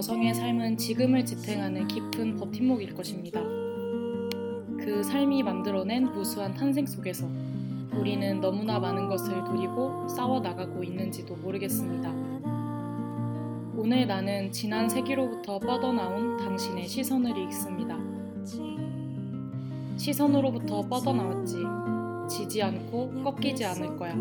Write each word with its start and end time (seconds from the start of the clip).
여성의 0.00 0.32
삶은 0.32 0.78
지금을 0.78 1.26
지탱하는 1.26 1.86
깊은 1.86 2.38
버팀목일 2.38 2.94
것입니다. 2.94 3.38
그 3.42 5.02
삶이 5.04 5.42
만들어낸 5.42 6.10
무수한 6.10 6.54
탄생 6.54 6.86
속에서 6.86 7.28
우리는 7.92 8.40
너무나 8.40 8.78
많은 8.78 9.08
것을 9.08 9.44
누리고 9.44 10.08
싸워 10.08 10.40
나가고 10.40 10.82
있는지도 10.82 11.36
모르겠습니다. 11.36 12.10
오늘 13.76 14.06
나는 14.06 14.50
지난 14.50 14.88
세기로부터 14.88 15.58
뻗어나온 15.58 16.38
당신의 16.38 16.88
시선을 16.88 17.36
읽습니다. 17.36 17.98
시선으로부터 19.98 20.80
뻗어나왔지. 20.88 21.56
지지 22.26 22.62
않고 22.62 23.22
꺾이지 23.22 23.66
않을 23.66 23.98
거야. 23.98 24.14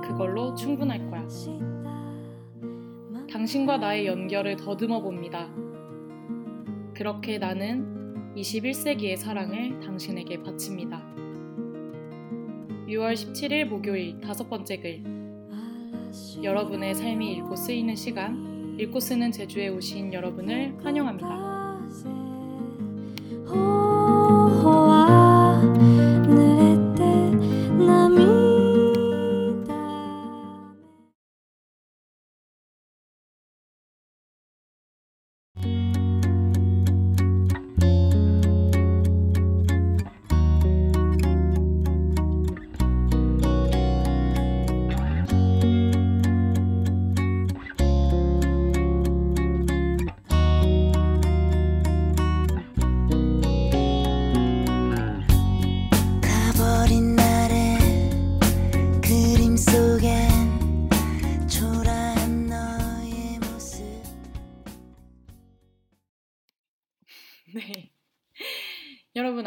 그걸로 0.00 0.54
충분할 0.54 1.10
거야. 1.10 1.26
당신과 3.48 3.78
나의 3.78 4.06
연결을 4.06 4.56
더듬어 4.56 5.00
봅니다. 5.00 5.48
그렇게 6.92 7.38
나는 7.38 8.34
21세기의 8.36 9.16
사랑을 9.16 9.80
당신에게 9.80 10.42
바칩니다. 10.42 11.02
6월 12.88 13.14
17일 13.14 13.64
목요일 13.64 14.20
다섯 14.20 14.50
번째 14.50 14.76
글. 14.76 15.02
여러분의 16.42 16.94
삶이 16.94 17.36
읽고 17.36 17.56
쓰이는 17.56 17.96
시간, 17.96 18.76
읽고 18.78 19.00
쓰는 19.00 19.32
제주에 19.32 19.68
오신 19.68 20.12
여러분을 20.12 20.76
환영합니다. 20.84 21.78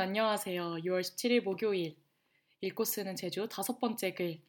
안녕하세요. 0.01 0.77
6월 0.83 1.01
17일 1.01 1.43
목요일 1.43 1.95
읽고 2.61 2.85
쓰는 2.85 3.15
제주 3.15 3.47
다섯 3.47 3.79
번째 3.79 4.15
글 4.15 4.39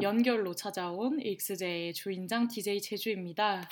연결로 0.00 0.54
찾아온 0.54 1.20
익스제의 1.20 1.92
주인장 1.92 2.46
DJ 2.46 2.80
제주입니다. 2.80 3.68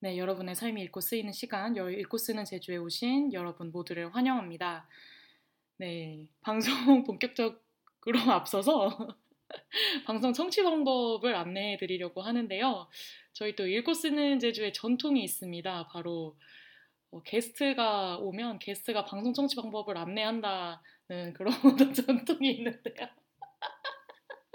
네, 0.00 0.18
여러분의 0.18 0.54
삶이 0.54 0.82
읽고 0.82 1.00
쓰이는 1.00 1.32
시간, 1.32 1.78
여- 1.78 1.88
읽고 1.88 2.18
쓰는 2.18 2.44
제주에 2.44 2.76
오신 2.76 3.32
여러분 3.32 3.72
모두를 3.72 4.14
환영합니다. 4.14 4.86
네, 5.78 6.28
방송 6.42 6.74
본격적으로 7.04 8.20
앞서서 8.28 9.16
방송 10.04 10.34
청취 10.34 10.62
방법을 10.62 11.34
안내해 11.34 11.78
드리려고 11.78 12.20
하는데요. 12.20 12.86
저희 13.32 13.56
또 13.56 13.66
읽고 13.66 13.94
쓰는 13.94 14.40
제주의 14.40 14.74
전통이 14.74 15.24
있습니다. 15.24 15.86
바로 15.86 16.36
어, 17.14 17.22
게스트가 17.22 18.18
오면 18.18 18.58
게스트가 18.58 19.04
방송 19.04 19.32
청취 19.32 19.54
방법을 19.54 19.96
안내한다는 19.96 21.32
그런 21.34 21.52
전통이 21.94 22.50
있는데요. 22.54 23.06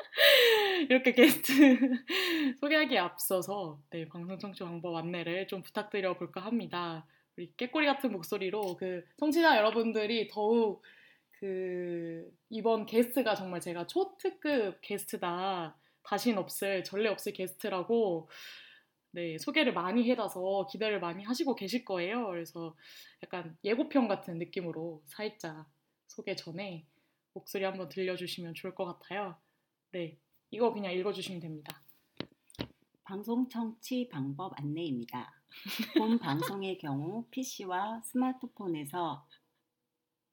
이렇게 0.90 1.14
게스트 1.14 1.53
소개하기에 2.59 2.98
앞서서 2.98 3.80
네, 3.92 4.06
방송 4.09 4.38
청취 4.38 4.62
방법 4.62 4.98
안내를 4.98 5.48
좀 5.48 5.62
부탁드려 5.62 6.18
볼까 6.18 6.42
합니다. 6.42 7.08
우리 7.38 7.53
깨꼬리 7.56 7.86
같은 7.86 8.12
목소리로 8.12 8.75
그 8.75 9.06
청취자 9.18 9.56
여러분들이 9.56 10.28
더욱 10.28 10.84
그 11.40 12.30
이번 12.50 12.86
게스트가 12.86 13.36
정말 13.36 13.62
제가 13.62 13.88
초특급 13.88 14.80
게스트다. 14.81 15.78
다신 16.03 16.38
없을 16.38 16.84
전례 16.84 17.08
없을 17.08 17.31
게스트라고 17.31 18.28
네, 19.12 19.38
소개를 19.40 19.74
많이 19.74 20.08
해놔서 20.09 20.68
기대를 20.72 21.00
많이 21.00 21.24
하시고 21.24 21.56
계실 21.56 21.84
거예요. 21.84 22.28
그래서 22.28 22.75
약간 23.24 23.58
예고편 23.64 24.08
같은 24.08 24.38
느낌으로 24.38 25.02
살짝 25.06 25.68
소개 26.08 26.36
전에 26.36 26.86
목소리 27.34 27.64
한번 27.64 27.90
들려주시면 27.90 28.53
좋을 28.53 28.75
것 28.75 28.86
같아요. 28.86 29.36
네, 29.92 30.19
이거 30.52 30.72
그냥 30.74 30.94
읽어주시면 30.94 31.42
됩니다. 31.42 31.81
방송 33.03 33.50
청취 33.50 34.09
방법 34.09 34.53
안내입니다. 34.59 35.34
본 35.98 36.19
방송의 36.59 36.78
경우 36.78 37.25
PC와 37.31 38.03
스마트폰에서 38.03 39.25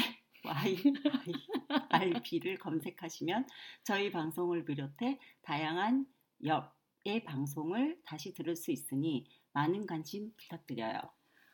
YIRB를 1.90 2.56
검색하시면 2.58 3.46
저희 3.82 4.10
방송을 4.10 4.64
비롯해 4.64 5.18
다양한 5.42 6.06
옆의 6.44 7.24
방송을 7.24 8.00
다시 8.04 8.32
들을 8.32 8.54
수 8.54 8.70
있으니 8.70 9.26
많은 9.52 9.86
관심 9.86 10.32
부탁드려요. 10.36 11.00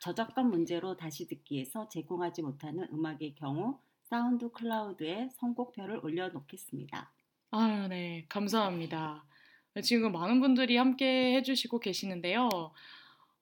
저작권 0.00 0.50
문제로 0.50 0.96
다시 0.96 1.26
듣기에서 1.26 1.88
제공하지 1.88 2.42
못하는 2.42 2.86
음악의 2.92 3.34
경우 3.34 3.80
사운드 4.02 4.50
클라우드에 4.50 5.30
선곡표를 5.32 6.00
올려놓겠습니다. 6.02 7.12
아유, 7.52 7.88
네, 7.88 8.26
감사합니다. 8.28 9.24
네, 9.74 9.82
지금 9.82 10.12
많은 10.12 10.40
분들이 10.40 10.76
함께 10.76 11.34
해주시고 11.36 11.78
계시는데요. 11.80 12.48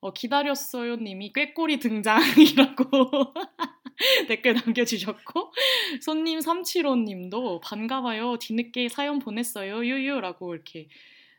어, 0.01 0.13
기다렸어요 0.13 0.97
님이 0.97 1.33
꾀꼬리 1.33 1.79
등장이라고 1.81 2.85
댓글 4.29 4.55
남겨주셨고 4.55 5.53
손님 6.01 6.41
375 6.41 6.97
님도 6.97 7.61
반가워요 7.61 8.39
뒤늦게 8.39 8.89
사연 8.89 9.19
보냈어요 9.19 9.85
유유라고 9.85 10.55
이렇게 10.55 10.89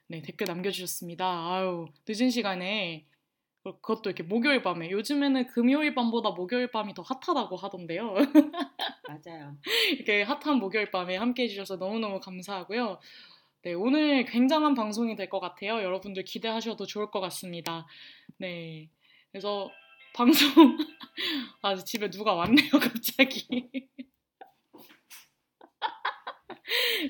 네, 0.08 0.22
댓글 0.24 0.48
남겨주셨습니다. 0.48 1.26
아유 1.26 1.88
늦은 2.08 2.32
시간에 2.32 3.06
그것도 3.64 4.10
이렇게 4.10 4.24
목요일 4.24 4.64
밤에 4.64 4.90
요즘에는 4.90 5.48
금요일 5.48 5.94
밤보다 5.94 6.32
목요일 6.32 6.72
밤이 6.72 6.94
더 6.96 7.04
핫하다고 7.04 7.56
하던데요. 7.58 8.16
맞아요. 9.08 9.56
이렇게 9.92 10.24
핫한 10.24 10.58
목요일 10.58 10.90
밤에 10.90 11.16
함께 11.16 11.44
해주셔서 11.44 11.76
너무너무 11.76 12.20
감사하고요. 12.20 13.00
네, 13.64 13.74
오늘 13.74 14.26
굉장한 14.26 14.74
방송이 14.74 15.16
될 15.16 15.30
것 15.30 15.40
같아요. 15.40 15.84
여러분들 15.84 16.24
기대하셔도 16.24 16.86
좋을 16.86 17.12
것 17.12 17.20
같습니다. 17.20 17.86
네. 18.38 18.90
그래서 19.32 19.70
방송, 20.16 20.78
아, 21.62 21.76
집에 21.76 22.10
누가 22.10 22.34
왔네요, 22.34 22.72
갑자기. 22.72 23.70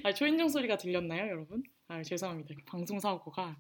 아, 0.04 0.13
초인종 0.13 0.50
소리가 0.50 0.78
들렸나요, 0.78 1.30
여러분? 1.30 1.63
아, 1.88 2.01
죄송합니다. 2.04 2.56
방송 2.66 3.00
사고가. 3.00 3.57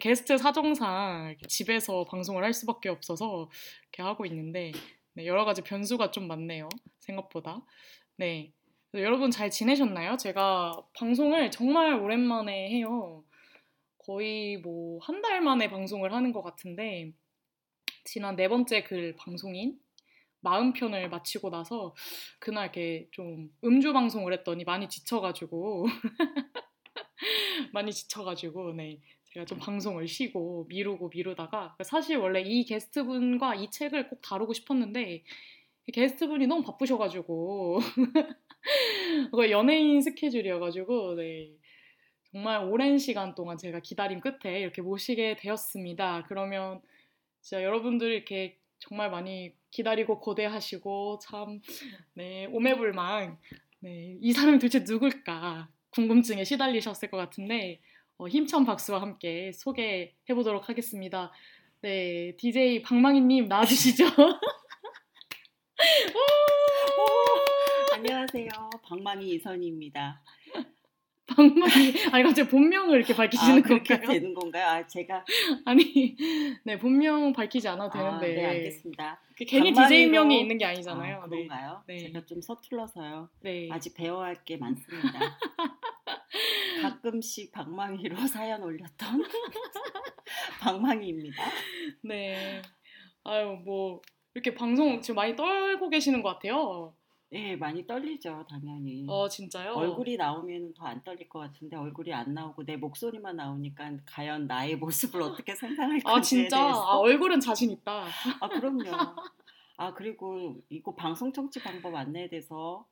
게스트 0.00 0.38
사정상 0.38 1.36
집에서 1.48 2.04
방송을 2.04 2.42
할 2.42 2.54
수밖에 2.54 2.88
없어서 2.88 3.50
이렇게 3.82 4.02
하고 4.02 4.24
있는데, 4.26 4.72
네, 5.14 5.26
여러 5.26 5.44
가지 5.44 5.60
변수가 5.60 6.12
좀 6.12 6.26
많네요. 6.28 6.68
생각보다. 7.00 7.60
네. 8.16 8.52
그래서 8.92 9.06
여러분 9.06 9.30
잘 9.30 9.50
지내셨나요? 9.50 10.18
제가 10.18 10.84
방송을 10.94 11.50
정말 11.50 11.94
오랜만에 11.94 12.68
해요. 12.68 13.24
거의 13.98 14.58
뭐 14.58 14.98
한 15.00 15.22
달 15.22 15.40
만에 15.40 15.70
방송을 15.70 16.12
하는 16.12 16.32
것 16.32 16.42
같은데 16.42 17.12
지난 18.04 18.36
네 18.36 18.48
번째 18.48 18.82
글 18.84 19.16
방송인 19.16 19.78
마음 20.40 20.72
편을 20.74 21.08
마치고 21.08 21.50
나서 21.50 21.94
그날 22.40 22.64
이렇게 22.66 23.08
좀 23.12 23.48
음주 23.64 23.92
방송을 23.94 24.32
했더니 24.34 24.64
많이 24.64 24.88
지쳐가지고 24.88 25.86
많이 27.72 27.92
지쳐가지고 27.92 28.74
네 28.74 29.00
제가 29.32 29.46
좀 29.46 29.58
방송을 29.58 30.06
쉬고 30.08 30.66
미루고 30.68 31.08
미루다가 31.14 31.76
사실 31.84 32.16
원래 32.18 32.42
이 32.42 32.64
게스트분과 32.64 33.54
이 33.54 33.70
책을 33.70 34.08
꼭 34.08 34.20
다루고 34.22 34.52
싶었는데 34.52 35.24
게스트분이 35.90 36.46
너무 36.46 36.62
바쁘셔가지고 36.62 37.80
그거 39.30 39.50
연예인 39.50 40.00
스케줄이어가지고 40.00 41.16
네. 41.16 41.50
정말 42.30 42.64
오랜 42.64 42.98
시간 42.98 43.34
동안 43.34 43.58
제가 43.58 43.80
기다림 43.80 44.20
끝에 44.20 44.60
이렇게 44.60 44.80
모시게 44.80 45.36
되었습니다. 45.38 46.24
그러면 46.28 46.80
진짜 47.40 47.62
여러분들 47.62 48.10
이렇게 48.12 48.58
정말 48.78 49.10
많이 49.10 49.52
기다리고 49.70 50.20
고대하시고 50.20 51.18
참 51.20 51.60
네, 52.14 52.46
오매불망 52.46 53.38
네, 53.80 54.16
이 54.20 54.32
사람이 54.32 54.58
도대체 54.58 54.84
누굴까 54.86 55.68
궁금증에 55.90 56.44
시달리셨을 56.44 57.10
것 57.10 57.16
같은데 57.16 57.80
어, 58.16 58.28
힘찬 58.28 58.64
박수와 58.64 59.02
함께 59.02 59.52
소개해 59.52 60.14
보도록 60.34 60.68
하겠습니다. 60.68 61.32
네, 61.80 62.34
DJ 62.36 62.82
방망이님 62.82 63.48
나와주시죠. 63.48 64.04
안녕하세요. 68.04 68.48
방망이 68.82 69.28
이선희입니다. 69.34 70.20
방망이 71.28 71.94
아니 72.10 72.24
갑자기 72.24 72.48
본명을 72.48 72.96
이렇게 72.98 73.14
밝히시는 73.14 73.58
아, 73.60 73.62
그렇게 73.62 73.94
건가요? 73.96 74.12
되는 74.12 74.34
건가요? 74.34 74.66
아, 74.66 74.86
제가 74.88 75.24
아니 75.64 76.16
네 76.64 76.76
본명 76.80 77.32
밝히지 77.32 77.68
않아도 77.68 77.96
아, 78.00 78.18
되는데 78.18 78.42
네, 78.42 78.46
알겠습니다. 78.48 79.20
그 79.38 79.44
괜히 79.44 79.72
DJ 79.72 80.08
명이 80.08 80.40
있는 80.40 80.58
게 80.58 80.64
아니잖아요. 80.64 81.18
아, 81.22 81.26
네. 81.28 81.36
그런가요? 81.46 81.84
네. 81.86 81.98
제가 81.98 82.26
좀 82.26 82.40
서툴러서요. 82.42 83.28
네. 83.42 83.68
아직 83.70 83.94
배워야 83.94 84.26
할 84.30 84.44
게 84.44 84.56
많습니다. 84.56 85.38
가끔씩 86.82 87.52
방망이로 87.52 88.16
사연 88.26 88.64
올렸던 88.64 89.22
방망이입니다. 90.60 91.44
네. 92.02 92.62
아유 93.22 93.58
뭐 93.64 94.02
이렇게 94.34 94.54
방송 94.54 95.00
지금 95.00 95.14
많이 95.14 95.36
떨고 95.36 95.88
계시는 95.88 96.20
것 96.22 96.30
같아요. 96.30 96.96
네, 97.32 97.56
많이 97.56 97.86
떨리죠, 97.86 98.44
당연히. 98.46 99.06
어 99.08 99.26
진짜요? 99.26 99.72
얼굴이 99.72 100.18
나오면 100.18 100.74
더 100.74 100.84
안 100.84 101.02
떨릴 101.02 101.30
것 101.30 101.38
같은데 101.38 101.76
얼굴이 101.78 102.12
안 102.12 102.34
나오고 102.34 102.64
내 102.66 102.76
목소리만 102.76 103.36
나오니까 103.36 103.90
과연 104.04 104.46
나의 104.46 104.76
모습을 104.76 105.22
어떻게 105.22 105.54
상상할 105.54 106.00
건지에 106.00 106.12
아 106.12 106.20
진짜 106.20 106.60
대해서 106.60 106.82
아, 106.82 106.98
얼굴은 106.98 107.40
자신 107.40 107.70
있다. 107.70 108.04
아 108.40 108.48
그럼요. 108.48 108.90
아 109.78 109.94
그리고 109.94 110.60
이거 110.68 110.94
방송 110.94 111.32
청취 111.32 111.60
방법 111.62 111.94
안내에 111.94 112.28
대해서 112.28 112.86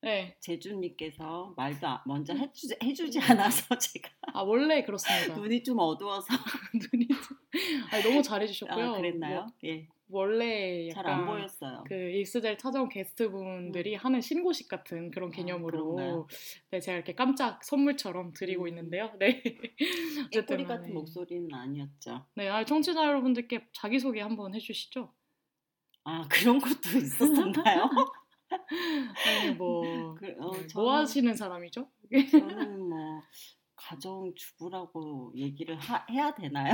네. 0.00 0.36
제주님께서 0.40 1.54
말도 1.56 1.86
아- 1.86 2.02
먼저 2.04 2.34
해주지, 2.34 2.76
해주지 2.82 3.20
않아서 3.20 3.62
제가 3.78 4.10
아 4.34 4.42
원래 4.42 4.82
그렇습니다. 4.82 5.36
눈이 5.36 5.62
좀 5.62 5.78
어두워서 5.78 6.26
눈이 6.92 7.06
좀- 7.06 7.38
아니, 7.92 8.02
너무 8.02 8.22
잘해주셨고요. 8.22 8.94
아, 8.94 8.96
그랬나요? 8.96 9.40
뭐, 9.42 9.46
예, 9.64 9.86
원래 10.10 10.88
잘 10.90 11.04
약간 11.04 11.20
안 11.20 11.26
보였어요. 11.26 11.84
그 11.86 11.94
익스젤 11.94 12.56
찾아온 12.58 12.88
게스트분들이 12.88 13.94
하는 13.94 14.20
신고식 14.20 14.68
같은 14.68 15.10
그런 15.10 15.30
개념으로 15.30 15.96
음. 15.96 16.00
아? 16.00 16.26
네, 16.70 16.80
제가 16.80 16.96
이렇게 16.96 17.14
깜짝 17.14 17.62
선물처럼 17.62 18.32
드리고 18.32 18.62
음. 18.64 18.68
있는데요. 18.68 19.10
네. 19.20 19.42
깨꼬리 20.32 20.64
같은 20.64 20.88
네. 20.88 20.92
목소리는 20.94 21.52
아니었죠. 21.52 22.26
네, 22.36 22.48
아, 22.48 22.64
청취자 22.64 23.04
여러분들께 23.06 23.68
자기 23.72 23.98
소개 23.98 24.20
한번 24.20 24.54
해주시죠. 24.54 25.12
아 26.04 26.26
그런 26.56 26.58
것도 26.58 26.98
있었었나요? 26.98 27.90
아니 28.50 29.54
뭐, 29.56 30.14
그, 30.16 30.34
어, 30.40 30.52
네, 30.52 30.66
뭐 30.74 30.94
하시는 30.94 31.34
사람이죠? 31.34 31.90
저는 32.30 32.88
뭐 32.88 33.20
가정 33.76 34.32
주부라고 34.34 35.32
얘기를 35.36 35.76
하- 35.76 36.06
해야 36.10 36.34
되나요? 36.34 36.72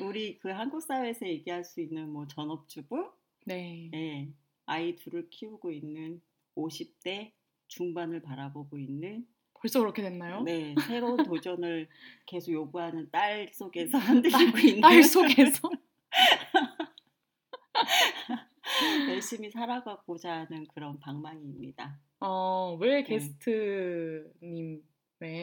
우리 0.00 0.38
그 0.38 0.48
한국 0.48 0.80
사회에서 0.80 1.26
얘기할 1.26 1.64
수 1.64 1.80
있는 1.80 2.10
뭐 2.10 2.26
전업주부, 2.26 3.10
네. 3.44 3.90
예, 3.94 4.28
아이 4.66 4.96
둘을 4.96 5.28
키우고 5.30 5.70
있는 5.70 6.20
50대 6.56 7.32
중반을 7.68 8.22
바라보고 8.22 8.78
있는 8.78 9.26
벌써 9.54 9.80
그렇게 9.80 10.02
됐나요? 10.02 10.42
네 10.42 10.74
새로운 10.86 11.16
도전을 11.24 11.88
계속 12.26 12.52
요구하는 12.52 13.10
딸 13.10 13.50
속에서 13.52 13.98
흔들리고 13.98 14.58
있는 14.58 14.80
딸 14.82 15.02
속에서 15.02 15.70
열심히 19.10 19.50
살아가고자 19.50 20.32
하는 20.32 20.66
그런 20.68 20.98
방망이입니다. 21.00 21.98
어, 22.20 22.76
왜 22.80 23.02
네. 23.02 23.04
게스트님의 23.04 24.30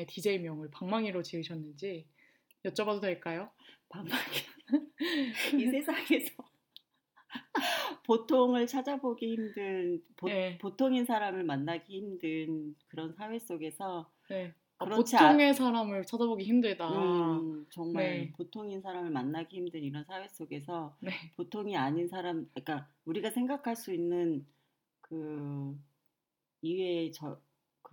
DJ 0.07 0.39
명을 0.39 0.69
방망이로 0.71 1.21
지으셨는지 1.23 2.07
여쭤봐도 2.65 3.01
될까요? 3.01 3.51
방망이 3.93 4.19
이 5.61 5.67
세상에서 5.67 6.33
보통을 8.05 8.67
찾아보기 8.67 9.33
힘든 9.33 10.03
보, 10.15 10.27
네. 10.27 10.57
보통인 10.57 11.05
사람을 11.05 11.43
만나기 11.43 11.97
힘든 11.97 12.75
그런 12.87 13.13
사회 13.13 13.39
속에서 13.39 14.11
네. 14.29 14.53
어, 14.79 14.85
그렇지 14.85 15.15
보통의 15.15 15.53
사람을 15.53 16.05
찾아보기 16.05 16.43
힘들다. 16.43 16.89
음, 16.89 17.65
정말 17.69 18.03
네. 18.03 18.31
보통인 18.33 18.81
사람을 18.81 19.11
만나기 19.11 19.57
힘든 19.57 19.81
이런 19.83 20.03
사회 20.05 20.27
속에서 20.27 20.97
네. 20.99 21.11
보통이 21.37 21.77
아닌 21.77 22.07
사람, 22.07 22.49
그러니까 22.53 22.89
우리가 23.05 23.29
생각할 23.29 23.75
수 23.75 23.93
있는 23.93 24.45
그 25.01 25.79
이외의 26.61 27.11
저 27.11 27.39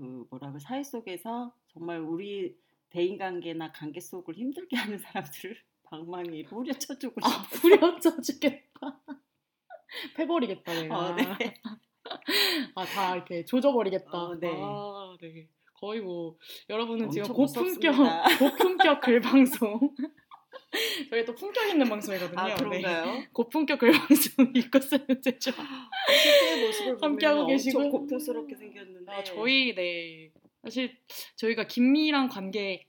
그 0.00 0.26
뭐라고 0.30 0.58
사회 0.58 0.82
속에서 0.82 1.54
정말 1.68 2.00
우리 2.00 2.58
대인 2.88 3.18
관계나 3.18 3.70
관계 3.72 4.00
속을 4.00 4.34
힘들게 4.34 4.74
하는 4.76 4.98
사람들을 4.98 5.56
방망이로 5.90 6.48
후려쳐 6.48 6.98
주고 6.98 7.16
아, 7.22 7.28
싶어서 7.28 7.56
후려쳐 7.58 8.20
주겠다. 8.20 9.00
패버리겠다, 10.16 10.72
내가. 10.72 10.96
어, 10.96 11.14
네. 11.16 11.24
아, 12.76 12.84
다 12.84 13.16
이렇게 13.16 13.44
조져버리겠다. 13.44 14.10
어, 14.10 14.34
네. 14.36 14.48
아, 14.54 15.16
네. 15.20 15.48
거의 15.74 16.00
뭐, 16.00 16.36
여러분은 16.68 17.10
지금 17.10 17.28
고품격. 17.32 17.94
고품격 18.38 19.00
글 19.00 19.20
방송. 19.20 19.94
저희 21.10 21.24
또 21.24 21.34
품격 21.34 21.68
있는 21.68 21.88
방송이거든요. 21.88 22.38
아 22.38 22.46
네. 22.46 22.54
그런가요? 22.54 23.24
고품격 23.32 23.80
글방송 23.80 24.52
쓰는 24.80 25.22
제죠. 25.22 25.50
실제 25.50 26.66
모습을 26.66 26.98
함께하고 27.00 27.46
계시고. 27.46 27.90
고풍스럽게 27.90 28.54
생겼는데 28.54 29.10
아, 29.10 29.24
저희, 29.24 29.74
네. 29.74 30.30
사실 30.62 30.96
저희가 31.36 31.66
긴밀한 31.66 32.28
관계에 32.28 32.86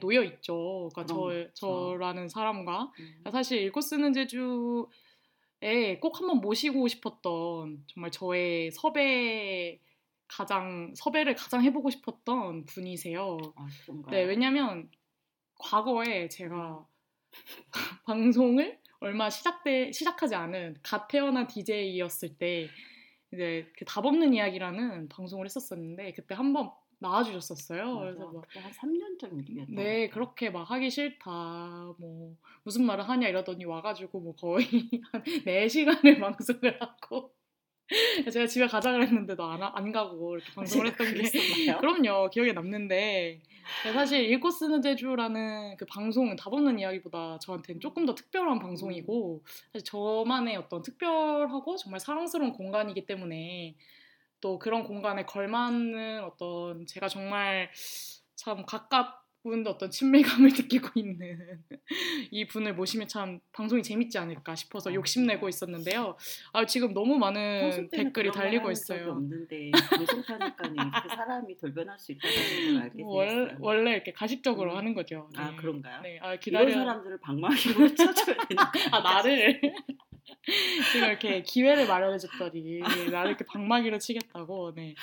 놓여 0.00 0.22
있죠. 0.24 0.88
그러니까 0.92 1.06
저, 1.06 1.20
그럼, 1.20 1.50
저라는 1.54 2.28
사람과. 2.28 2.92
음, 2.98 3.24
사실 3.30 3.62
읽고 3.62 3.80
쓰는 3.80 4.12
제주에 4.12 5.98
꼭 6.00 6.20
한번 6.20 6.40
모시고 6.40 6.88
싶었던 6.88 7.84
정말 7.86 8.10
저의 8.10 8.70
섭외 8.72 9.80
가장 10.28 10.92
섭외를 10.96 11.34
가장 11.36 11.62
해보고 11.62 11.90
싶었던 11.90 12.64
분이세요. 12.66 13.38
아? 13.54 13.66
네, 14.10 14.24
왜냐면 14.24 14.90
과거에 15.58 16.28
제가 16.28 16.84
방송을 18.06 18.80
얼마 18.98 19.30
시작돼 19.30 19.92
시작하지 19.92 20.34
않은 20.34 20.78
갓 20.82 21.06
태어난 21.08 21.46
DJ였을 21.46 22.36
때 22.38 22.68
이제 23.32 23.70
그 23.78 23.84
답 23.84 24.04
없는 24.04 24.34
이야기라는 24.34 25.08
방송을 25.08 25.46
했었었는데 25.46 26.12
그때 26.14 26.34
한번 26.34 26.70
나와주셨었어요. 26.98 27.84
맞아. 27.94 28.00
그래서 28.00 28.32
막 28.32 28.44
한 28.56 28.72
3년 28.72 29.18
전 29.18 29.38
일이었던 29.38 29.74
네. 29.74 30.08
그렇게 30.08 30.50
막 30.50 30.70
하기 30.70 30.90
싫다. 30.90 31.94
뭐 31.98 32.36
무슨 32.62 32.84
말을 32.86 33.08
하냐 33.08 33.28
이러더니 33.28 33.64
와가지고 33.64 34.20
뭐 34.20 34.34
거의 34.34 34.66
한 35.12 35.22
4시간을 35.22 36.18
방송을 36.20 36.80
하고 36.80 37.32
제가 38.32 38.46
집에 38.48 38.66
가자 38.66 38.90
그랬는데도 38.92 39.44
안, 39.44 39.60
와- 39.60 39.72
안 39.76 39.92
가고 39.92 40.36
이렇게 40.36 40.52
방송을 40.54 40.88
했던 40.88 41.14
게? 41.14 41.76
그럼요 41.78 42.30
기억에 42.30 42.52
남는데 42.52 43.40
사실 43.92 44.28
읽고 44.32 44.50
쓰는 44.50 44.82
제주라는 44.82 45.76
그 45.76 45.84
방송은 45.86 46.34
답 46.36 46.52
없는 46.52 46.78
이야기보다 46.80 47.38
저한테는 47.40 47.80
조금 47.80 48.04
더 48.06 48.14
특별한 48.16 48.58
방송이고 48.58 49.42
사실 49.72 49.84
저만의 49.84 50.56
어떤 50.56 50.82
특별하고 50.82 51.76
정말 51.76 52.00
사랑스러운 52.00 52.52
공간이기 52.52 53.06
때문에 53.06 53.76
또 54.40 54.58
그런 54.58 54.84
공간에 54.84 55.24
걸맞는 55.24 56.22
어떤 56.24 56.86
제가 56.86 57.08
정말 57.08 57.70
참 58.34 58.64
가깝은 58.66 59.66
어떤 59.66 59.90
친밀감을 59.90 60.50
느끼고 60.68 60.90
있는 60.94 61.64
이 62.30 62.46
분을 62.46 62.74
모시면 62.74 63.08
참 63.08 63.40
방송이 63.52 63.82
재밌지 63.82 64.18
않을까 64.18 64.54
싶어서 64.54 64.90
아, 64.90 64.94
욕심내고 64.94 65.48
있었는데요. 65.48 66.16
아, 66.52 66.66
지금 66.66 66.92
너무 66.92 67.16
많은 67.18 67.88
댓글이 67.90 68.30
달리고 68.32 68.70
있어요. 68.70 69.12
없는데 69.12 69.70
방송하니까 69.90 70.68
이렇게 70.68 71.08
사람이 71.08 71.56
돌변할 71.56 71.98
수 71.98 72.12
있다는 72.12 72.74
걸 72.74 72.82
알게 72.82 73.02
월, 73.04 73.28
되었어요. 73.28 73.56
원래 73.60 73.92
이렇게 73.94 74.12
가식적으로 74.12 74.72
음. 74.72 74.76
하는 74.76 74.94
거죠. 74.94 75.30
아, 75.36 75.50
네. 75.50 75.56
그런가요? 75.56 76.02
네, 76.02 76.18
아, 76.20 76.36
기다려. 76.36 76.68
이런 76.68 76.84
사람들을 76.84 77.18
방망이로 77.20 77.94
쳐줘야 77.96 78.36
되는 78.46 78.62
아 78.92 79.00
나를 79.00 79.60
지금 80.92 81.08
이렇게 81.08 81.42
기회를 81.42 81.86
마련해줬더니 81.86 82.80
나를 83.10 83.30
이렇게 83.30 83.44
방망이로 83.44 83.98
치겠다고 83.98 84.74
네. 84.74 84.94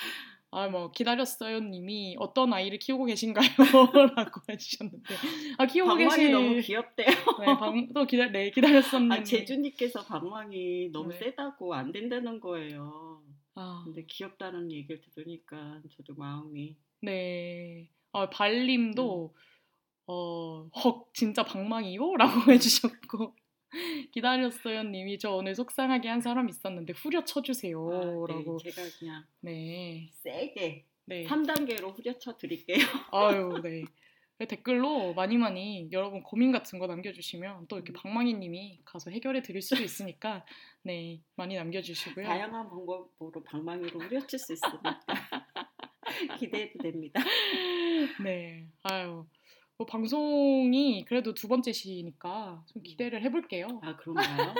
아 0.54 0.68
뭐 0.68 0.92
기다렸어요 0.92 1.58
님이 1.58 2.14
어떤 2.20 2.52
아이를 2.52 2.78
키우고 2.78 3.06
계신가요?라고 3.06 4.40
해주셨는데 4.48 5.14
아 5.58 5.66
키우고 5.66 5.88
방망이 5.88 6.08
계신 6.10 6.30
너무 6.32 6.60
귀엽대요. 6.60 7.06
네, 7.40 7.46
방, 7.58 7.88
또 7.92 8.06
기다 8.06 8.28
네 8.28 8.50
기다렸었님 8.52 9.10
아, 9.10 9.22
제주님께서 9.24 10.04
방망이 10.04 10.90
너무 10.92 11.10
네. 11.10 11.18
세다고 11.18 11.74
안 11.74 11.90
된다는 11.90 12.38
거예요. 12.38 13.20
아, 13.56 13.82
근데 13.84 14.04
귀엽다는 14.06 14.70
얘기를 14.70 15.00
들으니까 15.00 15.80
저도 15.96 16.14
마음이 16.14 16.76
네. 17.02 17.88
아, 18.12 18.30
발님도 18.30 19.34
음. 19.34 19.40
어, 20.06 20.68
헉, 20.84 21.08
진짜 21.14 21.42
방망이요? 21.42 22.16
라고 22.16 22.52
해주셨고. 22.52 23.34
기다렸어요 24.12 24.84
님이 24.84 25.18
저 25.18 25.32
오늘 25.32 25.54
속상하게 25.54 26.08
한 26.08 26.20
사람 26.20 26.48
있었는데 26.48 26.92
후려 26.94 27.24
쳐 27.24 27.42
주세요 27.42 27.78
아, 27.80 28.32
라고 28.32 28.58
네, 28.58 28.70
제가 28.70 28.88
그냥 28.98 29.24
네. 29.40 30.08
세게 30.12 30.84
네. 31.06 31.24
3단계로 31.24 31.96
후려쳐 31.96 32.36
드릴게요. 32.36 32.76
아유, 33.12 33.60
네. 33.62 33.84
댓글로 34.48 35.14
많이 35.14 35.38
많이 35.38 35.88
여러분 35.92 36.22
고민 36.22 36.50
같은 36.50 36.78
거 36.78 36.86
남겨주시면 36.86 37.66
또 37.68 37.76
이렇게 37.76 37.92
음. 37.92 37.94
방망이님이 37.94 38.80
가서 38.84 39.10
해결해 39.10 39.42
드릴 39.42 39.62
수도 39.62 39.82
있으니까 39.82 40.44
네 40.82 41.20
많이 41.36 41.54
남겨주시고요. 41.54 42.26
다양한 42.26 42.68
방법으로 42.68 43.42
방망이로 43.44 44.00
후려칠 44.00 44.38
수 44.38 44.52
있으니까 44.52 45.00
기대해도 46.38 46.78
됩니다. 46.80 47.22
네, 48.22 48.66
아유, 48.82 49.24
뭐 49.76 49.86
방송이 49.86 51.04
그래도 51.06 51.34
두 51.34 51.48
번째 51.48 51.72
시니까 51.72 52.64
좀 52.72 52.82
기대를 52.82 53.22
해볼게요. 53.22 53.66
아 53.82 53.96
그런가요? 53.96 54.54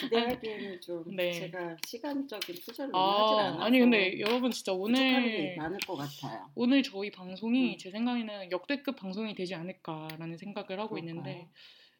기대하기에는 0.00 0.80
좀 0.82 1.04
네. 1.16 1.32
제가 1.32 1.76
시간적인 1.86 2.56
투자를 2.56 2.94
아, 2.94 3.38
않아서 3.38 3.58
아니 3.60 3.80
근데 3.80 4.20
여러분 4.20 4.50
진짜 4.50 4.72
오늘 4.72 5.56
많을 5.56 5.78
것 5.86 5.96
같아요. 5.96 6.50
오늘 6.54 6.82
저희 6.82 7.10
방송이 7.10 7.72
음. 7.72 7.78
제 7.78 7.90
생각에는 7.90 8.50
역대급 8.50 8.96
방송이 8.96 9.34
되지 9.34 9.54
않을까라는 9.54 10.36
생각을 10.36 10.78
하고 10.78 10.98
있는데 10.98 11.22
그럴까요? 11.22 11.48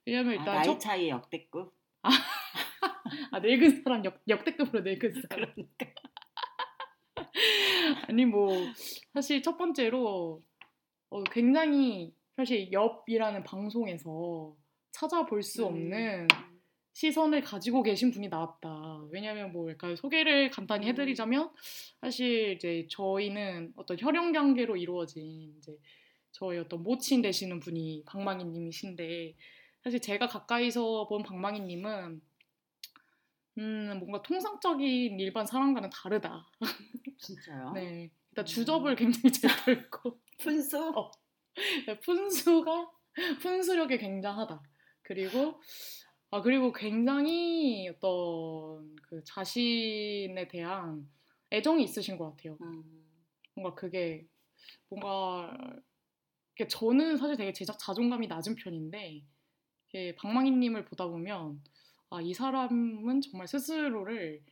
왜냐면 0.04 0.28
아, 0.28 0.34
일단 0.34 0.54
나이 0.56 0.64
첫 0.64 0.78
차이 0.78 1.08
역대급 1.08 1.75
아, 3.32 3.38
늙은 3.40 3.82
사람 3.82 4.04
역, 4.04 4.20
역대급으로 4.28 4.82
늙은 4.82 5.23
사람. 5.28 5.50
그러니까 5.54 5.87
아니 8.08 8.26
뭐 8.26 8.52
사실 9.14 9.42
첫 9.42 9.56
번째로 9.56 10.42
어, 11.14 11.23
굉장히 11.30 12.12
사실 12.35 12.73
엽이라는 12.73 13.44
방송에서 13.44 14.56
찾아볼 14.90 15.44
수 15.44 15.64
없는 15.64 16.26
음. 16.33 16.61
시선을 16.92 17.40
가지고 17.42 17.85
계신 17.85 18.11
분이 18.11 18.28
나왔다. 18.28 19.04
왜냐하면 19.12 19.52
뭐 19.52 19.71
약간 19.71 19.94
소개를 19.94 20.50
간단히 20.50 20.87
음. 20.87 20.88
해드리자면 20.88 21.52
사실 22.00 22.54
이제 22.54 22.88
저희는 22.90 23.75
어떤 23.76 23.97
혈연 23.97 24.33
관계로 24.33 24.76
이루어진 24.76 25.54
이제 25.56 25.78
저희 26.33 26.59
어떤 26.59 26.83
모친 26.83 27.23
되시는 27.23 27.61
분이 27.61 28.02
방망이님이신데 28.06 29.37
사실 29.85 30.00
제가 30.00 30.26
가까이서 30.26 31.06
본 31.06 31.23
방망이님은 31.23 32.21
음 33.59 33.99
뭔가 34.00 34.21
통상적인 34.23 35.21
일반 35.21 35.47
사람과는 35.47 35.90
다르다. 35.90 36.50
진짜요? 37.18 37.71
네. 37.78 38.11
일단 38.33 38.42
음. 38.42 38.47
주접을 38.47 38.97
굉장히 38.97 39.30
잘 39.30 39.50
털고 39.92 40.23
푼수 40.38 40.78
어. 40.78 41.10
네, 41.86 42.00
푼수가 42.00 42.90
푼수력이 43.42 43.98
굉장하다. 43.98 44.62
그리고 45.02 45.60
아 46.30 46.42
그리고 46.42 46.72
굉장히 46.72 47.88
어떤 47.88 48.96
그 49.02 49.22
자신에 49.24 50.48
대한 50.48 51.08
애정이 51.52 51.84
있으신 51.84 52.18
것 52.18 52.30
같아요. 52.30 52.58
음. 52.62 52.84
뭔가 53.54 53.74
그게 53.74 54.26
뭔가 54.88 55.56
저는 56.68 57.16
사실 57.16 57.36
되게 57.36 57.52
제작 57.52 57.78
자존감이 57.78 58.26
낮은 58.28 58.54
편인데 58.56 59.22
이게 59.88 60.14
방망이님을 60.16 60.84
보다 60.86 61.06
보면 61.06 61.62
아 62.10 62.20
이 62.20 62.32
사람은 62.34 63.20
정말 63.22 63.48
스스로를 63.48 64.42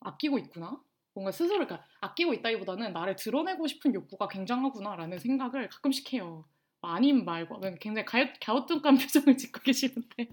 아끼고 0.00 0.38
있구나. 0.38 0.82
뭔가 1.14 1.32
스스로 1.32 1.66
그러니까 1.66 1.84
아끼고 2.00 2.34
있다기보다는 2.34 2.92
나를 2.92 3.16
드러내고 3.16 3.66
싶은 3.66 3.94
욕구가 3.94 4.28
굉장하구나라는 4.28 5.18
생각을 5.18 5.68
가끔씩 5.68 6.12
해요. 6.12 6.44
아님 6.82 7.24
말고 7.24 7.60
굉장히 7.80 8.04
갸, 8.06 8.32
갸우뚱한 8.40 8.96
표정을 8.98 9.36
짓고 9.36 9.60
계시는데 9.60 10.30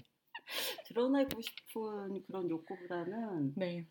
드러내고 0.85 1.41
싶은 1.41 2.23
그런 2.25 2.49
욕구보다는 2.49 3.53
네. 3.55 3.85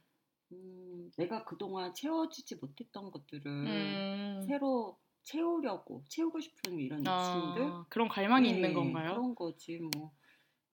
음, 0.52 1.10
내가 1.16 1.44
그동안 1.44 1.92
채워지지 1.92 2.56
못했던 2.56 3.10
것들을 3.10 3.46
음, 3.46 4.44
새로 4.46 4.98
채우려고 5.24 6.04
채우고 6.08 6.40
싶은 6.40 6.78
이런 6.78 7.04
욕심들 7.04 7.62
아, 7.64 7.84
그런 7.88 8.08
갈망이 8.08 8.48
네, 8.48 8.54
있는 8.54 8.72
건가요? 8.72 9.10
그런 9.10 9.34
거지 9.34 9.80
뭐, 9.80 10.12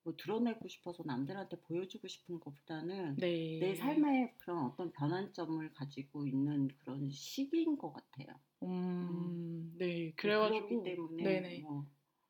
뭐 0.04 0.14
드러내고 0.18 0.68
싶어서 0.68 1.04
남들한테 1.06 1.60
보여주고 1.62 2.08
싶은 2.08 2.40
것보다는 2.40 3.16
네. 3.18 3.60
내 3.60 3.76
삶에 3.76 4.36
그런 4.38 4.66
어떤 4.66 4.92
변환점을 4.92 5.74
가지고 5.74 6.28
있는 6.28 6.68
그런 6.80 7.10
시기인 7.10 7.78
것 7.78 7.94
같아요. 7.94 8.38
음, 8.64 9.74
네. 9.78 10.12
그래가지고 10.16 10.68
그러기 10.68 10.90
때문에 10.92 11.24
네네. 11.24 11.60
뭐 11.62 11.86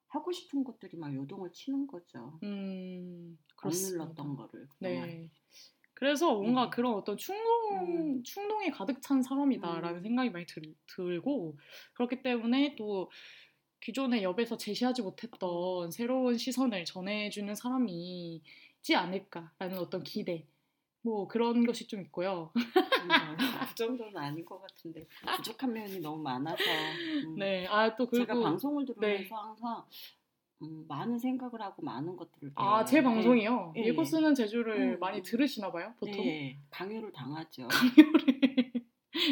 하고 0.07 0.31
싶은 0.31 0.63
것들이 0.63 0.97
막 0.97 1.13
요동을 1.13 1.51
치는 1.51 1.87
거죠. 1.87 2.39
음, 2.43 3.37
안 3.39 3.55
그렇습니다. 3.55 4.03
눌렀던 4.03 4.35
거를 4.35 4.67
그동안. 4.69 5.07
네. 5.07 5.31
그래서 5.95 6.33
뭔가 6.35 6.65
음. 6.65 6.69
그런 6.69 6.93
어떤 6.93 7.17
충동, 7.17 8.21
충동이 8.23 8.69
가득 8.71 9.01
찬 9.01 9.21
사람이다라는 9.21 9.99
음. 9.99 10.03
생각이 10.03 10.29
많이 10.29 10.45
들, 10.45 10.61
들고 10.95 11.57
그렇기 11.93 12.21
때문에 12.21 12.75
또 12.77 13.09
기존의 13.83 14.23
엽에서 14.23 14.55
제시하지 14.57 15.01
못했던 15.01 15.91
새로운 15.91 16.37
시선을 16.37 16.85
전해주는 16.85 17.53
사람이 17.53 18.41
있지 18.77 18.95
않을까라는 18.95 19.77
어떤 19.77 20.03
기대 20.03 20.47
뭐 21.01 21.27
그런 21.27 21.65
것이 21.65 21.85
좀 21.85 22.01
있고요. 22.03 22.51
그 22.53 23.75
정도는 23.75 24.15
아닌 24.15 24.45
것 24.45 24.61
같은데 24.61 25.05
부족한 25.35 25.73
면이 25.73 25.99
너무 25.99 26.23
많아서 26.23 26.63
음. 27.25 27.35
네, 27.37 27.67
아 27.67 27.93
또 27.97 28.07
그리고 28.07 28.25
제가 28.25 28.39
방송을 28.39 28.85
들으면서 28.85 29.23
네. 29.23 29.29
항상 29.29 29.83
음, 30.61 30.85
많은 30.87 31.19
생각을 31.19 31.61
하고 31.61 31.81
많은 31.81 32.15
것들을 32.15 32.53
아, 32.55 32.63
배워요. 32.63 32.85
제 32.85 33.03
방송이요. 33.03 33.73
네. 33.75 33.81
읽고 33.87 34.05
쓰는 34.05 34.33
제주를 34.33 34.93
음, 34.93 34.99
많이 35.01 35.17
음. 35.17 35.23
들으시나 35.23 35.73
봐요, 35.73 35.93
보통. 35.99 36.23
네, 36.23 36.57
강요를 36.69 37.11
당하죠. 37.11 37.67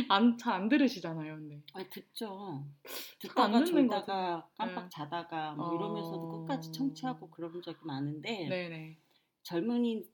안, 0.09 0.37
잘 0.37 0.53
안 0.53 0.69
들으시잖아요, 0.69 1.35
근데. 1.35 1.61
아, 1.73 1.83
듣죠. 1.89 2.65
안 3.35 3.51
듣다가 3.53 3.65
졸다가 3.65 4.49
깜빡 4.57 4.83
네. 4.83 4.89
자다가 4.91 5.53
뭐 5.55 5.71
어. 5.71 5.75
이러면서도 5.75 6.27
끝까지 6.27 6.71
청취하고 6.71 7.29
그런 7.29 7.61
적이 7.61 7.77
많은데 7.83 8.47
네네. 8.49 8.97
젊은이들이 9.43 10.09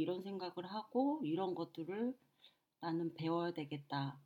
이런 0.00 0.22
생각을 0.22 0.66
하고 0.66 1.20
이런 1.24 1.54
것들을 1.54 2.14
나는 2.80 3.14
배워야 3.14 3.52
되겠다. 3.52 4.18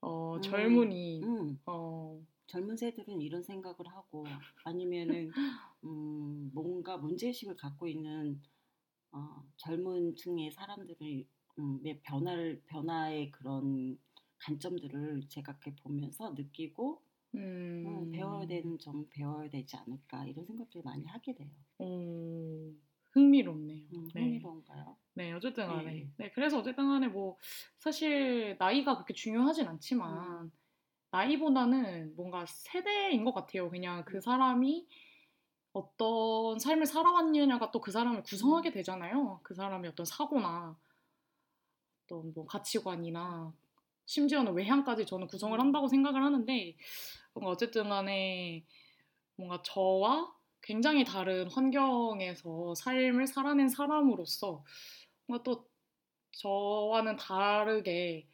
어, 0.00 0.36
음. 0.36 0.42
젊은이. 0.42 1.22
음, 1.22 1.60
어, 1.66 2.20
젊은 2.46 2.76
세들은 2.76 3.20
이런 3.20 3.42
생각을 3.42 3.88
하고 3.88 4.24
아니면은 4.64 5.32
음, 5.84 6.50
뭔가 6.54 6.96
문제의식을 6.96 7.56
갖고 7.56 7.88
있는 7.88 8.40
어, 9.12 9.42
젊은 9.56 10.14
층의 10.16 10.52
사람들의 10.52 11.26
음, 11.58 11.80
의 11.84 12.00
변화를 12.02 12.62
변화의 12.66 13.30
그런 13.30 13.98
관점들을 14.44 15.22
제가 15.28 15.52
이렇게 15.52 15.74
보면서 15.82 16.30
느끼고 16.30 17.02
음. 17.34 17.84
음, 17.86 18.12
배워야 18.12 18.46
되는 18.46 18.78
점 18.78 19.06
배워야 19.10 19.48
되지 19.50 19.76
않을까 19.76 20.24
이런 20.26 20.44
생각들을 20.46 20.82
많이 20.84 21.04
하게 21.06 21.34
돼요. 21.34 21.50
어, 21.78 22.70
흥미롭네요. 23.12 23.86
음, 23.94 24.08
네. 24.14 24.20
흥미로운가요? 24.22 24.96
네, 25.14 25.32
어쨌든 25.32 25.66
간에. 25.66 25.84
네. 25.92 26.10
네, 26.16 26.30
그래서 26.32 26.58
어쨌든 26.58 26.88
간에 26.88 27.08
뭐, 27.08 27.36
사실, 27.78 28.56
나이가 28.58 28.94
그렇게 28.94 29.14
중요하진 29.14 29.66
않지만, 29.68 30.44
음. 30.44 30.52
나이보다는 31.10 32.14
뭔가 32.16 32.44
세대인 32.46 33.24
것 33.24 33.32
같아요. 33.32 33.70
그냥 33.70 33.98
음. 34.00 34.04
그 34.04 34.20
사람이 34.20 34.86
어떤 35.72 36.58
삶을 36.58 36.86
살아왔느냐가 36.86 37.70
또 37.70 37.80
그 37.80 37.90
사람을 37.90 38.20
음. 38.20 38.22
구성하게 38.22 38.70
되잖아요. 38.72 39.40
그 39.42 39.54
사람의 39.54 39.90
어떤 39.90 40.04
사고나, 40.06 40.76
어떤 42.04 42.32
뭐 42.34 42.46
가치관이나, 42.46 43.52
심지어는 44.06 44.54
외향까지 44.54 45.06
저는 45.06 45.26
구성을 45.28 45.58
한다고 45.60 45.88
생각을 45.88 46.22
하는데, 46.24 46.76
뭔가 47.34 47.50
어쨌든 47.52 47.88
간에 47.88 48.64
뭔가 49.36 49.62
저와 49.64 50.32
굉장히 50.62 51.04
다른 51.04 51.50
환경에서 51.50 52.74
삶을 52.76 53.26
살아낸 53.26 53.68
사람으로서 53.68 54.64
뭔가 55.26 55.42
또 55.44 55.68
저와는 56.32 57.16
다르게 57.16 58.28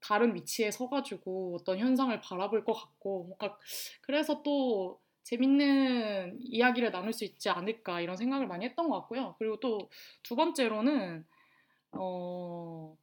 다른 0.00 0.34
위치에 0.34 0.70
서가지고 0.70 1.56
어떤 1.60 1.78
현상을 1.78 2.18
바라볼 2.20 2.64
것 2.64 2.72
같고 2.72 3.24
뭔가 3.24 3.58
그래서 4.00 4.42
또 4.42 5.00
재밌는 5.24 6.38
이야기를 6.40 6.90
나눌 6.90 7.12
수 7.12 7.24
있지 7.24 7.50
않을까 7.50 8.00
이런 8.00 8.16
생각을 8.16 8.46
많이 8.46 8.64
했던 8.64 8.88
것 8.88 9.00
같고요. 9.02 9.36
그리고 9.38 9.60
또 9.60 9.88
두 10.22 10.36
번째로는 10.36 11.26
어 11.92 12.96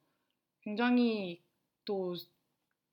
굉장히 0.62 1.42
또 1.88 2.14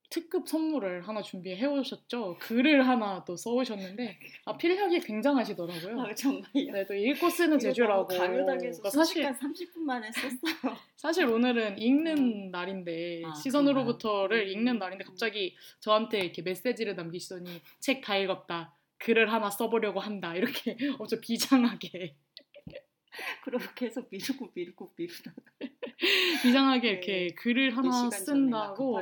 특급 0.09 0.47
선물을 0.47 1.05
하나 1.07 1.21
준비해 1.21 1.65
오셨죠. 1.65 2.37
글을 2.39 2.87
하나 2.87 3.25
또 3.25 3.35
써오셨는데 3.35 4.19
아 4.45 4.55
필력이 4.55 4.99
굉장하시더라고요. 5.01 6.01
아, 6.01 6.13
정말요? 6.13 6.71
네, 6.71 6.85
또 6.85 6.93
읽고 6.93 7.29
쓰는 7.29 7.59
제주라고. 7.59 8.07
강요당해서 8.07 8.81
그러니까 8.81 8.89
사실 8.91 9.23
순식간 9.23 9.33
30분 9.35 9.79
만에 9.79 10.09
썼어요. 10.11 10.77
사실 10.95 11.25
오늘은 11.25 11.79
읽는 11.79 12.51
날인데 12.51 13.23
아, 13.25 13.33
시선으로부터를 13.33 14.37
그런가요? 14.37 14.51
읽는 14.53 14.77
날인데 14.79 15.03
갑자기 15.03 15.55
저한테 15.81 16.19
이렇게 16.19 16.41
메시지를 16.43 16.95
남기시더니 16.95 17.61
책 17.79 18.01
다 18.01 18.15
읽었다. 18.17 18.73
글을 18.99 19.33
하나 19.33 19.49
써보려고 19.49 19.99
한다. 19.99 20.35
이렇게 20.35 20.77
엄청 20.99 21.19
비장하게 21.19 22.15
그렇게 23.43 23.67
계속 23.75 24.09
미루고 24.09 24.51
미루고 24.53 24.93
미루다가 24.97 25.41
이상하게 26.45 26.81
네. 26.81 26.89
이렇게 26.89 27.27
글을 27.35 27.71
몇 27.71 27.77
하나 27.77 28.09
쓴다고. 28.09 29.01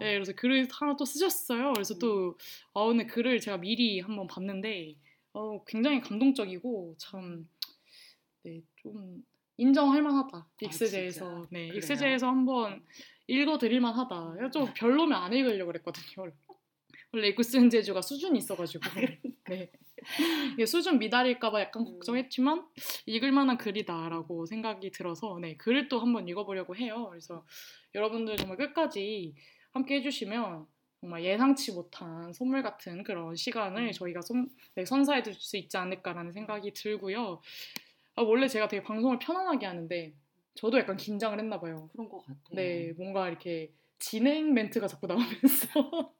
네, 0.00 0.14
그래서 0.14 0.32
글을 0.32 0.68
하나 0.70 0.96
또 0.96 1.04
쓰셨어요. 1.04 1.72
그래서 1.72 1.94
음. 1.94 1.98
또 1.98 2.38
아, 2.74 2.80
오늘 2.80 3.06
글을 3.06 3.40
제가 3.40 3.58
미리 3.58 4.00
한번 4.00 4.26
봤는데 4.26 4.96
어, 5.32 5.64
굉장히 5.64 6.00
감동적이고 6.00 6.96
참 6.98 7.48
네, 8.42 8.62
좀 8.76 9.22
인정할 9.56 10.02
만하다. 10.02 10.48
익스제에서. 10.62 11.26
아? 11.26 11.46
네, 11.50 11.68
그래요? 11.68 11.78
익스제에서 11.78 12.28
한번 12.28 12.84
읽어 13.26 13.58
드릴 13.58 13.80
만하다. 13.80 14.50
좀 14.50 14.72
별로면 14.74 15.20
안 15.20 15.32
읽으려고 15.32 15.72
그랬거든요. 15.72 16.30
원래 17.12 17.28
읽고 17.28 17.42
쓰는 17.42 17.70
제주가 17.70 18.02
수준이 18.02 18.38
있어가지고. 18.38 18.84
네. 19.48 19.70
이게 20.54 20.66
수준 20.66 20.98
미달일까봐 20.98 21.60
약간 21.60 21.82
음. 21.82 21.92
걱정했지만 21.92 22.66
읽을 23.06 23.32
만한 23.32 23.58
글이다라고 23.58 24.46
생각이 24.46 24.90
들어서 24.90 25.38
네, 25.40 25.56
글을 25.56 25.88
또 25.88 26.00
한번 26.00 26.28
읽어보려고 26.28 26.76
해요. 26.76 27.08
그래서 27.10 27.44
여러분들 27.94 28.36
정말 28.36 28.56
끝까지 28.56 29.34
함께 29.72 29.96
해주시면 29.96 30.66
정말 31.00 31.24
예상치 31.24 31.72
못한 31.72 32.32
선물 32.32 32.62
같은 32.62 33.02
그런 33.02 33.36
시간을 33.36 33.88
음. 33.88 33.92
저희가 33.92 34.22
선, 34.22 34.48
네, 34.74 34.84
선사해 34.84 35.22
줄수 35.22 35.56
있지 35.56 35.76
않을까라는 35.76 36.32
생각이 36.32 36.72
들고요. 36.72 37.40
아, 38.16 38.22
원래 38.22 38.48
제가 38.48 38.68
되게 38.68 38.82
방송을 38.82 39.18
편안하게 39.18 39.66
하는데 39.66 40.14
저도 40.54 40.78
약간 40.78 40.96
긴장을 40.96 41.38
했나 41.38 41.60
봐요. 41.60 41.88
그런 41.92 42.08
것 42.08 42.20
같아요. 42.20 42.40
네, 42.52 42.92
뭔가 42.96 43.28
이렇게 43.28 43.72
진행 43.98 44.54
멘트가 44.54 44.88
자꾸 44.88 45.06
나오면서 45.06 46.14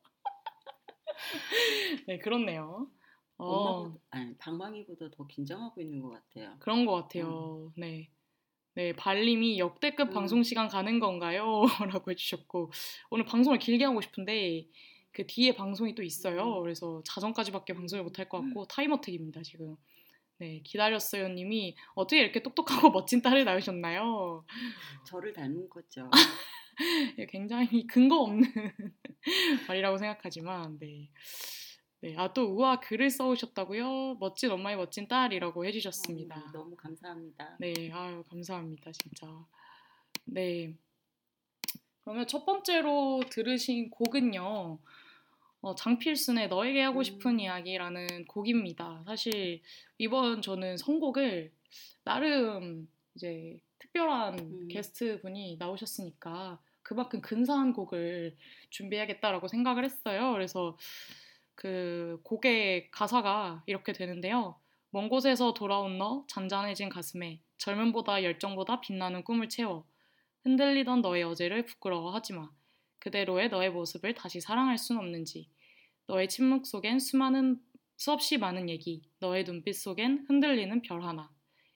네, 2.06 2.18
그렇네요. 2.18 2.88
어, 3.38 3.94
아니 4.10 4.36
방망이보다 4.38 5.10
더 5.10 5.26
긴장하고 5.26 5.80
있는 5.80 6.00
것 6.00 6.10
같아요. 6.10 6.56
그런 6.58 6.86
것 6.86 6.94
같아요. 6.94 7.72
네. 7.76 8.10
네, 8.74 8.92
발님이 8.94 9.58
역대급 9.58 10.08
음. 10.10 10.12
방송 10.12 10.42
시간 10.42 10.68
가는 10.68 11.00
건가요? 11.00 11.62
라고 11.98 12.10
해주셨고, 12.10 12.70
오늘 13.10 13.24
방송을 13.24 13.58
길게 13.58 13.84
하고 13.84 14.02
싶은데, 14.02 14.68
그 15.12 15.26
뒤에 15.26 15.54
방송이 15.54 15.94
또 15.94 16.02
있어요. 16.02 16.58
음. 16.58 16.62
그래서 16.62 17.02
자정까지밖에 17.06 17.72
방송을 17.72 18.04
못 18.04 18.18
할 18.18 18.28
것 18.28 18.42
같고, 18.42 18.66
타임어택입니다, 18.66 19.42
지금. 19.42 19.76
네, 20.38 20.60
기다렸어요 20.62 21.28
님이, 21.28 21.74
어떻게 21.94 22.20
이렇게 22.20 22.42
똑똑하고 22.42 22.90
멋진 22.92 23.22
딸을 23.22 23.44
낳으셨나요? 23.46 24.44
저를 25.06 25.32
닮은 25.32 25.70
거죠. 25.70 26.10
네, 27.16 27.26
굉장히 27.30 27.86
근거 27.86 28.20
없는 28.20 28.44
말이라고 29.68 29.96
생각하지만, 29.96 30.78
네. 30.78 31.08
네, 32.00 32.14
아, 32.16 32.32
또 32.32 32.44
우와 32.44 32.80
글을 32.80 33.10
써오셨다고요? 33.10 34.16
멋진 34.20 34.50
엄마의 34.50 34.76
멋진 34.76 35.08
딸이라고 35.08 35.64
해주셨습니다. 35.64 36.36
음, 36.36 36.52
너무 36.52 36.76
감사합니다. 36.76 37.56
네, 37.58 37.72
아유, 37.92 38.22
감사합니다, 38.28 38.92
진짜. 38.92 39.26
네. 40.24 40.74
그러면 42.04 42.26
첫 42.26 42.44
번째로 42.44 43.22
들으신 43.30 43.90
곡은요, 43.90 44.78
어, 45.62 45.74
장필순의 45.74 46.48
너에게 46.48 46.82
하고 46.82 47.02
싶은 47.02 47.32
음. 47.32 47.40
이야기라는 47.40 48.26
곡입니다. 48.26 49.02
사실 49.06 49.62
이번 49.98 50.42
저는 50.42 50.76
선곡을 50.76 51.50
나름 52.04 52.88
이제 53.14 53.58
특별한 53.78 54.38
음. 54.38 54.68
게스트 54.68 55.20
분이 55.22 55.56
나오셨으니까 55.58 56.60
그만큼 56.82 57.20
근사한 57.20 57.72
곡을 57.72 58.36
준비해야겠다라고 58.70 59.48
생각을 59.48 59.84
했어요. 59.84 60.32
그래서 60.32 60.76
그 61.56 62.20
곡의 62.22 62.90
가사가 62.92 63.64
이렇게 63.66 63.92
되는데요. 63.92 64.60
먼 64.90 65.08
곳에서 65.08 65.52
돌아온 65.52 65.98
너 65.98 66.24
잔잔해진 66.28 66.88
가슴에 66.88 67.42
젊음보다 67.58 68.22
열정보다 68.22 68.80
빛나는 68.80 69.24
꿈을 69.24 69.48
채워 69.48 69.84
흔들리던 70.44 71.00
너의 71.00 71.24
어제를 71.24 71.64
부끄러워하지 71.64 72.34
마. 72.34 72.48
그대로의 73.00 73.48
너의 73.48 73.70
모습을 73.70 74.14
다시 74.14 74.40
사랑할 74.40 74.78
순 74.78 74.98
없는지. 74.98 75.50
너의 76.06 76.28
침묵 76.28 76.66
속엔 76.66 77.00
수많은 77.00 77.60
수없이 77.96 78.38
많은 78.38 78.68
얘기. 78.68 79.02
너의 79.18 79.44
눈빛 79.44 79.72
속엔 79.72 80.26
흔들리는 80.28 80.82
별 80.82 81.02
하나. 81.02 81.30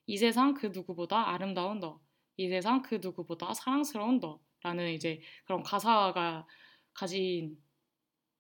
이 0.06 0.16
세상 0.18 0.54
그 0.54 0.66
누구보다 0.66 1.30
아름다운 1.30 1.80
너. 1.80 2.00
이 2.36 2.48
세상 2.48 2.82
그 2.82 2.98
누구보다 3.02 3.54
사랑스러운 3.54 4.20
너. 4.20 4.40
라는 4.62 4.92
이제 4.92 5.20
그런 5.46 5.62
가사가 5.62 6.46
가진 6.92 7.56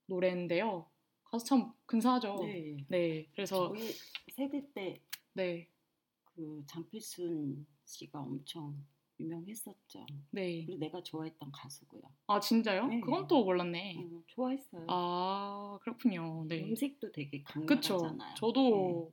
노래인데요. 0.06 0.89
가사 1.30 1.44
참 1.44 1.72
근사하죠. 1.86 2.38
네. 2.42 2.76
네, 2.88 3.26
그래서 3.32 3.68
저희 3.68 3.92
세대 4.32 4.62
때 4.74 5.00
네, 5.32 5.68
그 6.24 6.64
장필순 6.66 7.66
씨가 7.84 8.20
엄청 8.20 8.74
유명했었죠. 9.20 10.06
네. 10.30 10.64
그리고 10.64 10.78
내가 10.78 11.02
좋아했던 11.02 11.52
가수고요. 11.52 12.02
아 12.26 12.40
진짜요? 12.40 12.86
네. 12.88 13.00
그건 13.00 13.28
또 13.28 13.44
몰랐네. 13.44 13.96
음, 13.98 14.24
좋아했어요. 14.26 14.86
아 14.88 15.78
그렇군요. 15.82 16.46
네. 16.48 16.64
음색도 16.64 17.12
되게 17.12 17.42
그쵸. 17.66 17.98
강렬하잖아요. 17.98 18.34
저도 18.34 19.12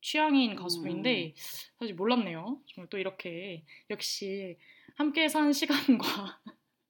취향인 0.00 0.52
음. 0.52 0.56
가수인데 0.56 1.34
사실 1.78 1.94
몰랐네요. 1.96 2.62
정말 2.66 2.88
또 2.88 2.98
이렇게 2.98 3.64
역시 3.90 4.56
함께 4.94 5.28
산 5.28 5.52
시간과 5.52 6.40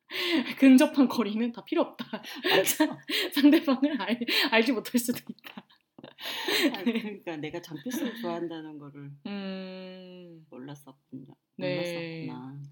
근접한 0.58 1.08
거리는 1.08 1.52
다 1.52 1.64
필요 1.64 1.82
없다. 1.82 2.22
상대방을 3.34 4.00
알, 4.00 4.18
알지 4.50 4.72
못할 4.72 4.98
수도 4.98 5.18
있다. 5.28 5.64
아, 6.74 6.82
그러니까 6.82 7.36
내가 7.36 7.60
장필순을 7.60 8.16
좋아한다는 8.16 8.78
거를 8.78 9.10
음, 9.26 10.46
몰랐었군요. 10.50 11.34
네. 11.56 11.76
몰랐었구나. 11.76 12.52
음. 12.52 12.62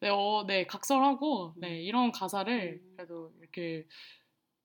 네, 0.00 0.08
어, 0.10 0.44
네, 0.46 0.66
각설하고 0.66 1.54
네, 1.56 1.82
이런 1.82 2.12
가사를 2.12 2.80
음. 2.82 2.94
그래도 2.96 3.32
이렇게 3.40 3.86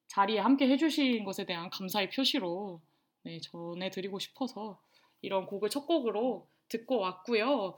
자리에 0.07 0.39
함께 0.39 0.67
해주신 0.69 1.23
것에 1.23 1.45
대한 1.45 1.69
감사의 1.69 2.09
표시로 2.11 2.81
네, 3.23 3.39
전해드리고 3.39 4.19
싶어서 4.19 4.79
이런 5.21 5.45
곡을 5.45 5.69
첫 5.69 5.85
곡으로 5.87 6.47
듣고 6.69 6.99
왔고요. 6.99 7.77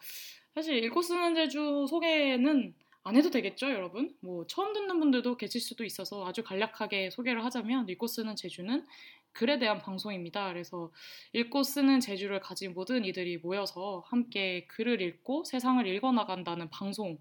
사실 0.54 0.84
읽고 0.84 1.02
쓰는 1.02 1.36
제주 1.36 1.86
소개는 1.90 2.74
안 3.08 3.16
해도 3.16 3.30
되겠죠, 3.30 3.70
여러분? 3.70 4.18
뭐 4.20 4.48
처음 4.48 4.74
듣는 4.74 5.00
분들도 5.00 5.38
계실 5.38 5.62
수도 5.62 5.84
있어서 5.84 6.26
아주 6.26 6.44
간략하게 6.44 7.12
소개를 7.12 7.46
하자면 7.46 7.88
읽고 7.88 8.08
쓰는 8.08 8.36
제주는 8.36 8.84
글에 9.32 9.60
대한 9.60 9.78
방송입니다. 9.78 10.52
그래서 10.52 10.92
읽고 11.34 11.62
쓰는 11.62 12.00
제주를 12.00 12.40
가진 12.40 12.74
모든 12.74 13.06
이들이 13.06 13.38
모여서 13.38 14.04
함께 14.08 14.66
글을 14.66 15.02
읽고 15.02 15.44
세상을 15.44 15.86
읽어 15.86 16.14
나간다는 16.14 16.72
방송 16.72 17.20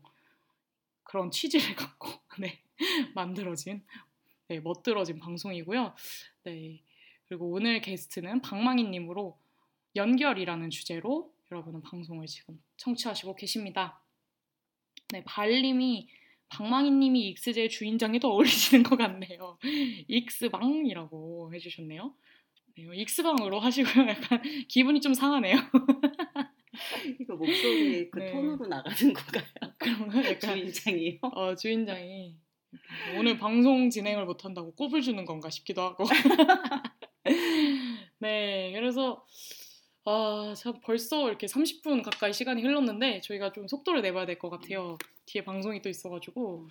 그런 1.03 1.31
취지를 1.31 1.77
갖고 1.77 2.09
네, 2.39 2.63
만들어진 3.15 3.85
네, 4.49 4.61
멋들어진 4.61 5.19
방송이고요. 5.19 5.95
네, 6.45 6.81
그리고 7.29 7.51
오늘 7.51 7.83
게스트는 7.83 8.41
박망희님으로 8.41 9.39
연결이라는 9.97 10.71
주제로 10.71 11.31
여러분은 11.51 11.83
방송을 11.83 12.27
지금 12.27 12.59
청취하시고 12.79 13.35
계십니다. 13.35 14.01
네, 15.15 15.23
발님이 15.25 16.09
박망희님이 16.49 17.29
익스제의 17.29 17.69
주인장이 17.69 18.19
더 18.19 18.31
어울리시는 18.31 18.83
것 18.83 18.97
같네요. 18.97 19.59
익스방이라고 20.09 21.55
해주셨네요. 21.55 22.13
네, 22.77 22.85
익스방으로 22.97 23.61
하시고요. 23.61 24.09
약간 24.11 24.43
기분이 24.67 25.01
좀 25.01 25.15
상하네요. 25.15 25.55
이거 27.21 27.37
목소리 27.37 28.11
그 28.11 28.19
네. 28.19 28.33
톤으로 28.33 28.67
나가는 28.67 29.13
건가요? 29.13 29.45
그런가? 29.79 30.29
약간 30.29 30.57
주인장이요? 30.57 31.19
어, 31.23 31.55
주인장이 31.55 32.35
오늘 33.17 33.39
방송 33.39 33.89
진행을 33.91 34.25
못한다고 34.25 34.75
꼽을 34.75 35.01
주는 35.01 35.25
건가 35.25 35.49
싶기도 35.49 35.83
하고. 35.83 36.07
네, 38.19 38.73
그래서 38.73 39.25
아, 40.07 40.53
참 40.57 40.81
벌써 40.83 41.29
이렇게 41.29 41.47
30분 41.47 42.03
가까이 42.03 42.33
시간이 42.33 42.63
흘렀는데 42.63 43.21
저희가 43.23 43.53
좀 43.53 43.67
속도를 43.69 44.03
내봐야 44.03 44.27
될 44.27 44.39
것 44.39 44.51
같아요. 44.51 44.97
뒤에 45.27 45.45
방송이 45.45 45.81
또 45.83 45.89
있어가지고 45.89 46.69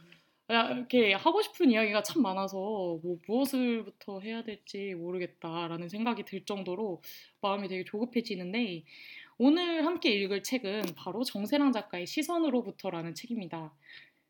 야, 0.52 0.70
이렇게 0.72 1.14
하고 1.14 1.42
싶은 1.42 1.72
이야기가 1.72 2.04
참 2.04 2.22
많아서 2.22 2.58
뭐 2.58 3.18
무엇을부터 3.28 4.20
해야 4.22 4.44
될지 4.44 4.94
모르겠다라는 4.96 5.90
생각이 5.90 6.26
들 6.26 6.46
정도로 6.46 7.02
마음이 7.42 7.68
되게 7.70 7.84
조급해지는데 7.86 8.84
오늘 9.40 9.86
함께 9.86 10.12
읽을 10.14 10.44
책은 10.44 10.84
바로 10.96 11.24
정세랑 11.24 11.72
작가의 11.72 12.06
시선으로부터라는 12.08 13.16
책입니다. 13.16 13.74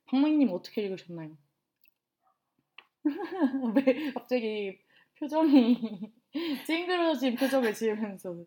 박망희님 0.05 0.49
어떻게 0.51 0.83
읽으셨나요? 0.83 1.37
왜 3.75 4.11
갑자기 4.13 4.79
표정이 5.19 6.11
찡그러진 6.65 7.35
표정을 7.35 7.73
지으면서 7.73 8.43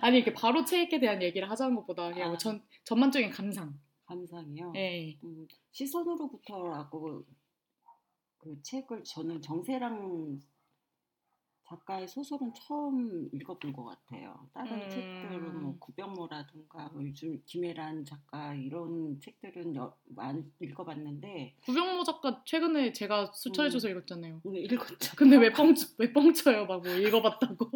아니 0.00 0.16
이렇게 0.16 0.32
바로 0.32 0.64
책에 0.64 0.98
대한 0.98 1.22
얘기를 1.22 1.48
하자는 1.50 1.74
것보다 1.76 2.12
그냥 2.12 2.32
아. 2.32 2.38
전 2.38 2.62
전반적인 2.84 3.30
감상. 3.30 3.78
감상이요. 4.06 4.72
예. 4.74 5.16
음, 5.22 5.46
시선으로부터라고 5.70 7.24
그 8.38 8.62
책을 8.62 9.04
저는 9.04 9.40
정세랑 9.40 10.40
작가의 11.70 12.08
소설은 12.08 12.52
처음 12.54 13.28
읽어본 13.32 13.72
것 13.72 13.84
같아요. 13.84 14.48
다른 14.52 14.72
음. 14.82 14.90
책들은 14.90 15.62
뭐 15.62 15.76
구병모라든가 15.78 16.88
뭐 16.92 17.04
요즘 17.04 17.40
김혜란 17.46 18.04
작가 18.04 18.52
이런 18.54 19.20
책들은 19.20 19.76
여- 19.76 19.96
많이 20.08 20.42
읽어봤는데 20.60 21.54
구병모 21.64 22.02
작가 22.02 22.42
최근에 22.44 22.92
제가 22.92 23.30
추천해줘서 23.30 23.86
음. 23.86 23.92
읽었잖아요. 23.92 24.40
오늘 24.42 24.64
읽었죠. 24.64 25.14
근데 25.16 25.36
왜 25.36 25.52
뻥, 25.52 25.72
왜 25.98 26.12
뻥쳐요? 26.12 26.66
막 26.66 26.80
뭐 26.82 26.92
읽어봤다고? 26.92 27.70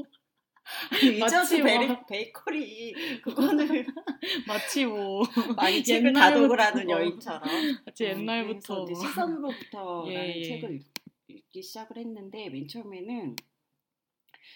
마치 1.21 1.63
베리, 1.63 1.87
막- 1.87 2.07
베이커리 2.07 3.21
그거는 3.23 3.69
마치 4.49 4.87
뭐 4.87 5.23
많이 5.57 5.85
책을 5.85 6.13
다독을 6.15 6.59
하는 6.59 6.89
어. 6.89 6.99
여인처럼 6.99 7.43
마치 7.87 8.07
어, 8.07 8.09
옛날부터 8.09 8.83
이제 8.85 8.95
시선으로부터라는 8.95 10.13
예, 10.13 10.35
예. 10.41 10.43
책을 10.45 10.75
읽- 10.77 10.95
읽기 11.29 11.63
시작을 11.63 11.99
했는데 11.99 12.49
맨 12.49 12.67
처음에는 12.67 13.37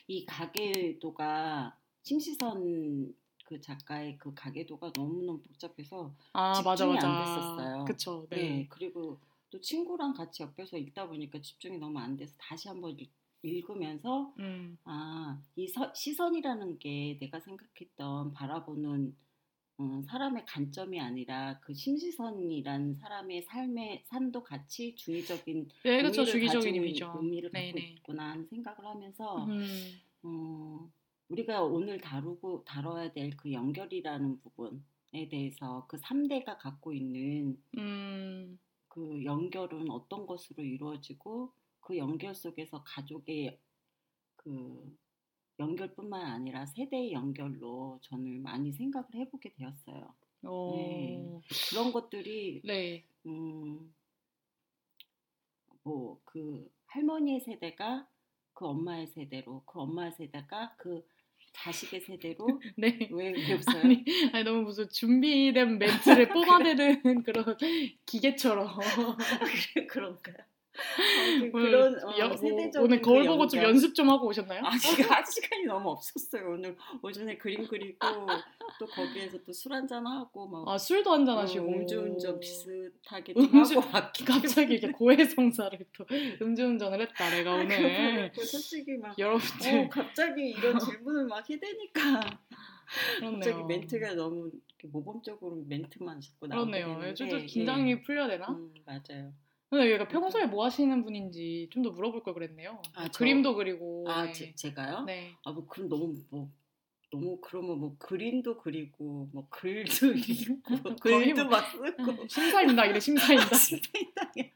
이 0.06 0.24
가계도가 0.26 1.76
심시선 2.02 3.14
그 3.44 3.60
작가의 3.60 4.18
그 4.18 4.34
가계도가 4.34 4.92
너무너무 4.94 5.40
복잡해서 5.42 6.14
아 6.32 6.60
맞아 6.62 6.84
집중이 6.84 6.94
맞아 6.94 7.08
안 7.08 7.18
됐었어요. 7.24 7.84
그쵸 7.86 8.26
네. 8.30 8.36
네. 8.36 8.66
그리고 8.68 9.18
또 9.50 9.60
친구랑 9.60 10.12
같이 10.12 10.42
옆에서 10.42 10.76
읽다 10.76 11.06
보니까 11.08 11.40
집중이 11.40 11.78
너무 11.78 11.98
안 11.98 12.16
돼서 12.16 12.34
다시 12.38 12.68
한번 12.68 12.98
읽- 12.98 13.12
읽으면서 13.42 14.34
음. 14.38 14.76
아, 14.84 15.40
이 15.56 15.66
서- 15.68 15.92
시선이라는 15.94 16.78
게 16.78 17.16
내가 17.20 17.40
생각했던 17.40 18.32
바라보는 18.32 19.16
음, 19.80 20.02
사람의 20.02 20.44
관점이 20.46 21.00
아니라 21.00 21.60
그 21.60 21.72
심시선이란 21.72 22.94
사람의 22.94 23.42
삶의 23.42 24.04
삶도 24.06 24.42
같이 24.42 24.94
주의적인 24.96 25.68
네 25.84 25.90
의미를 26.02 26.24
주기적인 26.24 26.74
의미죠. 26.74 27.12
의미를 27.20 27.50
갖고 27.50 27.72
네네. 27.74 27.90
있구나 27.92 28.30
하는 28.30 28.46
생각을 28.46 28.84
하면서 28.84 29.44
음. 29.44 29.64
어, 30.24 30.90
우리가 31.28 31.62
오늘 31.62 32.00
다루고 32.00 32.64
다뤄야 32.64 33.12
될 33.12 33.30
그 33.36 33.52
연결이라는 33.52 34.40
부분에 34.40 35.28
대해서 35.30 35.86
그 35.88 35.96
3대가 35.98 36.58
갖고 36.58 36.92
있는 36.92 37.56
음. 37.76 38.58
그 38.88 39.22
연결은 39.24 39.90
어떤 39.90 40.26
것으로 40.26 40.64
이루어지고 40.64 41.52
그 41.80 41.96
연결 41.96 42.34
속에서 42.34 42.82
가족의 42.84 43.58
그 44.36 44.96
연결뿐만 45.58 46.24
아니라 46.26 46.66
세대의 46.66 47.12
연결로 47.12 47.98
저는 48.02 48.42
많이 48.42 48.72
생각을 48.72 49.08
해보게 49.14 49.54
되었어요. 49.54 50.14
어. 50.44 50.72
네. 50.76 51.40
그런 51.70 51.92
것들이 51.92 52.62
네. 52.64 53.04
음, 53.26 53.92
뭐 55.82 56.20
그 56.24 56.70
할머니의 56.88 57.40
세대가 57.40 58.06
그 58.54 58.66
엄마의 58.66 59.06
세대로 59.08 59.62
그 59.66 59.80
엄마의 59.80 60.12
세대가 60.12 60.74
그 60.76 61.02
자식의 61.52 62.00
세대로 62.02 62.46
네. 62.76 63.08
왜, 63.10 63.30
왜 63.30 63.54
웃어요? 63.54 63.82
아니, 63.84 64.04
아니 64.32 64.44
너무 64.44 64.62
무슨 64.62 64.88
준비된 64.88 65.78
멘트를 65.78 66.28
뽑아내는 66.34 67.22
그런 67.22 67.56
기계처럼 68.06 68.68
그런가요? 69.88 70.36
어, 70.78 71.50
그, 71.50 71.58
오늘 71.58 71.70
그런 71.70 71.94
어, 72.04 72.18
여- 72.18 72.28
뭐, 72.28 72.36
세대적인 72.36 72.80
오늘 72.84 73.00
그 73.00 73.04
거울 73.10 73.26
보고 73.26 73.46
좀 73.46 73.58
연결. 73.58 73.70
연습 73.74 73.94
좀 73.94 74.08
하고 74.10 74.28
오셨나요? 74.28 74.62
아, 74.64 74.76
지금 74.78 75.10
할 75.10 75.24
시간이 75.26 75.64
너무 75.64 75.90
없었어요. 75.90 76.50
오늘 76.50 76.76
오전에 77.02 77.36
그림 77.38 77.66
그리고 77.66 77.98
또 78.78 78.86
거기에서 78.86 79.38
또 79.44 79.52
술 79.52 79.72
한잔 79.72 80.06
하고 80.06 80.46
막 80.48 80.64
아 80.68 80.78
술도 80.78 81.10
한잔 81.12 81.36
하시고 81.38 81.64
어, 81.66 81.68
음주운전 81.68 82.38
비슷하게 82.40 83.34
좀 83.34 83.42
음주- 83.50 83.76
하고 83.80 83.88
갑자기 84.24 84.74
이렇게 84.74 84.92
고해성사를 84.92 85.78
또 85.96 86.04
음주운전을 86.42 87.00
했다 87.02 87.30
내가 87.30 87.54
오늘 87.54 87.66
그래갖고 87.68 88.42
솔직히 88.44 88.96
막 88.98 89.18
여러분들 89.18 89.78
어, 89.80 89.88
갑자기 89.88 90.50
이런 90.50 90.78
질문을 90.78 91.26
막 91.26 91.48
해대니까 91.48 92.20
그렇네요. 93.18 93.40
갑자기 93.40 93.62
멘트가 93.64 94.14
너무 94.14 94.50
모범적으로 94.84 95.64
멘트만 95.66 96.20
자꾸 96.20 96.48
그렇네요. 96.48 96.86
되는데 96.86 97.14
좀더 97.14 97.38
긴장이 97.46 97.90
예. 97.90 98.00
풀려야 98.02 98.28
되나? 98.28 98.46
음, 98.48 98.72
맞아요. 98.86 99.32
근데 99.70 99.90
얘가 99.92 100.08
평소에 100.08 100.46
뭐 100.46 100.64
하시는 100.64 101.02
분인지 101.04 101.68
좀 101.72 101.82
더 101.82 101.90
물어볼 101.90 102.22
걸 102.22 102.34
그랬네요. 102.34 102.80
아, 102.94 103.08
저- 103.08 103.18
그림도 103.18 103.54
그리고 103.54 104.04
아 104.08 104.24
네. 104.26 104.32
제, 104.32 104.52
제가요? 104.54 105.04
네. 105.04 105.32
아 105.44 105.52
뭐 105.52 105.66
그럼 105.66 105.88
너무 105.88 106.14
뭐 106.30 106.50
너무 107.10 107.40
그러면 107.40 107.78
뭐 107.78 107.96
그림도 107.98 108.58
그리고 108.58 109.28
뭐 109.32 109.46
글도 109.48 109.88
읽고 110.12 110.96
거의 111.00 111.26
글도 111.32 111.44
뭐- 111.44 111.50
막 111.58 111.70
쓰고 111.70 112.26
심사인당이래 112.28 113.00
심사인당. 113.00 113.48
심사인당에 113.58 114.52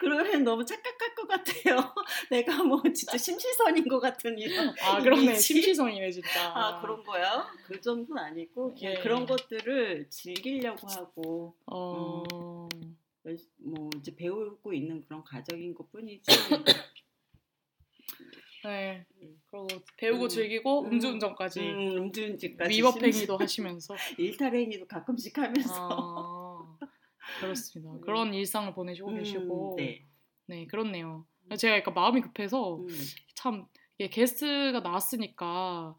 그러면 0.00 0.42
너무 0.44 0.64
착각할 0.64 1.14
것 1.14 1.28
같아요. 1.28 1.94
내가 2.30 2.62
뭐 2.64 2.82
진짜 2.92 3.16
심시선인 3.16 3.86
것 3.88 4.00
같은 4.00 4.36
이런. 4.38 4.74
아 4.82 5.00
그러네 5.00 5.22
이미지? 5.22 5.40
심시성이네 5.42 6.10
진짜. 6.10 6.52
아 6.54 6.80
그런 6.80 7.02
거야? 7.04 7.46
그 7.66 7.80
정도는 7.80 8.20
아니고 8.22 8.74
그냥 8.74 8.94
예. 8.94 8.98
그런 8.98 9.26
것들을 9.26 10.06
즐기려고 10.10 10.88
하고 10.88 11.54
어. 11.66 12.22
뭐 13.58 13.90
이제 13.98 14.14
배우고 14.14 14.72
있는 14.72 15.00
그런 15.02 15.22
과정인 15.24 15.74
것 15.74 15.90
뿐이지. 15.90 16.24
네. 18.64 19.04
그리고 19.18 19.66
배우고 19.96 20.24
음. 20.24 20.28
즐기고 20.28 20.82
음. 20.82 20.92
음주운전까지 20.92 21.60
음, 21.60 21.96
음주운전까지 21.98 22.78
위법행위도 22.78 23.36
하시면서. 23.36 23.94
일탈행위도 24.18 24.86
가끔씩 24.86 25.36
하면서. 25.38 25.88
아, 25.90 26.78
그렇습니다. 27.40 27.92
음. 27.92 28.00
그런 28.00 28.34
일상을 28.34 28.72
보내시고 28.74 29.08
음, 29.08 29.18
계시고. 29.18 29.74
네. 29.78 30.06
네. 30.46 30.66
그렇네요. 30.66 31.26
제가 31.56 31.76
약간 31.76 31.94
마음이 31.94 32.20
급해서 32.20 32.76
음. 32.76 32.86
참 33.34 33.66
이게 33.98 34.08
게스트가 34.08 34.80
나왔으니까 34.80 35.96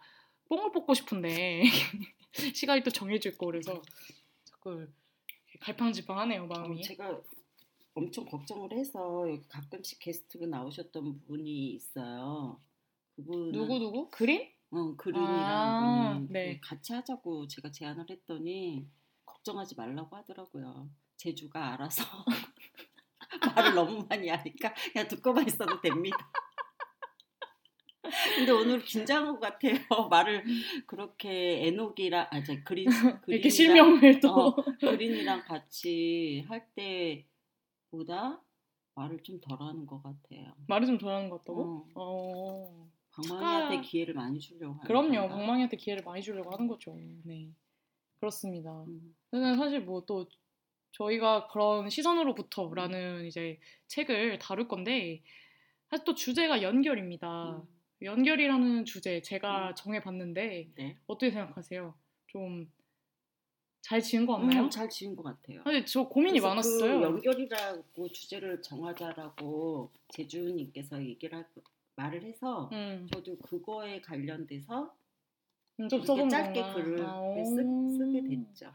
뽕을 0.49 0.71
뽑고 0.71 0.93
싶은데 0.93 1.63
시간이 2.53 2.83
또 2.83 2.89
정해져 2.89 3.29
있고 3.29 3.47
그래서 3.47 3.81
자꾸 4.45 4.88
갈팡질팡하네요 5.63 6.43
어, 6.43 6.47
마음이. 6.47 6.84
제가 6.84 7.21
엄청 7.95 8.26
걱정을 8.26 8.73
해서 8.73 9.26
여기 9.30 9.47
가끔씩 9.47 9.99
게스트로 9.99 10.47
나오셨던 10.47 11.21
분이 11.21 11.71
있어요. 11.73 12.60
그분 13.15 13.52
누구 13.52 13.80
누구? 13.80 14.10
그린? 14.10 14.49
어, 14.71 14.95
그린이랑 14.97 15.30
아, 15.30 16.13
분이 16.15 16.34
네. 16.34 16.60
같이 16.60 16.93
하자고 16.93 17.47
제가 17.47 17.71
제안을 17.71 18.06
했더니 18.10 18.88
걱정하지 19.26 19.76
말라고 19.76 20.15
하더라고요. 20.17 20.89
제주가 21.17 21.73
알아서 21.73 22.04
말을 23.56 23.76
너무 23.76 24.06
많이 24.10 24.28
하니까 24.28 24.73
그냥 24.91 25.08
듣고만 25.08 25.47
있어도 25.47 25.80
됩니다. 25.80 26.17
근데 28.35 28.51
오늘 28.51 28.81
긴장한 28.83 29.33
것 29.33 29.39
같아요. 29.39 29.73
말을 30.09 30.43
그렇게 30.87 31.67
에녹이랑 31.67 32.27
아, 32.31 32.43
저 32.43 32.53
그린 32.63 32.85
이렇게 33.27 33.47
그린이랑- 33.47 33.51
실명을 33.51 34.19
또. 34.19 34.29
어, 34.31 34.55
그린이랑 34.79 35.43
같이 35.45 36.43
할 36.47 36.67
때보다 36.75 38.41
말을 38.95 39.19
좀 39.23 39.39
덜하는 39.39 39.85
것 39.85 40.03
같아요. 40.03 40.53
말을 40.67 40.87
좀 40.87 40.97
덜하는 40.97 41.29
것 41.29 41.39
같다고? 41.39 41.87
어, 41.95 42.01
어. 42.01 42.89
방망이한테. 43.11 43.81
기회를 43.87 44.13
많이 44.15 44.39
주려고 44.39 44.73
하는 44.73 44.85
그럼요. 44.85 45.13
건가? 45.29 45.35
방망이한테 45.37 45.77
기회를 45.77 46.03
많이 46.03 46.21
주려고 46.21 46.51
하는 46.51 46.67
거죠. 46.67 46.95
네. 47.23 47.49
그렇습니다. 48.19 48.83
음, 48.87 49.15
근데 49.29 49.55
사실 49.55 49.81
뭐 49.81 50.01
또 50.05 50.27
저희가 50.91 51.47
그런 51.47 51.89
시선으로부터라는 51.89 53.25
이제 53.25 53.59
책을 53.87 54.37
다룰 54.39 54.67
건데 54.67 55.21
사실 55.89 56.05
또 56.05 56.13
주제가 56.13 56.61
연결입니다. 56.61 57.57
음, 57.57 57.63
연결이라는 58.03 58.85
주제 58.85 59.21
제가 59.21 59.69
음. 59.69 59.75
정해봤는데 59.75 60.71
네. 60.75 60.97
어떻게 61.07 61.31
생각하세요? 61.31 61.95
좀 62.27 62.67
잘 63.83 64.01
지은 64.01 64.25
거 64.25 64.37
같나요? 64.37 64.63
음, 64.63 64.69
잘 64.69 64.89
지은 64.89 65.13
것 65.15 65.23
같아요. 65.23 65.61
사실 65.65 65.85
저 65.85 66.07
고민이 66.07 66.39
그래서 66.39 66.47
많았어요. 66.47 66.99
그 66.99 67.03
연결이라고 67.03 68.07
주제를 68.09 68.61
정하자라고 68.61 69.91
제주님께서 70.13 71.03
얘기를 71.03 71.37
할, 71.37 71.45
말을 71.97 72.23
해서 72.23 72.69
음, 72.71 73.05
저도 73.13 73.37
그거에 73.39 73.99
관련돼서 74.01 74.95
음, 75.81 75.89
좀 75.89 76.01
짧게 76.29 76.61
건가? 76.61 76.73
글을 76.73 77.05
아, 77.05 77.43
쓰, 77.43 77.97
쓰게 77.97 78.19
오. 78.21 78.29
됐죠. 78.29 78.71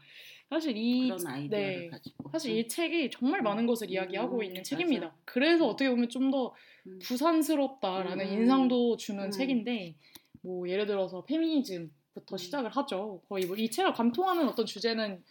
사실 0.49 0.75
이 0.75 1.11
네. 1.49 1.91
사실 2.31 2.57
이 2.57 2.67
책이 2.67 3.11
정말 3.11 3.41
많은 3.43 3.67
것을 3.67 3.89
이야기하고 3.91 4.37
음, 4.37 4.43
있는. 4.43 4.63
책입니다. 4.63 5.13
그래서 5.25 5.67
어떻게 5.67 5.89
보면 5.89 6.09
좀더 6.09 6.53
음. 6.87 6.99
부산스럽다라는 7.03 8.25
음. 8.25 8.33
인상도 8.33 8.97
주는 8.97 9.25
음. 9.25 9.31
책인데 9.31 9.95
뭐 10.41 10.67
예를 10.67 10.87
들어서 10.87 11.23
페미니즘부터 11.23 12.35
음. 12.35 12.37
시작을 12.37 12.71
하죠. 12.71 13.21
거의 13.29 13.45
뭐 13.45 13.55
이 13.55 13.69
책을 13.69 13.93
관통하는 13.93 14.47
어떤 14.47 14.65
주제는 14.65 15.23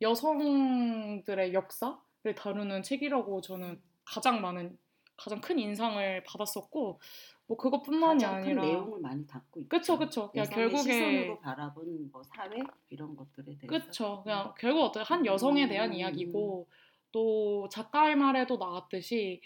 여성들의 0.00 1.54
역사를 1.54 2.34
다루는 2.36 2.82
책이라고 2.82 3.40
저는 3.42 3.80
가장 4.04 4.40
많은 4.40 4.76
가장 5.16 5.40
큰 5.40 5.60
인상을 5.60 6.24
받았었고 6.24 7.00
뭐 7.46 7.56
그것뿐만이 7.56 8.24
아니라 8.24 8.62
내용을 8.62 9.00
많이 9.00 9.26
담고 9.26 9.60
있죠. 9.60 9.68
그쵸 9.68 9.98
그쵸 9.98 10.30
그냥 10.30 10.48
결국에 10.48 10.92
시선으로 10.92 11.40
바라본 11.40 12.10
뭐 12.10 12.22
사회 12.22 12.56
이런 12.90 13.14
것들에 13.14 13.56
대해서 13.58 13.66
그쵸. 13.86 14.20
그냥 14.22 14.54
결국 14.58 14.82
어떤 14.84 15.04
한 15.04 15.26
여성에 15.26 15.68
대한 15.68 15.90
음. 15.90 15.94
이야기고 15.94 16.66
또 17.12 17.68
작가의 17.70 18.16
말에도 18.16 18.56
나왔듯이 18.56 19.42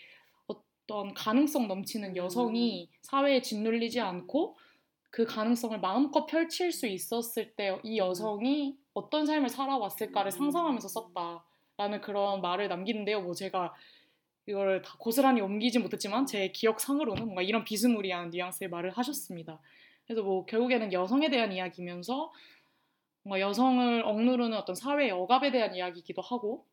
어, 0.46 0.54
어떤 0.84 1.12
가능성 1.12 1.66
넘치는 1.68 2.16
여성이 2.16 2.88
사회에 3.02 3.42
짓눌리지 3.42 4.00
않고 4.00 4.56
그 5.10 5.24
가능성을 5.24 5.80
마음껏 5.80 6.26
펼칠 6.26 6.70
수 6.70 6.86
있었을 6.86 7.54
때 7.54 7.78
이 7.82 7.98
여성이 7.98 8.76
어떤 8.94 9.26
삶을 9.26 9.48
살아왔을까를 9.48 10.30
상상하면서 10.30 10.88
썼다라는 10.88 12.00
그런 12.02 12.40
말을 12.42 12.68
남기는데요. 12.68 13.22
뭐 13.22 13.34
제가 13.34 13.74
이거를 14.48 14.80
다 14.80 14.94
고스란히 14.98 15.42
옮기진 15.42 15.82
못했지만 15.82 16.24
제 16.24 16.48
기억상으로는 16.48 17.24
뭔가 17.24 17.42
이런 17.42 17.64
비스무리한 17.64 18.30
뉘앙스의 18.30 18.70
말을 18.70 18.90
하셨습니다. 18.92 19.60
그래서 20.06 20.22
뭐 20.22 20.46
결국에는 20.46 20.90
여성에 20.90 21.28
대한 21.28 21.52
이야기면서 21.52 22.32
뭔가 23.24 23.40
여성을 23.40 24.02
억누르는 24.06 24.56
어떤 24.56 24.74
사회의 24.74 25.10
억압에 25.10 25.50
대한 25.50 25.74
이야기이기도 25.74 26.22
하고 26.22 26.64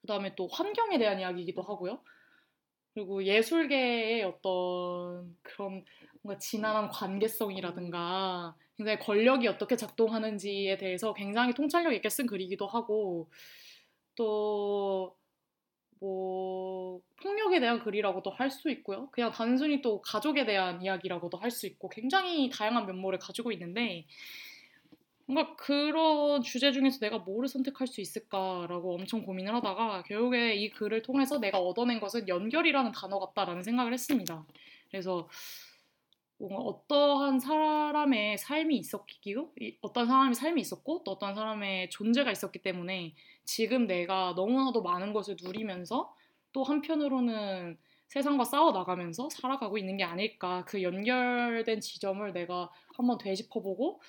그다음에 0.00 0.34
또 0.34 0.48
환경에 0.48 0.96
대한 0.96 1.20
이야기이기도 1.20 1.60
하고요. 1.60 2.00
그리고 2.94 3.22
예술계의 3.22 4.24
어떤 4.24 5.36
그런 5.42 5.84
뭔가 6.22 6.38
진한한 6.38 6.88
관계성이라든가 6.88 8.56
굉장히 8.78 8.98
권력이 8.98 9.46
어떻게 9.46 9.76
작동하는지에 9.76 10.78
대해서 10.78 11.12
굉장히 11.12 11.52
통찰력 11.52 11.92
있게 11.92 12.08
쓴 12.08 12.26
글이기도 12.26 12.66
하고 12.66 13.28
또 14.14 15.17
뭐 16.00 17.00
폭력에 17.22 17.60
대한 17.60 17.80
글이라고도 17.80 18.30
할 18.30 18.50
수 18.50 18.70
있고요. 18.70 19.08
그냥 19.10 19.30
단순히 19.32 19.82
또 19.82 20.00
가족에 20.02 20.44
대한 20.46 20.82
이야기라고도 20.82 21.38
할 21.38 21.50
수 21.50 21.66
있고 21.66 21.88
굉장히 21.88 22.50
다양한 22.50 22.86
면모를 22.86 23.18
가지고 23.18 23.52
있는데 23.52 24.06
뭔가 25.26 25.54
그런 25.56 26.42
주제 26.42 26.72
중에서 26.72 27.00
내가 27.00 27.18
뭐를 27.18 27.48
선택할 27.48 27.86
수 27.86 28.00
있을까라고 28.00 28.94
엄청 28.94 29.22
고민을 29.24 29.54
하다가 29.56 30.04
결국에 30.04 30.54
이 30.54 30.70
글을 30.70 31.02
통해서 31.02 31.38
내가 31.38 31.58
얻어낸 31.58 32.00
것은 32.00 32.28
연결이라는 32.28 32.92
단어 32.92 33.18
같다라는 33.18 33.62
생각을 33.62 33.92
했습니다. 33.92 34.46
그래서 34.90 35.28
뭔가 36.38 36.56
어떠한 36.58 37.40
사람의 37.40 38.38
삶이 38.38 38.76
있었기고 38.76 39.54
어떤 39.82 40.06
사람의 40.06 40.34
삶이 40.34 40.60
있었고 40.60 41.02
또 41.04 41.12
어떤 41.12 41.34
사람의 41.34 41.90
존재가 41.90 42.30
있었기 42.30 42.62
때문에 42.62 43.14
지금 43.44 43.86
내가 43.86 44.34
너무나도 44.36 44.82
많은 44.82 45.12
것을 45.12 45.36
누리면서 45.42 46.14
또 46.52 46.62
한편으로는 46.62 47.76
세상과 48.06 48.44
싸워 48.44 48.72
나가면서 48.72 49.28
살아가고 49.30 49.78
있는 49.78 49.96
게 49.96 50.04
아닐까 50.04 50.64
그 50.66 50.82
연결된 50.82 51.80
지점을 51.80 52.32
내가 52.32 52.70
한번 52.96 53.18
되짚어보고 53.18 54.00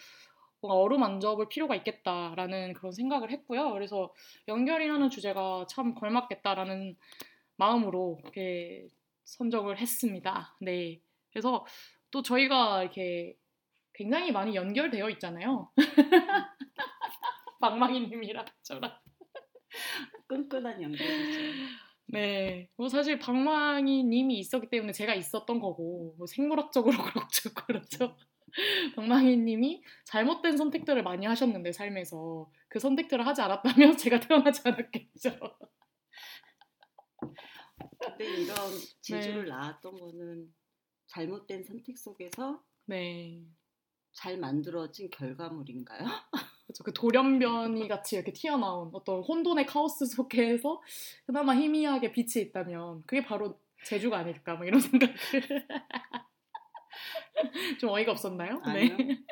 뭔가 0.61 0.79
어루만져 0.79 1.35
볼 1.35 1.49
필요가 1.49 1.75
있겠다라는 1.75 2.73
그런 2.73 2.91
생각을 2.91 3.31
했고요. 3.31 3.71
그래서 3.71 4.13
연결이라는 4.47 5.09
주제가 5.09 5.65
참 5.67 5.95
걸맞겠다라는 5.95 6.95
마음으로 7.55 8.19
이렇게 8.21 8.87
선정을 9.23 9.77
했습니다. 9.77 10.55
네. 10.61 11.01
그래서 11.31 11.65
또 12.11 12.21
저희가 12.21 12.83
이렇게 12.83 13.35
굉장히 13.93 14.31
많이 14.31 14.55
연결되어 14.55 15.09
있잖아요. 15.11 15.71
방망이님이랑 17.61 18.45
저랑. 18.63 18.97
끈끈한 20.27 20.81
연결이죠. 20.81 21.39
네. 22.07 22.69
뭐 22.75 22.87
사실 22.87 23.19
방망이님이 23.19 24.39
있었기 24.39 24.69
때문에 24.69 24.93
제가 24.93 25.13
있었던 25.13 25.59
거고, 25.59 26.15
뭐 26.17 26.25
생물학적으로 26.27 26.95
그렇죠. 27.03 27.53
그렇죠. 27.53 28.15
방망이님이 28.95 29.83
잘못된 30.05 30.57
선택들을 30.57 31.03
많이 31.03 31.25
하셨는데 31.25 31.71
삶에서 31.71 32.49
그 32.67 32.79
선택들을 32.79 33.25
하지 33.27 33.41
않았다면 33.41 33.97
제가 33.97 34.19
태어나지 34.19 34.61
않았겠죠. 34.65 35.37
근데 37.99 38.25
이런 38.25 38.55
제주를 39.01 39.43
네. 39.45 39.49
낳았던 39.51 39.99
거는 39.99 40.53
잘못된 41.09 41.63
선택 41.63 41.97
속에서 41.97 42.63
네. 42.85 43.43
잘 44.13 44.37
만들어진 44.37 45.09
결과물인가요? 45.09 45.99
그렇죠. 46.65 46.83
그 46.83 46.93
돌연변이 46.93 47.87
같이 47.87 48.15
이렇게 48.15 48.31
튀어나온 48.31 48.91
어떤 48.93 49.21
혼돈의 49.23 49.65
카오스 49.65 50.05
속에서 50.05 50.81
그나마 51.25 51.55
희미하게 51.55 52.11
빛이 52.11 52.45
있다면 52.45 53.03
그게 53.05 53.23
바로 53.23 53.59
제주가 53.85 54.19
아닐까 54.19 54.55
뭐 54.55 54.65
이런 54.65 54.79
생각을 54.81 55.15
좀 57.79 57.89
어이가 57.91 58.11
없었나요? 58.11 58.59
아니요. 58.63 58.97
네. 58.97 59.23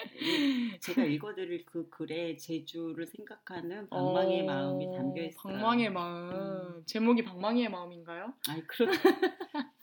제가 0.79 1.03
읽어드릴 1.03 1.65
그 1.65 1.89
글에 1.89 2.37
제주를 2.37 3.05
생각하는 3.05 3.89
방망이의 3.89 4.41
어, 4.43 4.45
마음이 4.45 4.85
담겨 4.95 5.23
있어요. 5.23 5.53
방망이의 5.53 5.91
마음. 5.91 6.31
음. 6.31 6.83
제목이 6.85 7.23
방망이의 7.23 7.69
마음인가요? 7.69 8.33
아니 8.47 8.65
그렇. 8.67 8.87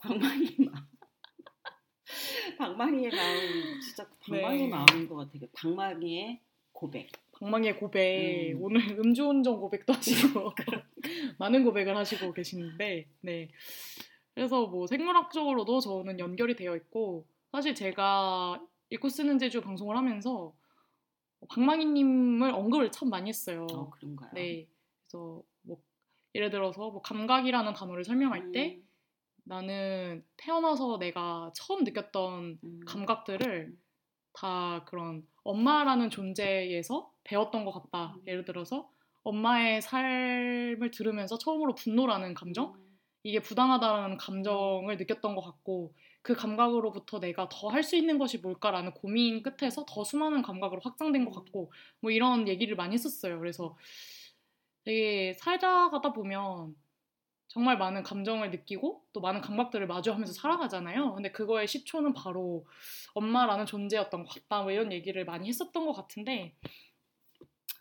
방망이 0.02 0.56
마음. 0.58 0.93
방망이의 2.58 3.10
마음 3.10 3.80
진짜 3.80 4.08
방망이의 4.20 4.62
네. 4.62 4.68
마음인 4.68 5.08
것 5.08 5.16
같아요. 5.16 5.48
방망이의 5.54 6.40
고백. 6.72 7.10
방망이의 7.32 7.78
고백. 7.78 8.52
음. 8.52 8.62
오늘 8.62 8.80
음주운전 9.00 9.58
고백도 9.58 9.92
하시고 9.92 10.52
많은 11.38 11.64
고백을 11.64 11.96
하시고 11.96 12.32
계시는데, 12.32 13.06
네. 13.20 13.48
그래서 14.34 14.66
뭐 14.66 14.86
생물학적으로도 14.86 15.80
저는 15.80 16.18
연결이 16.18 16.56
되어 16.56 16.74
있고 16.76 17.26
사실 17.52 17.74
제가 17.74 18.60
읽고 18.90 19.08
쓰는 19.08 19.38
제주 19.38 19.60
방송을 19.60 19.96
하면서 19.96 20.52
방망이님을 21.48 22.50
언급을 22.50 22.90
참 22.90 23.10
많이 23.10 23.28
했어요. 23.28 23.66
어, 23.70 23.90
그런가요? 23.90 24.30
네. 24.34 24.66
그래서 25.02 25.42
뭐 25.62 25.78
예를 26.34 26.50
들어서 26.50 26.90
뭐 26.90 27.00
감각이라는 27.00 27.74
단어를 27.74 28.04
설명할 28.04 28.40
음. 28.40 28.52
때 29.44 29.54
나는 29.54 30.24
태어나서 30.36 30.98
내가 30.98 31.50
처음 31.54 31.84
느꼈던 31.84 32.58
음. 32.62 32.80
감각들을 32.86 33.68
음. 33.72 33.78
다 34.34 34.84
그런 34.86 35.26
엄마라는 35.44 36.10
존재에서 36.10 37.12
배웠던 37.24 37.64
것 37.64 37.72
같다. 37.72 38.14
음. 38.16 38.22
예를 38.26 38.44
들어서 38.44 38.90
엄마의 39.22 39.80
삶을 39.82 40.90
들으면서 40.92 41.38
처음으로 41.38 41.74
분노라는 41.74 42.34
감정, 42.34 42.74
음. 42.74 42.98
이게 43.22 43.40
부당하다는 43.40 44.18
감정을 44.18 44.96
느꼈던 44.98 45.34
것 45.34 45.42
같고 45.42 45.94
그 46.22 46.34
감각으로부터 46.34 47.20
내가 47.20 47.48
더 47.50 47.68
할 47.70 47.82
수 47.82 47.96
있는 47.96 48.18
것이 48.18 48.38
뭘까라는 48.38 48.92
고민 48.94 49.42
끝에서 49.42 49.84
더 49.88 50.04
수많은 50.04 50.42
감각으로 50.42 50.80
확장된 50.84 51.24
것 51.26 51.32
같고 51.32 51.72
뭐 52.00 52.10
이런 52.10 52.48
얘기를 52.48 52.76
많이 52.76 52.94
했었어요. 52.94 53.38
그래서 53.38 53.76
되게 54.84 55.32
살다 55.34 55.90
가다 55.90 56.12
보면 56.12 56.74
정말 57.48 57.78
많은 57.78 58.02
감정을 58.02 58.50
느끼고 58.50 59.04
또 59.12 59.20
많은 59.20 59.40
감각들을 59.40 59.86
마주하면서 59.86 60.32
살아가잖아요. 60.32 61.14
근데 61.14 61.30
그거의 61.30 61.68
시초는 61.68 62.12
바로 62.12 62.66
엄마라는 63.14 63.66
존재였던 63.66 64.24
것 64.24 64.34
같다. 64.34 64.62
뭐 64.62 64.72
이런 64.72 64.92
얘기를 64.92 65.24
많이 65.24 65.48
했었던 65.48 65.86
것 65.86 65.92
같은데 65.92 66.54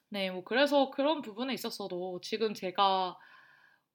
네, 0.10 0.30
뭐 0.30 0.43
그래서 0.43 0.91
그런 0.91 1.23
부분에 1.23 1.54
있어서도 1.56 2.21
지금 2.21 2.54
제가 2.54 3.17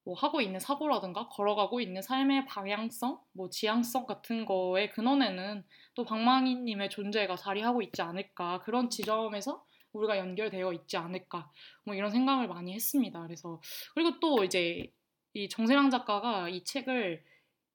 뭐 0.04 0.14
하고 0.14 0.40
있는 0.40 0.58
사고라든가 0.58 1.28
걸어가고 1.28 1.80
있는 1.80 2.02
삶의 2.02 2.46
방향성, 2.46 3.20
뭐 3.32 3.50
지향성 3.50 4.06
같은 4.06 4.46
거의 4.46 4.90
근원에는 4.90 5.64
또 5.94 6.04
방망이님의 6.04 6.90
존재가 6.90 7.36
자리하고 7.36 7.82
있지 7.82 8.02
않을까 8.02 8.60
그런 8.62 8.90
지점에서 8.90 9.64
우리가 9.92 10.18
연결되어 10.18 10.72
있지 10.72 10.96
않을까 10.96 11.52
뭐 11.84 11.94
이런 11.94 12.10
생각을 12.10 12.48
많이 12.48 12.72
했습니다. 12.72 13.22
그래서 13.22 13.60
그리고 13.94 14.18
또 14.18 14.44
이제 14.44 14.90
이 15.34 15.48
정세랑 15.48 15.90
작가가 15.90 16.48
이 16.48 16.64
책을 16.64 17.22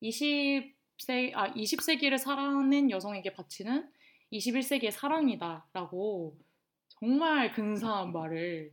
20세 0.02 1.32
아 1.34 1.54
20세기를 1.54 2.18
살아낸 2.18 2.90
여성에게 2.90 3.34
바치는 3.34 3.90
21세기의 4.32 4.92
사랑이다라고 4.92 6.36
정말 6.88 7.52
근사한 7.52 8.12
말을 8.14 8.72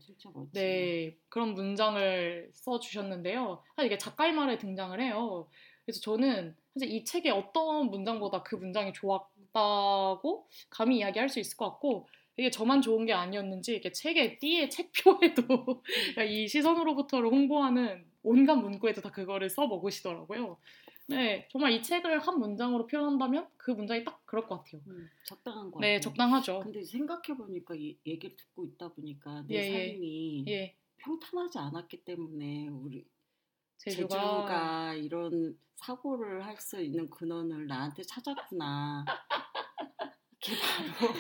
네 0.52 1.16
그런 1.28 1.54
문장을 1.54 2.50
써 2.52 2.78
주셨는데요. 2.78 3.62
사실 3.76 3.86
이게 3.86 3.98
작가의 3.98 4.32
말에 4.32 4.58
등장을 4.58 4.98
해요. 5.00 5.48
그래서 5.84 6.00
저는 6.00 6.54
사실 6.74 6.90
이 6.90 7.04
책의 7.04 7.32
어떤 7.32 7.90
문장보다 7.90 8.42
그 8.42 8.54
문장이 8.54 8.92
좋았다고 8.92 10.48
감히 10.68 10.98
이야기할 10.98 11.28
수 11.28 11.40
있을 11.40 11.56
것 11.56 11.70
같고 11.70 12.08
이게 12.36 12.50
저만 12.50 12.80
좋은 12.82 13.04
게 13.04 13.12
아니었는지 13.12 13.76
이게 13.76 13.90
책의 13.92 14.38
띠의 14.38 14.70
책표에도 14.70 15.82
이 16.28 16.48
시선으로부터를 16.48 17.28
홍보하는 17.28 18.10
온갖 18.22 18.56
문구에도 18.56 19.00
다 19.00 19.11
그거를 19.11 19.48
써 19.48 19.66
먹으시더라고요. 19.66 20.59
네, 21.09 21.48
정말 21.50 21.72
이 21.72 21.83
책을 21.83 22.20
한 22.20 22.38
문장으로 22.38 22.87
표현한다면 22.87 23.48
그 23.56 23.72
문장이 23.72 24.04
딱 24.04 24.24
그럴 24.26 24.46
것 24.46 24.59
같아요. 24.59 24.80
음, 24.87 25.09
적당한 25.26 25.70
거 25.70 25.80
네, 25.80 25.94
같아요. 25.94 26.00
적당하죠. 26.00 26.61
근데 26.61 26.83
생각해 26.83 27.37
보니까 27.37 27.74
이 27.74 27.98
얘기를 28.06 28.37
듣고 28.37 28.64
있다 28.64 28.88
보니까 28.92 29.42
내 29.48 29.54
예, 29.54 29.59
예. 29.59 29.92
삶이 29.92 30.44
예. 30.48 30.76
평탄하지 30.98 31.59
않았기 31.59 32.04
때문에 32.04 32.68
우리 32.68 33.04
제주가... 33.78 34.09
제주가 34.09 34.94
이런 34.94 35.59
사고를 35.76 36.44
할 36.44 36.59
수 36.61 36.80
있는 36.80 37.09
근원을 37.11 37.66
나한테 37.66 38.02
찾았구나. 38.02 39.04
이게 40.42 40.57
바로 40.59 41.12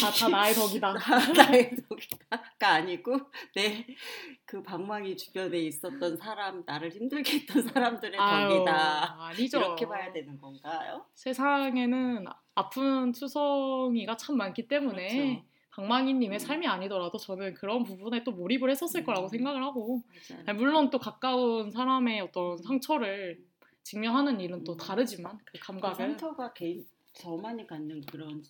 다, 0.00 0.10
다 0.18 0.28
나의 0.28 0.54
덕이다. 0.54 0.94
나의 1.36 1.76
덕이다가 1.88 2.68
아니고 2.68 3.20
내그그 3.54 4.62
방망이 4.62 5.16
주변에 5.16 5.58
있었던 5.58 6.16
사람, 6.16 6.62
나를 6.64 6.90
힘들게 6.90 7.40
했던 7.40 7.62
사람들의 7.62 8.18
아유, 8.18 8.48
덕이다. 8.48 9.16
아니죠. 9.20 9.58
이렇게 9.58 9.86
봐야 9.86 10.10
되는 10.12 10.40
건가요? 10.40 11.04
세상에는 11.14 12.24
아픈 12.54 13.12
투성이가 13.12 14.16
참 14.16 14.38
많기 14.38 14.68
때문에 14.68 15.08
그렇죠. 15.08 15.44
방망이님의 15.74 16.36
음. 16.36 16.38
삶이 16.38 16.66
아니더라도 16.66 17.18
저는 17.18 17.54
그런 17.54 17.82
부분에 17.82 18.24
또 18.24 18.32
몰입을 18.32 18.70
했었을 18.70 19.00
음. 19.00 19.04
거라고 19.04 19.28
생각을 19.28 19.62
하고 19.62 20.02
맞아요. 20.30 20.44
아니, 20.46 20.58
물론 20.58 20.88
또 20.90 20.98
가까운 20.98 21.70
사람의 21.70 22.20
어떤 22.20 22.56
상처를 22.56 23.44
직면하는 23.82 24.40
일은 24.40 24.64
또 24.64 24.72
음. 24.72 24.76
다르지만 24.78 25.38
그그 25.44 25.58
감각을 25.60 25.96
상처가 25.96 26.52
개인 26.54 26.82
저만이 27.14 27.66
갖는 27.66 28.00
그런 28.02 28.42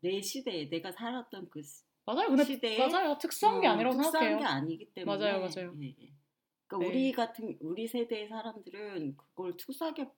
내 0.00 0.20
시대에 0.20 0.68
내가 0.68 0.90
살았던 0.92 1.48
그 1.50 1.62
시- 1.62 1.84
맞아요. 2.06 2.28
근데 2.28 2.44
시대에 2.44 2.78
맞아요. 2.78 3.16
특수한 3.18 3.60
게 3.60 3.66
어, 3.66 3.72
아니라고 3.72 3.96
특수한 3.96 4.12
생각해요. 4.12 4.38
게 4.38 4.44
아니기 4.44 4.92
때문에 4.92 5.18
맞아요, 5.18 5.40
맞아요. 5.40 5.76
예, 5.82 5.88
예. 6.00 6.12
그러니까 6.66 6.78
네. 6.78 6.86
우리 6.88 7.12
같은 7.12 7.56
우리 7.60 7.86
세대의 7.86 8.28
사람들은 8.28 9.16
그걸 9.16 9.56
특수하게 9.56 10.08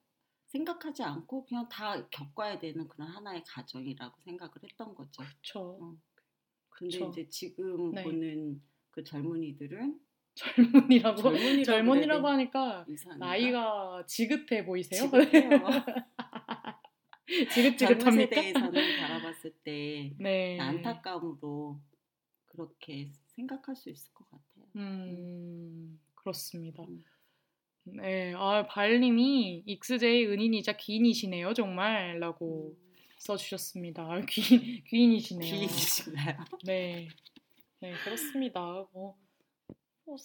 생각하지 0.47 1.03
않고 1.03 1.45
그냥 1.45 1.67
다 1.67 2.07
겪어야 2.09 2.59
되는 2.59 2.87
그런 2.87 3.07
하나의 3.09 3.43
가정이라고 3.47 4.21
생각을 4.23 4.53
했던 4.63 4.93
거죠. 4.95 5.23
그렇죠. 5.23 5.77
어. 5.81 5.95
근데 6.69 6.97
그쵸. 6.99 7.09
이제 7.09 7.27
지금 7.29 7.91
네. 7.91 8.03
보는 8.03 8.61
그 8.91 9.03
젊은이들은 9.03 9.99
젊은이라고 10.35 11.21
젊은이라고 11.21 11.63
젊은이라고 11.63 12.27
하니까 12.27 12.85
이상한가? 12.87 13.25
나이가 13.25 14.03
지긋해 14.07 14.65
보이세요? 14.65 15.01
지긋해요. 15.03 15.49
젊은 17.51 17.77
지긋지긋합니까? 17.77 18.35
세대에서는 18.35 18.97
바라봤을 18.99 19.53
때 19.63 20.13
네. 20.17 20.59
안타까움으로 20.59 21.79
그렇게 22.45 23.11
생각할 23.27 23.75
수 23.75 23.89
있을 23.89 24.13
것 24.13 24.25
같아요. 24.29 24.65
음, 24.75 25.99
그렇습니다. 26.15 26.83
음. 26.83 27.03
네, 27.85 28.33
아, 28.35 28.65
발님이 28.67 29.63
익스제의 29.65 30.27
은인이자 30.27 30.77
귀인이시네요, 30.77 31.53
정말. 31.53 32.19
라고 32.19 32.77
써주셨습니다. 33.17 34.03
아, 34.03 34.21
귀, 34.29 34.83
귀인이시네요. 34.85 35.51
귀이신가요? 35.53 36.37
네. 36.65 37.07
네, 37.79 37.93
그렇습니다. 38.03 38.61
뭐, 38.93 39.17
뭐, 40.05 40.15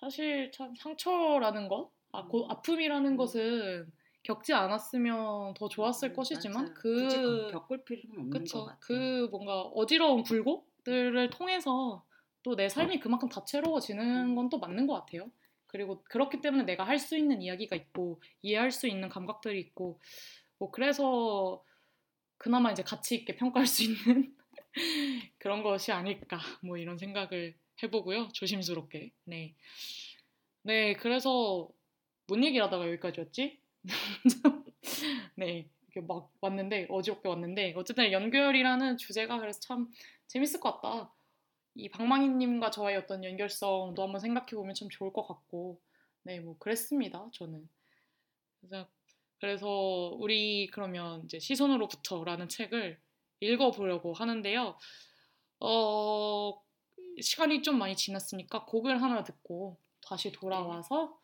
사실 0.00 0.50
참 0.52 0.74
상처라는 0.74 1.68
것, 1.68 1.92
아, 2.10 2.26
고, 2.26 2.46
아픔이라는 2.48 3.12
음. 3.12 3.16
것은 3.16 3.92
겪지 4.22 4.52
않았으면 4.54 5.54
더 5.54 5.68
좋았을 5.68 6.10
음, 6.10 6.14
것이지만 6.14 6.64
맞아요. 6.64 6.74
그 6.74 7.46
겪을 7.50 7.84
필요는 7.84 8.18
없는 8.20 8.30
그쵸. 8.30 8.58
것 8.60 8.64
같아요. 8.66 8.78
그 8.80 9.28
뭔가 9.30 9.62
어지러운 9.62 10.22
굴곡들을 10.22 11.30
통해서 11.30 12.04
또 12.44 12.56
내 12.56 12.68
삶이 12.68 13.00
그만큼 13.00 13.28
다채로워지는 13.28 14.34
건 14.34 14.48
또 14.50 14.58
맞는 14.58 14.86
것 14.86 14.94
같아요. 14.94 15.30
그리고 15.68 16.02
그렇기 16.04 16.40
때문에 16.40 16.64
내가 16.64 16.84
할 16.84 16.98
수 16.98 17.16
있는 17.16 17.40
이야기가 17.42 17.76
있고 17.76 18.20
이해할 18.42 18.70
수 18.72 18.88
있는 18.88 19.08
감각들이 19.08 19.60
있고 19.60 20.00
뭐 20.58 20.70
그래서 20.70 21.64
그나마 22.38 22.72
이제 22.72 22.82
가치 22.82 23.16
있게 23.16 23.36
평가할 23.36 23.66
수 23.66 23.84
있는 23.84 24.36
그런 25.38 25.62
것이 25.62 25.92
아닐까 25.92 26.38
뭐 26.62 26.76
이런 26.78 26.98
생각을 26.98 27.56
해보고요. 27.82 28.28
조심스럽게. 28.32 29.12
네. 29.24 29.54
네, 30.62 30.94
그래서 30.94 31.68
뭔 32.28 32.44
얘기를 32.44 32.64
하다가 32.66 32.86
여기까지 32.88 33.20
왔지? 33.20 33.61
네, 35.36 35.68
이렇게 35.88 36.06
막 36.06 36.30
왔는데 36.40 36.86
어지럽게 36.90 37.28
왔는데 37.28 37.74
어쨌든 37.76 38.12
연결이라는 38.12 38.96
주제가 38.96 39.38
그래서 39.38 39.60
참 39.60 39.90
재밌을 40.26 40.60
것 40.60 40.80
같다. 40.80 41.12
이 41.74 41.88
방망이님과 41.88 42.70
저의 42.70 42.96
어떤 42.96 43.24
연결성도 43.24 44.02
한번 44.02 44.20
생각해 44.20 44.50
보면 44.50 44.74
참 44.74 44.88
좋을 44.90 45.12
것 45.12 45.26
같고, 45.26 45.80
네, 46.22 46.40
뭐 46.40 46.56
그랬습니다. 46.58 47.28
저는. 47.32 47.68
그래서, 48.60 48.88
그래서 49.40 50.16
우리 50.18 50.68
그러면 50.68 51.24
이제 51.24 51.38
시선으로부터라는 51.38 52.48
책을 52.48 53.00
읽어보려고 53.40 54.12
하는데요. 54.12 54.78
어, 55.60 56.62
시간이 57.20 57.62
좀 57.62 57.78
많이 57.78 57.96
지났으니까 57.96 58.64
곡을 58.66 59.02
하나 59.02 59.24
듣고 59.24 59.78
다시 60.00 60.30
돌아와서 60.32 61.18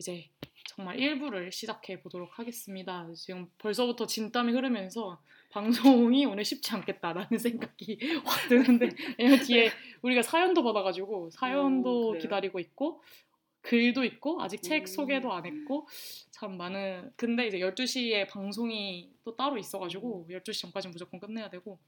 이제 0.00 0.30
정말 0.64 0.96
1부를 0.96 1.52
시작해 1.52 2.00
보도록 2.00 2.38
하겠습니다. 2.38 3.06
지금 3.14 3.50
벌써부터 3.58 4.06
진땀이 4.06 4.52
흐르면서 4.52 5.20
방송이 5.50 6.24
오늘 6.24 6.42
쉽지 6.42 6.72
않겠다라는 6.72 7.36
생각이 7.38 7.98
확 8.24 8.48
드는데 8.48 8.88
왜냐면 9.18 9.44
뒤에 9.44 9.70
우리가 10.00 10.22
사연도 10.22 10.62
받아가지고 10.62 11.28
사연도 11.30 12.08
음, 12.08 12.12
그래요? 12.12 12.22
기다리고 12.22 12.60
있고 12.60 13.02
글도 13.60 14.04
있고 14.04 14.40
아직 14.40 14.62
책 14.62 14.82
음. 14.82 14.86
소개도 14.86 15.30
안 15.34 15.44
했고 15.44 15.86
참 16.30 16.56
많은 16.56 17.12
근데 17.16 17.46
이제 17.46 17.58
12시에 17.58 18.26
방송이 18.28 19.12
또 19.22 19.36
따로 19.36 19.58
있어가지고 19.58 20.28
12시 20.30 20.62
전까지 20.62 20.88
무조건 20.88 21.20
끝내야 21.20 21.50
되고 21.50 21.78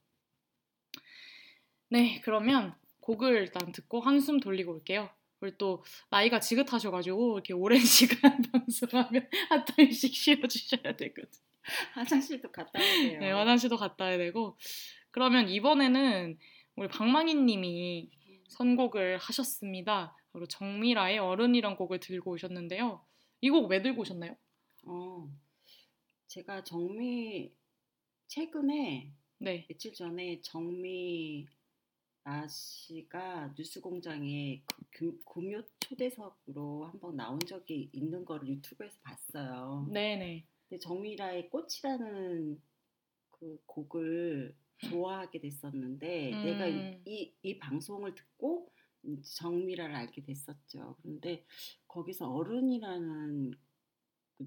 네 1.88 2.20
그러면 2.22 2.74
곡을 3.00 3.36
일단 3.36 3.72
듣고 3.72 4.00
한숨 4.00 4.38
돌리고 4.38 4.72
올게요. 4.72 5.08
그리고 5.42 5.56
또 5.58 5.82
나이가 6.08 6.38
지긋하셔가지고 6.38 7.34
이렇게 7.34 7.52
오랜 7.52 7.80
시간 7.82 8.40
방송하면 8.52 9.28
한 9.48 9.64
타임씩 9.64 10.14
쉬어주셔야 10.14 10.94
되거든요. 10.96 11.42
화장실도 11.94 12.52
갔다 12.52 12.78
오세요. 12.78 13.18
네, 13.18 13.32
화장실도 13.32 13.76
갔다 13.76 14.04
와야 14.04 14.18
되고 14.18 14.56
그러면 15.10 15.48
이번에는 15.48 16.38
우리 16.76 16.88
방망이님이 16.88 18.08
선곡을 18.50 19.18
하셨습니다. 19.18 20.16
그리고 20.30 20.46
정미라의 20.46 21.18
어른이란 21.18 21.76
곡을 21.76 21.98
들고 21.98 22.30
오셨는데요. 22.32 23.04
이 23.40 23.50
곡 23.50 23.68
왜 23.70 23.82
들고 23.82 24.02
오셨나요? 24.02 24.36
어, 24.86 25.28
제가 26.28 26.62
정미 26.62 27.50
최근에 28.28 29.12
네, 29.38 29.66
며칠 29.68 29.92
전에 29.92 30.40
정미 30.42 31.46
아 32.24 32.46
씨가 32.46 33.54
뉴스공장에 33.56 34.62
그 34.90 35.20
금요 35.24 35.62
초대석으로 35.80 36.86
한번 36.86 37.16
나온 37.16 37.40
적이 37.40 37.90
있는 37.92 38.24
거를 38.24 38.48
유튜브에서 38.48 38.96
봤어요. 39.02 39.88
네네. 39.90 40.46
근데 40.68 40.78
정미라의 40.78 41.50
꽃이라는 41.50 42.62
그 43.30 43.62
곡을 43.66 44.54
좋아하게 44.78 45.40
됐었는데 45.40 46.32
음. 46.32 46.44
내가 46.44 46.66
이, 46.66 47.00
이, 47.04 47.34
이 47.42 47.58
방송을 47.58 48.14
듣고 48.14 48.70
정미라를 49.36 49.94
알게 49.94 50.22
됐었죠. 50.22 50.96
그런데 51.02 51.44
거기서 51.88 52.32
어른이라는 52.32 53.50
그 53.50 53.58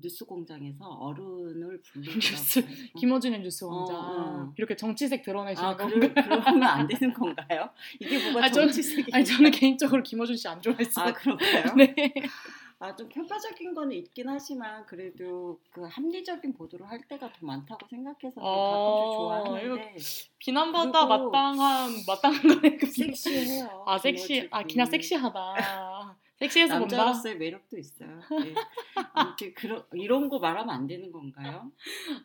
뉴스 0.02 0.26
공장에서 0.26 0.86
어른을 0.86 1.82
뉴스, 1.96 2.62
부르더라고요. 2.62 2.88
김어준의 3.00 3.42
뉴스 3.42 3.64
왕자 3.66 3.94
어, 3.94 3.98
어. 4.00 4.54
이렇게 4.58 4.76
정치색 4.76 5.24
드러내시는 5.24 5.70
아, 5.70 5.76
건가요? 5.76 6.00
그러, 6.00 6.24
그러면 6.24 6.64
안 6.64 6.88
되는 6.88 7.14
건가요? 7.14 7.70
이게 8.00 8.32
뭐가 8.32 8.46
아, 8.48 8.50
정치색이 8.52 9.12
아니 9.14 9.26
저는 9.26 9.52
개인적으로 9.52 10.02
김어준 10.04 10.36
씨 10.38 10.48
안 10.48 10.62
좋아했어요. 10.62 11.06
아 11.08 11.14
그런가요? 11.14 11.64
네. 11.78 11.96
아 12.78 12.94
좀 12.94 13.08
편파적인 13.08 13.74
거는 13.74 13.96
있긴 13.96 14.28
하지만 14.28 14.86
그래도 14.86 15.58
그 15.72 15.86
합리적인 15.90 16.54
보도를 16.54 16.88
할 16.88 17.00
때가 17.08 17.32
더 17.32 17.34
많다고 17.40 17.88
생각해서 17.90 18.42
어, 18.42 19.40
가끔씩 19.40 19.56
좋아하는데 19.56 19.96
그리고- 21.08 21.32
마땅한 21.32 21.92
마땅한 22.06 22.42
거네. 22.62 22.76
그 22.78 22.86
섹시해요. 22.86 23.84
아 23.88 23.98
섹시 23.98 24.48
아 24.52 24.62
그냥 24.64 24.86
섹시하다. 24.88 25.56
섹시해서. 26.38 26.80
남자로서의 26.80 27.38
매력도 27.38 27.78
있어요. 27.78 28.20
네. 28.44 28.54
아무튼 29.14 29.54
그런 29.54 29.86
이런 29.94 30.30
거 30.30 30.40
말하면 30.40 30.70
안 30.70 30.88
되는 30.88 31.12
건가요? 31.12 31.72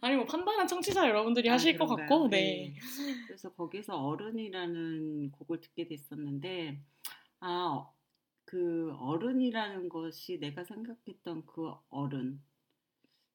아니 0.01 0.17
뭐 0.17 0.25
판단한 0.27 0.67
청취자 0.67 1.09
여러분들이 1.09 1.49
아, 1.49 1.55
하실 1.55 1.77
것 1.79 1.87
그런가요? 1.87 2.09
같고 2.09 2.29
네. 2.29 2.75
그래서 3.27 3.53
거기서 3.53 3.97
어른이라는 4.03 5.31
곡을 5.33 5.61
듣게 5.61 5.87
됐었는데 5.87 6.81
아 7.41 7.87
그 8.51 8.93
어른이라는 8.99 9.89
것이 9.89 10.41
내가 10.41 10.65
생각했던 10.65 11.47
그 11.47 11.73
어른 11.89 12.41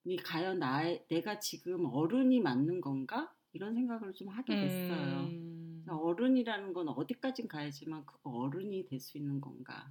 이 0.04 0.18
과연 0.18 0.60
나의 0.60 1.06
내가 1.08 1.40
지금 1.40 1.86
어른이 1.86 2.42
맞는 2.42 2.82
건가 2.82 3.34
이런 3.54 3.74
생각을 3.76 4.14
좀 4.14 4.28
하게 4.28 4.54
됐어요. 4.54 5.22
음, 5.22 5.86
어른이라는 5.88 6.74
건 6.74 6.90
어디까진 6.90 7.48
가야지만 7.48 8.06
그거 8.06 8.30
어른이 8.30 8.88
될 8.88 9.00
수 9.00 9.18
있는 9.18 9.40
건가? 9.40 9.90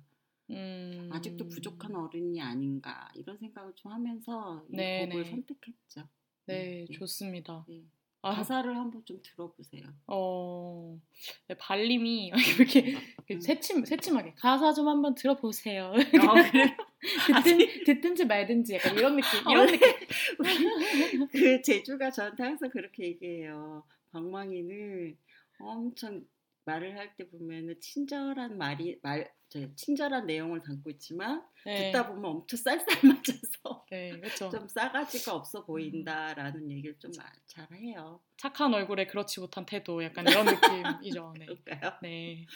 음. 0.51 1.11
아직도 1.13 1.49
부족한 1.49 1.95
어른이 1.95 2.41
아닌가 2.41 3.11
이런 3.15 3.39
생각을 3.39 3.73
좀 3.75 3.93
하면서 3.93 4.65
이 4.71 4.77
네, 4.77 5.07
곡을 5.07 5.23
네. 5.23 5.31
선택했죠. 5.31 6.09
네, 6.47 6.85
네. 6.89 6.93
좋습니다. 6.93 7.65
네. 7.69 7.83
아, 8.23 8.35
가사를 8.35 8.75
한번 8.75 9.05
좀 9.05 9.21
들어보세요. 9.23 9.83
어, 10.07 10.99
네, 11.47 11.55
발림이 11.59 12.33
이렇게 12.59 12.97
음. 13.31 13.41
새침 13.41 13.85
새침하게 13.85 14.33
가사 14.35 14.73
좀 14.73 14.89
한번 14.89 15.15
들어보세요. 15.15 15.93
아, 15.93 16.51
그래? 16.51 16.77
듣든 17.45 17.85
듣든지 17.85 18.25
말든지 18.25 18.75
약간 18.75 18.97
이런 18.97 19.17
느낌, 19.17 19.47
아, 19.47 19.51
이런 19.51 19.67
느낌. 19.67 21.27
그 21.29 21.61
제주가 21.61 22.11
저한테 22.11 22.43
항상 22.43 22.71
그렇게 22.71 23.05
얘기해요. 23.05 23.85
방망이는 24.13 25.17
엄청 25.59 26.25
말을 26.67 26.97
할 26.97 27.15
때 27.17 27.29
보면은 27.29 27.79
친절한 27.81 28.57
말이 28.59 28.99
말 29.03 29.31
저, 29.49 29.61
친절한 29.77 30.27
내용을 30.27 30.63
담고 30.63 30.91
있지만 30.91 31.45
네. 31.65 31.93
듣다 31.93 32.09
보면 32.09 32.25
엄청 32.25 32.57
쌀쌀맞아서 32.59 33.87
네, 33.91 34.11
그렇죠. 34.19 34.49
좀 34.51 34.67
싸가지가 34.67 35.33
없어 35.35 35.65
보인다라는 35.65 36.71
얘기를 36.73 36.99
좀 36.99 37.13
마- 37.17 37.31
잘해요. 37.47 38.21
착한 38.37 38.75
얼굴에 38.75 39.07
그렇지 39.07 39.39
못한 39.41 39.65
태도 39.65 40.03
약간 40.03 40.27
이런 40.27 40.47
느낌이죠. 40.47 41.35
네. 41.39 41.47
그럴까요? 41.47 41.93
네. 42.03 42.47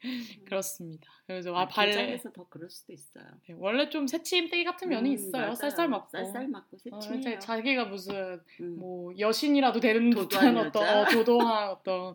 그렇습니다. 0.46 1.10
그래서 1.26 1.54
아, 1.56 1.62
아, 1.62 1.68
발레 1.68 1.92
긴장해서 1.92 2.32
더 2.32 2.48
그럴 2.48 2.70
수도 2.70 2.92
있어요. 2.92 3.24
네, 3.48 3.54
원래 3.58 3.88
좀 3.90 4.06
새침대기 4.06 4.62
같은 4.64 4.88
면이 4.88 5.10
음, 5.10 5.14
있어요. 5.14 5.42
맞아요. 5.42 5.54
쌀쌀 5.54 5.88
맞고. 5.88 6.08
쌀쌀 6.10 6.48
맞고 6.48 6.76
어, 6.76 7.00
새침해요. 7.00 7.18
이제 7.20 7.38
자기가 7.40 7.86
무슨 7.86 8.40
음. 8.60 8.76
뭐 8.78 9.12
여신이라도 9.18 9.80
되는 9.80 10.10
듯한 10.10 10.56
어떤? 10.58 10.88
어, 10.98 11.04
도도한 11.10 11.70
어떤 11.70 12.14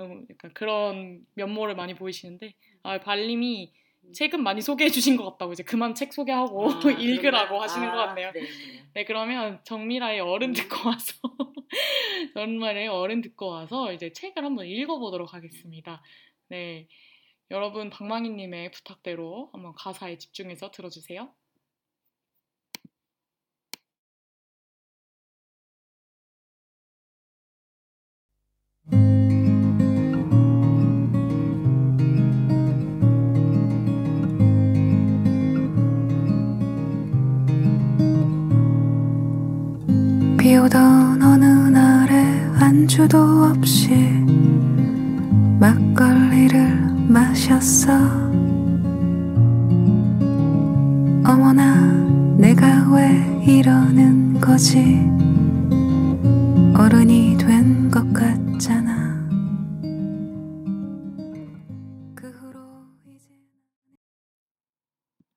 음, 0.00 0.26
약간 0.30 0.52
그런 0.54 1.20
면모를 1.34 1.74
많이 1.76 1.94
보이시는데 1.94 2.54
아, 2.82 2.98
발님이 3.00 3.72
책은 4.12 4.42
많이 4.42 4.60
소개해 4.60 4.90
주신 4.90 5.16
것 5.16 5.24
같다고 5.30 5.52
이제 5.52 5.62
그만 5.62 5.94
책 5.94 6.12
소개하고 6.12 6.70
아, 6.70 6.90
읽으라고 6.90 7.46
그런가요? 7.46 7.60
하시는 7.60 7.90
것 7.90 7.98
아, 7.98 8.06
같네요. 8.06 8.32
네, 8.32 8.40
네. 8.40 8.48
네 8.92 9.04
그러면 9.04 9.60
정미라의 9.64 10.20
어른 10.20 10.50
음. 10.50 10.52
듣고 10.54 10.88
와서 10.88 11.14
정미라의 12.34 12.88
어른 12.88 13.22
듣고 13.22 13.48
와서 13.48 13.92
이제 13.92 14.12
책을 14.12 14.44
한번 14.44 14.66
읽어보도록 14.66 15.32
하겠습니다. 15.32 16.02
네 16.48 16.86
여러분 17.50 17.90
박망희님의 17.90 18.70
부탁대로 18.72 19.50
한번 19.52 19.72
가사에 19.74 20.18
집중해서 20.18 20.70
들어주세요. 20.70 21.32
오던 40.64 41.20
어느 41.22 41.44
날에 41.44 42.14
안주도 42.58 43.18
없이 43.18 43.90
막걸리를 45.60 46.58
마셨어. 47.06 47.92
어머나 51.26 51.92
내가 52.38 52.90
왜 52.94 53.44
이러는 53.44 54.40
거지? 54.40 54.78
어른이 56.78 57.36
된 57.36 57.90
것 57.90 58.10
같잖아. 58.14 59.28
그 62.14 62.30
후로 62.30 62.86
이제 63.06 63.28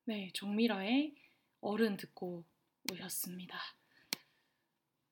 네, 0.05 0.32
정미라의 0.34 1.13
어른 1.59 1.97
듣고 1.97 2.45
오셨습니다. 2.93 3.57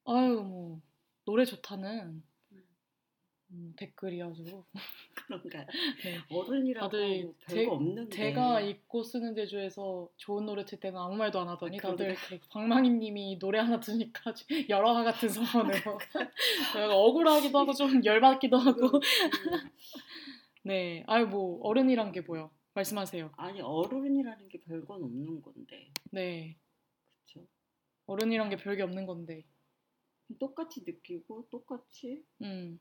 아유, 0.05 0.41
뭐 0.43 0.81
노래 1.25 1.45
좋다는 1.45 2.23
음, 3.51 3.73
댓글이 3.77 4.21
아주 4.21 4.63
그런가요? 5.15 5.65
네. 6.03 6.19
어른이라고 6.29 6.89
다들 6.89 7.33
제- 7.47 7.65
없는데 7.67 8.09
제가 8.09 8.59
읽고 8.61 9.03
쓰는 9.03 9.35
제주에서 9.35 10.09
좋은 10.17 10.45
노래 10.45 10.65
틀 10.65 10.79
때는 10.79 10.99
아무 10.99 11.15
말도 11.15 11.39
안 11.39 11.47
하더니 11.49 11.77
아, 11.79 11.81
다들 11.81 12.15
방망이님이 12.49 13.39
노래 13.39 13.59
하나 13.59 13.79
드니까 13.79 14.33
열화와 14.69 15.03
같은 15.03 15.29
성원으로 15.29 15.99
제가 16.73 16.95
억울하기도 16.95 17.57
하고 17.57 17.73
좀 17.73 18.03
열받기도 18.03 18.57
하고 18.57 18.87
음, 18.87 19.53
음. 19.53 19.69
네, 20.63 21.03
아유 21.07 21.25
뭐 21.27 21.59
어른이란 21.63 22.11
게 22.11 22.21
뭐요? 22.21 22.51
말씀하세요. 22.73 23.31
아니 23.37 23.61
어른이라는 23.61 24.49
게 24.49 24.59
별건 24.61 25.03
없는 25.03 25.41
건데 25.41 25.91
네, 26.11 26.57
그렇죠? 27.25 27.47
어른이란 28.07 28.49
게 28.49 28.57
별게 28.57 28.83
없는 28.83 29.05
건데, 29.05 29.43
똑같이 30.39 30.83
느끼고 30.85 31.47
똑같이 31.49 32.25
음, 32.41 32.79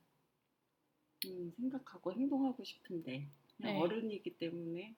음, 1.26 1.52
생각하고 1.56 2.12
행동하고 2.12 2.64
싶은데 2.64 3.28
그냥 3.56 3.74
네. 3.74 3.80
어른이기 3.80 4.38
때문에 4.38 4.94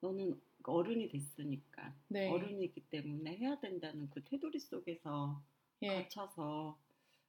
너는 0.00 0.40
어른이 0.62 1.08
됐으니까 1.08 1.94
네, 2.08 2.30
어른이기 2.30 2.82
때문에 2.90 3.36
해야 3.36 3.58
된다는 3.60 4.08
그 4.10 4.22
테두리 4.24 4.58
속에서 4.60 5.42
예, 5.82 6.04
갇혀서 6.04 6.78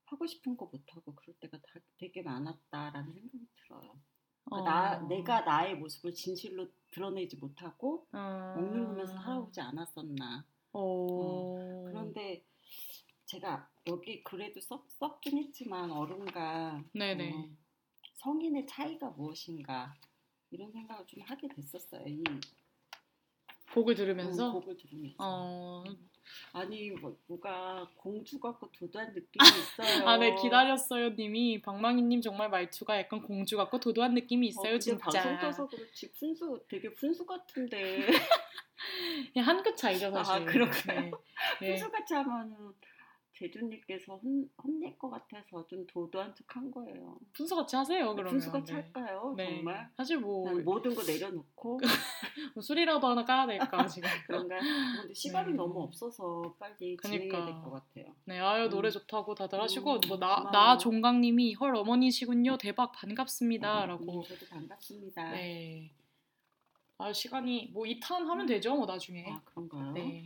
하고 0.06 0.28
싶은 0.28 0.58
거 0.58 0.66
못하고 0.66 1.16
그럴 1.16 1.34
때가 1.40 1.58
다, 1.58 1.80
되게 1.98 2.22
많았다라는 2.22 3.14
생각이 3.14 3.48
들어요. 3.56 3.98
그러니까 4.44 4.70
나 4.70 4.98
어, 4.98 5.08
내가 5.08 5.42
나의 5.42 5.78
모습을 5.78 6.14
진실로 6.14 6.68
드러내지 6.92 7.38
못하고 7.38 8.06
어, 8.12 8.54
먹는 8.56 8.88
거면서 8.88 9.14
살아오지 9.14 9.62
않았었나. 9.62 10.46
어, 10.74 11.86
그런데 11.88 12.44
제가 13.32 13.66
여기 13.88 14.22
글에도 14.24 14.60
써, 14.60 14.84
썼긴 14.90 15.38
했지만 15.38 15.90
어른과 15.90 16.84
네네, 16.92 17.32
어, 17.34 17.50
성인의 18.16 18.68
차이가 18.68 19.10
무엇인가 19.12 19.96
이런 20.50 20.70
생각을 20.70 21.08
좀 21.08 21.22
하게 21.22 21.48
됐었어요. 21.48 22.04
이 22.08 22.22
곡을 23.74 23.94
음, 23.94 23.96
들으면서, 23.96 24.52
곡을 24.52 24.76
들으면서. 24.76 25.16
어, 25.20 25.84
아니 26.52 26.92
뭐, 26.92 27.18
누가 27.26 27.90
공주 27.96 28.38
같고 28.38 28.70
도도한 28.70 29.14
느낌이 29.14 29.38
있어요. 29.80 30.10
아, 30.10 30.18
네, 30.18 30.36
기다렸어요, 30.36 31.12
님이. 31.12 31.62
방망이님 31.62 32.20
정말 32.20 32.50
말투가 32.50 32.98
약간 33.00 33.22
공주 33.22 33.56
같고 33.56 33.80
도도한 33.80 34.14
느낌이 34.14 34.48
있어요, 34.48 34.76
어, 34.76 34.80
진짜. 34.80 35.06
방송 35.06 35.40
떠서 35.40 35.68
그렇지 35.68 36.12
분수 36.12 36.66
되게 36.68 36.94
분수 36.94 37.26
같은데 37.26 38.08
그냥 39.32 39.48
한끗 39.48 39.78
차이죠, 39.78 40.12
사실. 40.12 40.34
아, 40.34 40.44
그런가요? 40.44 41.00
네. 41.00 41.12
네. 41.62 41.68
분수 41.70 41.90
같이 41.90 42.14
하면은 42.14 42.74
제주님께서 43.42 44.18
혼, 44.18 44.48
혼낼 44.64 44.98
것 45.00 45.10
같아서 45.10 45.66
좀 45.68 45.86
도도한 45.88 46.36
척 46.36 46.46
한 46.56 46.70
거예요. 46.70 47.18
분수 47.34 47.56
같이 47.56 47.76
하세요, 47.76 48.14
그러면. 48.14 48.32
분수 48.32 48.52
같이 48.52 48.74
네. 48.74 48.82
할까요? 48.82 49.34
네. 49.38 49.56
정말? 49.56 49.90
사실 49.96 50.18
뭐, 50.20 50.46
난 50.46 50.64
모든 50.66 50.94
거 50.94 51.02
내려놓고 51.04 51.80
뭐 52.56 52.62
술이라도 52.62 53.08
하나 53.08 53.24
까야 53.24 53.48
될까, 53.48 53.68
지금. 53.88 54.10
그런가? 54.28 54.58
근데 55.00 55.14
시간이 55.14 55.52
네. 55.52 55.58
너무 55.58 55.82
없어서 55.82 56.56
빨리 56.60 56.98
그러니까. 56.98 57.08
진행해야 57.08 57.46
될 57.46 57.62
것 57.64 57.72
같아요. 57.72 58.14
네, 58.26 58.40
아유, 58.40 58.70
노래 58.70 58.90
음. 58.90 58.92
좋다고 58.92 59.34
다들 59.36 59.62
하시고, 59.62 59.94
음, 59.94 60.00
뭐, 60.10 60.18
나, 60.18 60.36
고마워요. 60.36 60.52
나 60.52 60.78
종강님이 60.78 61.54
헐, 61.54 61.76
어머니시군요. 61.76 62.58
대박, 62.58 62.92
반갑습니다. 62.92 63.84
음, 63.86 63.88
라고. 63.88 64.24
저도 64.24 64.46
반갑습니다. 64.50 65.32
네. 65.32 65.92
아, 66.98 67.12
시간이, 67.14 67.72
뭐, 67.74 67.86
2탄 67.86 68.26
하면 68.26 68.46
되죠, 68.46 68.76
뭐, 68.76 68.86
나중에. 68.86 69.26
아 69.30 69.42
그런가요? 69.46 69.94
네. 69.94 70.26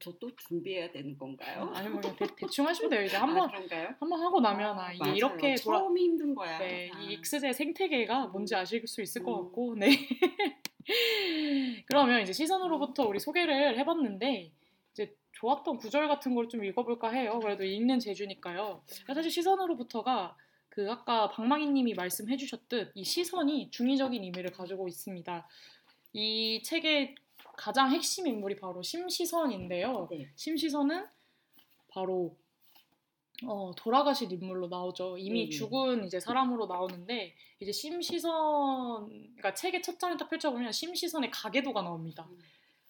저 0.00 0.12
또 0.18 0.34
준비해야 0.36 0.90
되는 0.90 1.16
건가요? 1.16 1.70
아니, 1.74 1.88
뭐, 1.88 2.00
그냥 2.00 2.16
대, 2.16 2.46
충 2.48 2.66
하시면 2.66 2.90
돼요. 2.90 3.02
이제 3.04 3.16
아, 3.16 3.22
한번, 3.22 3.48
그런가요? 3.48 3.94
한번 4.00 4.20
하고 4.20 4.40
나면, 4.40 4.78
아, 4.78 4.92
이게 4.92 4.98
맞아요. 5.04 5.14
이렇게 5.16 5.54
돌아, 5.56 5.78
처음이 5.78 6.02
힘든 6.02 6.34
거야. 6.34 6.58
네, 6.58 6.88
항상. 6.88 7.10
이 7.10 7.14
익스제 7.14 7.52
생태계가 7.52 8.26
뭔지 8.28 8.54
음. 8.54 8.60
아실 8.60 8.86
수 8.86 9.00
있을 9.02 9.22
것 9.22 9.36
음. 9.38 9.44
같고, 9.44 9.74
네. 9.76 9.88
그러면 11.86 12.22
이제 12.22 12.32
시선으로부터 12.32 13.06
우리 13.06 13.18
소개를 13.18 13.78
해봤는데, 13.78 14.50
이제 14.92 15.14
좋았던 15.32 15.76
구절 15.78 16.08
같은 16.08 16.34
걸 16.34 16.48
좀 16.48 16.64
읽어볼까 16.64 17.10
해요. 17.10 17.38
그래도 17.42 17.64
읽는 17.64 17.98
재주니까요. 18.00 18.82
사실 19.06 19.30
시선으로부터가 19.30 20.36
그 20.68 20.90
아까 20.90 21.28
방망이님이 21.30 21.94
말씀해주셨듯 21.94 22.92
이 22.94 23.04
시선이 23.04 23.70
중의적인 23.70 24.22
의미를 24.22 24.50
가지고 24.50 24.88
있습니다. 24.88 25.46
이 26.14 26.62
책의 26.62 27.14
가장 27.58 27.90
핵심 27.90 28.26
인물이 28.26 28.56
바로 28.56 28.82
심시선인데요. 28.82 30.08
네. 30.10 30.30
심시선은 30.36 31.06
바로 31.88 32.36
어, 33.44 33.72
돌아가신 33.76 34.30
인물로 34.30 34.68
나오죠. 34.68 35.18
이미 35.18 35.44
네. 35.44 35.50
죽은 35.50 36.04
이제 36.06 36.20
사람으로 36.20 36.66
나오는데 36.66 37.34
이제 37.60 37.72
심시선 37.72 39.08
그러니까 39.08 39.54
책의 39.54 39.82
첫 39.82 39.98
장을 39.98 40.16
딱 40.16 40.28
펼쳐보면 40.30 40.72
심시선의 40.72 41.30
가계도가 41.30 41.82
나옵니다. 41.82 42.26
음. 42.30 42.38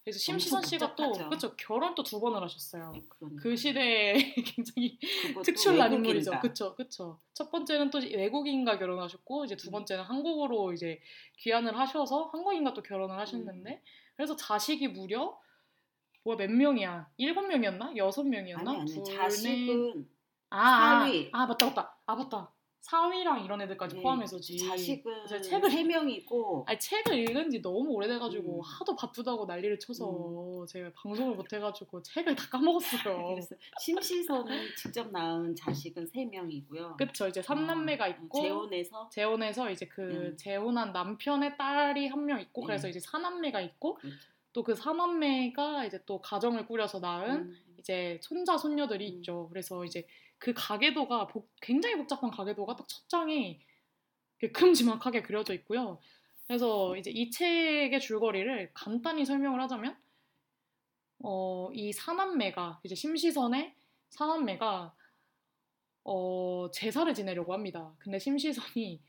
그래서 0.04 0.18
심시선 0.20 0.62
씨가 0.62 0.94
또 0.96 1.08
복잡하죠. 1.08 1.30
그쵸 1.30 1.56
결혼 1.56 1.94
또 1.94 2.02
두 2.02 2.18
번을 2.18 2.42
하셨어요. 2.42 2.92
그러니까. 3.18 3.42
그 3.42 3.54
시대에 3.56 4.14
굉장히 4.56 4.98
특출난. 5.44 5.92
인물이죠. 5.92 6.40
그쵸, 6.40 6.74
그쵸. 6.74 7.18
첫 7.34 7.50
번째는 7.50 7.90
또 7.90 7.98
외국인과 7.98 8.78
결혼하셨고, 8.78 9.44
이제 9.44 9.54
두 9.54 9.68
음. 9.68 9.72
번째는 9.72 10.04
한국으로 10.04 10.72
이제 10.72 10.98
귀환을 11.36 11.78
하셔서 11.78 12.30
한국인과 12.32 12.72
또 12.72 12.82
결혼을 12.82 13.18
하셨는데, 13.18 13.70
음. 13.70 13.82
그래서 14.18 14.34
자식이 14.34 14.88
무려, 14.88 15.38
뭐야, 16.24 16.36
몇 16.36 16.50
명이야? 16.50 17.08
일곱 17.18 17.42
명이었나? 17.46 17.92
여섯 17.96 18.24
명이었나? 18.24 18.68
아니 18.68 18.80
아니 18.80 18.92
둘. 18.92 19.04
자식은 19.04 20.08
아, 20.50 20.58
아, 20.58 20.98
사위. 21.00 21.30
아, 21.32 21.46
맞다, 21.46 21.66
맞다. 21.66 21.96
아, 22.04 22.16
맞다. 22.16 22.52
사위랑 22.80 23.44
이런 23.44 23.60
애들까지 23.60 23.96
네, 23.96 24.02
포함해서지. 24.02 24.56
자식은 24.58 25.02
그래서 25.26 25.40
책을 25.40 25.70
세 25.70 25.82
명이고 25.82 26.64
아니 26.66 26.78
책을 26.78 27.18
읽은 27.18 27.50
지 27.50 27.60
너무 27.60 27.90
오래돼가지고 27.90 28.56
음. 28.56 28.60
하도 28.62 28.94
바쁘다고 28.94 29.46
난리를 29.46 29.78
쳐서 29.80 30.64
제가 30.68 30.90
방송을 30.94 31.34
못해가지고 31.36 32.02
책을 32.02 32.34
다 32.36 32.48
까먹었어요. 32.50 33.26
그래서 33.34 33.56
심시선은 33.80 34.56
직접 34.76 35.10
낳은 35.10 35.56
자식은 35.56 36.06
세 36.06 36.24
명이고요. 36.24 36.96
그쵸 36.96 37.26
이제 37.26 37.42
삼남매가 37.42 38.06
있고 38.08 38.38
어, 38.38 38.42
재혼해서 38.42 39.08
재혼해서 39.10 39.70
이제 39.70 39.86
그 39.86 40.02
음. 40.02 40.36
재혼한 40.36 40.92
남편의 40.92 41.56
딸이 41.58 42.06
한 42.08 42.28
명 42.28 42.40
있고 42.40 42.60
그래서 42.62 42.86
음. 42.86 42.90
이제 42.90 43.00
사남매가 43.00 43.60
있고 43.62 43.94
그렇죠. 43.94 44.16
또그 44.52 44.74
사남매가 44.74 45.84
이제 45.86 45.98
또 46.06 46.20
가정을 46.20 46.66
꾸려서 46.66 47.00
낳은 47.00 47.30
음. 47.30 47.56
이제 47.78 48.18
손자 48.22 48.56
손녀들이 48.58 49.08
음. 49.08 49.14
있죠. 49.16 49.48
그래서 49.48 49.84
이제 49.84 50.06
그 50.38 50.52
가계도가 50.54 51.26
복- 51.28 51.50
굉장히 51.60 51.96
복잡한 51.96 52.30
가계도가 52.30 52.76
딱 52.76 52.86
첫 52.88 53.08
장에 53.08 53.60
큼지막하게 54.52 55.22
그려져 55.22 55.52
있고요. 55.54 56.00
그래서 56.46 56.96
이제 56.96 57.10
이 57.10 57.30
책의 57.30 58.00
줄거리를 58.00 58.70
간단히 58.72 59.24
설명을 59.24 59.60
하자면 59.62 59.98
어, 61.24 61.70
이 61.72 61.92
사남매가 61.92 62.80
이제 62.84 62.94
심시선의 62.94 63.74
사남매가 64.10 64.94
어, 66.04 66.70
제사를 66.72 67.12
지내려고 67.12 67.52
합니다. 67.52 67.94
근데 67.98 68.18
심시선이 68.18 69.02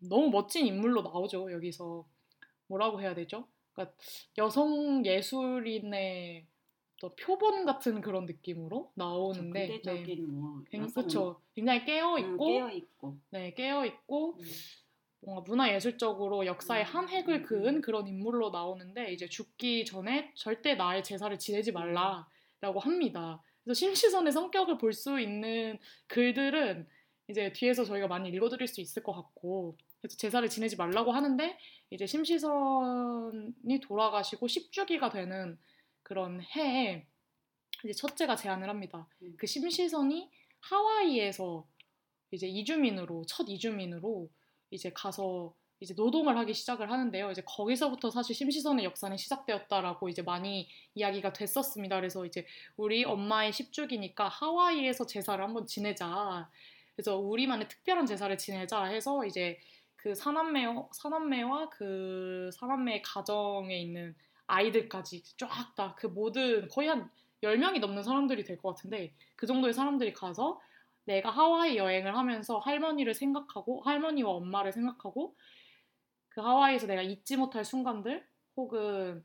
너무 0.00 0.28
멋진 0.30 0.66
인물로 0.66 1.02
나오죠. 1.02 1.50
여기서 1.52 2.06
뭐라고 2.68 3.00
해야 3.00 3.14
되죠? 3.14 3.48
그러니까 3.72 3.96
여성 4.38 5.04
예술인의 5.04 6.46
또 6.98 7.14
표본 7.14 7.66
같은 7.66 8.00
그런 8.00 8.24
느낌으로 8.26 8.90
나오는데 8.94 9.66
그렇죠. 9.66 9.82
근대적인 9.90 10.40
뭐 10.40 10.62
굉- 10.70 10.82
여성- 10.82 11.02
그쵸. 11.02 11.40
굉장히 11.54 11.84
깨어 11.84 12.14
음, 12.16 12.18
있고 12.34 12.46
깨어 12.46 12.70
있고 12.70 13.18
네 13.30 13.52
깨어 13.54 13.84
있고 13.84 14.36
음. 14.38 14.44
뭔가 15.20 15.42
문화 15.46 15.74
예술적으로 15.74 16.46
역사의 16.46 16.84
음, 16.84 16.86
한 16.86 17.08
획을 17.08 17.34
음, 17.34 17.42
그은 17.42 17.74
음. 17.76 17.80
그런 17.82 18.06
인물로 18.06 18.50
나오는데 18.50 19.12
이제 19.12 19.28
죽기 19.28 19.84
전에 19.84 20.32
절대 20.34 20.74
나의 20.74 21.02
제사를 21.04 21.36
지내지 21.38 21.72
말라라고 21.72 22.80
합니다. 22.80 23.42
그래서 23.64 23.78
심시선의 23.78 24.32
성격을 24.32 24.78
볼 24.78 24.92
수 24.92 25.20
있는 25.20 25.78
글들은 26.06 26.86
이제 27.28 27.52
뒤에서 27.52 27.84
저희가 27.84 28.06
많이 28.06 28.28
읽어드릴 28.30 28.68
수 28.68 28.80
있을 28.80 29.02
것 29.02 29.12
같고 29.12 29.76
그래서 30.00 30.16
제사를 30.16 30.48
지내지 30.48 30.76
말라고 30.76 31.10
하는데 31.12 31.58
이제 31.90 32.06
심시선이 32.06 33.80
돌아가시고 33.82 34.46
10주기가 34.46 35.10
되는 35.12 35.58
그런 36.06 36.40
해에 36.40 37.04
이제 37.82 37.92
첫째가 37.92 38.36
제안을 38.36 38.68
합니다. 38.68 39.08
음. 39.22 39.34
그 39.36 39.48
심시선이 39.48 40.30
하와이에서 40.60 41.66
이제 42.30 42.46
이주민으로 42.46 43.24
첫 43.26 43.48
이주민으로 43.48 44.30
이제 44.70 44.92
가서 44.94 45.52
이제 45.80 45.94
노동을 45.94 46.38
하기 46.38 46.54
시작을 46.54 46.92
하는데요. 46.92 47.32
이제 47.32 47.42
거기서부터 47.44 48.10
사실 48.10 48.36
심시선의 48.36 48.84
역사는 48.84 49.16
시작되었다라고 49.16 50.08
이제 50.08 50.22
많이 50.22 50.68
이야기가 50.94 51.32
됐었습니다. 51.32 51.96
그래서 51.96 52.24
이제 52.24 52.46
우리 52.76 53.04
엄마의 53.04 53.50
10주기니까 53.50 54.28
하와이에서 54.30 55.06
제사를 55.06 55.42
한번 55.44 55.66
지내자. 55.66 56.48
그래서 56.94 57.18
우리만의 57.18 57.66
특별한 57.66 58.06
제사를 58.06 58.38
지내자 58.38 58.84
해서 58.84 59.26
이제 59.26 59.58
그 59.96 60.14
사남매 60.14 60.66
사남매와 60.92 61.70
그 61.70 62.48
사남매 62.52 63.02
가정에 63.02 63.76
있는 63.76 64.14
아이들까지 64.46 65.22
쫙 65.38 65.74
다 65.76 65.94
그 65.96 66.06
모든 66.06 66.68
거의 66.68 66.88
한 66.88 67.10
10명이 67.42 67.80
넘는 67.80 68.02
사람들이 68.02 68.44
될 68.44 68.58
것 68.58 68.74
같은데 68.74 69.14
그 69.36 69.46
정도의 69.46 69.74
사람들이 69.74 70.12
가서 70.12 70.60
내가 71.04 71.30
하와이 71.30 71.76
여행을 71.76 72.16
하면서 72.16 72.58
할머니를 72.58 73.14
생각하고 73.14 73.82
할머니와 73.82 74.30
엄마를 74.30 74.72
생각하고 74.72 75.36
그 76.30 76.40
하와이에서 76.40 76.86
내가 76.86 77.02
잊지 77.02 77.36
못할 77.36 77.64
순간들 77.64 78.26
혹은 78.56 79.24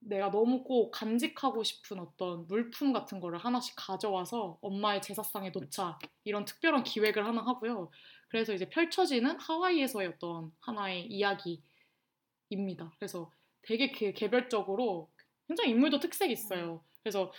내가 0.00 0.30
너무 0.30 0.64
꼭 0.64 0.90
간직하고 0.90 1.62
싶은 1.64 1.98
어떤 1.98 2.46
물품 2.46 2.92
같은 2.92 3.20
거를 3.20 3.38
하나씩 3.38 3.74
가져와서 3.76 4.58
엄마의 4.60 5.00
제사상에 5.02 5.50
놓자 5.50 5.98
이런 6.24 6.44
특별한 6.44 6.84
기획을 6.84 7.26
하나 7.26 7.42
하고요. 7.42 7.90
그래서 8.28 8.52
이제 8.52 8.68
펼쳐지는 8.68 9.38
하와이에서의 9.40 10.08
어떤 10.08 10.52
하나의 10.60 11.06
이야기입니다. 11.06 12.92
그래서 12.98 13.30
되게 13.66 13.90
개, 13.92 14.12
개별적으로 14.12 15.10
굉장히 15.48 15.70
인물도 15.70 16.00
특색이 16.00 16.32
있어요. 16.32 16.84
그래서 17.02 17.32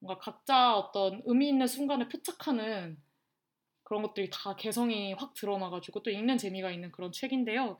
뭔가 0.00 0.18
각자 0.20 0.76
어떤 0.76 1.22
의미 1.24 1.48
있는 1.48 1.66
순간을 1.66 2.08
포착하는 2.08 3.00
그런 3.84 4.02
것들이 4.02 4.28
다 4.32 4.56
개성이 4.56 5.12
확 5.12 5.34
드러나가지고 5.34 6.02
또 6.02 6.10
읽는 6.10 6.38
재미가 6.38 6.70
있는 6.70 6.90
그런 6.92 7.12
책인데요. 7.12 7.78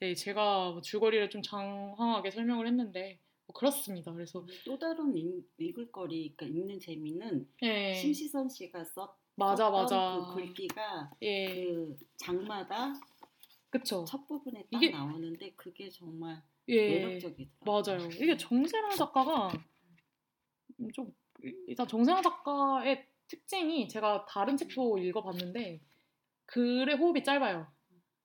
네, 0.00 0.14
제가 0.14 0.72
뭐 0.72 0.80
줄거리를 0.82 1.30
좀 1.30 1.42
장황하게 1.42 2.30
설명을 2.30 2.66
했는데 2.66 3.18
뭐 3.46 3.54
그렇습니다. 3.54 4.12
그래서 4.12 4.44
또 4.64 4.78
다른 4.78 5.16
읽, 5.16 5.44
읽을 5.58 5.90
거리, 5.90 6.34
그러니까 6.36 6.46
읽는 6.60 6.78
재미는 6.80 7.48
예, 7.62 7.94
심시선 7.94 8.48
씨가 8.48 8.84
썼 8.84 9.16
맞아 9.36 9.70
맞아, 9.70 10.18
그 10.30 10.34
글귀가 10.34 11.10
예, 11.22 11.64
그 11.64 11.96
장마다 12.16 12.92
그쵸, 13.70 14.04
첫 14.06 14.26
부분에 14.26 14.64
딱 14.70 14.82
이게- 14.82 14.90
나오는데 14.90 15.52
그게 15.56 15.88
정말 15.90 16.42
예, 16.68 17.04
매력적이더라고요. 17.04 17.82
맞아요. 17.98 18.08
이게 18.12 18.36
정세랑 18.36 18.90
작가가 18.96 19.50
좀 20.92 21.12
일단 21.66 21.86
정세랑 21.86 22.22
작가의 22.22 23.06
특징이 23.28 23.88
제가 23.88 24.26
다른 24.28 24.56
책도 24.56 24.98
읽어봤는데 24.98 25.80
글의 26.46 26.96
호흡이 26.96 27.22
짧아요. 27.22 27.66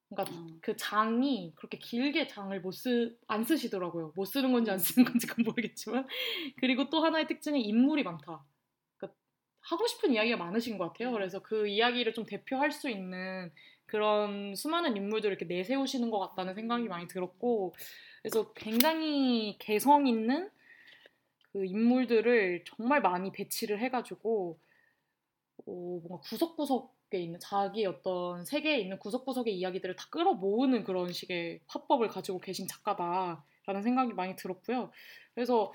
그러니까 0.10 0.36
음. 0.36 0.60
그 0.62 0.76
장이 0.76 1.54
그렇게 1.56 1.78
길게 1.78 2.28
장을 2.28 2.60
못 2.62 2.72
쓰, 2.72 3.18
안 3.28 3.44
쓰시더라고요. 3.44 4.14
못 4.16 4.26
쓰는 4.26 4.52
건지 4.52 4.70
안 4.70 4.78
쓰는 4.78 5.06
건지 5.06 5.26
그건 5.26 5.46
모르겠지만. 5.46 6.06
그리고 6.58 6.90
또 6.90 7.04
하나의 7.04 7.28
특징이 7.28 7.62
인물이 7.62 8.04
많다. 8.04 8.44
그러니까 8.98 9.18
하고 9.62 9.88
싶은 9.88 10.14
이야기가 10.14 10.38
많으신 10.38 10.78
것 10.78 10.88
같아요. 10.90 11.10
음. 11.10 11.14
그래서 11.14 11.40
그 11.42 11.68
이야기를 11.68 12.14
좀 12.14 12.26
대표할 12.26 12.72
수 12.72 12.90
있는 12.90 13.52
그런 13.86 14.54
수많은 14.56 14.98
인물들을 14.98 15.36
이렇게 15.36 15.46
내세우시는 15.46 16.12
것 16.12 16.20
같다는 16.20 16.56
생각이 16.56 16.88
많이 16.88 17.08
들었고, 17.08 17.74
그래서 18.22 18.54
굉장히 18.54 19.58
개성 19.60 20.08
있는 20.08 20.50
그 21.52 21.66
인물들을 21.66 22.64
정말 22.66 23.02
많이 23.02 23.32
배치를 23.32 23.80
해가지고, 23.80 24.58
어, 25.58 25.64
뭔가 25.68 26.18
구석구석에 26.20 27.20
있는 27.20 27.40
자기 27.40 27.86
어떤 27.86 28.46
세계에 28.46 28.80
있는 28.80 28.98
구석구석의 29.00 29.56
이야기들을 29.58 29.96
다 29.96 30.08
끌어 30.10 30.34
모으는 30.34 30.84
그런 30.84 31.12
식의 31.12 31.60
화법을 31.68 32.08
가지고 32.08 32.40
계신 32.40 32.68
작가다라는 32.68 33.84
생각이 33.84 34.14
많이 34.14 34.36
들었고요. 34.36 34.92
그래서 35.36 35.74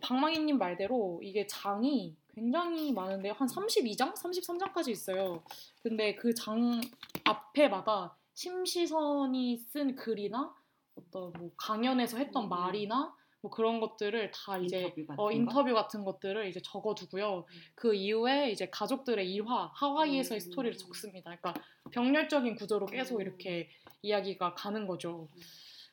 박망희님 0.00 0.58
말대로 0.58 1.20
이게 1.22 1.46
장이 1.46 2.16
굉장히 2.34 2.92
많은데요. 2.92 3.32
한 3.32 3.48
32장, 3.48 4.14
33장까지 4.14 4.90
있어요. 4.90 5.42
근데 5.82 6.14
그 6.14 6.34
장 6.34 6.80
앞에마다 7.24 8.16
심시선이 8.34 9.56
쓴 9.68 9.96
글이나 9.96 10.54
어떤 10.96 11.32
뭐 11.32 11.50
강연에서 11.56 12.18
했던 12.18 12.44
음. 12.44 12.48
말이나 12.48 13.14
뭐 13.42 13.50
그런 13.50 13.80
것들을 13.80 14.30
다 14.32 14.58
이제 14.58 14.80
인터뷰 14.82 15.06
같은 15.06 15.20
어, 15.20 15.24
거? 15.24 15.32
인터뷰 15.32 15.74
같은 15.74 16.04
것들을 16.04 16.48
이제 16.48 16.60
적어두고요. 16.62 17.46
그 17.74 17.94
이후에 17.94 18.50
이제 18.50 18.68
가족들의 18.70 19.32
일화, 19.32 19.70
하와이에서의 19.74 20.38
음. 20.38 20.40
스토리를 20.40 20.76
적습니다. 20.78 21.36
그러니까 21.36 21.54
병렬적인 21.92 22.56
구조로 22.56 22.86
계속 22.86 23.16
음. 23.16 23.20
이렇게 23.20 23.70
이야기가 24.02 24.54
가는 24.54 24.86
거죠. 24.86 25.28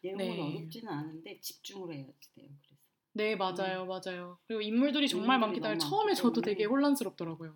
내용은 0.03 0.25
네. 0.25 0.57
어렵지는 0.57 0.91
않은데 0.91 1.39
집중을 1.39 1.93
해야지 1.93 2.33
돼요. 2.35 2.49
그래서 2.61 2.73
네, 3.13 3.35
맞아요, 3.35 3.85
맞아요. 3.85 4.39
그리고 4.47 4.61
인물들이 4.61 5.07
정말 5.07 5.39
많기 5.39 5.61
때문에 5.61 5.77
처음에 5.77 6.13
저도. 6.15 6.41
되게 6.41 6.65
혼란스럽더라고요. 6.65 7.55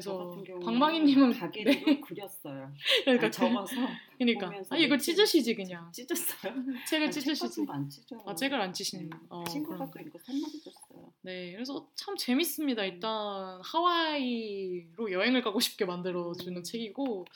저 0.00 0.34
그래서 0.42 0.60
방망이님은 0.64 1.32
가게를 1.38 1.84
네. 1.84 2.00
그렸어요. 2.00 2.72
그러니까 3.04 3.26
아니, 3.26 3.32
적어서 3.32 3.74
그러니까 4.16 4.46
아 4.48 4.50
이걸 4.76 4.78
이렇게 4.78 4.98
찢으시지 4.98 5.54
그냥 5.54 5.90
찢었어요. 5.92 6.54
책을 6.88 7.10
책 7.10 7.22
찢으시지. 7.22 7.66
거안 7.66 7.88
찢어. 7.88 8.16
아 8.24 8.34
책을 8.34 8.60
안 8.60 8.72
찢으시는. 8.72 9.10
어, 9.28 9.44
친구가 9.44 9.76
그런 9.76 9.90
그린 9.90 10.10
거 10.10 10.18
선물해 10.18 10.52
줬어요. 10.60 11.12
네, 11.22 11.52
그래서 11.52 11.88
참 11.94 12.16
재밌습니다. 12.16 12.82
음. 12.82 12.88
일단 12.88 13.60
하와이로 13.62 15.12
여행을 15.12 15.42
가고 15.42 15.60
싶게 15.60 15.84
만들어 15.84 16.32
주는 16.32 16.58
음. 16.58 16.62
책이고 16.62 17.26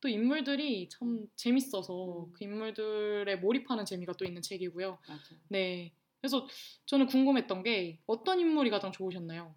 또 0.00 0.08
인물들이 0.08 0.88
참 0.88 1.26
재밌어서 1.36 2.26
음. 2.26 2.32
그 2.32 2.44
인물들에 2.44 3.36
몰입하는 3.36 3.84
재미가 3.84 4.14
또 4.14 4.24
있는 4.24 4.42
책이고요. 4.42 4.98
맞아. 5.06 5.22
네, 5.48 5.92
그래서 6.20 6.46
저는 6.86 7.06
궁금했던 7.06 7.62
게 7.62 7.98
어떤 8.06 8.40
인물이 8.40 8.70
가장 8.70 8.92
좋으셨나요? 8.92 9.54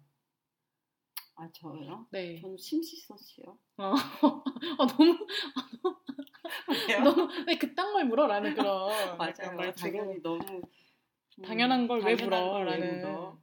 아 1.36 1.48
저요? 1.52 2.06
네, 2.10 2.40
저는 2.40 2.56
심시서 2.56 3.16
씨요. 3.16 3.58
어, 3.78 3.92
아, 4.78 4.86
너무 4.86 5.18
왜요? 6.88 7.02
너무 7.02 7.28
네, 7.44 7.58
그딴 7.58 7.92
걸 7.92 8.04
물어라는 8.06 8.54
그런 8.54 9.18
맞아요. 9.18 9.56
말투로 9.56 9.72
당연히 9.72 10.22
너무 10.22 10.62
음, 11.38 11.42
당연한 11.42 11.88
걸 11.88 12.00
왜 12.04 12.14
물어라는 12.14 12.96
물어? 13.00 13.38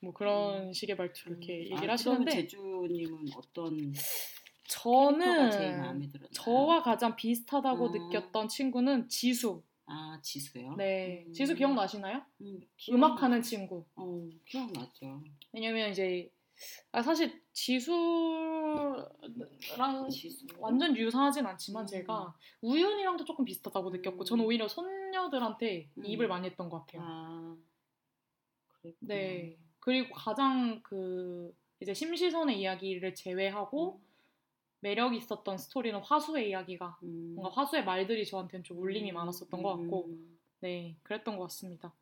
뭐 0.00 0.12
그런 0.12 0.72
식의 0.72 0.96
말투로 0.96 1.32
이렇게 1.32 1.54
음. 1.56 1.60
얘기를 1.72 1.90
아, 1.90 1.92
하시는데 1.94 2.30
제주님은 2.30 3.26
어떤 3.36 3.92
저는? 4.68 6.10
저와 6.32 6.82
가장 6.82 7.16
비슷하다고 7.16 7.86
음. 7.88 7.92
느꼈던 7.92 8.48
친구는 8.48 9.08
지수. 9.08 9.62
아 9.86 10.18
지수요? 10.22 10.74
네, 10.76 11.24
음. 11.26 11.32
지수 11.32 11.54
기억나시나요? 11.54 12.22
음, 12.40 12.60
음악하는 12.90 13.42
친구. 13.42 13.84
어 13.96 14.28
기억나죠. 14.46 15.22
왜냐면 15.52 15.90
이제 15.90 16.30
아, 16.92 17.02
사실 17.02 17.42
지수랑 17.52 19.08
지수. 20.10 20.46
완전 20.58 20.96
유사하진 20.96 21.46
않지만 21.46 21.84
음. 21.84 21.86
제가 21.86 22.34
우윤이랑도 22.60 23.24
조금 23.24 23.44
비슷하다고 23.44 23.90
느꼈고 23.90 24.22
음. 24.22 24.24
저는 24.24 24.44
오히려 24.44 24.68
손녀들한테 24.68 25.90
음. 25.98 26.04
입을 26.04 26.28
많이 26.28 26.46
했던 26.46 26.68
것 26.68 26.86
같아요. 26.86 27.02
아. 27.04 27.56
네. 29.00 29.58
그리고 29.80 30.14
가장 30.14 30.82
그 30.82 31.54
이제 31.80 31.92
심시선의 31.92 32.60
이야기를 32.60 33.14
제외하고 33.14 34.00
매력 34.80 35.14
있었던 35.14 35.56
스토리는 35.58 35.98
화수의 36.00 36.50
이야기가 36.50 36.98
음. 37.02 37.34
뭔가 37.36 37.50
화수의 37.54 37.84
말들이 37.84 38.24
저한테는 38.26 38.64
좀 38.64 38.78
울림이 38.78 39.12
많았었던 39.12 39.62
것 39.62 39.76
같고 39.76 40.06
음, 40.08 40.38
네 40.60 40.96
그랬던 41.02 41.36
것 41.36 41.44
같습니다. 41.44 41.94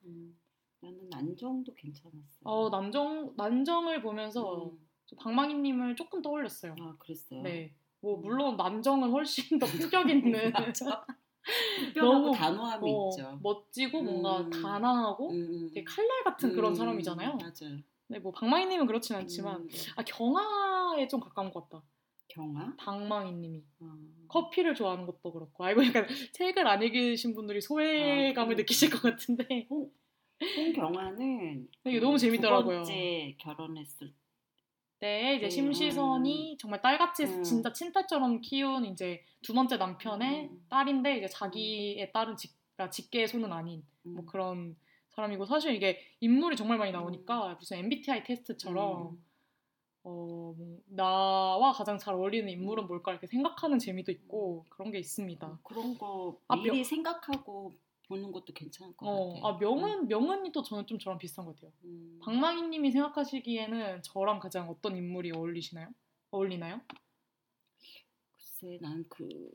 음. 0.82 1.08
나는 1.08 1.08
난정도 1.10 1.74
괜찮았어. 1.74 2.40
어 2.44 2.70
난정 2.70 3.34
난정을 3.36 4.02
보면서 4.02 4.64
음. 4.64 4.78
저 5.06 5.16
방망이님을 5.16 5.96
조금 5.96 6.22
떠올렸어요. 6.22 6.74
아 6.80 6.96
그랬어요. 6.98 7.42
네. 7.42 7.74
뭐 8.00 8.16
음. 8.16 8.22
물론 8.22 8.56
난정은 8.56 9.10
훨씬 9.10 9.58
더 9.58 9.66
품격 10.00 10.10
있는. 10.10 10.52
너무, 11.96 12.32
단호함이 12.32 12.88
어, 12.88 13.08
있죠. 13.10 13.38
멋지고 13.42 14.02
뭔가 14.02 14.42
음. 14.42 14.50
단아하고 14.50 15.30
음, 15.30 15.34
음. 15.34 15.68
되게 15.74 15.82
칼날 15.84 16.22
같은 16.22 16.52
그런 16.52 16.70
음, 16.72 16.74
사람이잖아요. 16.74 17.36
맞아요. 17.36 17.80
네, 18.06 18.18
뭐 18.20 18.30
방망이님은 18.30 18.86
그렇진 18.86 19.16
않지만 19.16 19.62
음, 19.62 19.68
아 19.96 20.04
경아에 20.04 21.08
좀 21.08 21.18
가까운 21.18 21.50
것 21.50 21.68
같다. 21.68 21.84
경아. 22.28 22.76
방망이님이 22.78 23.62
어. 23.80 23.96
커피를 24.28 24.74
좋아하는 24.74 25.06
것도 25.06 25.32
그렇고 25.32 25.64
알고 25.64 25.84
약간 25.84 26.06
책을 26.32 26.66
안 26.66 26.82
읽으신 26.82 27.34
분들이 27.34 27.60
소외감을 27.60 28.54
아, 28.54 28.56
느끼실 28.56 28.90
것 28.90 29.02
같은데 29.02 29.68
홍경아는 30.56 31.68
이게 31.86 32.00
너무 32.00 32.18
재밌더라고요. 32.18 32.82
두 32.82 32.90
번째 32.90 33.36
결혼했을 33.38 34.12
네 35.00 35.34
이제 35.34 35.46
음, 35.46 35.50
심시선이 35.50 36.56
정말 36.60 36.80
딸같이 36.80 37.24
음. 37.24 37.42
진짜 37.42 37.72
친딸처럼 37.72 38.40
키운 38.40 38.84
이제 38.84 39.24
두 39.42 39.52
번째 39.52 39.76
남편의 39.76 40.44
음. 40.44 40.66
딸인데 40.68 41.18
이제 41.18 41.26
자기의 41.26 42.12
딸은 42.12 42.36
직, 42.36 42.54
그러니까 42.76 42.90
직계의 42.90 43.26
손은 43.26 43.52
아닌 43.52 43.82
음. 44.06 44.14
뭐 44.14 44.24
그런 44.24 44.76
사람이고 45.10 45.44
사실 45.46 45.74
이게 45.74 45.98
인물이 46.20 46.56
정말 46.56 46.78
많이 46.78 46.92
나오니까 46.92 47.56
무슨 47.58 47.78
MBTI 47.78 48.22
테스트처럼 48.24 49.10
음. 49.10 49.24
어, 50.04 50.54
뭐, 50.56 50.78
나와 50.86 51.72
가장 51.72 51.98
잘 51.98 52.14
어울리는 52.14 52.48
인물은 52.48 52.86
뭘까 52.86 53.12
이렇게 53.12 53.26
생각하는 53.26 53.78
재미도 53.78 54.10
있고 54.12 54.66
그런 54.68 54.90
게 54.90 54.98
있습니다. 54.98 55.58
그런 55.62 55.98
거 55.98 56.38
아, 56.48 56.56
미리 56.56 56.70
명- 56.76 56.84
생각하고 56.84 57.72
보는 58.12 58.30
것도 58.30 58.52
괜찮을 58.52 58.94
것 58.94 59.06
어, 59.06 59.32
같아. 59.34 59.48
아 59.48 59.58
명은 59.58 60.06
명은이 60.08 60.52
또 60.52 60.62
저는 60.62 60.86
좀 60.86 60.98
저랑 60.98 61.18
비슷한 61.18 61.46
것 61.46 61.56
같아요. 61.56 61.72
음. 61.84 62.20
방망이님이 62.22 62.92
생각하시기에는 62.92 64.02
저랑 64.02 64.38
가장 64.38 64.68
어떤 64.68 64.94
인물이 64.96 65.32
어울리시나요? 65.32 65.88
어울리나요? 66.30 66.82
글쎄, 68.32 68.78
난그 68.82 69.50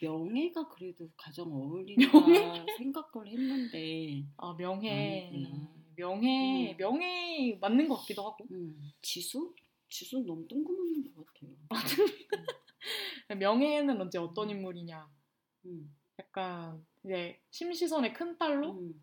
명예가 0.00 0.68
그래도 0.68 1.10
가장 1.16 1.46
어울린다 1.52 2.66
생각을 2.76 3.26
했는데, 3.28 4.24
아 4.36 4.54
명예, 4.56 5.28
아니구나. 5.28 5.68
명예, 5.96 6.72
음. 6.72 6.76
명예 6.76 7.58
맞는 7.60 7.88
것 7.88 7.96
같기도 7.96 8.26
하고 8.26 8.46
음, 8.52 8.92
지수? 9.02 9.52
지수는 9.88 10.24
너무 10.26 10.46
뜬금없는 10.46 11.14
것 11.14 11.26
같아요. 11.26 11.50
명예는 13.40 14.00
언제 14.00 14.18
어떤 14.18 14.50
인물이냐? 14.50 15.08
음, 15.64 15.96
약간 16.18 16.84
이제 17.06 17.38
심시선의 17.50 18.12
큰 18.12 18.36
딸로 18.36 18.72
음. 18.72 19.00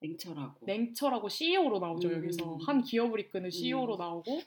냉철하고. 0.00 0.66
냉철하고 0.66 1.28
CEO로 1.30 1.78
나오죠 1.78 2.08
음. 2.08 2.16
여기서 2.18 2.58
한 2.66 2.82
기업을 2.82 3.18
이끄는 3.20 3.50
CEO로 3.50 3.96
나오고 3.96 4.40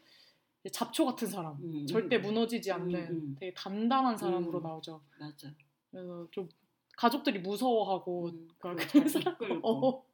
이제 0.61 0.69
잡초 0.71 1.05
같은 1.05 1.27
사람 1.27 1.53
음, 1.63 1.87
절대 1.87 2.17
음. 2.17 2.21
무너지지 2.21 2.71
않는 2.71 2.95
음, 2.95 3.09
음. 3.09 3.35
되게 3.39 3.53
단단한 3.55 4.15
사람으로 4.17 4.59
음. 4.59 4.63
나오죠 4.63 5.01
맞아. 5.19 5.51
그래서 5.89 6.27
좀 6.29 6.47
가족들이 6.95 7.39
무서워하고 7.39 8.27
음, 8.27 8.47
그- 8.47 8.53
그걸 8.57 8.75
그런 8.75 8.87
잘 9.07 9.09
사람- 9.09 9.33
이끌고. 9.33 9.67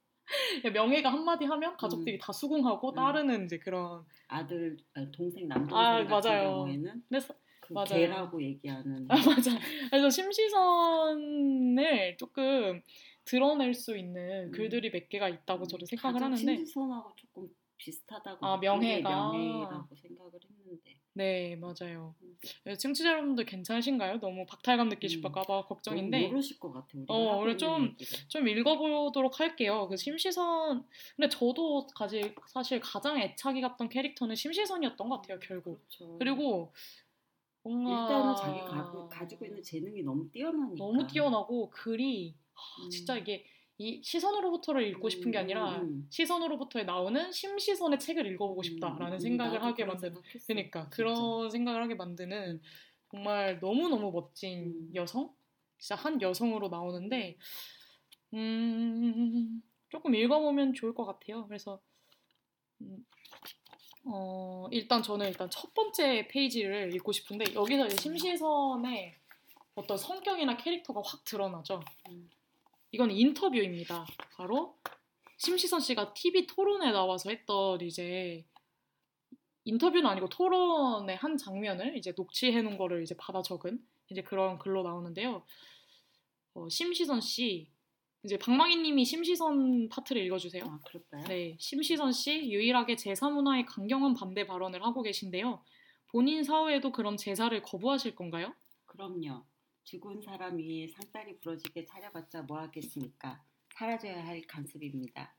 어. 0.64 0.70
명예가 0.72 1.12
한마디 1.12 1.44
하면 1.44 1.76
가족들이 1.76 2.16
음. 2.16 2.18
다 2.18 2.32
수긍하고 2.32 2.90
음. 2.90 2.94
따르는 2.94 3.44
이제 3.44 3.58
그런 3.58 4.02
아들, 4.28 4.78
아니, 4.94 5.12
동생, 5.12 5.46
남동생 5.48 5.76
아, 5.76 6.04
같은 6.06 6.30
맞아요. 6.30 6.48
경우에는 6.54 7.02
근데 7.08 7.20
사- 7.20 7.34
그 7.66 7.72
맞아요. 7.72 7.86
개라고 7.88 8.42
얘기하는. 8.42 9.06
아 9.08 9.16
맞아 9.16 9.50
그래서 9.90 10.10
심시선을 10.10 12.16
조금 12.18 12.82
드러낼 13.24 13.74
수 13.74 13.96
있는 13.96 14.48
음. 14.48 14.50
글들이 14.52 14.90
몇 14.90 15.08
개가 15.08 15.28
있다고 15.28 15.66
저는 15.66 15.86
생각을 15.86 16.14
가장 16.14 16.32
하는데 16.32 16.56
신지선하고 16.56 17.12
조금 17.16 17.48
비슷하다고 17.78 18.46
아, 18.46 18.56
명예가. 18.58 19.32
명예라고 19.32 19.94
생각을 19.96 20.32
했는데 20.42 21.00
네 21.16 21.56
맞아요 21.56 22.14
음. 22.22 22.36
네, 22.64 22.76
청취자 22.76 23.10
여러분들 23.10 23.44
괜찮으신가요? 23.44 24.18
너무 24.20 24.44
박탈감 24.46 24.88
느끼실까봐 24.88 25.42
너무 25.46 25.64
걱정인데 25.66 26.28
모르실 26.28 26.58
것 26.58 26.72
같아 26.72 26.88
우리 26.94 27.04
어, 27.08 27.36
오늘 27.36 27.56
좀-. 27.56 27.96
좀 28.28 28.48
읽어보도록 28.48 29.38
할게요. 29.40 29.86
그 29.88 29.96
심시선 29.96 30.84
근데 31.16 31.28
저도 31.28 31.86
사실 31.96 32.34
사실 32.48 32.80
가장 32.80 33.18
애착이 33.20 33.60
갔던 33.60 33.88
캐릭터는 33.88 34.34
심시선이었던 34.34 35.08
것 35.08 35.22
같아요 35.22 35.38
결국. 35.40 35.80
그렇죠. 35.88 36.18
그리고 36.18 36.72
뭔가 37.64 37.90
일단은 37.90 38.36
자기 38.36 38.64
가고, 38.64 39.08
가지고 39.08 39.46
있는 39.46 39.62
재능이 39.62 40.02
너무 40.02 40.30
뛰어나니까 40.30 40.76
너무 40.76 41.06
뛰어나고 41.06 41.70
글이 41.70 42.36
하, 42.52 42.84
음. 42.84 42.90
진짜 42.90 43.16
이게 43.16 43.46
이 43.78 44.00
시선으로부터를 44.04 44.86
읽고 44.88 45.08
싶은 45.08 45.32
게 45.32 45.38
음, 45.38 45.40
아니라 45.40 45.80
음, 45.80 45.82
음. 45.82 46.06
시선으로부터에 46.10 46.84
나오는 46.84 47.32
심시선의 47.32 47.98
책을 47.98 48.26
읽어보고 48.26 48.62
싶다라는 48.62 49.14
음, 49.14 49.18
생각을 49.18 49.64
하게 49.64 49.84
만드는 49.84 50.14
그러니까. 50.46 50.88
그런 50.90 51.50
생각을 51.50 51.82
하게 51.82 51.94
만드는 51.94 52.60
정말 53.10 53.58
너무 53.60 53.88
너무 53.88 54.12
멋진 54.12 54.66
음. 54.66 54.90
여성 54.94 55.34
진짜 55.78 55.96
한 55.96 56.20
여성으로 56.20 56.68
나오는데 56.68 57.36
음 58.34 59.62
조금 59.88 60.14
읽어보면 60.14 60.74
좋을 60.74 60.94
것 60.94 61.04
같아요. 61.04 61.46
그래서 61.46 61.80
음, 62.80 63.04
어 64.06 64.68
일단 64.70 65.02
저는 65.02 65.28
일단 65.28 65.48
첫 65.50 65.72
번째 65.72 66.28
페이지를 66.28 66.94
읽고 66.94 67.12
싶은데 67.12 67.54
여기서 67.54 67.88
심시선의 67.88 69.14
어떤 69.74 69.96
성격이나 69.96 70.56
캐릭터가 70.56 71.00
확 71.04 71.24
드러나죠. 71.24 71.80
음. 72.08 72.30
이건 72.92 73.10
인터뷰입니다. 73.10 74.06
바로 74.36 74.76
심시선 75.38 75.80
씨가 75.80 76.14
TV 76.14 76.46
토론에 76.46 76.92
나와서 76.92 77.30
했던 77.30 77.80
이제 77.80 78.44
인터뷰는 79.64 80.06
아니고 80.06 80.28
토론의 80.28 81.16
한 81.16 81.36
장면을 81.36 81.96
이제 81.96 82.12
녹취해 82.16 82.62
놓은 82.62 82.76
거를 82.76 83.02
이제 83.02 83.16
받아 83.16 83.42
적은 83.42 83.84
이제 84.10 84.22
그런 84.22 84.58
글로 84.58 84.82
나오는데요. 84.82 85.44
어, 86.54 86.68
심시선 86.68 87.20
씨 87.20 87.73
이제 88.24 88.38
방망이님이 88.38 89.04
심시선 89.04 89.88
파트를 89.90 90.22
읽어주세요. 90.24 90.64
아 90.64 90.78
그럴까요? 90.86 91.24
네, 91.24 91.56
심시선 91.60 92.12
씨 92.12 92.50
유일하게 92.50 92.96
제사 92.96 93.28
문화에 93.28 93.64
강경한 93.66 94.14
반대 94.14 94.46
발언을 94.46 94.82
하고 94.82 95.02
계신데요. 95.02 95.62
본인 96.10 96.42
사후에도 96.42 96.90
그럼 96.90 97.16
제사를 97.18 97.60
거부하실 97.62 98.14
건가요? 98.14 98.54
그럼요. 98.86 99.44
죽은 99.84 100.22
사람 100.22 100.56
위에 100.56 100.88
상다리 100.88 101.38
부러지게 101.38 101.84
차려봤자 101.84 102.42
뭐 102.42 102.58
하겠습니까? 102.60 103.42
사라져야 103.76 104.24
할 104.24 104.40
간섭입니다. 104.46 105.34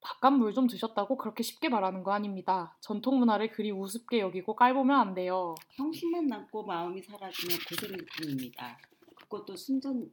바깥 0.00 0.34
물 0.34 0.52
좀 0.52 0.68
드셨다고 0.68 1.16
그렇게 1.16 1.42
쉽게 1.42 1.68
말하는 1.70 2.04
거 2.04 2.12
아닙니다. 2.12 2.76
전통 2.80 3.18
문화를 3.18 3.50
그리 3.50 3.72
우습게 3.72 4.20
여기고 4.20 4.54
깔보면 4.54 4.96
안 5.00 5.14
돼요. 5.14 5.54
형식만 5.70 6.26
남고 6.28 6.62
마음이 6.64 7.02
사라지면 7.02 7.58
고생일 7.68 8.06
뿐입니다. 8.18 8.78
그것도 9.16 9.56
순전 9.56 10.08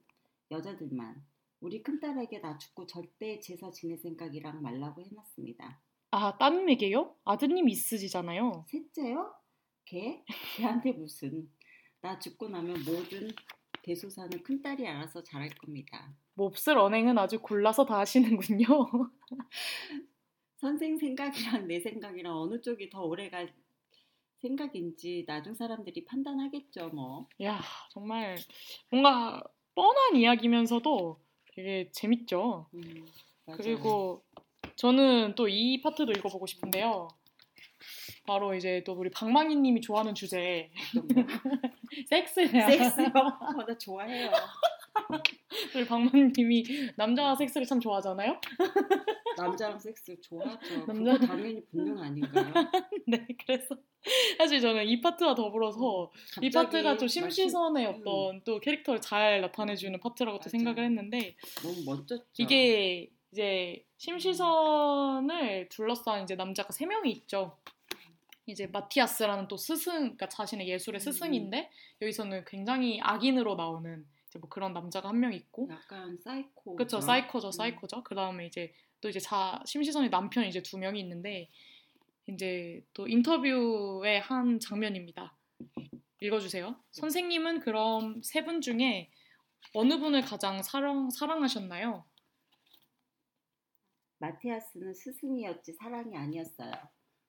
여자들만. 0.49 1.21
우리 1.61 1.83
큰딸에게 1.83 2.39
나 2.39 2.57
죽고 2.57 2.87
절대 2.87 3.39
제사 3.39 3.69
지낼 3.69 3.97
생각이랑 3.99 4.61
말라고 4.63 5.03
해놨습니다. 5.03 5.79
아, 6.09 6.37
따님에게요? 6.37 7.15
아드님 7.23 7.69
있으시잖아요. 7.69 8.65
셋째요? 8.67 9.33
걔? 9.85 10.23
걔한테 10.57 10.91
무슨. 10.91 11.49
나 12.01 12.17
죽고 12.17 12.49
나면 12.49 12.83
모든 12.83 13.29
대소사는 13.83 14.41
큰딸이 14.43 14.87
알아서 14.87 15.23
잘할 15.23 15.49
겁니다. 15.49 16.13
몹쓸 16.33 16.79
언행은 16.79 17.17
아주 17.19 17.39
골라서 17.39 17.85
다 17.85 17.99
하시는군요. 17.99 18.65
선생 20.57 20.97
생각이랑 20.97 21.67
내 21.67 21.79
생각이랑 21.79 22.35
어느 22.35 22.59
쪽이 22.61 22.89
더 22.89 23.03
오래갈 23.03 23.53
생각인지 24.39 25.25
나중 25.27 25.53
사람들이 25.53 26.05
판단하겠죠 26.05 26.89
뭐. 26.89 27.27
야, 27.43 27.61
정말 27.91 28.37
뭔가 28.89 29.43
뻔한 29.75 30.15
이야기면서도 30.15 31.19
되게 31.55 31.89
재밌죠. 31.91 32.67
음. 32.73 33.05
그리고 33.57 34.23
저는 34.75 35.35
또 35.35 35.47
이 35.47 35.81
파트도 35.81 36.11
읽어보고 36.13 36.45
싶은데요. 36.47 37.07
바로 38.25 38.53
이제 38.53 38.83
또 38.85 38.93
우리 38.93 39.09
박망희님이 39.09 39.81
좋아하는 39.81 40.13
주제? 40.15 40.69
섹스예요. 42.09 42.49
섹스요? 42.49 43.07
어, 43.15 43.65
나 43.65 43.77
좋아해요. 43.77 44.31
우리 45.75 45.85
박망희님이 45.85 46.63
남자와 46.95 47.35
섹스를 47.35 47.65
참 47.67 47.79
좋아하잖아요. 47.79 48.39
남자랑 49.37 49.79
섹스 49.79 50.19
좋아하죠. 50.21 50.85
남자- 50.85 51.17
당연히 51.25 51.63
본능 51.65 51.97
아닌가요? 51.99 52.53
네, 53.07 53.27
그래서 53.45 53.75
사실 54.37 54.59
저는 54.61 54.85
이 54.87 54.99
파트와 55.01 55.35
더불어서 55.35 56.11
이 56.41 56.49
갑자기 56.49 56.51
파트가 56.51 56.97
좀 56.97 57.07
심시선의 57.07 57.85
음, 57.87 57.95
어떤 58.01 58.41
또 58.43 58.59
캐릭터를 58.59 58.99
잘 59.01 59.41
나타내주는 59.41 59.99
파트라고 59.99 60.39
또. 60.39 60.49
생각을 60.49 60.83
했는데 60.85 61.35
너무 61.61 61.75
멋졌죠. 61.85 62.23
이게 62.37 63.11
이제 63.31 63.85
심시선을 63.97 65.69
둘러싼 65.69 66.23
이제 66.23 66.35
남자가 66.35 66.71
세 66.71 66.85
명이 66.85 67.11
있죠. 67.11 67.57
이제 68.47 68.67
마티아스라는 68.67 69.47
또 69.47 69.55
스승, 69.55 69.91
그러니까 69.99 70.27
자신의 70.27 70.67
예술의 70.67 70.99
음. 70.99 70.99
스승인데 70.99 71.69
여기서는 72.01 72.43
굉장히 72.45 72.99
악인으로 73.01 73.55
나오는 73.55 74.05
이제 74.27 74.39
뭐 74.39 74.49
그런 74.49 74.73
남자가 74.73 75.09
한 75.09 75.19
명 75.19 75.31
있고, 75.33 75.67
약간 75.71 76.17
사이코. 76.23 76.75
그렇죠, 76.75 76.99
사이코죠, 77.01 77.51
사이코죠. 77.51 78.03
그 78.03 78.15
다음에 78.15 78.47
이제 78.47 78.73
또 79.01 79.09
이제 79.09 79.19
자 79.19 79.61
심시선의 79.65 80.09
남편 80.09 80.45
이제 80.45 80.61
두 80.61 80.77
명이 80.77 80.99
있는데 81.01 81.49
이제 82.27 82.83
또 82.93 83.07
인터뷰의 83.07 84.21
한 84.21 84.59
장면입니다. 84.59 85.35
읽어주세요. 86.21 86.75
선생님은 86.91 87.59
그럼 87.61 88.21
세 88.23 88.45
분 88.45 88.61
중에 88.61 89.09
어느 89.73 89.97
분을 89.99 90.21
가장 90.21 90.61
사랑 90.63 91.09
사랑하셨나요? 91.09 92.05
마티아스는 94.19 94.93
스승이었지 94.93 95.73
사랑이 95.73 96.15
아니었어요. 96.15 96.71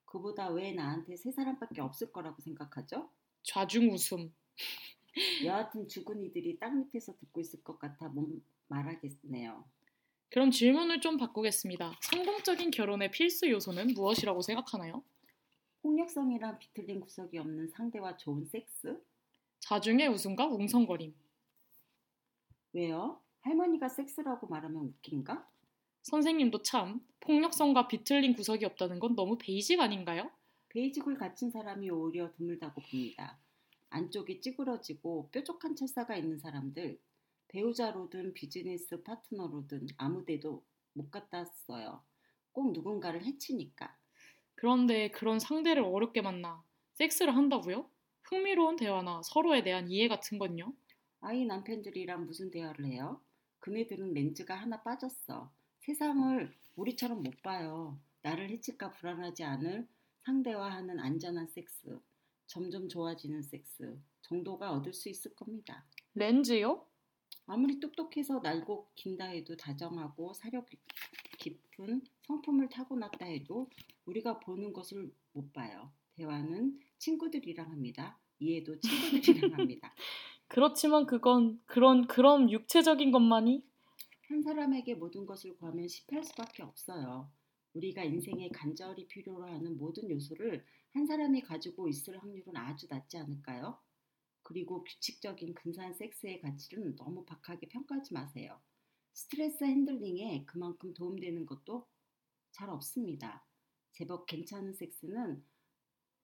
그보다 0.04 0.48
왜 0.50 0.72
나한테 0.72 1.16
세 1.16 1.32
사람밖에 1.32 1.80
없을 1.80 2.12
거라고 2.12 2.40
생각하죠? 2.42 3.10
좌중 3.44 3.90
웃음. 3.90 4.34
여하튼 5.44 5.88
죽은 5.88 6.22
이들이 6.22 6.58
땅 6.58 6.78
밑에서 6.80 7.16
듣고 7.16 7.40
있을 7.40 7.62
것 7.62 7.78
같아 7.78 8.08
못 8.08 8.28
말하겠네요. 8.68 9.64
그럼 10.32 10.50
질문을 10.50 11.02
좀 11.02 11.18
바꾸겠습니다. 11.18 11.92
성공적인 12.00 12.70
결혼의 12.70 13.10
필수 13.10 13.50
요소는 13.50 13.88
무엇이라고 13.88 14.40
생각하나요? 14.40 15.04
폭력성이란 15.82 16.58
비틀린 16.58 17.00
구석이 17.00 17.36
없는 17.36 17.68
상대와 17.68 18.16
좋은 18.16 18.46
섹스? 18.46 18.98
자중의 19.58 20.08
웃음과 20.08 20.46
웅성거림. 20.46 21.14
왜요? 22.72 23.20
할머니가 23.42 23.90
섹스라고 23.90 24.46
말하면 24.46 24.86
웃긴가? 24.86 25.46
선생님도 26.00 26.62
참 26.62 27.06
폭력성과 27.20 27.88
비틀린 27.88 28.32
구석이 28.32 28.64
없다는 28.64 29.00
건 29.00 29.14
너무 29.14 29.36
basic 29.36 29.80
아닌가요? 29.80 30.30
basic을 30.70 31.18
갖춘 31.18 31.50
사람이 31.50 31.90
오히려 31.90 32.32
드물다고 32.32 32.80
봅니다. 32.80 33.38
안쪽이 33.90 34.40
찌그러지고 34.40 35.28
뾰족한 35.30 35.76
철사가 35.76 36.16
있는 36.16 36.38
사람들, 36.38 36.98
배우자로든 37.52 38.32
비즈니스 38.34 39.02
파트너로든 39.02 39.86
아무 39.98 40.24
데도 40.24 40.64
못 40.94 41.10
갖다 41.10 41.44
써요. 41.44 42.02
꼭 42.52 42.72
누군가를 42.72 43.24
해치니까. 43.24 43.96
그런데 44.54 45.10
그런 45.10 45.38
상대를 45.38 45.82
어렵게 45.82 46.22
만나 46.22 46.62
섹스를 46.94 47.36
한다고요? 47.36 47.90
흥미로운 48.24 48.76
대화나 48.76 49.20
서로에 49.22 49.62
대한 49.62 49.90
이해 49.90 50.08
같은 50.08 50.38
건요? 50.38 50.72
아이 51.20 51.44
남편들이랑 51.44 52.26
무슨 52.26 52.50
대화를 52.50 52.86
해요? 52.86 53.20
그네들은 53.60 54.14
렌즈가 54.14 54.54
하나 54.54 54.82
빠졌어. 54.82 55.52
세상을 55.80 56.54
우리처럼 56.76 57.22
못 57.22 57.42
봐요. 57.42 57.98
나를 58.22 58.50
해칠까 58.50 58.92
불안하지 58.92 59.44
않을 59.44 59.86
상대와 60.24 60.72
하는 60.72 60.98
안전한 61.00 61.48
섹스. 61.48 61.98
점점 62.46 62.88
좋아지는 62.88 63.42
섹스. 63.42 63.98
정도가 64.22 64.72
얻을 64.72 64.92
수 64.92 65.08
있을 65.08 65.34
겁니다. 65.34 65.84
렌즈요? 66.14 66.86
아무리 67.46 67.80
똑똑해서 67.80 68.40
날고 68.40 68.88
긴다 68.94 69.26
해도 69.26 69.56
다정하고 69.56 70.32
사력 70.34 70.66
깊은 71.38 72.02
성품을 72.22 72.68
타고났다 72.68 73.26
해도 73.26 73.68
우리가 74.06 74.38
보는 74.40 74.72
것을 74.72 75.12
못 75.32 75.52
봐요. 75.52 75.92
대화는 76.16 76.78
친구들이랑 76.98 77.70
합니다. 77.70 78.18
이해도 78.38 78.78
친구들이랑 78.80 79.54
합니다. 79.58 79.94
그렇지만 80.48 81.06
그건 81.06 81.60
그런 81.66 82.06
그런 82.06 82.50
육체적인 82.50 83.10
것만이 83.10 83.64
한 84.28 84.42
사람에게 84.42 84.94
모든 84.94 85.26
것을 85.26 85.56
구하면 85.56 85.88
실패할 85.88 86.24
수밖에 86.24 86.62
없어요. 86.62 87.30
우리가 87.74 88.04
인생에 88.04 88.48
간절히 88.50 89.06
필요로 89.06 89.46
하는 89.46 89.78
모든 89.78 90.10
요소를 90.10 90.64
한 90.92 91.06
사람이 91.06 91.40
가지고 91.42 91.88
있을 91.88 92.22
확률은 92.22 92.56
아주 92.56 92.86
낮지 92.88 93.16
않을까요? 93.16 93.78
그리고 94.52 94.84
규칙적인 94.84 95.54
근사한 95.54 95.94
섹스의 95.94 96.42
가치는 96.42 96.96
너무 96.96 97.24
박하게 97.24 97.68
평가하지 97.68 98.12
마세요. 98.12 98.60
스트레스 99.14 99.64
핸들링에 99.64 100.44
그만큼 100.44 100.92
도움되는 100.92 101.46
것도 101.46 101.86
잘 102.50 102.68
없습니다. 102.68 103.46
제법 103.92 104.26
괜찮은 104.26 104.74
섹스는 104.74 105.42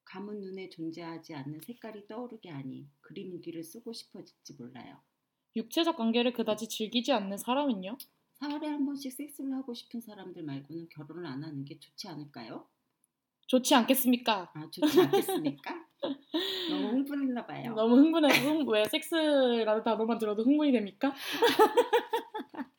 감은 0.05 0.41
눈에 0.41 0.69
존재하지 0.69 1.35
않는 1.35 1.61
색깔이 1.63 2.07
떠오르게 2.07 2.51
하니 2.51 2.91
그림 3.01 3.33
일기를 3.33 3.65
쓰고 3.65 3.95
싶어질지 3.95 4.55
몰라요. 4.59 5.01
육체적 5.57 5.97
관계를 5.97 6.35
그다지 6.35 6.69
즐기지 6.69 7.13
않는 7.13 7.39
사람은요? 7.39 7.97
사흘에 8.35 8.69
한 8.69 8.85
번씩 8.85 9.11
섹스를 9.11 9.55
하고 9.55 9.73
싶은 9.73 10.03
사람들 10.03 10.43
말고는 10.43 10.91
결혼을 10.91 11.25
안 11.25 11.43
하는 11.43 11.65
게 11.65 11.79
좋지 11.79 12.09
않을까요? 12.09 12.69
좋지 13.47 13.75
않겠습니까? 13.75 14.51
아, 14.55 14.71
좋지 14.71 15.01
않겠습니까? 15.01 15.88
너무 16.71 16.89
흥분했나 16.89 17.47
봐요. 17.47 17.75
너무 17.75 17.97
흥분해서 17.97 18.49
흥- 18.49 18.69
왜 18.69 18.85
섹스라는 18.87 19.83
단어만 19.83 20.19
들어도 20.19 20.43
흥분이 20.45 20.73
됩니까? 20.73 21.13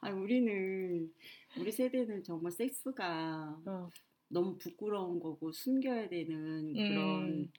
아, 0.00 0.10
우리는 0.10 1.10
우리 1.58 1.72
세대는 1.72 2.22
정말 2.24 2.52
섹스가 2.52 3.58
어. 3.66 3.88
너무 4.28 4.58
부끄러운 4.58 5.18
거고 5.20 5.52
숨겨야 5.52 6.08
되는 6.08 6.72
그런 6.74 7.22
음. 7.24 7.52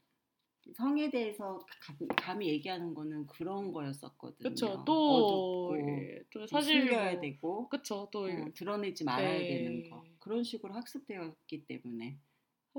성에 0.73 1.09
대해서 1.11 1.59
감, 1.81 1.95
감히 2.15 2.47
얘기하는 2.49 2.93
거는 2.93 3.27
그런 3.27 3.71
거였었거든요. 3.71 4.37
그렇죠. 4.39 4.83
또, 4.85 5.67
어둡고 5.67 5.77
예, 5.91 6.23
또 6.31 6.47
사실 6.47 6.81
숨겨야 6.81 7.11
뭐- 7.13 7.21
되고 7.21 7.69
그쵸. 7.69 8.09
또, 8.11 8.23
어, 8.25 8.45
드러내지 8.55 9.03
말아야 9.03 9.37
네. 9.39 9.47
되는 9.47 9.89
거 9.89 10.03
그런 10.19 10.43
식으로 10.43 10.73
학습되었기 10.73 11.65
때문에 11.67 12.17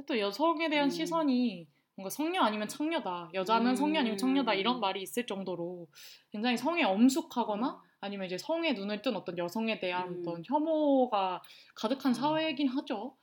또 0.06 0.18
여성에 0.18 0.68
대한 0.68 0.86
음. 0.88 0.90
시선이 0.90 1.68
뭔가 1.96 2.10
성녀 2.10 2.42
아니면 2.42 2.68
창녀다. 2.68 3.30
여자는 3.32 3.70
음. 3.70 3.76
성녀 3.76 4.00
아니면 4.00 4.18
창녀다. 4.18 4.54
이런 4.54 4.80
말이 4.80 5.02
있을 5.02 5.26
정도로 5.26 5.88
굉장히 6.30 6.56
성에 6.56 6.84
엄숙하거나 6.84 7.80
아니면 8.00 8.26
이제 8.26 8.36
성에 8.36 8.74
눈을 8.74 9.00
뜬 9.02 9.16
어떤 9.16 9.38
여성에 9.38 9.80
대한 9.80 10.08
음. 10.08 10.20
어떤 10.20 10.42
혐오가 10.44 11.42
가득한 11.74 12.10
음. 12.10 12.14
사회이긴 12.14 12.68
하죠. 12.68 13.16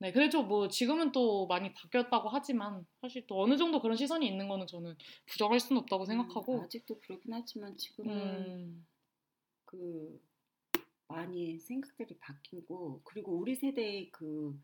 네, 0.00 0.12
그래도 0.12 0.44
뭐 0.44 0.68
지금은 0.68 1.10
또 1.10 1.46
많이 1.48 1.72
바뀌었다고 1.72 2.28
하지만 2.28 2.86
사실 3.00 3.26
또 3.26 3.42
어느 3.42 3.56
정도 3.56 3.80
그런 3.80 3.96
시선이 3.96 4.28
있는 4.28 4.46
거는 4.46 4.66
저는 4.66 4.94
부정할 5.26 5.58
수는 5.58 5.82
없다고 5.82 6.04
생각하고. 6.04 6.58
음, 6.58 6.64
아직도 6.64 7.00
그렇긴 7.00 7.32
하지만 7.32 7.76
지금은 7.76 8.14
음, 8.14 8.86
그 9.64 10.20
많이 11.08 11.58
생각들이 11.58 12.16
바뀌고 12.18 13.00
그리고 13.04 13.38
우리 13.38 13.56
세대의 13.56 14.10
그 14.12 14.56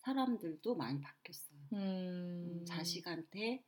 사람들도 0.00 0.74
많이 0.76 1.00
바뀌었어요. 1.00 1.60
음, 1.74 2.64
자식한테 2.66 3.62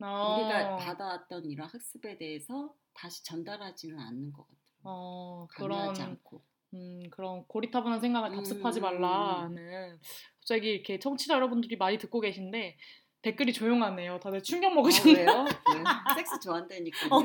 어, 0.00 0.36
우리가 0.36 0.76
받아왔던 0.76 1.44
이런 1.46 1.68
학습에 1.68 2.16
대해서 2.18 2.74
다시 2.94 3.22
전달하지는 3.24 3.98
않는 3.98 4.32
것 4.32 4.42
같아요. 4.42 4.60
어, 4.82 5.46
그런 5.50 5.78
강요하지 5.78 6.02
않고. 6.02 6.42
음, 6.74 7.02
그런 7.10 7.44
고리타분한 7.46 8.00
생각을 8.00 8.34
답습하지 8.36 8.80
음. 8.80 8.82
말라는 8.82 9.98
갑자기 10.38 10.70
이렇게 10.70 10.98
청취자 10.98 11.34
여러분들이 11.34 11.76
많이 11.76 11.98
듣고 11.98 12.20
계신데 12.20 12.76
댓글이 13.22 13.52
조용하네요. 13.52 14.18
다들 14.20 14.42
충격 14.42 14.72
먹으셨네요. 14.74 15.28
아, 15.28 15.32
왜요? 15.34 15.44
왜? 15.44 15.50
섹스 16.16 16.40
좋아한다니까요. 16.40 17.10
어. 17.12 17.20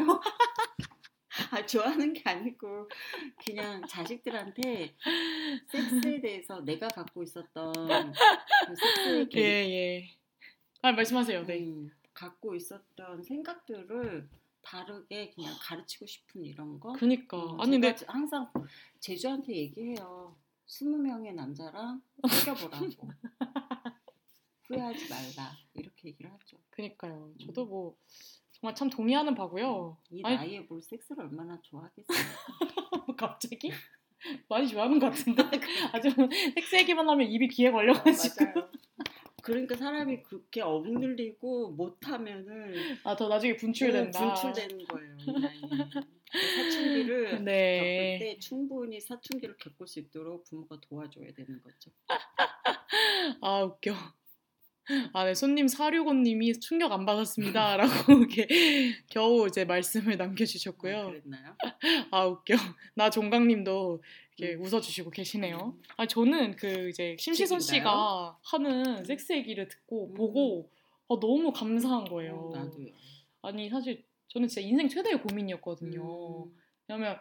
아, 1.52 1.66
좋아하는 1.66 2.14
게 2.14 2.22
아니고 2.26 2.90
그냥 3.46 3.86
자식들한테 3.88 4.96
섹스에 5.70 6.22
대해서 6.22 6.62
내가 6.62 6.88
갖고 6.88 7.24
있었던 7.24 7.74
그 7.74 8.76
섹스의 8.76 9.20
예, 9.22 9.26
개 9.26 9.42
예. 9.42 10.10
아, 10.82 10.92
말씀하세요. 10.92 11.46
네. 11.46 11.60
음, 11.60 11.92
갖고 12.14 12.56
있었던 12.56 13.24
생각들을 13.24 14.30
다르게 14.62 15.32
그냥 15.32 15.56
가르치고 15.62 16.06
싶은 16.06 16.44
이런 16.44 16.80
거. 16.80 16.94
그니까. 16.94 17.38
어, 17.38 17.58
아니, 17.62 17.80
근데 17.80 17.96
항상 18.08 18.52
제주한테 19.00 19.56
얘기해요. 19.56 20.36
스무 20.66 20.98
명의 20.98 21.34
남자랑 21.34 22.02
사귀어보라고. 22.28 23.10
후회하지 24.64 25.10
말라. 25.10 25.56
이렇게 25.76 26.10
얘기를 26.10 26.32
하죠. 26.32 26.58
그니까요. 26.72 27.32
저도 27.46 27.66
뭐 27.66 27.98
정말 28.60 28.74
참 28.76 28.90
동의하는 28.90 29.36
바고요. 29.36 29.98
이 30.12 30.22
아니- 30.24 30.36
나이에 30.38 30.60
뭘 30.62 30.82
섹스를 30.82 31.24
얼마나 31.24 31.60
좋아하겠어요. 31.62 32.06
갑자기 33.18 33.72
많이 34.50 34.68
좋아하는 34.68 35.00
것 35.00 35.08
같은데 35.12 35.44
아주 35.94 36.10
섹스 36.56 36.76
얘기만 36.78 37.08
하면 37.10 37.28
입이 37.28 37.48
귀에 37.50 37.72
걸려가지고. 37.72 38.46
맞아요. 38.46 38.70
그러니까 39.44 39.76
사람이 39.76 40.24
그렇게 40.24 40.62
억눌리고 40.62 41.72
못하면은 41.72 42.74
아, 43.04 43.16
더 43.16 43.28
나중에 43.28 43.56
분출된다. 43.56 44.24
음, 44.24 44.34
분출되는 44.34 44.86
거예요. 44.86 45.18
그 46.32 46.40
사춘기를 46.64 47.44
네. 47.44 48.18
겪을 48.18 48.20
때 48.34 48.40
충분히 48.40 49.00
사춘기를 49.00 49.56
겪을 49.58 49.86
수 49.88 50.00
있도록 50.00 50.46
부모가 50.46 50.80
도와줘야 50.82 51.32
되는 51.34 51.62
거죠. 51.62 51.92
아, 53.42 53.64
웃겨. 53.64 53.94
아, 55.14 55.26
네, 55.26 55.34
손님 55.34 55.66
465님이 55.66 56.60
충격 56.62 56.92
안 56.92 57.06
받았습니다. 57.06 57.78
라고 57.78 57.92
이렇게 58.20 58.48
겨우 59.10 59.48
이제 59.48 59.66
말씀을 59.66 60.14
아, 60.14 60.18
남겨주셨고요. 60.18 61.08
그랬나요? 61.08 61.56
아, 62.12 62.26
웃겨. 62.26 62.56
나 62.96 63.10
종강님도 63.10 64.02
이렇게 64.38 64.56
음. 64.56 64.62
웃어주시고 64.62 65.12
계시네요. 65.12 65.78
아, 65.98 66.06
저는 66.06 66.56
그 66.56 66.90
이제 66.90 67.16
심시선 67.20 67.60
씨가 67.60 68.38
하는 68.44 69.04
섹스 69.04 69.34
얘기를 69.34 69.68
듣고 69.68 70.10
음. 70.10 70.14
보고 70.14 70.70
아, 71.10 71.16
너무 71.20 71.52
감사한 71.52 72.06
거예요. 72.06 72.52
어, 72.54 72.56
나도요. 72.56 72.88
아니, 73.42 73.70
사실 73.70 74.04
저는 74.30 74.48
진짜 74.48 74.68
인생 74.68 74.88
최대의 74.88 75.22
고민이었거든요. 75.22 76.46
음, 76.46 76.52
왜냐면 76.88 77.20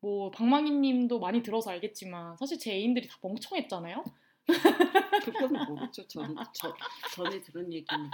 뭐 0.00 0.30
방망이님도 0.30 1.18
많이 1.18 1.42
들어서 1.42 1.70
알겠지만 1.70 2.36
사실 2.36 2.58
제 2.58 2.72
애인들이 2.72 3.08
다 3.08 3.16
멍청했잖아요. 3.22 4.04
그거는 5.24 5.64
모르죠. 5.66 6.06
전, 6.06 6.34
저, 6.52 6.72
전에 7.14 7.40
들은 7.40 7.72
얘기니까. 7.72 8.10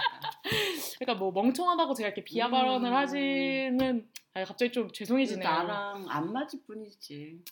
그러니까 0.99 1.19
뭐 1.19 1.31
멍청하다고 1.31 1.93
제가 1.93 2.07
이렇게 2.07 2.23
비하 2.23 2.49
발언을 2.49 2.89
음. 2.89 2.95
하지는 2.95 4.09
아 4.33 4.43
갑자기 4.43 4.71
좀 4.71 4.91
죄송해지네요. 4.91 5.47
나랑 5.47 6.05
안 6.09 6.33
맞을 6.33 6.59
뿐이지. 6.65 7.43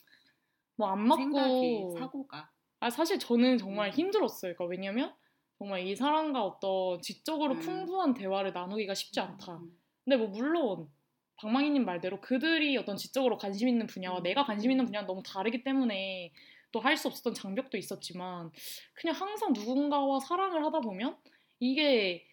뭐 0.78 0.90
안 0.90 1.08
맞고 1.08 1.22
생각이 1.22 1.86
사고가. 2.00 2.50
아 2.80 2.90
사실 2.90 3.20
저는 3.20 3.58
정말 3.60 3.90
음. 3.90 3.94
힘들었어요. 3.94 4.56
그러니까 4.56 4.66
왜냐면 4.66 5.14
정말 5.60 5.86
이 5.86 5.96
사람과 5.96 6.44
어떤 6.44 7.00
지적으로 7.02 7.54
음. 7.54 7.60
풍부한 7.60 8.14
대화를 8.16 8.52
나누기가 8.54 8.96
쉽지 8.96 9.20
않다. 9.20 9.58
음, 9.58 9.78
근데 10.04 10.18
뭐 10.18 10.28
물론 10.30 10.88
방망이님 11.36 11.86
말대로 11.86 12.20
그들이 12.20 12.76
어떤 12.78 12.98
지적으로 12.98 13.38
관심 13.38 13.68
있는 13.68 13.86
분야와 13.86 14.20
음. 14.20 14.24
내가 14.24 14.44
관심 14.44 14.72
있는 14.72 14.86
분야는 14.86 15.06
너무 15.06 15.22
다르기 15.24 15.64
때문에 15.64 16.34
또 16.72 16.80
할 16.80 16.98
수 16.98 17.08
없었던 17.08 17.34
장벽도 17.34 17.78
있었지만 17.78 18.52
그냥 18.94 19.16
항상 19.16 19.54
누군가와 19.54 20.20
사랑을 20.20 20.64
하다 20.66 20.82
보면 20.82 21.18
이게 21.60 22.26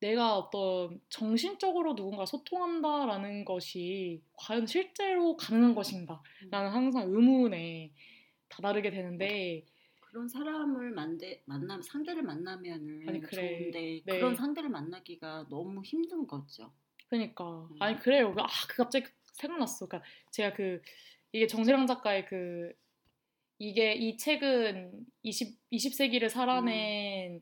내가 0.00 0.36
어떤 0.36 1.00
정신적으로 1.08 1.94
누군가 1.94 2.26
소통한다라는 2.26 3.44
것이 3.44 4.22
과연 4.34 4.66
실제로 4.66 5.36
가능한 5.36 5.74
것인가 5.74 6.22
라는 6.50 6.70
항상 6.70 7.04
의문에 7.12 7.92
다다르게 8.48 8.90
되는데 8.90 9.64
그런 10.00 10.28
사람을 10.28 10.90
만대, 10.90 11.42
만나 11.46 11.80
상대를 11.80 12.22
만나면은 12.22 13.08
아니, 13.08 13.20
그래. 13.20 13.58
좋은데 13.58 14.02
네. 14.04 14.18
그런 14.18 14.34
상대를 14.36 14.68
만나기가 14.68 15.46
너무 15.48 15.82
힘든 15.82 16.26
거죠. 16.26 16.72
그러니까 17.08 17.44
음. 17.70 17.76
아니 17.80 17.98
그래요. 17.98 18.34
아, 18.38 18.46
그 18.68 18.76
갑자기 18.76 19.06
생각났어. 19.34 19.86
그러니까 19.86 20.06
제가 20.30 20.54
그 20.54 20.82
이게 21.32 21.46
정세랑 21.46 21.86
작가의 21.86 22.26
그 22.26 22.72
이게 23.62 23.92
이 23.92 24.16
책은 24.16 25.06
20 25.22 25.70
20세기를 25.70 26.28
살아낸 26.28 27.40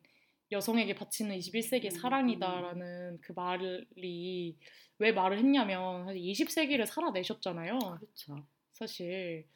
여성에게 0.53 0.95
바치는 0.95 1.39
21세기의 1.39 1.87
음, 1.87 1.91
사랑이다라는 1.99 3.21
그 3.23 3.33
말이 3.33 4.55
왜 4.99 5.13
말을 5.13 5.39
했냐면 5.39 6.05
사실 6.05 6.21
20세기를 6.21 6.85
살아내셨잖아요. 6.85 7.79
그렇죠. 7.79 8.47
사실 8.75 9.47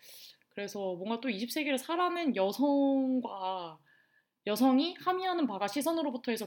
그래서 0.49 0.79
뭔가 0.95 1.21
또 1.21 1.29
20세기를 1.29 1.77
살아낸 1.77 2.35
여성과 2.35 3.79
여성이 4.47 4.95
함의하는 4.95 5.47
바가 5.47 5.69
시선으로부터 5.69 6.31
해서 6.33 6.47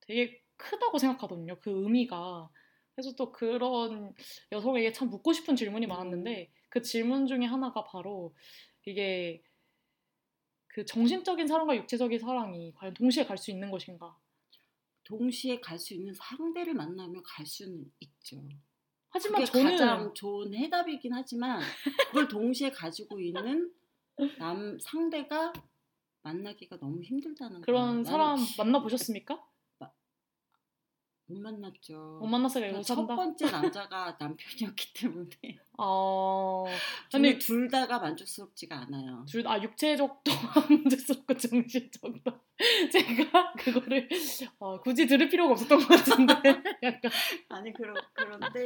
되게 0.00 0.40
크다고 0.56 0.96
생각하거든요. 0.96 1.58
그 1.60 1.70
의미가. 1.70 2.48
그래서 2.94 3.14
또 3.16 3.30
그런 3.32 4.14
여성에게 4.50 4.92
참 4.92 5.10
묻고 5.10 5.34
싶은 5.34 5.56
질문이 5.56 5.86
많았는데 5.86 6.50
그 6.70 6.80
질문 6.80 7.26
중에 7.26 7.44
하나가 7.44 7.84
바로 7.84 8.34
이게 8.84 9.42
그 10.68 10.84
정신적인 10.84 11.46
사랑과 11.46 11.76
육체적인 11.76 12.18
사랑이 12.18 12.72
과연 12.74 12.94
동시에 12.94 13.24
갈 13.24 13.36
수 13.36 13.50
있는 13.50 13.70
것인가? 13.70 14.16
동시에 15.04 15.60
갈 15.60 15.78
수 15.78 15.94
있는 15.94 16.14
상대를 16.14 16.74
만나면 16.74 17.22
갈 17.24 17.44
수는 17.44 17.90
있죠. 18.00 18.42
하지만 19.10 19.44
저는 19.44 19.70
가장 19.72 20.14
좋은 20.14 20.54
해답이긴 20.54 21.12
하지만 21.12 21.60
그걸 22.08 22.28
동시에 22.28 22.70
가지고 22.70 23.20
있는 23.20 23.70
남 24.38 24.78
상대가 24.78 25.52
만나기가 26.22 26.78
너무 26.78 27.02
힘들다는 27.02 27.60
거예요. 27.60 27.66
그런 27.66 28.04
사람 28.04 28.38
만나 28.56 28.80
보셨습니까? 28.80 29.44
못 31.32 31.40
만났죠. 31.40 32.18
못 32.20 32.26
만났어요. 32.26 32.82
첫 32.82 32.94
산다. 32.96 33.16
번째 33.16 33.50
남자가 33.50 34.16
남편이었기 34.20 34.92
때문에 34.94 35.30
아, 35.78 36.64
근데 37.10 37.38
둘 37.38 37.68
다가 37.68 37.98
만족스럽지가 37.98 38.76
않아요. 38.82 39.24
둘, 39.28 39.46
아, 39.48 39.60
육체적도 39.62 40.30
만족스럽고 40.68 41.36
정신적도. 41.36 42.32
제가 42.92 43.52
그거를 43.54 44.08
어, 44.58 44.78
굳이 44.80 45.06
들을 45.06 45.28
필요가 45.28 45.52
없었던 45.52 45.78
것 45.78 45.88
같은데. 45.88 46.34
약간. 46.82 47.10
아니 47.48 47.72
그런 47.72 47.96
그런데 48.12 48.64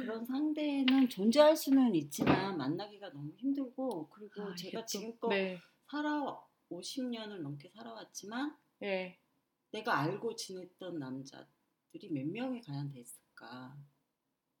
그런 0.00 0.24
상대는 0.26 1.08
존재할 1.08 1.56
수는 1.56 1.94
있지만 1.94 2.56
만나기가 2.58 3.10
너무 3.12 3.30
힘들고 3.36 4.08
그리고 4.10 4.42
아, 4.42 4.54
제가 4.54 4.80
또- 4.80 4.86
지금껏 4.86 5.28
네. 5.28 5.58
살아 5.90 6.38
50년을 6.70 7.38
넘게 7.42 7.70
살아왔지만 7.74 8.54
예. 8.82 9.16
내가 9.76 9.98
알고 9.98 10.34
지냈던 10.36 10.98
남자들이 10.98 12.10
몇 12.10 12.26
명이 12.26 12.62
과연 12.62 12.90
됐을까? 12.92 13.76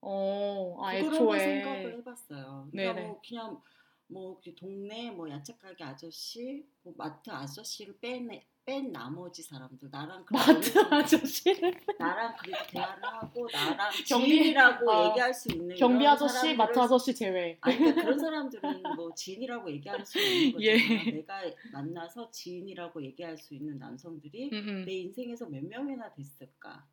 어, 0.02 0.76
아, 0.84 0.94
애초에. 0.94 1.38
생각을 1.38 1.98
해봤어요. 1.98 2.68
그러니까 2.70 2.94
네네. 2.94 3.06
뭐 3.06 3.22
그냥 3.26 3.62
뭐그 4.08 4.54
동네 4.54 5.10
뭐 5.10 5.28
야채 5.30 5.56
가게 5.56 5.84
아저씨, 5.84 6.68
뭐 6.82 6.92
마트 6.98 7.30
아저씨를 7.30 7.98
뺀, 7.98 8.28
뺀 8.66 8.90
나머지 8.90 9.44
사람들 9.44 9.88
나랑 9.92 10.26
마트 10.28 10.76
아저씨를. 10.92 11.72
나랑 12.00 12.34
그래도 12.36 12.58
대화를 12.66 13.04
하고 13.04 13.48
나랑 13.52 13.90
경비- 14.08 14.26
지인이라고 14.26 14.90
아, 14.92 15.08
얘기할 15.10 15.32
수 15.32 15.52
있는 15.52 15.76
경비 15.76 16.04
아저씨, 16.04 16.34
사람들을- 16.48 16.56
마트 16.56 16.78
아저씨 16.80 17.14
제외. 17.14 17.58
아니 17.60 17.78
그러니까 17.78 18.02
그런 18.02 18.18
사람들은 18.18 18.82
뭐 18.96 19.14
지인이라고 19.14 19.70
얘기할 19.70 20.04
수 20.04 20.18
있는 20.20 20.52
거잖아. 20.52 20.64
예. 21.06 21.10
내가 21.12 21.42
만나서 21.72 22.28
지인이라고 22.32 23.04
얘기할 23.04 23.38
수 23.38 23.54
있는 23.54 23.78
남성들이 23.78 24.50
음, 24.52 24.68
음. 24.68 24.84
내 24.84 24.94
인생에서 24.94 25.46
몇 25.46 25.64
명이나 25.64 26.12
됐을까? 26.12 26.84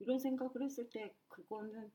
이런 0.00 0.18
생각을 0.18 0.62
했을 0.62 0.90
때 0.90 1.14
그거는 1.28 1.90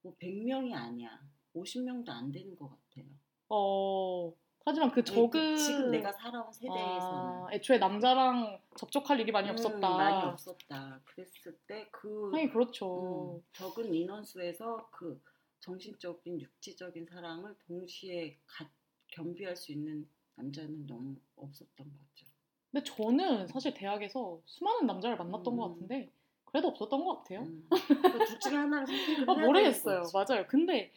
뭐 0.00 0.16
100명이 0.18 0.72
아니야. 0.72 1.20
50명도 1.54 2.08
안 2.08 2.32
되는 2.32 2.56
것 2.56 2.70
같아요. 2.70 3.04
어, 3.50 4.32
하지만 4.64 4.90
그그 4.90 5.04
적은. 5.04 5.56
지금 5.56 5.90
내가 5.90 6.12
살아온 6.12 6.50
세대에서는 6.52 7.44
아, 7.44 7.48
애초에 7.52 7.78
남자랑 7.78 8.60
접촉할 8.76 9.20
일이 9.20 9.30
많이 9.30 9.48
음, 9.48 9.52
없었다. 9.52 9.96
많이 9.96 10.24
없었다. 10.24 11.00
그랬을 11.04 11.58
때그 11.66 12.30
하긴 12.32 12.50
그렇죠. 12.50 13.40
음, 13.40 13.44
적은 13.52 13.94
인원수에서 13.94 14.88
그 14.90 15.20
정신적인 15.60 16.40
육체적인 16.40 17.06
사랑을 17.06 17.54
동시에 17.66 18.38
가, 18.46 18.68
겸비할 19.08 19.54
수 19.56 19.72
있는 19.72 20.08
남자는 20.36 20.86
너무 20.86 21.16
없었던 21.36 21.76
거죠. 21.76 22.26
근데 22.72 22.84
저는 22.84 23.46
사실 23.46 23.72
대학에서 23.74 24.40
수많은 24.46 24.86
남자를 24.86 25.16
만났던 25.16 25.56
것 25.56 25.66
음. 25.66 25.72
같은데 25.74 26.10
그래도 26.46 26.68
없었던 26.68 27.04
것 27.04 27.18
같아요. 27.18 27.40
음, 27.40 27.68
그둘 27.68 28.40
중에 28.40 28.56
하나를 28.56 28.86
선택을 28.86 29.30
아, 29.30 29.34
모르겠어요. 29.34 30.04
맞아요. 30.12 30.46
근데, 30.48 30.90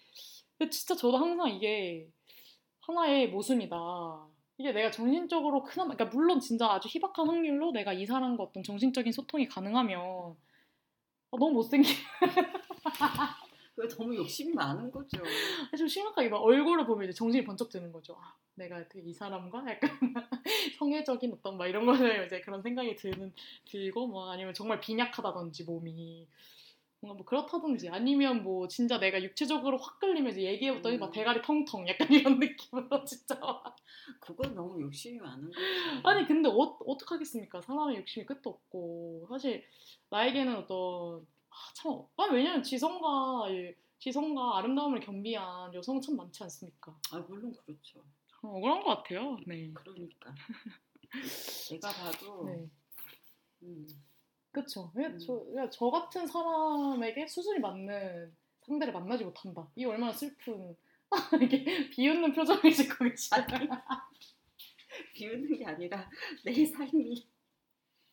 근데 0.58 0.70
진짜 0.70 0.96
저도 0.96 1.18
항상 1.18 1.50
이게 1.50 2.10
하나의 2.88 3.30
모순이다. 3.30 3.76
이게 4.58 4.72
내가 4.72 4.90
정신적으로 4.90 5.64
그나마, 5.64 5.94
그러니까 5.94 6.16
물론 6.16 6.40
진짜 6.40 6.72
아주 6.72 6.88
희박한 6.90 7.28
확률로 7.28 7.72
내가 7.72 7.94
이 7.94 8.06
사람과 8.06 8.44
어떤 8.44 8.64
정신적인 8.64 9.12
소통이 9.12 9.48
가능하면 9.48 10.00
아, 10.00 11.38
너무 11.38 11.52
못생긴, 11.52 11.94
그게 13.76 13.96
너무 13.96 14.16
욕심이 14.16 14.54
많은 14.54 14.90
거죠. 14.90 15.22
좀 15.78 15.88
심각하게 15.88 16.30
막 16.30 16.38
얼굴을 16.38 16.86
보면 16.88 17.10
이제 17.10 17.14
정신이 17.14 17.44
번쩍 17.44 17.70
드는 17.70 17.92
거죠. 17.92 18.16
아, 18.20 18.34
내가 18.56 18.78
어떻게 18.78 19.02
이 19.02 19.14
사람과 19.14 19.64
약간 19.70 19.90
성애적인 20.80 21.34
어떤 21.34 21.58
막 21.58 21.68
이런 21.68 21.86
거를 21.86 22.26
이제 22.26 22.42
그런 22.42 22.62
생각이 22.62 22.96
드는 22.96 23.34
들고 23.66 24.08
뭐 24.08 24.32
아니면 24.32 24.54
정말 24.54 24.80
빈약하다든지 24.80 25.66
몸이 25.66 26.26
뭔가 27.00 27.16
뭐 27.18 27.26
그렇다든지 27.26 27.90
아니면 27.90 28.44
뭐 28.44 28.68
진짜 28.68 29.00
내가 29.00 29.22
육체적으로 29.22 29.78
확 29.78 30.00
끌리면서 30.00 30.42
얘기해봤더니 30.42 30.96
음. 30.98 31.00
막 31.00 31.12
대가리 31.12 31.42
텅텅 31.44 31.88
약간 31.88 32.12
이런 32.12 32.40
느낌으로 32.40 33.04
진짜 33.06 33.40
그건 34.20 34.56
너무 34.56 34.82
욕심이 34.82 35.20
많은 35.20 35.46
거죠. 35.52 35.60
아니 36.04 36.26
근데 36.26 36.50
어, 36.50 36.54
어떡하겠습니까 36.86 37.62
사람의 37.62 37.98
욕심이 37.98 38.26
끝도 38.26 38.50
없고 38.50 39.28
사실 39.30 39.64
나에게는 40.10 40.56
어떤 40.56 41.26
아, 41.50 41.56
참 41.76 42.02
아니 42.18 42.34
왜냐면 42.36 42.64
지성과 42.64 43.50
이- 43.52 43.76
지성과 44.00 44.58
아름다움을 44.60 45.00
겸비한 45.00 45.74
여성은 45.74 46.02
참 46.02 46.16
많지 46.18 46.44
않습니까? 46.44 46.96
아 47.12 47.20
물론 47.28 47.52
그렇죠. 47.66 48.04
참 48.30 48.50
억울한 48.52 48.84
것 48.84 48.98
같아요. 49.04 49.38
네. 49.46 49.72
그러니까 49.74 50.34
내가 51.70 51.90
봐도 51.92 52.46
네. 52.46 52.70
음. 53.64 53.88
왜 54.96 55.06
음. 55.06 55.20
저, 55.20 55.34
왜저 55.54 55.90
같은 55.90 56.26
사람에게 56.28 57.28
수준이 57.28 57.60
맞는 57.60 58.36
상대를 58.66 58.94
만나지 58.94 59.24
못한다. 59.24 59.68
이 59.76 59.86
얼마나 59.86 60.12
슬픈 60.14 60.76
이게 61.42 61.90
비웃는 61.90 62.34
표정을 62.34 62.72
짓고 62.74 63.06
계시죠. 63.06 63.36
비웃는 65.14 65.58
게 65.58 65.66
아니라 65.66 66.10
내 66.44 66.66
삶이 66.66 67.28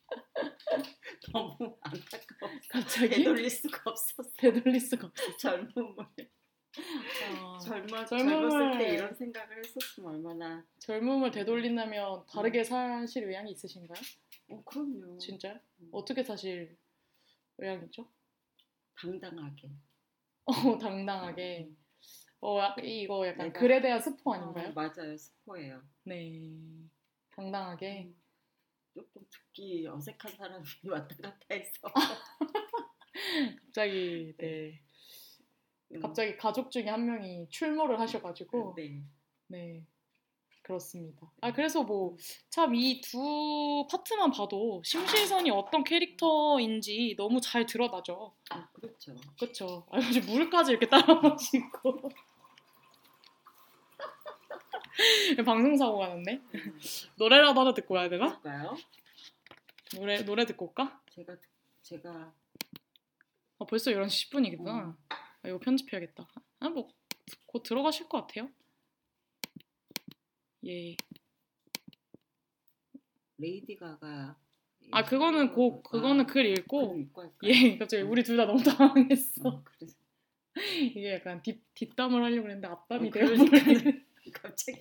너무 1.32 1.76
안타까워. 1.80 2.53
갑자기 2.68 3.09
되돌릴 3.16 3.51
수가 3.51 3.90
없었어. 3.90 4.30
되돌릴 4.36 4.80
수가 4.80 5.07
없어. 5.09 5.36
젊음을 5.38 5.97
아, 6.76 7.59
젊어 7.59 8.05
젊음을- 8.05 8.09
젊었을 8.09 8.78
때 8.78 8.95
이런 8.95 9.14
생각을 9.14 9.59
했었으면 9.59 10.14
얼마나 10.14 10.64
젊음을 10.80 11.30
되돌린다면 11.30 12.26
다르게 12.28 12.62
사실 12.64 13.24
의향이 13.28 13.53
있으신가요? 13.53 14.01
어 14.49 14.62
그럼요. 14.64 15.18
진짜요? 15.18 15.59
음. 15.80 15.88
어떻게 15.92 16.22
사실 16.22 16.76
의향이죠? 17.59 18.09
당당하게. 18.97 19.70
어, 20.45 20.53
당당하게. 20.78 21.70
어, 22.40 22.59
약- 22.59 22.76
이거 22.84 23.26
약간 23.26 23.49
내가- 23.49 23.59
글에 23.59 23.80
대한 23.80 24.01
스포 24.01 24.34
아닌가요? 24.34 24.68
어, 24.68 24.72
맞아요. 24.72 25.16
스포예요. 25.16 25.82
네. 26.05 26.51
당당하게. 27.30 28.12
조금 28.95 29.22
듣기 29.28 29.86
어색한 29.88 30.32
사람이 30.36 30.64
왔다 30.88 31.16
갔다 31.20 31.47
해서 31.51 31.80
갑자기 33.66 34.34
네. 34.38 34.80
음, 35.92 36.01
갑자기 36.01 36.36
가족 36.36 36.70
중에 36.70 36.88
한 36.88 37.05
명이 37.07 37.49
출몰을 37.49 37.99
하셔가지고 37.99 38.74
네. 38.76 39.03
네 39.49 39.84
그렇습니다. 40.65 41.31
아 41.43 41.53
그래서 41.53 41.83
뭐 41.83 42.17
참 42.51 42.73
이 42.75 43.01
두 43.03 43.87
파트만 43.91 44.31
봐도 44.31 44.81
심시선이 44.85 45.51
어떤 45.51 45.85
캐릭터인지 45.85 47.15
너무 47.19 47.41
잘 47.41 47.67
드러나죠. 47.67 48.35
아, 48.51 48.69
그렇죠. 48.73 49.15
그렇죠. 49.39 49.87
아 49.91 49.99
요즘 49.99 50.25
물까지 50.27 50.71
이렇게 50.73 50.89
따라 50.89 51.15
마시고 51.21 52.09
방송 55.45 55.77
사고가 55.77 56.09
났네. 56.09 56.41
음, 56.55 56.79
노래라도 57.17 57.61
하나 57.61 57.75
듣고 57.75 57.95
와야 57.95 58.09
되나? 58.09 58.39
그럴까요? 58.41 58.77
노래 59.97 60.23
노래 60.25 60.47
듣고 60.47 60.67
올까? 60.67 61.01
제가 61.11 61.37
제가 61.83 62.33
아 63.59 63.65
벌써 63.69 63.91
11시 63.91 64.31
10분이구나. 64.31 64.69
어. 64.69 64.95
아, 65.11 65.49
이거 65.49 65.59
편집해야겠다. 65.59 66.27
아뭐곧 66.61 67.62
들어가실 67.65 68.09
것 68.09 68.27
같아요. 68.27 68.49
예. 70.67 70.97
레이디 73.39 73.77
가가 73.77 74.39
아 74.93 75.05
그거는 75.05 75.53
곡 75.53 75.83
그거는 75.85 76.27
글 76.27 76.47
읽고 76.47 76.93
글 76.93 77.01
읽고? 77.03 77.33
예 77.45 77.79
갑자기 77.79 78.03
우리 78.03 78.23
둘 78.23 78.37
다 78.37 78.47
너무 78.47 78.62
당황했어. 78.62 79.49
어, 79.49 79.65
그래서 79.65 79.97
이게 80.97 81.15
약간 81.15 81.43
뒷 81.43 81.62
뒷담을 81.75 82.23
하려고 82.23 82.49
했는데 82.49 82.69
앞담이 82.69 83.09
어, 83.09 83.12
되어 83.12 83.27
그러니까는. 83.27 84.07
갑자기 84.35 84.81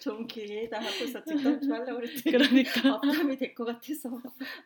좋은 0.00 0.26
기회다 0.26 0.78
하고서 0.80 1.22
뒷담 1.22 1.60
좀 1.60 1.72
하려고 1.72 2.00
그랬더니 2.00 2.32
그러니까 2.64 2.94
앞담이 2.96 3.36
될 3.38 3.54
것 3.54 3.64
같아서 3.64 4.10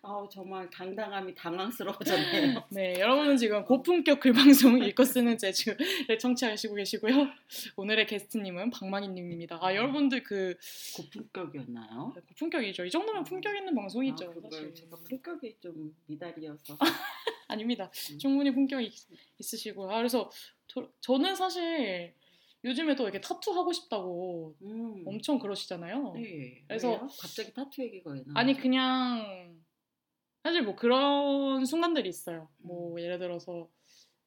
아우 0.02 0.26
정말 0.30 0.68
당당함이 0.70 1.34
당황스러워졌네요. 1.34 2.64
네 2.70 2.94
여러분은 2.98 3.36
지금 3.36 3.62
고품격 3.64 4.20
글방송 4.20 4.82
읽고 4.82 5.04
쓰는 5.04 5.36
제주를 5.36 6.18
청취하시고 6.18 6.74
계시고요. 6.76 7.28
오늘의 7.76 8.06
게스트님은 8.06 8.70
박만희님입니다. 8.70 9.58
아 9.60 9.74
여러분들 9.74 10.22
그 10.22 10.56
고품격이었나요? 10.96 12.14
고품격이죠. 12.28 12.86
이 12.86 12.90
정도면 12.90 13.24
품격 13.24 13.54
있는 13.54 13.74
방송이죠. 13.74 14.24
아, 14.24 14.32
그걸 14.32 14.50
사실. 14.50 14.74
제가 14.74 14.96
품격이 15.08 15.56
좀 15.60 15.94
미달이어서 16.06 16.78
아닙니다. 17.48 17.90
음. 18.12 18.18
충분히 18.18 18.50
품격이 18.50 18.86
있- 18.86 19.06
있으시고요. 19.38 19.90
아, 19.90 19.96
그래서 19.98 20.30
저, 20.66 20.88
저는 21.00 21.34
사실 21.34 22.14
요즘에도 22.64 23.04
이렇게 23.04 23.20
타투 23.20 23.52
하고 23.52 23.72
싶다고 23.72 24.56
음. 24.62 25.04
엄청 25.06 25.38
그러시잖아요. 25.38 26.12
네. 26.14 26.64
그래서- 26.66 26.88
왜요? 26.90 27.00
갑자기 27.20 27.52
타투 27.52 27.82
얘기가 27.82 28.10
왜 28.10 28.22
나? 28.26 28.32
아니 28.40 28.54
그냥 28.54 29.60
사실 30.42 30.62
뭐 30.62 30.74
그런 30.74 31.64
순간들이 31.64 32.08
있어요. 32.08 32.48
뭐 32.58 33.00
예를 33.00 33.18
들어서 33.18 33.68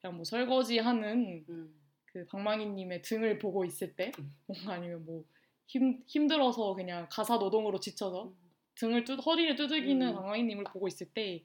그냥 0.00 0.16
뭐 0.16 0.24
설거지 0.24 0.78
하는 0.78 1.44
음. 1.48 1.74
그 2.06 2.26
방망이님의 2.26 3.02
등을 3.02 3.38
보고 3.38 3.64
있을 3.64 3.94
때 3.94 4.12
음. 4.18 4.32
뭔가 4.46 4.74
아니면 4.74 5.04
뭐 5.04 5.24
힘, 5.66 6.02
힘들어서 6.06 6.74
그냥 6.74 7.06
가사 7.10 7.36
노동으로 7.36 7.78
지쳐서 7.78 8.32
등을 8.76 9.04
뚜, 9.04 9.14
허리를 9.16 9.54
두들기는 9.56 10.08
음. 10.08 10.14
방망이님을 10.14 10.64
보고 10.64 10.88
있을 10.88 11.08
때 11.12 11.44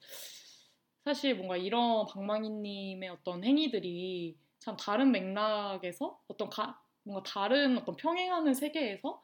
사실 1.03 1.35
뭔가 1.35 1.57
이런 1.57 2.05
방망이님의 2.07 3.09
어떤 3.09 3.43
행위들이 3.43 4.35
참 4.65 4.75
다른 4.77 5.11
맥락에서 5.11 6.19
어떤 6.27 6.49
가, 6.49 6.81
뭔가 7.03 7.21
다른 7.21 7.77
어떤 7.77 7.95
평행하는 7.95 8.55
세계에서 8.55 9.21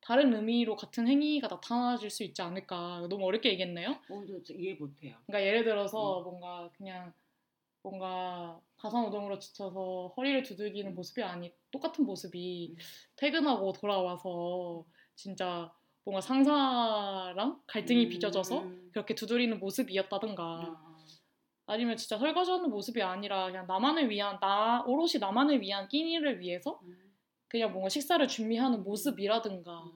다른 0.00 0.34
의미로 0.34 0.74
같은 0.74 1.06
행위가 1.06 1.46
나타나질 1.46 2.10
수 2.10 2.24
있지 2.24 2.42
않을까 2.42 3.06
너무 3.08 3.24
어렵게 3.24 3.50
얘기했나요? 3.50 3.90
어, 4.08 4.24
저, 4.44 4.52
이해 4.52 4.74
못해요. 4.74 5.16
그러니까 5.26 5.46
예를 5.46 5.62
들어서 5.62 6.22
뭔가 6.22 6.68
그냥 6.76 7.12
뭔가 7.82 8.60
가사노동으로 8.78 9.38
지쳐서 9.38 10.12
허리를 10.16 10.42
두들기는 10.42 10.92
모습이 10.96 11.22
아니 11.22 11.54
똑같은 11.70 12.04
모습이 12.04 12.74
음. 12.76 12.76
퇴근하고 13.14 13.72
돌아와서 13.74 14.84
진짜 15.14 15.72
뭔가 16.02 16.20
상사랑 16.20 17.62
갈등이 17.68 18.06
음. 18.06 18.08
빚어져서 18.08 18.64
그렇게 18.90 19.14
두드리는 19.14 19.56
모습이었다든가 19.60 20.89
아, 21.70 21.74
아니면 21.74 21.96
진짜 21.96 22.18
설거지하는 22.18 22.68
모습이 22.70 23.02
아니라 23.02 23.46
그냥 23.46 23.66
나만을 23.66 24.10
위한 24.10 24.38
나 24.40 24.82
오롯이 24.86 25.12
나만을 25.20 25.60
위한 25.60 25.88
끼니를 25.88 26.40
위해서 26.40 26.80
음. 26.82 26.96
그냥 27.48 27.72
뭔가 27.72 27.88
식사를 27.88 28.26
준비하는 28.28 28.82
모습이라든가 28.82 29.72
음. 29.84 29.92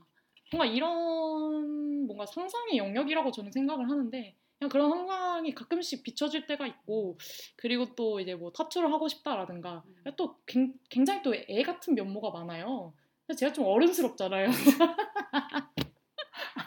뭔가 0.52 0.66
이런 0.66 2.06
뭔가 2.06 2.26
상상의 2.26 2.76
영역이라고 2.78 3.30
저는 3.30 3.50
생각을 3.52 3.90
하는데 3.90 4.36
그냥 4.58 4.68
그런 4.70 4.90
상상이 4.90 5.52
가끔씩 5.54 6.02
비춰질 6.04 6.46
때가 6.46 6.66
있고 6.66 7.18
그리고 7.56 7.94
또 7.96 8.20
이제 8.20 8.34
뭐 8.34 8.52
타투를 8.52 8.92
하고 8.92 9.08
싶다라든가 9.08 9.82
음. 9.86 10.12
또 10.16 10.36
굉- 10.46 10.74
굉장히 10.88 11.22
또 11.22 11.34
애 11.34 11.62
같은 11.62 11.94
면모가 11.94 12.30
많아요. 12.30 12.92
제가 13.36 13.52
좀 13.52 13.64
어른스럽잖아요. 13.64 14.48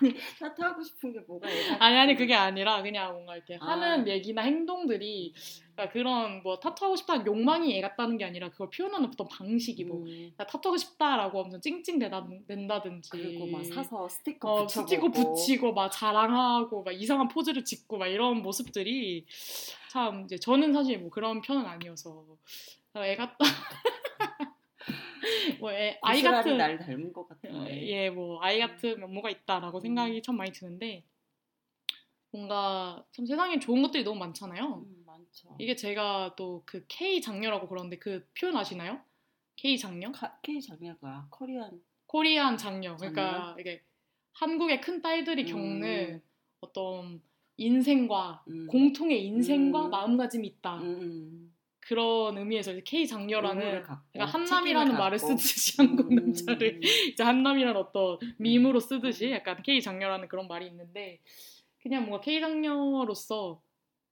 아니 0.02 0.14
타투 0.40 0.64
하고 0.64 0.84
싶은 0.84 1.14
게 1.14 1.20
뭐가 1.22 1.48
아니 1.80 1.98
아니 1.98 2.16
그게 2.16 2.34
아니라 2.36 2.82
그냥 2.82 3.14
뭔가 3.14 3.36
이렇게 3.36 3.58
아. 3.62 3.66
하는 3.66 4.08
얘기나 4.08 4.42
행동들이 4.42 5.34
그러니까 5.78 5.94
그런 5.94 6.42
뭐 6.42 6.60
타투하고 6.60 6.96
싶다는 6.96 7.26
욕망이 7.28 7.78
애 7.78 7.82
같다는 7.82 8.18
게 8.18 8.26
아니라 8.26 8.50
그걸 8.50 8.70
표현하는 8.72 9.10
어떤 9.10 9.28
방식이 9.28 9.86
뭐 9.86 10.00
음. 10.00 10.34
나 10.36 10.46
타투하고 10.46 10.78
싶다라고 10.78 11.40
하면서 11.40 11.60
찡찡 11.60 12.00
대다, 12.00 12.28
낸다든지 12.48 13.10
그리고 13.12 13.46
막 13.46 13.64
사서 13.64 14.10
스티커 14.10 14.52
어, 14.52 14.66
붙여보고 14.66 14.88
스티커 14.88 15.10
붙이고 15.12 15.74
막 15.74 15.92
자랑하고 15.92 16.84
막 16.84 16.92
이상한 16.92 17.28
포즈를 17.28 17.64
짓고 17.64 18.00
막 18.00 18.08
이런 18.08 18.42
모습들이 18.42 19.26
참 19.90 20.24
이제 20.26 20.38
저는 20.38 20.74
사실 20.74 20.98
뭐 21.00 21.12
그런 21.12 21.42
편은 21.42 21.66
아니어서 21.66 22.26
어, 22.94 23.04
애 23.04 23.16
같다 23.16 23.38
뭐 25.60 25.72
애, 25.72 25.98
아이 26.02 26.22
같은 26.22 26.58
날 26.58 26.78
닮은 26.80 27.14
것 27.14 27.22
어, 27.22 27.28
같은데. 27.28 27.88
예, 27.88 28.10
뭐 28.10 28.42
아이 28.42 28.60
같은 28.60 29.00
면모가 29.00 29.30
있다라고 29.30 29.80
음. 29.80 29.82
생각이 29.82 30.22
참 30.22 30.38
많이 30.38 30.52
드는데 30.52 31.04
뭔가 32.32 33.04
참 33.12 33.26
세상에 33.26 33.60
좋은 33.60 33.82
것들이 33.82 34.04
너무 34.04 34.20
많잖아요. 34.20 34.84
음, 34.86 35.04
많죠. 35.06 35.56
이게 35.60 35.76
제가 35.76 36.36
또 36.36 36.64
그 36.66 36.86
K 36.88 37.22
장녀라고 37.22 37.68
그러는데 37.68 37.98
그 37.98 38.28
표현 38.40 38.56
아시나요? 38.58 39.00
K 39.56 39.78
장녀? 39.78 40.12
카- 40.12 40.38
K 40.42 40.62
장녀가 40.62 41.28
코리안 41.32 41.82
코리안 42.06 42.58
장녀. 42.58 42.96
그러니까 42.98 43.56
이게 43.60 43.82
한국의 44.34 44.82
큰 44.82 45.02
딸들이 45.02 45.44
음. 45.44 45.48
겪는 45.48 46.22
어떤 46.62 47.22
인생과 47.58 48.44
음. 48.50 48.68
공통의 48.68 49.26
인생과 49.26 49.86
음. 49.86 49.90
마음가짐이 49.90 50.48
있다. 50.48 50.80
음, 51.88 51.90
그런 51.90 52.38
의미에서 52.38 52.74
K 52.86 53.08
장녀라는 53.08 53.62
그러니까 53.62 54.04
한남이라는 54.14 54.98
말을. 54.98 55.20
쓰듯이 55.20 55.78
한국 55.78 56.12
음, 56.12 56.16
남자를 56.16 56.80
이제 57.14 57.24
한남이라는 57.24 57.80
어떤 57.80 58.18
밈으로 58.38 58.80
쓰듯이 58.80 59.32
약간 59.32 59.62
K 59.64 59.82
장녀라는 59.82 60.28
그런 60.28 60.48
말이 60.48 60.68
있는데 60.68 61.22
그냥 61.82 62.06
뭔가 62.06 62.22
K 62.22 62.42
장녀로서 62.42 63.62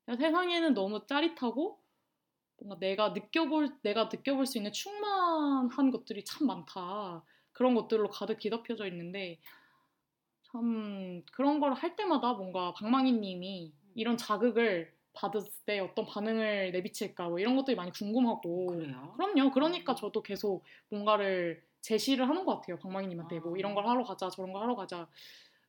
세상에는 0.08 0.74
너무 0.74 1.06
짜릿하고 1.06 1.80
뭔가 2.58 2.80
내가 2.80 3.10
느껴볼 3.10 3.70
내가 3.84 4.06
느껴볼 4.06 4.46
수 4.46 4.58
있는 4.58 4.72
충만한 4.72 5.92
것들이 5.92 6.24
참 6.24 6.48
많다. 6.48 7.24
그런 7.52 7.74
것들로 7.76 8.10
가득 8.10 8.40
뒤덮여져 8.40 8.88
있는데 8.88 9.40
참 10.52 11.24
그런 11.34 11.60
걸 11.60 11.74
할 11.74 11.96
때마다 11.98 12.34
뭔가 12.34 12.74
박망희님이 12.74 13.74
이런 13.96 14.16
자극을 14.18 14.95
받았을 15.16 15.52
때 15.66 15.80
어떤 15.80 16.06
반응을 16.06 16.72
내비칠까 16.72 17.30
뭐 17.30 17.40
이런 17.40 17.56
것들이 17.56 17.76
많이 17.76 17.92
궁금하고 17.92 18.68
그래요? 18.68 19.14
그럼요. 19.16 19.52
그러니까 19.52 19.96
저도 19.96 20.22
계속 20.22 20.64
뭔가를 20.90 21.64
제시를 21.82 22.28
하는 22.28 22.46
것 22.46 22.56
같아요. 22.56 22.78
박망희님한테 22.78 23.40
뭐 23.40 23.54
아. 23.54 23.58
이런 23.58 23.74
걸 23.76 23.88
하러 23.88 24.04
가자, 24.04 24.30
저런 24.30 24.52
걸 24.54 24.62
하러 24.62 24.76
가자. 24.76 25.08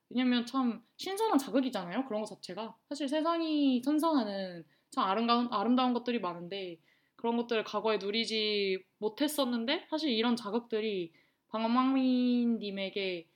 왜냐면 0.08 0.46
참 0.46 0.82
신선한 0.96 1.38
자극이잖아요. 1.38 2.04
그런 2.06 2.22
것 2.22 2.28
자체가 2.28 2.76
사실 2.88 3.08
세상이 3.08 3.82
선사하는 3.84 4.64
참 4.90 5.04
아름다운 5.04 5.48
아름다운 5.50 5.92
것들이 5.94 6.20
많은데 6.20 6.78
그런 7.16 7.36
것들을 7.36 7.64
과거에 7.64 7.98
누리지 7.98 8.78
못했었는데 8.98 9.86
사실 9.90 10.10
이런 10.10 10.36
자극들이 10.36 11.12
방망민님에게 11.48 13.26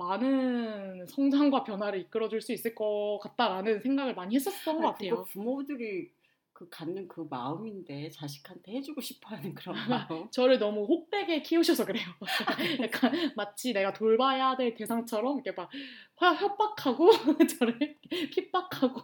많은 0.00 1.06
성장과 1.06 1.64
변화를 1.64 2.00
이끌어줄 2.00 2.40
수 2.40 2.52
있을 2.52 2.74
것 2.74 3.18
같다라는 3.22 3.80
생각을 3.80 4.14
많이 4.14 4.34
했었던 4.36 4.80
것 4.80 4.88
아니, 4.98 5.08
같아요. 5.08 5.16
그거 5.16 5.24
부모들이 5.24 6.12
그 6.60 6.68
갖는 6.68 7.08
그 7.08 7.26
마음인데 7.30 8.10
자식한테 8.10 8.72
해주고 8.72 9.00
싶어하는 9.00 9.54
그런 9.54 9.74
마음. 9.88 10.30
저를 10.30 10.58
너무 10.58 10.84
혹되게 10.84 11.40
키우셔서 11.40 11.86
그래요. 11.86 12.04
약간 12.82 13.32
마치 13.34 13.72
내가 13.72 13.94
돌봐야 13.94 14.54
될 14.58 14.74
대상처럼 14.74 15.36
이렇게 15.38 15.52
막 15.52 15.70
화- 16.16 16.34
협박하고 16.34 17.08
저를 17.58 17.96
핍박하고 18.30 19.00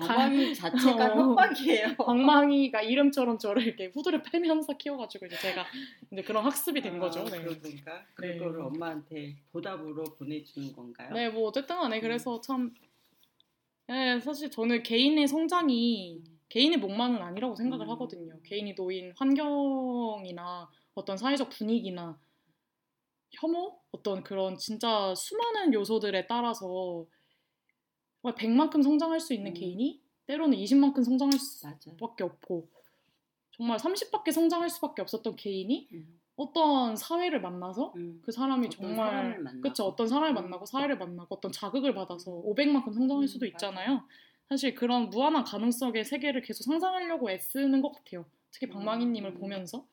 방황이 0.00 0.52
자체가 0.56 1.14
어. 1.14 1.18
협박이에요. 1.30 1.94
방망이가 1.98 2.82
이름처럼 2.82 3.38
저를 3.38 3.62
이렇게 3.62 3.92
후드를 3.94 4.24
패면서 4.24 4.76
키워가지고 4.76 5.26
이제 5.26 5.36
제가 5.36 5.64
이제 6.10 6.22
그런 6.22 6.44
학습이 6.44 6.80
된 6.80 6.98
거죠. 6.98 7.20
아, 7.20 7.24
네. 7.26 7.44
그러니까 7.44 8.02
네. 8.18 8.36
그거를 8.38 8.60
엄마한테 8.62 9.36
보답으로 9.52 10.02
보내주는 10.18 10.72
건가요? 10.72 11.12
네, 11.12 11.28
뭐 11.28 11.46
어쨌든 11.46 11.76
간에 11.76 11.98
음. 11.98 12.02
그래서 12.02 12.40
참 12.40 12.74
네, 13.86 14.18
사실 14.20 14.50
저는 14.50 14.82
개인의 14.82 15.28
성장이 15.28 16.22
음. 16.26 16.40
개인의 16.48 16.78
목만은 16.78 17.20
아니라고 17.20 17.54
생각을 17.54 17.86
음. 17.86 17.90
하거든요. 17.92 18.40
개인이 18.42 18.74
놓인 18.74 19.12
환경이나 19.16 20.70
어떤 20.94 21.16
사회적 21.16 21.50
분위기나 21.50 22.18
혐오? 23.32 23.80
어떤 23.90 24.22
그런 24.22 24.56
진짜 24.56 25.14
수많은 25.14 25.74
요소들에 25.74 26.26
따라서 26.26 27.06
정말 28.22 28.36
100만큼 28.36 28.82
성장할 28.82 29.20
수 29.20 29.34
있는 29.34 29.50
음. 29.50 29.54
개인이 29.54 30.02
때로는 30.26 30.56
20만큼 30.56 31.04
성장할. 31.04 31.38
수밖에 31.38 32.24
없고 32.24 32.68
정말 33.50 33.78
30밖에 33.78 34.32
성장할 34.32 34.70
수밖에 34.70 35.02
없었던 35.02 35.36
개인이 35.36 35.88
음, 35.92 36.20
어떤 36.36 36.96
사회를 36.96 37.40
만나서 37.40 37.92
음. 37.96 38.20
그 38.24 38.32
사람이 38.32 38.70
정말. 38.70 39.42
그쵸 39.62 39.84
어떤 39.84 40.08
사람을 40.08 40.32
음. 40.32 40.34
만나고 40.34 40.66
사회를 40.66 40.98
만나고 40.98 41.36
어떤 41.36 41.52
자극을 41.52 41.94
받아서 41.94 42.30
500만큼 42.30 42.92
성장할 42.92 43.24
음, 43.24 43.26
수도. 43.26 43.46
있잖아요. 43.46 44.02
사실 44.48 44.74
그런 44.74 45.10
무한한 45.10 45.44
가능성의 45.44 46.04
세계를 46.04 46.42
계속 46.42 46.64
상상하려고 46.64 47.30
애쓰는 47.30 47.80
것 47.80 47.92
같아요. 47.92 48.26
특히 48.50 48.68
방망이님을 48.68 49.30
음. 49.30 49.40
보면서 49.40 49.86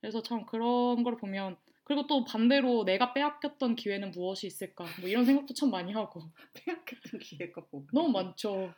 그래서 0.00 0.22
참 0.22 0.46
그런 0.46 1.02
걸 1.02 1.16
보면 1.16 1.56
그리고 1.84 2.06
또 2.06 2.24
반대로 2.24 2.84
내가 2.84 3.14
빼앗겼던 3.14 3.74
기회는 3.74 4.10
무엇이 4.12 4.46
있을까 4.46 4.84
뭐 5.00 5.08
이런 5.08 5.24
생각도 5.24 5.54
참 5.54 5.70
많이 5.70 5.92
하고 5.92 6.20
빼앗겼던 6.54 7.20
기회가 7.20 7.62
뭐 7.70 7.86
너무 7.92 8.10
많죠. 8.10 8.72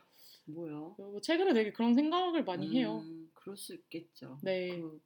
그리고 0.45 1.21
최근에 1.21 1.53
되게 1.53 1.71
그런 1.71 1.93
생각을 1.93 2.43
많이 2.43 2.75
해요. 2.75 3.01
음, 3.03 3.29
그럴 3.33 3.57
수 3.57 3.75
있겠죠. 3.75 4.39
네. 4.41 4.79
그 4.79 4.99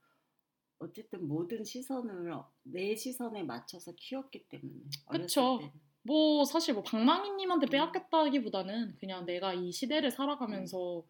어쨌든 0.79 1.27
모든 1.27 1.63
시선을 1.63 2.33
내 2.63 2.95
시선에 2.95 3.43
맞춰서 3.43 3.93
키웠기 3.95 4.47
때문에. 4.49 4.81
때는. 5.59 5.71
뭐 6.03 6.45
사실 6.45 6.73
뭐 6.73 6.83
방망이님한테 6.83 7.67
음. 7.67 7.69
빼앗겼다기보다는 7.69 8.97
그냥 8.99 9.25
내가 9.25 9.53
이 9.53 9.71
시대를 9.71 10.11
살아가면서 10.11 11.03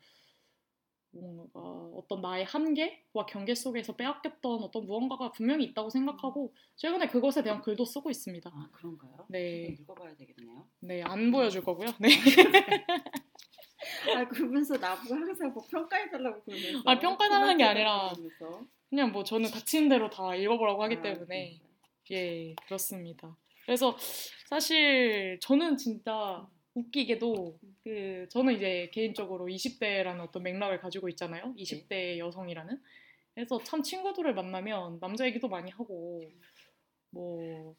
뭔가 1.11 1.59
어떤 1.95 2.21
나의 2.21 2.45
한계와 2.45 3.25
경계 3.27 3.55
속에서 3.55 3.95
빼앗겼던 3.95 4.63
어떤 4.63 4.85
무언가가 4.85 5.31
분명히 5.31 5.65
있다고 5.65 5.89
생각하고 5.89 6.53
최근에 6.75 7.07
그것에 7.07 7.43
대한 7.43 7.61
글도 7.61 7.85
쓰고 7.85 8.09
있습니다. 8.09 8.49
아 8.53 8.69
그런가요? 8.71 9.25
네. 9.29 9.75
읽어봐야 9.79 10.15
되겠네요. 10.15 10.67
네, 10.79 11.01
안 11.03 11.31
보여줄 11.31 11.63
거고요. 11.63 11.89
네. 11.99 12.09
아 14.15 14.27
그러면서 14.27 14.77
나보고 14.77 15.15
항상 15.15 15.53
뭐 15.53 15.63
평가해달라고 15.69 16.43
그러면서. 16.43 16.81
아, 16.85 16.99
평가해달라는 16.99 17.57
게 17.57 17.63
아니라 17.63 18.13
그러면서. 18.13 18.65
그냥 18.89 19.11
뭐 19.11 19.23
저는 19.23 19.49
닥치는 19.51 19.89
대로 19.89 20.09
다 20.09 20.35
읽어보라고 20.35 20.83
하기 20.83 20.97
아, 20.97 21.01
때문에 21.01 21.59
그러니까요. 21.59 21.69
예, 22.11 22.55
그렇습니다. 22.65 23.35
그래서 23.65 23.97
사실 24.47 25.39
저는 25.41 25.77
진짜 25.77 26.47
웃기게도 26.75 27.59
그 27.83 28.27
저는 28.29 28.55
이제 28.55 28.89
개인적으로 28.93 29.45
20대라는 29.45 30.19
어떤 30.19 30.43
맥락을 30.43 30.79
가지고 30.79 31.09
있잖아요. 31.09 31.53
20대 31.57 32.17
여성이라는. 32.17 32.81
그래서 33.33 33.61
참 33.63 33.81
친구들을 33.81 34.33
만나면 34.33 34.99
남자 34.99 35.25
얘기도 35.25 35.47
많이 35.47 35.71
하고 35.71 36.21
뭐 37.09 37.75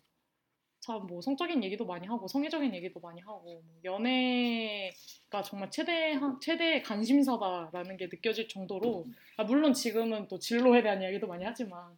참 0.86 1.06
뭐 1.06 1.20
성적인 1.20 1.64
얘기도 1.64 1.84
많이 1.84 2.06
하고 2.06 2.28
성애적인 2.28 2.72
얘기도 2.74 3.00
많이 3.00 3.20
하고 3.20 3.40
뭐 3.66 3.80
연애가 3.84 5.42
정말 5.44 5.70
최대 5.70 6.18
최대의 6.40 6.82
관심사다라는 6.82 7.96
게 7.96 8.06
느껴질 8.06 8.48
정도로 8.48 9.04
아, 9.36 9.44
물론 9.44 9.72
지금은 9.72 10.28
또 10.28 10.38
진로에 10.38 10.82
대한 10.82 11.02
이야기도 11.02 11.26
많이 11.26 11.44
하지만 11.44 11.96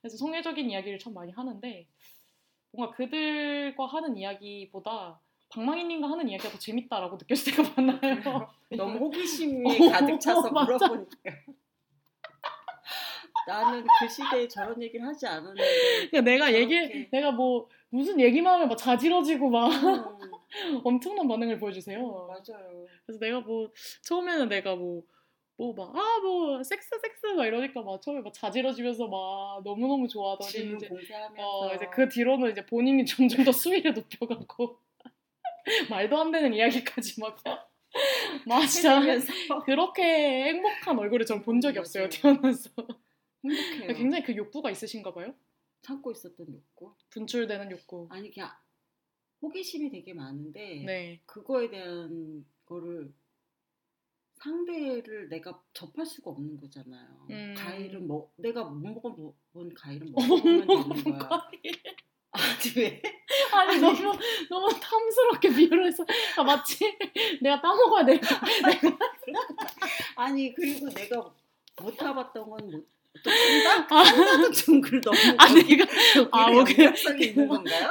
그래서 0.00 0.16
성애적인 0.16 0.70
이야기를 0.70 0.98
참 0.98 1.12
많이 1.14 1.32
하는데 1.32 1.86
뭔가 2.72 2.96
그들과 2.96 3.86
하는 3.86 4.16
이야기보다 4.16 5.20
방망이님과 5.50 6.08
하는 6.10 6.28
이야기가 6.28 6.50
더 6.50 6.58
재밌다라고 6.58 7.16
느껴질 7.16 7.54
때가 7.54 7.74
많아요. 7.76 8.48
너무 8.76 8.98
호기심이 9.06 9.62
어, 9.88 9.90
가득 9.92 10.18
차서. 10.20 10.50
물어보니까. 10.50 11.30
나는 13.46 13.84
그 14.00 14.08
시대에 14.08 14.48
저런 14.48 14.80
얘기를 14.82 15.06
하지 15.06 15.26
않았는데. 15.26 15.62
그러니까 16.10 16.20
내가 16.22 16.52
얘기 16.54 16.74
저렇게. 16.76 17.08
내가 17.12 17.30
뭐 17.32 17.68
무슨 17.90 18.18
얘기만 18.20 18.54
하면 18.54 18.68
막 18.68 18.76
자지러지고 18.76 19.50
막 19.50 19.68
음, 19.68 20.04
엄청난 20.84 21.28
반응을 21.28 21.58
보여주세요. 21.58 22.00
맞아요. 22.28 22.86
그래서 23.06 23.18
내가 23.20 23.40
뭐 23.40 23.70
처음에는 24.02 24.48
내가 24.48 24.74
뭐 24.76 25.02
뭐막아뭐 25.56 26.62
섹스 26.64 26.98
섹스 27.00 27.26
막 27.26 27.46
이러니까 27.46 27.80
막 27.82 28.02
처음에 28.02 28.20
막 28.22 28.32
자지러지면서 28.32 29.06
막 29.06 29.62
너무 29.64 29.86
너무 29.86 30.08
좋아하더니 30.08 30.74
이제. 30.76 30.88
어 31.38 31.74
이제 31.74 31.86
그 31.92 32.08
뒤로는 32.08 32.50
이제 32.50 32.64
본인이 32.66 33.04
점점 33.06 33.44
더 33.44 33.52
수위를 33.52 33.94
높여가고 33.94 34.78
말도 35.90 36.18
안 36.18 36.32
되는 36.32 36.52
이야기까지 36.54 37.20
막. 37.20 37.36
해주면서 38.50 39.32
그렇게 39.64 40.02
행복한 40.46 40.98
얼굴을 40.98 41.24
전 41.26 41.40
본 41.44 41.60
적이 41.60 41.78
없어요 41.78 42.08
맞아요. 42.08 42.10
태어나서 42.10 42.70
행복해요. 43.44 43.94
굉장히 43.94 44.24
그 44.24 44.36
욕구가 44.36 44.70
있으신가 44.70 45.12
봐요 45.12 45.34
참고 45.82 46.10
있었던 46.10 46.46
욕구. 46.52 46.94
분출되는 47.10 47.70
욕구 47.70 48.08
아니 48.10 48.30
그냥 48.30 48.50
호기심이 49.42 49.90
되게 49.90 50.14
많은데 50.14 50.82
네 50.86 51.20
그거에 51.26 51.68
대한 51.68 52.46
거를 52.64 53.12
상대를 54.36 55.28
내가 55.28 55.62
접할 55.72 56.04
수가 56.04 56.30
없는 56.30 56.58
거잖아요. 56.60 57.26
음. 57.30 57.54
과일은 57.56 58.06
뭐 58.06 58.32
내가 58.36 58.64
못 58.64 58.74
먹어본 58.76 59.32
먹어보면 59.52 60.66
되는 60.66 61.18
거야. 61.18 61.40
아니 62.32 62.72
왜? 62.76 63.00
아니 63.52 63.80
너무 63.80 63.96
너무 64.50 64.68
탐스럽게 64.80 65.50
비유를 65.50 65.86
해서 65.86 66.04
아, 66.36 66.42
마치 66.42 66.78
내가 67.40 67.60
따먹어야 67.60 68.04
돼 68.04 68.20
아니 70.16 70.52
그리고 70.52 70.88
내가 70.90 71.32
못 71.80 71.96
타봤던 71.96 72.50
건 72.50 72.58
못 72.70 73.03
또 73.24 74.50
중글 74.52 75.00
너무 75.00 75.16
아 75.38 75.52
내가 75.52 75.84
아, 76.30 76.46
아, 76.46 76.50
뭐 76.50 76.64
그-? 76.64 76.84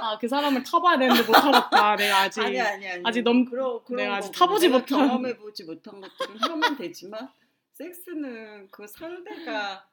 아그 0.02 0.28
사람을 0.28 0.64
타봐야 0.64 0.98
되는데 1.00 1.22
못 1.24 1.32
타봤다 1.34 1.96
내가 1.98 2.18
아직 2.22 2.42
아니 2.42 2.60
아니 2.60 2.88
아니 2.88 3.02
아직 3.06 3.24
넘- 3.24 3.46
그런 3.46 3.84
그런 3.84 3.98
내가 3.98 4.16
아직. 4.18 4.32
타보지 4.32 4.70
못한- 4.70 4.86
경험해 5.08 5.38
보지 5.38 5.64
못한 5.64 6.00
것들은 6.00 6.38
하면 6.40 6.78
되지만 6.78 7.30
섹스는 7.74 8.70
그 8.70 8.86
상대가 8.88 9.88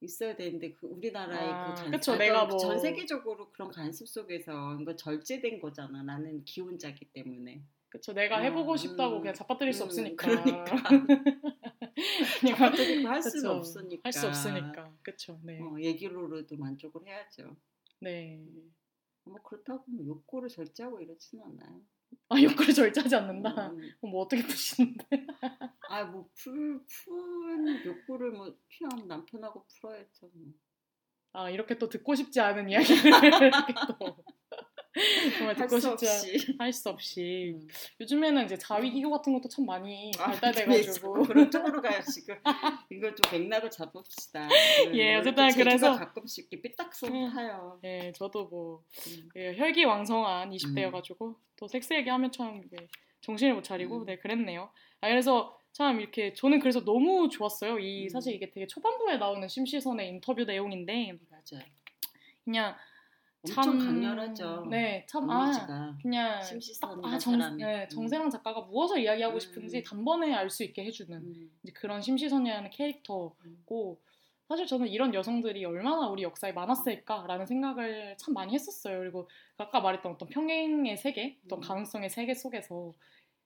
있어야 0.00 0.36
되는데 0.36 0.72
그 0.72 0.86
우리나라의 0.88 1.48
아, 1.50 1.74
그 1.74 1.82
간, 1.82 1.90
그쵸, 1.92 2.12
아, 2.12 2.16
내가 2.18 2.46
그 2.46 2.50
뭐- 2.52 2.58
전 2.58 2.78
세계적으로 2.78 3.50
그런 3.52 3.70
간섭 3.70 4.06
속에서 4.08 4.76
이거 4.80 4.94
절제된 4.96 5.60
거잖아. 5.60 6.02
나는 6.02 6.44
기혼자기 6.44 7.04
때문에. 7.06 7.62
그쵸 7.88 8.12
내가 8.12 8.38
해보고 8.40 8.72
음, 8.72 8.76
싶다고 8.76 9.20
그냥 9.20 9.32
잡아뜨릴 9.34 9.72
수 9.72 9.84
음, 9.84 9.86
없으니까 9.86 10.26
그러니까. 10.26 10.76
그냥 12.40 12.72
그리고 12.72 13.08
할 13.08 13.22
수는 13.22 13.42
그쵸. 13.42 13.50
없으니까. 13.52 14.00
할 14.04 14.12
수 14.12 14.26
없으니까 14.26 14.92
그쵸 15.02 15.40
네 15.42 15.58
어, 15.60 15.76
얘기로라도 15.80 16.56
만족을 16.56 17.06
해야죠. 17.06 17.56
네. 18.00 18.44
뭐 19.24 19.40
그렇다고 19.42 19.84
뭐 19.88 20.04
욕구를 20.06 20.48
절제하고 20.48 21.00
이러지는 21.00 21.44
않아요. 21.44 21.80
아 22.28 22.40
욕구를 22.40 22.72
절제하지 22.74 23.16
않는다 23.16 23.70
음, 23.70 23.90
뭐 24.02 24.22
어떻게 24.22 24.42
푸시는데 24.42 25.06
아뭐풀푼 25.88 27.84
욕구를 27.84 28.32
뭐 28.32 28.56
필요하면 28.68 29.08
남편하고 29.08 29.64
풀어야죠. 29.66 30.30
뭐. 30.34 30.52
아 31.32 31.50
이렇게 31.50 31.76
또 31.78 31.88
듣고 31.88 32.14
싶지 32.14 32.40
않은 32.40 32.68
이야기를 32.70 32.94
이렇게 33.52 33.74
또 33.98 34.16
정말 35.36 35.56
할 35.58 35.66
듣고 35.66 35.78
수 35.80 35.88
싶지 35.90 36.06
없이. 36.08 36.56
할수 36.58 36.88
없이 36.88 37.52
음. 37.54 37.68
요즘에는 38.00 38.44
이제 38.44 38.56
자위 38.56 38.90
기교 38.90 39.10
같은 39.10 39.32
것도 39.34 39.48
참 39.48 39.66
많이 39.66 40.10
아, 40.18 40.26
발달돼가지고 40.26 40.72
왜 40.74 40.82
자꾸 40.82 41.22
그런 41.26 41.50
쪽으로 41.50 41.82
가요 41.82 42.00
지금. 42.12 42.34
이걸 42.90 43.14
좀 43.14 43.38
맥락을 43.40 43.70
잡읍시다. 43.70 44.48
예, 44.94 45.16
어쨌든 45.16 45.48
그래서- 45.54 45.96
가끔씩 45.96 46.48
이렇게 46.50 46.62
삐딱선 46.68 47.12
음. 47.14 47.78
예, 47.84 48.12
저도 48.14 48.46
뭐 48.46 48.82
음. 49.08 49.28
예, 49.36 49.54
혈기왕성한 49.56 50.50
20대여가지고 50.50 51.36
또 51.56 51.68
섹스 51.68 51.92
얘기하면 51.94 52.32
참 52.32 52.62
이게 52.64 52.88
정신을 53.20 53.54
못 53.54 53.62
차리고 53.64 54.00
음. 54.00 54.06
네 54.06 54.16
그랬네요. 54.18 54.70
아 55.00 55.08
그래서 55.08 55.58
참 55.72 56.00
이렇게 56.00 56.32
저는 56.32 56.60
그래서 56.60 56.84
너무 56.84 57.28
좋았어요. 57.28 57.78
이 57.78 58.04
음. 58.04 58.08
사실 58.08 58.32
이게 58.34 58.48
되게 58.50 58.66
초반부에 58.66 59.18
나오는 59.18 59.46
심시선의 59.46 60.08
인터뷰 60.08 60.44
내용인데 60.44 61.12
맞아요. 61.30 61.64
그냥 62.44 62.76
엄청 63.48 63.78
참 63.78 63.78
강렬하죠. 63.78 64.66
네, 64.70 65.06
참 65.08 65.28
아. 65.30 65.96
그냥 66.00 66.42
심시선이라는 66.42 67.14
아, 67.14 67.18
정, 67.18 67.32
사람이. 67.38 67.62
네, 67.62 67.82
음. 67.84 67.88
정세랑 67.88 68.30
작가가 68.30 68.60
무엇을 68.62 69.00
이야기하고 69.00 69.34
음. 69.36 69.40
싶은지 69.40 69.82
단번에 69.82 70.34
알 70.34 70.50
수 70.50 70.64
있게 70.64 70.84
해주는 70.84 71.16
음. 71.16 71.50
이제 71.62 71.72
그런 71.72 72.00
심시선이라는 72.00 72.70
캐릭터고 72.70 74.00
사실 74.48 74.66
저는 74.66 74.86
이런 74.88 75.12
여성들이 75.12 75.64
얼마나 75.64 76.08
우리 76.08 76.22
역사에 76.22 76.52
많았을까라는 76.52 77.46
생각을 77.46 78.16
참 78.16 78.32
많이 78.34 78.54
했었어요. 78.54 79.00
그리고 79.00 79.28
아까 79.58 79.80
말했던 79.80 80.12
어떤 80.12 80.28
평행의 80.28 80.96
세계, 80.98 81.36
어떤 81.46 81.58
음. 81.58 81.60
가능성의 81.62 82.10
세계 82.10 82.34
속에서 82.34 82.94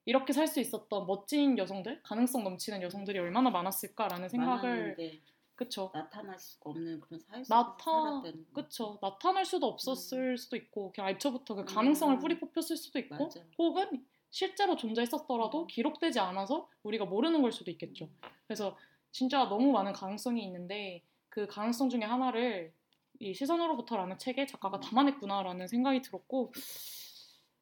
이렇게 0.04 0.32
살 0.32 0.46
수 0.46 0.60
있었던 0.60 1.06
멋진 1.06 1.56
여성들, 1.56 2.02
가능성 2.02 2.42
넘치는 2.44 2.82
여성들이 2.82 3.18
얼마나 3.18 3.50
많았을까라는 3.50 4.28
생각을 4.28 4.62
많았는데 4.62 5.20
그쵸. 5.60 5.90
나타날 5.92 6.38
수가 6.38 6.70
없는 6.70 7.00
그런 7.00 7.20
사회 7.20 7.44
속에서 7.44 7.54
나타 7.54 7.84
살았다는 7.84 8.46
거. 8.46 8.62
그쵸. 8.62 8.98
나타날 9.02 9.44
수도 9.44 9.66
없었을 9.66 10.38
수도 10.38 10.56
있고 10.56 10.90
그냥 10.90 11.10
애초부터 11.10 11.54
그 11.54 11.60
음. 11.60 11.66
가능성을 11.66 12.18
뿌리 12.18 12.40
뽑혔을 12.40 12.78
수도 12.78 12.98
있고 12.98 13.24
맞아. 13.24 13.44
혹은 13.58 14.06
실제로 14.30 14.74
존재했었더라도 14.74 15.62
음. 15.62 15.66
기록되지 15.66 16.18
않아서 16.18 16.70
우리가 16.82 17.04
모르는 17.04 17.42
걸 17.42 17.52
수도 17.52 17.70
있겠죠. 17.72 18.08
그래서 18.46 18.74
진짜 19.12 19.44
너무 19.50 19.70
많은 19.70 19.92
가능성이 19.92 20.42
있는데 20.44 21.02
그 21.28 21.46
가능성 21.46 21.90
중에 21.90 22.04
하나를 22.04 22.72
이 23.18 23.34
시선으로부터라는 23.34 24.16
책에 24.16 24.46
작가가 24.46 24.78
음. 24.78 24.80
담아냈구나라는 24.80 25.68
생각이 25.68 26.00
들었고 26.00 26.54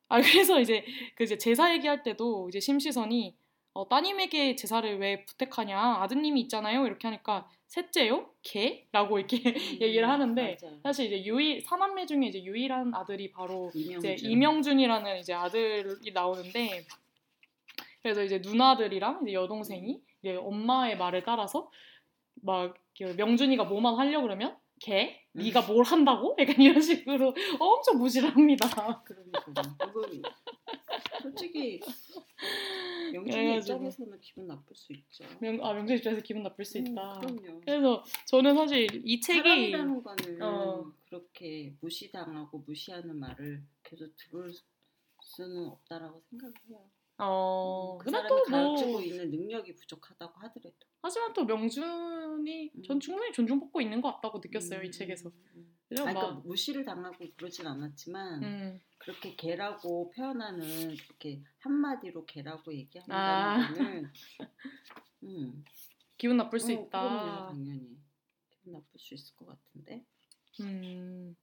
아 0.09 0.21
그래서 0.23 0.61
이제 0.61 0.85
그 1.17 1.25
이제 1.25 1.37
제사 1.37 1.73
얘기할 1.75 2.05
때도 2.05 2.49
이제 2.49 2.61
심시선이 2.61 3.37
어, 3.73 3.89
따님에게 3.89 4.55
제사를 4.55 4.99
왜 5.01 5.25
부택하냐 5.25 5.97
아드님이 6.03 6.43
있잖아요 6.43 6.87
이렇게 6.87 7.09
하니까 7.09 7.51
셋째요 7.69 8.31
개 8.43 8.87
라고 8.93 9.19
이렇게 9.19 9.39
얘기를 9.81 10.09
하는데 10.09 10.43
음, 10.43 10.57
맞아요. 10.63 10.81
사실 10.83 11.07
이제 11.07 11.25
유일 11.25 11.61
사남매 11.61 12.07
중에 12.07 12.27
이제 12.27 12.43
유일한 12.43 12.95
아들이 12.95 13.31
바로 13.31 13.71
이명준. 13.75 14.13
이제 14.13 14.27
이명준이라는 14.29 15.19
이제 15.19 15.35
아들이 15.35 16.13
나오는데 16.13 16.85
그래서 18.03 18.25
이제 18.25 18.39
누나들이랑 18.39 19.21
이제 19.23 19.35
여동생이 19.35 20.01
이제 20.23 20.37
엄마의 20.37 20.97
말을 20.97 21.23
따라서 21.25 21.71
막 22.43 22.75
명준이가 23.17 23.65
뭐만 23.65 23.97
하려 23.97 24.23
그러면 24.23 24.57
걔 24.81 25.21
음. 25.33 25.43
네가 25.43 25.63
뭘 25.63 25.85
한다고 25.85 26.37
약간 26.39 26.61
이런 26.61 26.81
식으로 26.81 27.35
엄청 27.61 27.99
무시를 27.99 28.31
합니다. 28.35 28.67
그러니까 29.05 29.45
솔직히 31.23 31.81
명준이 33.13 33.25
그래가지고. 33.25 33.77
입장에서는 33.77 34.21
기분 34.21 34.47
나쁠 34.47 34.77
수 34.77 34.93
있죠. 34.93 35.25
명, 35.41 35.65
아 35.65 35.73
명준 35.73 35.97
입장에서 35.97 36.23
기분 36.23 36.43
나쁠 36.43 36.65
수 36.65 36.79
있다. 36.79 37.21
음, 37.21 37.37
그럼요. 37.37 37.61
그래서 37.61 38.05
저는 38.27 38.55
사실 38.55 38.87
이 39.05 39.21
책이 39.21 39.39
사람이라는 39.41 40.03
거는 40.03 40.43
어. 40.43 40.93
그렇게 41.07 41.73
무시당하고 41.81 42.59
무시하는 42.67 43.19
말을 43.19 43.63
계속 43.83 44.15
들을 44.17 44.53
수는 45.23 45.67
없다라고 45.67 46.23
생각을 46.31 46.55
해요. 46.69 46.91
어그 47.19 48.05
근데 48.05 48.19
사람이 48.19 48.29
또 48.29 48.43
가지고 48.45 48.91
뭐 48.93 49.01
있는 49.03 49.31
능력이 49.31 49.75
부족하다고 49.75 50.41
하더라도 50.41 50.77
하지만 51.03 51.33
또 51.33 51.45
명준이 51.45 52.73
전 52.85 52.97
음. 52.97 53.01
충분히 53.01 53.33
존중받고 53.33 53.81
있는 53.81 54.01
것 54.01 54.13
같다고 54.15 54.39
느꼈어요 54.39 54.83
이 54.83 54.87
음, 54.87 54.93
책에서. 54.93 55.31
음. 55.55 55.79
그래서 55.89 56.05
막 56.05 56.13
그러니까 56.13 56.41
무시를 56.47 56.85
당하고 56.85 57.25
그러진 57.37 57.67
않았지만 57.67 58.43
음, 58.45 58.81
그렇게 58.99 59.35
개라고 59.37 60.11
표현하는 60.11 60.97
그렇게 60.97 61.43
한마디로 61.61 62.27
개라고 62.27 62.71
아. 62.71 62.75
얘기한다는 62.75 63.75
거는 63.75 64.13
음, 65.25 65.65
기분 66.19 66.37
나쁠 66.37 66.61
수 66.61 66.71
어, 66.71 66.75
있다. 66.75 67.03
그럼요, 67.03 67.47
당연히 67.49 67.97
기분 68.51 68.73
나쁠 68.75 69.01
수 69.01 69.15
있을 69.15 69.35
것 69.37 69.47
같은데. 69.47 70.05
음, 70.61 71.35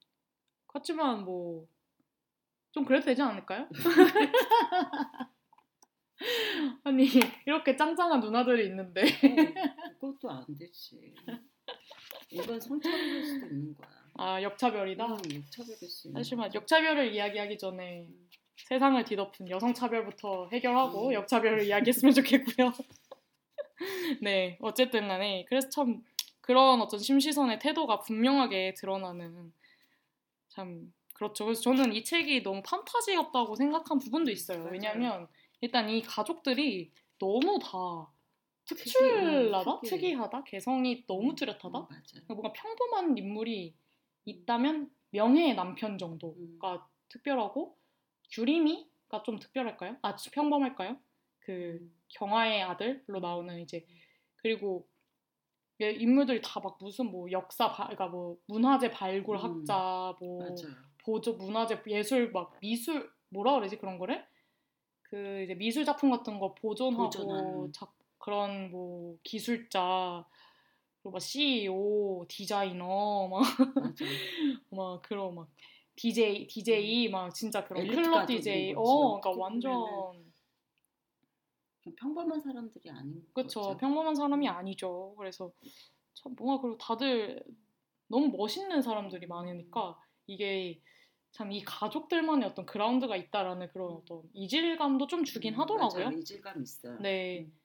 그렇지만 0.68 1.26
뭐 1.26 1.68
좀 2.76 2.84
그래도 2.84 3.06
되지 3.06 3.22
않을까요? 3.22 3.70
아니 6.84 7.08
이렇게 7.46 7.76
짱짱한 7.76 8.20
누나들이 8.22 8.68
있는데 8.68 9.04
어, 9.04 10.00
그것도 10.00 10.30
안 10.30 10.46
되지. 10.58 11.14
이건 12.32 12.60
성차별일 12.60 13.24
수도 13.26 13.46
있는 13.48 13.74
거야. 13.76 13.90
아 14.18 14.42
역차별이다. 14.42 15.06
음, 15.06 15.18
차별일 15.50 15.90
수 15.90 16.08
있는. 16.08 16.20
하지만 16.20 16.48
거지. 16.48 16.58
역차별을 16.58 17.14
이야기하기 17.14 17.58
전에 17.58 18.08
음. 18.08 18.30
세상을 18.56 19.04
뒤덮은 19.04 19.50
여성 19.50 19.74
차별부터 19.74 20.50
해결하고 20.52 21.08
음. 21.10 21.14
역차별을 21.14 21.66
이야기했으면 21.66 22.14
좋겠고요. 22.14 22.72
네, 24.22 24.58
어쨌든 24.62 25.08
간에 25.08 25.46
그래서 25.50 25.70
참 25.70 26.02
그런 26.40 26.82
어떤 26.82 27.00
심시선의 27.00 27.60
태도가 27.60 28.00
분명하게 28.00 28.76
드러나는 28.76 29.52
참 30.48 30.94
그렇죠. 31.14 31.46
그래서 31.46 31.62
저는 31.62 31.94
이 31.94 32.04
책이 32.04 32.44
너무 32.44 32.62
판타지 32.62 33.16
같다고 33.16 33.56
생각한 33.56 34.00
부분도 34.00 34.32
있어요. 34.32 34.60
맞아요. 34.60 34.72
왜냐하면 34.72 35.28
일단 35.66 35.90
이 35.90 36.02
가족들이 36.04 36.92
너무 37.18 37.58
다 37.60 38.12
특이, 38.66 38.84
특출나다, 38.84 39.72
음, 39.72 39.82
특이해. 39.82 40.02
특이하다, 40.12 40.44
개성이 40.44 41.06
너무 41.08 41.32
음, 41.32 41.36
뚜렷하다. 41.36 41.80
음, 41.80 41.86
맞아. 41.90 42.20
뭔가 42.28 42.54
평범한 42.54 43.18
인물이 43.18 43.76
있다면 44.26 44.92
명예의 45.10 45.56
남편 45.56 45.98
정도가 45.98 46.74
음. 46.76 46.80
특별하고 47.10 47.78
규림이가 48.32 49.24
좀 49.24 49.40
특별할까요? 49.40 49.98
아 50.04 50.16
평범할까요? 50.16 51.00
그 51.40 51.80
음. 51.82 51.96
경화의 52.10 52.62
아들로 52.62 53.20
나오는 53.20 53.60
이제 53.60 53.86
그리고 54.38 54.88
얘 55.82 55.92
인물들이 55.92 56.42
다 56.44 56.60
막 56.60 56.78
무슨 56.80 57.12
뭐 57.12 57.30
역사 57.32 57.72
바, 57.72 57.86
그러니까 57.86 58.08
뭐 58.08 58.38
문화재 58.48 58.92
발굴 58.92 59.38
음. 59.38 59.42
학자 59.44 60.16
뭐 60.20 60.40
맞아요. 60.40 60.76
보조 61.04 61.34
문화재 61.34 61.82
예술 61.88 62.32
막 62.32 62.60
미술 62.60 63.12
뭐라 63.30 63.54
그러지 63.56 63.78
그런 63.78 63.98
거를 63.98 64.26
그 65.16 65.44
이제 65.44 65.56
미술 65.56 65.86
작품 65.86 66.12
같은 66.12 66.40
거 66.40 66.54
보존하고 66.56 67.06
보존하는. 67.06 67.72
작, 67.72 67.94
그런 68.18 68.70
뭐 68.70 69.18
기술자 69.24 70.26
그리고 71.02 71.12
막 71.12 71.22
CEO 71.22 72.26
디자이너 72.28 73.30
막 73.30 73.42
맞아. 73.76 74.04
막 74.72 75.02
그런 75.04 75.34
막 75.36 75.48
DJ 75.96 76.48
DJ 76.48 77.08
막 77.08 77.34
진짜 77.34 77.64
그런 77.64 77.88
클럽 77.88 78.26
DJ. 78.26 78.74
어 78.76 79.22
그러니까 79.22 79.30
어떻게 79.30 79.42
완전 79.42 80.34
평범한 81.96 82.42
사람들이 82.42 82.90
아닌 82.90 83.26
그쵸 83.32 83.62
거죠. 83.62 83.78
평범한 83.78 84.16
사람이 84.16 84.50
아니죠 84.50 85.16
그래서 85.18 85.54
참 86.14 86.36
뭔가 86.36 86.62
그리고 86.62 86.78
다들 86.78 87.42
너무 88.08 88.36
멋있는 88.36 88.82
사람들이 88.82 89.28
많으니까 89.28 89.98
이게 90.28 90.82
참 91.36 91.52
이 91.52 91.64
가족들만의 91.66 92.48
어떤 92.48 92.66
그라운드가 92.66 93.16
있다라는 93.18 93.68
그런 93.70 93.92
어떤 93.98 94.24
이질감도 94.34 95.08
좀 95.08 95.26
주긴 95.26 95.54
음, 95.56 95.60
하더라고요. 95.60 96.06
맞아요. 96.06 96.18
이질감 96.18 96.62
있어요. 96.62 96.98
네. 97.02 97.42
음. 97.42 97.60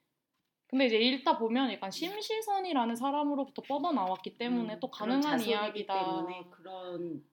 근데 0.66 0.86
이제 0.86 0.98
읽다 0.98 1.38
보면 1.38 1.72
약간 1.72 1.90
심시선이라는 1.90 2.96
사람으로부터 2.96 3.62
뻗어 3.62 3.92
나왔기 3.92 4.38
때문에 4.38 4.74
음, 4.74 4.80
또 4.80 4.90
가능한 4.90 5.40
이야기다. 5.40 5.94
때문에 5.94 6.44
그런 6.50 7.24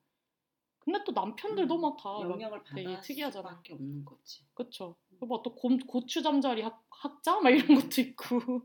근데 0.79 1.03
또 1.05 1.11
남편들도 1.11 1.75
음, 1.75 1.81
막다 1.81 2.21
영향을 2.21 2.63
받을 2.63 3.01
특이하잖아. 3.01 3.49
수밖에 3.49 3.73
없는 3.73 4.05
거지. 4.05 4.43
그쵸. 4.53 4.95
뭐또 5.19 5.55
고추 5.55 6.21
잠자리 6.21 6.61
학, 6.61 6.83
학자 6.91 7.39
막 7.41 7.49
이런 7.49 7.67
것도 7.79 8.01
있고 8.01 8.63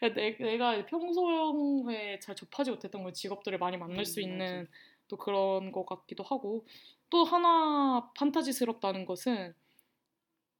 내, 0.16 0.36
내가 0.38 0.84
평소에 0.86 2.18
잘 2.18 2.34
접하지 2.34 2.70
못했던 2.70 3.12
직업들을 3.12 3.58
많이 3.58 3.76
만날 3.76 4.04
수 4.04 4.20
음, 4.20 4.24
있는 4.24 4.68
또 5.08 5.16
그런 5.16 5.70
것 5.72 5.86
같기도 5.86 6.24
하고 6.24 6.66
또 7.10 7.24
하나 7.24 8.10
판타지스럽다는 8.16 9.04
것은 9.04 9.54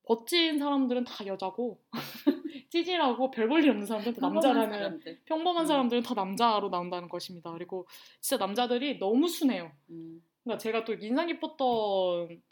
멋진 0.09 0.59
사람들은 0.59 1.05
다 1.05 1.25
여자고 1.27 1.81
찌질하고 2.71 3.31
별 3.31 3.49
볼 3.49 3.63
일 3.65 3.71
없는 3.71 3.87
사람들은 3.87 4.15
다 4.15 4.21
남자라는 4.29 4.73
사람들. 4.73 5.21
평범한 5.25 5.65
음. 5.65 5.67
사람들은 5.67 6.03
다 6.03 6.15
남자로 6.15 6.69
나온다는 6.69 7.09
것입니다. 7.09 7.53
그리고 7.53 7.87
진짜 8.21 8.45
남자들이 8.45 8.99
너무 8.99 9.29
순해요. 9.29 9.71
음, 9.91 10.23
그러니까 10.43 10.59
제가 10.59 10.85
또 10.85 10.95
인상 10.95 11.27
깊었던 11.29 12.43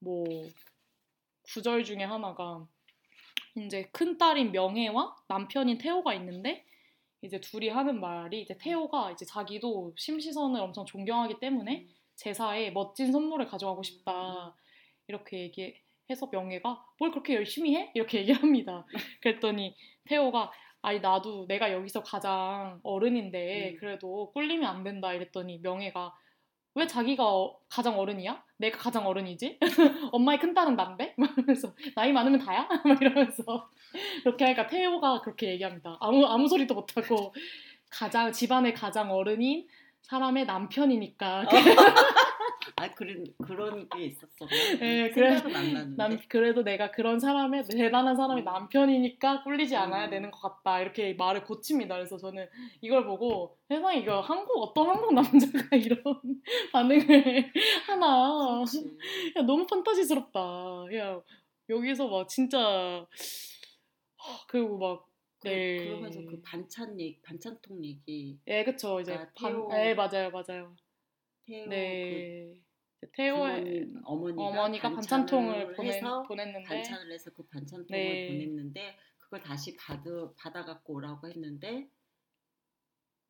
뭐 0.00 0.24
구절 1.44 1.84
중에 1.84 2.04
하나가 2.04 2.66
이제 3.56 3.88
큰 3.92 4.18
딸인 4.18 4.52
명혜와 4.52 5.16
남편인 5.28 5.78
태호가 5.78 6.12
있는데 6.14 6.64
이제 7.22 7.40
둘이 7.40 7.68
하는 7.70 7.98
말이 8.00 8.42
이제 8.42 8.56
태호가 8.58 9.12
이제 9.12 9.24
자기도 9.24 9.94
심시선을 9.96 10.60
엄청 10.60 10.84
존경하기 10.84 11.38
때문에 11.40 11.86
제사에 12.16 12.70
멋진 12.70 13.12
선물을 13.12 13.46
가져가고 13.46 13.82
싶다. 13.82 14.54
이렇게 15.08 15.40
얘기해서 15.40 16.28
명예가 16.32 16.84
뭘 16.98 17.10
그렇게 17.10 17.34
열심히 17.34 17.76
해? 17.76 17.90
이렇게 17.94 18.18
얘기합니다. 18.20 18.86
그랬더니 19.22 19.76
태호가 20.04 20.50
아니 20.82 21.00
나도 21.00 21.46
내가 21.46 21.72
여기서 21.72 22.02
가장 22.02 22.80
어른인데 22.82 23.70
음. 23.72 23.76
그래도 23.78 24.30
꿀리면 24.32 24.68
안 24.68 24.82
된다 24.84 25.12
이랬더니 25.12 25.58
명예가 25.62 26.14
왜 26.74 26.86
자기가 26.86 27.24
어- 27.26 27.58
가장 27.68 27.98
어른이야? 27.98 28.44
내가 28.58 28.78
가장 28.78 29.06
어른이지? 29.06 29.58
엄마의 30.12 30.38
큰 30.38 30.52
딸은 30.52 30.76
난데? 30.76 31.14
막 31.18 31.32
이러면서 31.36 31.74
나이 31.94 32.12
많으면 32.12 32.38
다야? 32.38 32.68
막 32.84 33.00
이러면서 33.00 33.70
그렇게 34.22 34.44
하니까 34.44 34.66
태호가 34.66 35.22
그렇게 35.22 35.48
얘기합니다. 35.52 35.96
아무 36.00 36.26
아무 36.26 36.48
소리도 36.48 36.74
못하고 36.74 37.34
가장 37.90 38.30
집안의 38.30 38.74
가장 38.74 39.10
어른인 39.10 39.66
사람의 40.08 40.46
남편이니까 40.46 41.44
아 42.76 42.88
그런 42.94 43.24
그런 43.42 43.88
게 43.88 44.04
있었어. 44.04 44.46
예, 44.82 45.10
그래. 45.10 45.40
남, 45.96 46.18
그래도 46.28 46.62
내가 46.62 46.90
그런 46.90 47.18
사람의 47.18 47.64
대단한 47.64 48.16
사람의 48.16 48.42
음. 48.42 48.44
남편이니까 48.44 49.42
꿀리지 49.42 49.74
않아야 49.76 50.06
음. 50.06 50.10
되는 50.10 50.30
것 50.30 50.40
같다 50.40 50.80
이렇게 50.80 51.14
말을 51.14 51.44
고칩니다. 51.44 51.94
그래서 51.94 52.16
저는 52.18 52.46
이걸 52.82 53.06
보고 53.06 53.56
세상에 53.68 53.98
이거 53.98 54.20
한국 54.20 54.58
어떤 54.62 54.88
한국 54.88 55.14
남자가 55.14 55.74
이런 55.76 56.02
반응을 56.72 57.52
하나. 57.86 58.62
야, 59.36 59.42
너무 59.42 59.66
판타지스럽다. 59.66 60.40
야 60.96 61.20
여기서 61.68 62.08
막 62.08 62.28
진짜 62.28 62.58
하, 64.18 64.46
그리고 64.48 64.78
막 64.78 65.04
그, 65.04 65.15
네. 65.42 65.76
그러면서 65.82 66.20
그 66.26 66.40
반찬 66.42 67.00
얘기, 67.00 67.20
반찬통 67.22 67.84
얘기, 67.84 68.38
예, 68.48 68.64
그쵸. 68.64 69.00
이제 69.00 69.12
그러니까 69.12 69.32
반, 69.34 69.52
태호- 69.52 69.72
예, 69.72 69.94
맞아요, 69.94 70.30
맞아요. 70.30 70.76
태호 71.46 71.70
네. 71.70 72.62
그 73.00 73.32
부모님, 73.32 74.00
어머니가, 74.04 74.46
어머니가 74.46 74.92
반찬통을 74.94 75.74
보내, 75.76 76.00
보냈는데 76.26 76.68
반찬을 76.68 77.12
해서 77.12 77.30
그 77.34 77.46
반찬통을 77.46 78.02
네. 78.02 78.26
보냈는데 78.26 78.98
그걸 79.18 79.40
다시 79.40 79.76
받아 79.76 80.32
받아 80.36 80.64
갖고 80.64 80.94
오라고 80.94 81.28
했는데 81.28 81.88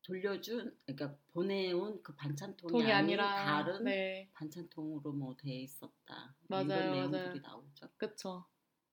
돌려준 0.01 0.75
그러니까 0.87 1.15
보내온 1.33 2.01
그 2.01 2.15
반찬통이 2.15 2.91
아니라 2.91 3.35
다른 3.45 3.83
네, 3.83 4.27
반찬통으로 4.33 5.13
뭐 5.13 5.35
돼 5.37 5.51
있었다. 5.53 6.35
맞아요, 6.47 6.65
이런 6.69 7.11
맞아요. 7.11 7.11
내용들이 7.11 7.41
나오죠. 7.41 7.89
그쵸. 7.97 8.45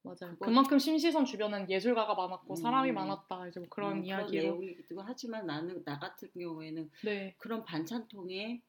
맞아요. 0.05 0.35
그거- 0.35 0.47
그만큼 0.47 0.79
심시선 0.79 1.25
주변은 1.25 1.71
예술가가 1.71 2.15
많았고 2.15 2.55
음. 2.55 2.57
사람이 2.57 2.93
많았다. 2.93 3.49
이제 3.49 3.59
뭐 3.61 3.69
그런 3.71 3.99
음, 3.99 4.05
이야기로. 4.05 4.43
내용이기도 4.43 5.01
하지만 5.03 5.47
나는 5.47 5.83
나 5.85 5.99
같은 5.99 6.29
경우에는 6.39 6.91
네. 7.05 7.35
그런 7.39 7.65
반찬통에 7.65 8.63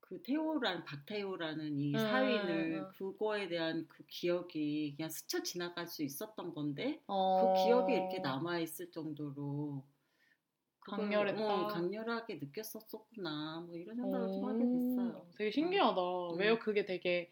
그 0.00 0.22
태호라는 0.22 0.84
박태호라는 0.84 1.78
이 1.78 1.92
음, 1.94 1.98
사위는 1.98 2.48
음, 2.48 2.78
음. 2.80 2.88
그거에 2.96 3.46
대한 3.48 3.86
그 3.88 4.04
기억이 4.06 4.94
그냥 4.96 5.10
스쳐 5.10 5.42
지나갈 5.42 5.86
수 5.86 6.02
있었던 6.02 6.54
건데 6.54 6.98
어... 7.06 7.52
그 7.54 7.64
기억이 7.64 7.92
이렇게 7.92 8.18
남아 8.20 8.60
있을 8.60 8.90
정도로 8.90 9.84
강렬했다. 10.80 11.44
어, 11.44 11.66
강렬하게 11.66 12.36
느꼈었었구나 12.36 13.64
뭐 13.66 13.76
이런 13.76 13.96
생각을 13.96 14.28
좀 14.32 14.44
하게 14.46 14.64
됐어요. 14.64 15.18
오, 15.18 15.30
되게 15.36 15.50
신기하다. 15.50 16.00
음. 16.00 16.38
왜요? 16.38 16.58
그게 16.58 16.86
되게 16.86 17.30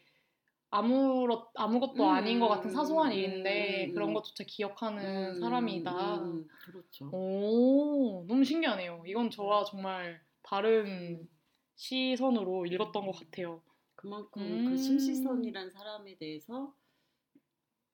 아무렇, 0.71 1.51
아무것도 1.55 2.05
음, 2.05 2.09
아닌 2.09 2.41
것 2.41 2.49
같은 2.49 2.71
사소한 2.71 3.13
음, 3.13 3.17
일인데 3.17 3.87
음, 3.87 3.95
그런 3.95 4.09
음. 4.11 4.15
것조차 4.15 4.45
기억하는 4.45 5.05
음, 5.05 5.41
사람이다. 5.41 6.17
음, 6.19 6.25
음, 6.39 6.49
그렇죠. 6.65 7.11
오, 7.13 8.25
너무 8.27 8.45
신기하네요. 8.45 9.05
이건 9.07 9.31
저와 9.31 9.65
정말 9.65 10.21
다른 10.43 10.87
음. 10.87 11.29
시선으로 11.77 12.67
읽었던 12.67 13.07
것 13.07 13.13
같아요. 13.13 13.63
그만큼 13.95 14.43
음. 14.43 14.65
그 14.69 14.77
심시선이란 14.77 15.71
사람에 15.71 16.17
대해서 16.19 16.75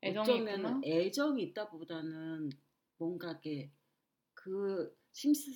애정이 0.03 0.31
어쩌면 0.31 0.59
있구나. 0.59 0.81
애정이 0.85 1.43
있다보다는 1.43 2.51
뭔가 2.99 3.41
게그 3.41 4.97
심시 5.13 5.53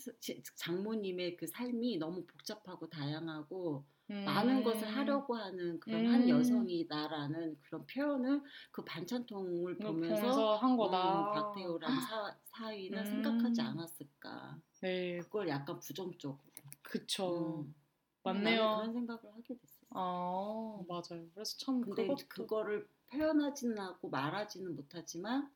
장모님의 0.57 1.37
그 1.37 1.47
삶이 1.47 1.99
너무 1.99 2.27
복잡하고 2.27 2.89
다양하고 2.89 3.85
많은 4.09 4.63
것을 4.63 4.87
하려고 4.87 5.35
하는 5.35 5.81
그런 5.81 6.07
한 6.07 6.23
음. 6.23 6.29
여성이다라는 6.29 7.59
그런 7.63 7.87
표현을 7.87 8.43
그 8.71 8.85
반찬통을 8.85 9.73
이걸 9.73 9.79
보면서 9.79 10.21
보면서 10.21 10.57
한 10.57 10.77
거다. 10.77 11.21
어, 11.21 11.33
박태호라는 11.33 12.01
사, 12.01 12.37
사위는 12.45 12.99
음. 12.99 13.05
생각하지 13.05 13.61
않았을까 13.61 14.61
네, 14.83 15.19
그걸 15.19 15.49
약간 15.49 15.81
부정적으로 15.81 16.39
그쵸. 16.83 17.65
음. 17.65 17.75
맞네요. 18.23 18.59
그런 18.59 18.93
생각을 18.93 19.23
하게 19.35 19.57
됐어. 19.57 19.87
아, 19.91 20.79
맞아요. 20.89 21.29
그래서 21.35 21.57
참 21.59 21.81
근데 21.81 22.03
그것도 22.03 22.27
그거를 22.29 22.89
표현하지는 23.11 23.79
않고 23.79 24.11
말하지는 24.11 24.75
못하지만 24.75 25.51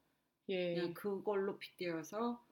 예. 0.48 0.74
그냥 0.74 0.94
그걸로 0.94 1.58
빗대어서 1.58 2.44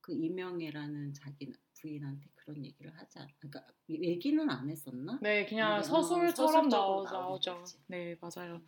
그 0.00 0.12
이명애라는 0.12 1.14
자기 1.14 1.52
부인한테 1.80 2.31
그런 2.44 2.64
얘기를 2.64 2.92
하지 2.98 3.18
않. 3.18 3.28
그러니까 3.38 3.64
얘기는 3.88 4.48
안 4.50 4.68
했었나? 4.68 5.18
네, 5.22 5.46
그냥 5.46 5.78
어, 5.78 5.82
서술처럼 5.82 6.68
나오, 6.68 7.04
나오죠. 7.04 7.58
거지. 7.58 7.76
네, 7.86 8.16
맞아요. 8.20 8.60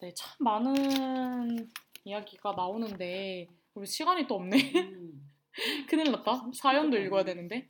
네, 0.00 0.12
참 0.14 0.36
많은 0.40 1.68
이야기가 2.04 2.52
나오는데 2.52 3.48
우리 3.74 3.86
시간이 3.86 4.26
또 4.26 4.36
없네. 4.36 4.72
음. 4.74 5.30
큰일 5.88 6.10
났다. 6.12 6.36
30 6.36 6.60
사연도 6.60 6.96
읽어야. 6.98 7.24
되는데 7.24 7.68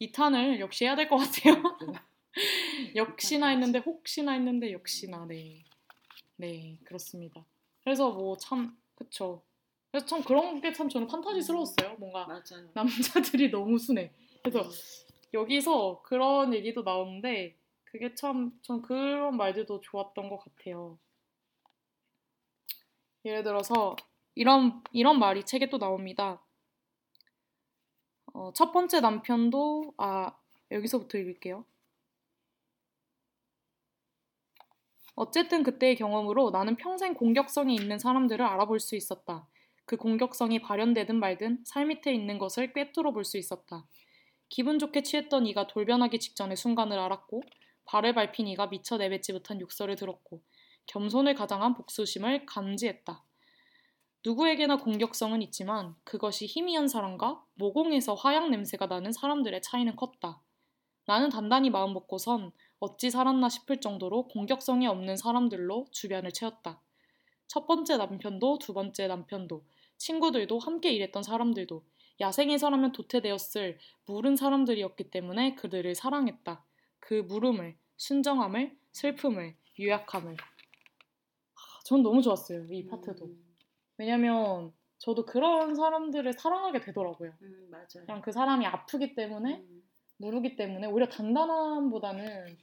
2탄을 0.00 0.58
역시 0.60 0.84
해야 0.84 0.94
될 0.96 1.08
것 1.08 1.16
같아요. 1.16 1.62
그래. 1.78 1.92
역시나 2.96 3.48
했는데 3.48 3.78
혹시나 3.80 4.32
했는데 4.32 4.72
역시나 4.72 5.26
네. 5.26 5.64
네, 6.36 6.78
그렇습니다. 6.84 7.44
그래서 7.84 8.10
뭐 8.12 8.36
참 8.36 8.76
그쵸. 8.94 9.42
그래서 9.90 10.06
참 10.06 10.22
그런 10.22 10.60
게 10.60 10.72
참 10.72 10.88
저는 10.88 11.06
판타지스러웠어요. 11.06 11.96
뭔가 11.98 12.26
맞아요. 12.26 12.70
남자들이 12.74 13.50
너무 13.50 13.78
순해. 13.78 14.12
그래서 14.42 14.60
음. 14.62 14.70
여기서 15.34 16.02
그런 16.04 16.54
얘기도 16.54 16.82
나오는데 16.82 17.56
그게 17.84 18.14
참 18.14 18.52
전 18.62 18.82
그런 18.82 19.36
말들도 19.36 19.80
좋았던 19.82 20.28
것 20.30 20.38
같아요. 20.38 20.98
예를 23.24 23.42
들어서 23.44 23.96
이런 24.34 24.82
이런 24.92 25.18
말이 25.18 25.44
책에 25.44 25.68
또 25.70 25.78
나옵니다. 25.78 26.42
어, 28.34 28.52
첫 28.54 28.72
번째 28.72 29.00
남편도 29.00 29.94
아 29.98 30.36
여기서부터 30.70 31.18
읽을게요. 31.18 31.64
어쨌든 35.14 35.62
그때의 35.62 35.96
경험으로 35.96 36.50
나는 36.50 36.76
평생 36.76 37.14
공격성이 37.14 37.74
있는 37.74 37.98
사람들을 37.98 38.44
알아볼 38.44 38.80
수 38.80 38.96
있었다. 38.96 39.46
그 39.84 39.96
공격성이 39.96 40.60
발현되든 40.62 41.16
말든 41.16 41.64
살 41.64 41.86
밑에 41.86 42.12
있는 42.14 42.38
것을 42.38 42.72
꿰뚫어 42.72 43.12
볼 43.12 43.24
수 43.24 43.36
있었다. 43.38 43.86
기분 44.52 44.78
좋게 44.78 45.02
취했던 45.02 45.46
이가 45.46 45.66
돌변하기 45.66 46.20
직전의 46.20 46.58
순간을 46.58 46.98
알았고 46.98 47.42
발을 47.86 48.12
밟힌 48.12 48.46
이가 48.48 48.66
미처 48.66 48.98
내뱉지 48.98 49.32
못한 49.32 49.58
욕설을 49.58 49.96
들었고 49.96 50.42
겸손을 50.88 51.34
가장한 51.34 51.72
복수심을 51.72 52.44
감지했다. 52.44 53.24
누구에게나 54.22 54.76
공격성은 54.76 55.40
있지만 55.40 55.94
그것이 56.04 56.44
희미한 56.44 56.86
사람과 56.86 57.42
모공에서 57.54 58.12
화약 58.12 58.50
냄새가 58.50 58.88
나는 58.88 59.10
사람들의 59.10 59.62
차이는 59.62 59.96
컸다. 59.96 60.42
나는 61.06 61.30
단단히 61.30 61.70
마음 61.70 61.94
먹고선 61.94 62.52
어찌 62.78 63.10
살았나 63.10 63.48
싶을 63.48 63.80
정도로 63.80 64.28
공격성이 64.28 64.86
없는 64.86 65.16
사람들로 65.16 65.86
주변을 65.92 66.30
채웠다. 66.30 66.78
첫 67.46 67.66
번째 67.66 67.96
남편도 67.96 68.58
두 68.58 68.74
번째 68.74 69.06
남편도 69.06 69.64
친구들도 69.96 70.58
함께 70.58 70.92
일했던 70.92 71.22
사람들도 71.22 71.82
야생에서라면 72.20 72.92
도태되었을 72.92 73.78
물은 74.06 74.36
사람들이었기 74.36 75.10
때문에 75.10 75.54
그들을 75.54 75.94
사랑했다. 75.94 76.64
그 77.00 77.14
물음을, 77.14 77.76
순정함을, 77.96 78.76
슬픔을, 78.92 79.56
유약함을. 79.78 80.36
하, 80.36 81.82
전 81.84 82.02
너무 82.02 82.22
좋았어요, 82.22 82.66
이 82.70 82.86
파트도. 82.86 83.24
음, 83.24 83.56
왜냐면 83.96 84.72
저도 84.98 85.26
그런 85.26 85.74
사람들을 85.74 86.32
사랑하게 86.34 86.80
되더라고요. 86.80 87.32
음, 87.42 87.68
맞아요. 87.70 88.06
그냥 88.06 88.20
그 88.20 88.30
사람이 88.30 88.66
아프기 88.66 89.14
때문에, 89.14 89.56
음, 89.56 89.82
무르기 90.18 90.54
때문에 90.56 90.86
오히려 90.86 91.08
단단함보다는 91.08 92.56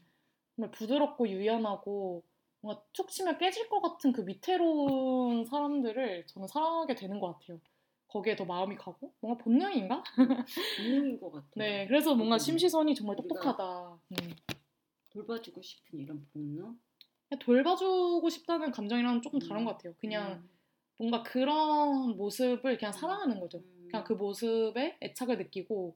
정말 0.55 0.71
부드럽고 0.71 1.27
유연하고 1.27 2.23
뭔가 2.61 2.81
툭 2.93 3.09
치면 3.09 3.37
깨질 3.37 3.69
것 3.69 3.81
같은 3.81 4.11
그 4.11 4.25
위태로운 4.25 5.45
사람들을 5.45 6.27
저는 6.27 6.47
사랑하게 6.47 6.95
되는 6.95 7.19
것 7.19 7.39
같아요. 7.39 7.59
거기에 8.09 8.35
더 8.35 8.43
마음이 8.43 8.75
가고 8.75 9.13
뭔가 9.21 9.41
본능인가? 9.43 10.03
본능인 10.77 11.19
것 11.19 11.31
같아요. 11.31 11.49
네, 11.55 11.87
그래서 11.87 12.15
뭔가 12.15 12.37
심시선이 12.37 12.93
정말 12.95 13.15
똑똑하다. 13.15 13.99
음. 14.11 14.35
돌봐주고 15.11 15.61
싶은 15.61 15.99
이런 15.99 16.27
본능. 16.33 16.77
돌봐주고 17.39 18.27
싶다는 18.29 18.71
감정이랑은 18.71 19.21
조금 19.21 19.39
다른 19.39 19.61
음, 19.61 19.65
것 19.65 19.73
같아요. 19.73 19.93
그냥 19.99 20.31
음, 20.31 20.49
뭔가 20.97 21.21
그런 21.21 22.17
모습을 22.17 22.77
그냥 22.77 22.91
사랑하는 22.91 23.39
거죠. 23.39 23.59
음. 23.59 23.87
그냥 23.89 24.03
그 24.03 24.13
모습에 24.13 24.97
애착을 25.01 25.37
느끼고 25.37 25.95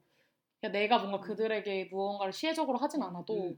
내가 0.62 1.00
뭔가 1.00 1.18
음. 1.18 1.22
그들에게 1.22 1.86
무언가를 1.92 2.32
시혜적으로 2.32 2.78
하진 2.78 3.02
않아도 3.02 3.50
음, 3.50 3.58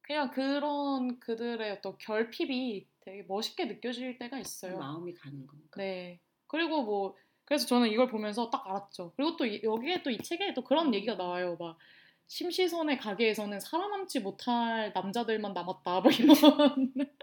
그냥 0.00 0.30
그런 0.32 1.20
그들의 1.20 1.70
어떤 1.70 1.96
결핍이 1.98 2.88
되게 3.00 3.22
멋있게 3.22 3.66
느껴질 3.66 4.18
때가 4.18 4.38
있어요. 4.40 4.78
마음이 4.78 5.14
가는 5.14 5.46
건가? 5.46 5.64
네. 5.76 6.20
그리고 6.48 6.82
뭐 6.82 7.16
그래서 7.44 7.66
저는 7.66 7.88
이걸 7.90 8.08
보면서 8.08 8.50
딱 8.50 8.66
알았죠. 8.66 9.12
그리고 9.16 9.36
또 9.36 9.44
이- 9.46 9.60
여기에 9.62 10.02
또 10.02 10.10
이 10.10 10.18
책에 10.18 10.54
또 10.54 10.62
그런 10.64 10.94
얘기가 10.94 11.14
나와요. 11.16 11.56
막 11.58 11.76
심시선의 12.28 12.98
가게에서는 12.98 13.60
살아남지 13.60 14.20
못할 14.20 14.92
남자들만 14.94 15.52
남았다. 15.52 16.00
뭐 16.00 16.10
이런 16.12 16.34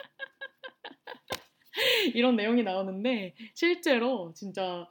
이런 2.14 2.36
내용이 2.36 2.64
나오는데 2.64 3.36
실제로 3.54 4.34
진짜 4.36 4.88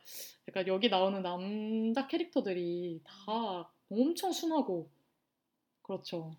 약간 0.49 0.67
여기 0.67 0.89
나오는 0.89 1.21
남자 1.23 2.07
캐릭터들이 2.07 3.01
다 3.05 3.71
엄청 3.91 4.33
순하고 4.33 4.89
그렇죠. 5.83 6.35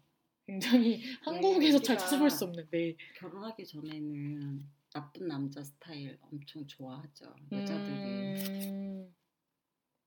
굉장히 0.46 1.02
한국에서 1.22 1.80
잘 1.80 1.98
찾아볼 1.98 2.30
수 2.32 2.46
없는데 2.46 2.96
결혼하기 3.20 3.66
전에는 3.66 4.66
나쁜 4.92 5.28
남자 5.28 5.64
스타일 5.64 6.18
엄청 6.22 6.66
좋아하죠. 6.68 7.34
여자들이 7.52 7.94
음, 7.94 9.16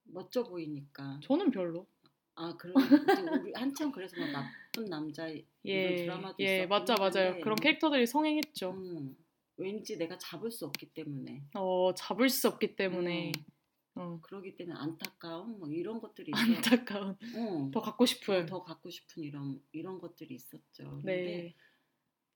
멋져 0.03 0.43
보이니까. 0.43 1.19
저는 1.23 1.51
별로. 1.51 1.87
아 2.35 2.51
이제 2.51 3.21
우리 3.39 3.53
한참 3.53 3.91
그래서 3.91 4.19
막 4.19 4.31
나쁜 4.31 4.85
남자 4.89 5.27
이런 5.27 5.45
예, 5.65 5.95
드라마도 5.95 6.35
예, 6.39 6.63
있었긴 6.63 6.69
맞아, 6.69 6.95
맞아요. 6.95 7.39
그런 7.41 7.55
캐릭터들이 7.55 8.07
성행했죠. 8.07 8.71
음, 8.71 9.15
왠지 9.57 9.97
내가 9.97 10.17
잡을 10.17 10.51
수 10.51 10.65
없기 10.65 10.93
때문에 10.93 11.43
어, 11.55 11.93
잡을 11.93 12.29
수 12.29 12.47
없기 12.47 12.75
때문에 12.75 13.31
음, 13.37 14.01
어, 14.01 14.19
그러기 14.21 14.55
때문에 14.55 14.75
안타까움 14.77 15.59
뭐 15.59 15.69
이런 15.69 15.99
것들이 16.01 16.31
있어. 16.35 16.41
안타까운, 16.41 17.11
어, 17.35 17.71
더 17.71 17.81
갖고 17.81 18.05
싶은. 18.05 18.47
더 18.47 18.63
갖고 18.63 18.89
싶은 18.89 19.23
이런 19.23 19.61
이런 19.71 19.99
것들이 19.99 20.33
있었죠. 20.33 20.89
근데 20.89 21.03
네, 21.03 21.55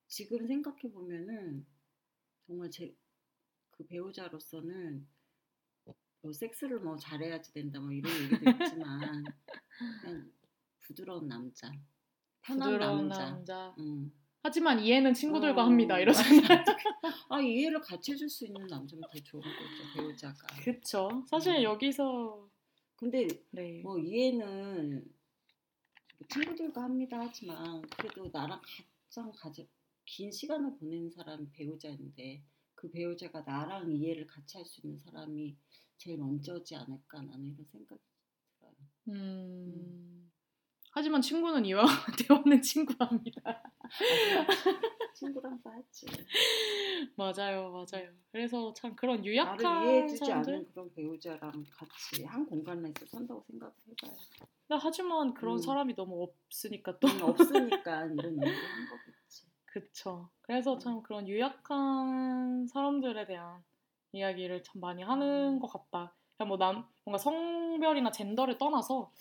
지금 0.07 0.45
생각해 0.45 0.91
보면은 0.93 1.65
정말 2.47 2.71
제 2.71 2.95
그 3.77 3.85
배우자로서는 3.85 5.07
뭐 6.21 6.33
섹스를 6.33 6.79
뭐 6.79 6.97
잘해야지 6.97 7.53
된다 7.53 7.79
뭐 7.79 7.91
이런 7.91 8.11
얘기도 8.23 8.43
있지만 8.81 9.23
그냥 10.01 10.31
부드러운 10.81 11.27
남자, 11.27 11.71
편한 12.41 12.71
부드러운 12.71 13.07
남자. 13.07 13.29
남자. 13.29 13.75
음. 13.77 14.11
하지만 14.41 14.79
이해는 14.79 15.13
친구들과 15.13 15.61
어, 15.61 15.65
합니다. 15.65 15.99
이러잖아요. 15.99 16.41
아 17.29 17.39
이해를 17.39 17.81
같이 17.81 18.13
해줄 18.13 18.29
수 18.29 18.45
있는 18.45 18.65
남자면 18.67 19.03
더 19.11 19.19
좋은 19.19 19.41
거죠 19.43 19.93
배우자가. 19.95 20.47
그쵸. 20.63 21.23
사실 21.29 21.57
음. 21.57 21.63
여기서 21.63 22.49
근데 22.95 23.27
네, 23.51 23.81
뭐 23.83 23.99
이해는 23.99 25.05
친구들과 26.29 26.83
합니다 26.83 27.17
하지만 27.19 27.81
그래도 27.95 28.27
나랑 28.33 28.59
가장 29.09 29.31
가장 29.33 29.67
긴 30.07 30.31
시간을 30.31 30.77
보낸 30.79 31.09
사람이 31.11 31.51
배우자인데 31.51 32.41
그 32.75 32.89
배우자가 32.89 33.41
나랑 33.41 33.91
이해를 33.91 34.25
같이 34.25 34.57
할 34.57 34.65
수 34.65 34.81
있는 34.83 34.97
사람이 34.99 35.55
제일 35.97 36.17
먼저지 36.17 36.75
않을까 36.75 37.21
나는 37.23 37.45
이런 37.45 37.65
생각이 37.65 38.01
들어요. 38.59 38.73
음, 39.09 40.31
하지만 40.91 41.21
친구는 41.21 41.65
이와 41.65 41.83
대화는 42.27 42.61
친구합니다. 42.61 43.41
아, 43.45 43.63
친구랑 45.13 45.59
싸웠지. 45.63 46.05
맞아요, 47.15 47.71
맞아요. 47.71 48.11
그래서 48.31 48.73
참 48.73 48.95
그런 48.95 49.17
나를 49.17 49.25
유약한 49.31 49.83
이해해주지 49.83 50.17
사람들. 50.25 50.53
않은 50.53 50.65
그런 50.71 50.93
배우자랑 50.93 51.39
같이 51.71 52.23
한 52.25 52.45
공간에서 52.45 53.05
산다고 53.07 53.43
생각을 53.47 53.73
해봐요. 53.87 54.17
하지만 54.69 55.33
그런 55.33 55.55
음. 55.55 55.61
사람이 55.61 55.95
너무 55.95 56.23
없으니까 56.23 56.99
또돈 56.99 57.21
없으니까 57.23 58.05
이런 58.05 58.33
얘기를 58.37 58.69
한 58.71 58.89
거겠지. 58.89 59.16
그쵸. 59.79 60.29
그래서 60.41 60.77
참 60.79 61.03
그런 61.03 61.27
유약한 61.27 62.67
사람들에 62.67 63.27
대한 63.27 63.63
이야기를 64.11 64.63
참 64.63 64.81
많이 64.81 65.03
하는 65.03 65.59
것 65.59 65.67
같다. 65.67 66.15
그냥 66.35 66.47
뭐 66.47 66.57
남, 66.57 66.85
뭔가 67.05 67.17
성별이나 67.17 68.11
젠더를 68.11 68.57
떠나서 68.57 69.11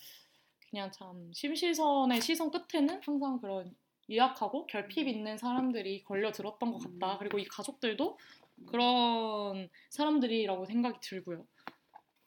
그냥 0.70 0.90
참 0.92 1.30
심시선의 1.32 2.20
시선 2.20 2.50
끝에는 2.50 3.00
항상 3.02 3.38
그런 3.38 3.74
유약하고 4.08 4.66
결핍 4.66 5.08
있는 5.08 5.36
사람들이 5.36 6.04
걸려 6.04 6.32
들었던 6.32 6.72
것 6.72 6.78
같다. 6.78 7.18
그리고 7.18 7.38
이 7.38 7.44
가족들도 7.44 8.18
그런 8.66 9.68
사람들이라고 9.90 10.64
생각이 10.64 10.98
들고요. 11.02 11.44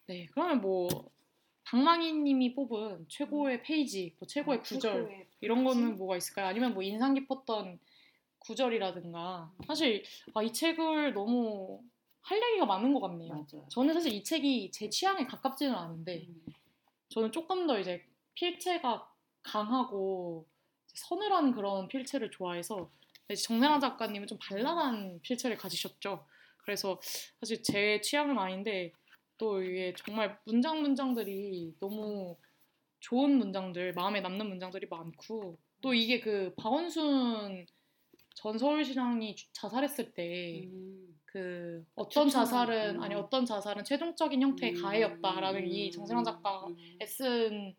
네, 0.07 0.27
그러면 0.31 0.61
뭐 0.61 0.87
박망희님이 1.63 2.53
뽑은 2.55 3.05
최고의 3.07 3.63
페이지, 3.63 4.15
뭐 4.19 4.27
최고의 4.27 4.59
아, 4.59 4.61
구절 4.61 5.27
이런? 5.41 5.63
거는 5.63 5.97
뭐가 5.97 6.17
있을까요? 6.17 6.47
아니면 6.47 6.73
뭐 6.73 6.83
인상 6.83 7.13
깊었던 7.13 7.79
구절이라든가 8.39 9.51
사실 9.67 10.03
아, 10.33 10.41
이 10.41 10.51
책을 10.51 11.13
너무 11.13 11.81
할 12.21 12.41
얘기가 12.41 12.65
많은 12.65 12.93
것 12.93 12.99
같네요. 13.01 13.29
맞아요. 13.29 13.67
저는 13.69 13.93
사실 13.93 14.13
이 14.13 14.23
책이 14.23 14.71
제 14.71 14.89
취향에 14.89 15.25
가깝지는 15.25 15.73
않은데 15.73 16.27
음. 16.27 16.45
저는 17.09 17.31
조금 17.31 17.65
더 17.67 17.79
이제 17.79 18.05
필체가 18.35 19.11
강하고 19.41 20.45
서늘한 20.93 21.53
그런 21.53 21.87
필체를 21.87 22.31
좋아해서 22.31 22.89
이제 23.29 23.41
정세나 23.41 23.79
작가님은 23.79 24.27
좀 24.27 24.37
발랄한 24.39 25.19
필체를 25.21 25.57
가지셨죠. 25.57 26.25
그래서 26.59 26.99
사실 27.39 27.63
제 27.63 27.99
취향은 28.01 28.37
아닌데 28.37 28.91
또 29.37 29.63
이게 29.63 29.93
정말 29.97 30.37
문장 30.45 30.81
문장들이 30.81 31.75
너무 31.79 32.37
좋은 32.99 33.37
문장들, 33.37 33.93
마음에 33.93 34.21
남는 34.21 34.47
문장들이 34.47 34.87
많고 34.89 35.57
또 35.81 35.93
이게 35.93 36.19
그 36.19 36.53
박원순 36.57 37.65
전 38.39 38.57
서울시장이 38.57 39.35
주- 39.35 39.51
자살했을 39.51 40.13
때 40.13 40.63
음. 40.71 41.13
그 41.25 41.85
어떤 41.95 42.29
자살은 42.29 42.95
음. 42.95 43.03
아니 43.03 43.13
어떤 43.13 43.45
자살은 43.45 43.83
최종적인 43.83 44.41
형태의 44.41 44.77
음, 44.77 44.81
가해였다라는 44.81 45.61
음, 45.61 45.67
이 45.67 45.91
정세랑 45.91 46.23
작가가 46.23 46.67
음. 46.67 46.77
애쓴 47.01 47.75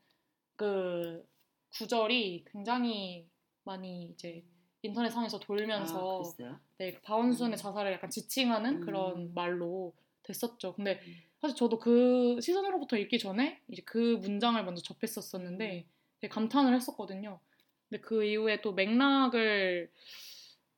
그 0.56 1.26
구절이 1.72 2.44
굉장히 2.52 3.26
많이 3.64 4.10
이제 4.10 4.44
인터넷상에서 4.82 5.40
돌면서 5.40 6.22
아. 6.42 6.60
네, 6.76 6.92
그 6.92 7.00
박원순의 7.00 7.54
음. 7.54 7.56
자살을 7.56 7.92
약간 7.92 8.10
지칭하는 8.10 8.76
음. 8.76 8.80
그런 8.82 9.32
말로 9.34 9.94
됐었죠. 10.24 10.74
근데 10.74 11.00
음. 11.06 11.14
사실 11.40 11.56
저도 11.56 11.78
그 11.78 12.38
시선으로부터 12.42 12.98
읽기 12.98 13.18
전에 13.18 13.62
이제 13.68 13.82
그 13.86 14.18
문장을 14.20 14.62
먼저 14.62 14.82
접했었었는데 14.82 15.86
되게 16.20 16.30
감탄을 16.30 16.74
했었거든요. 16.74 17.40
근데 17.88 18.02
그 18.02 18.24
이후에 18.24 18.60
또 18.60 18.74
맥락을 18.74 19.90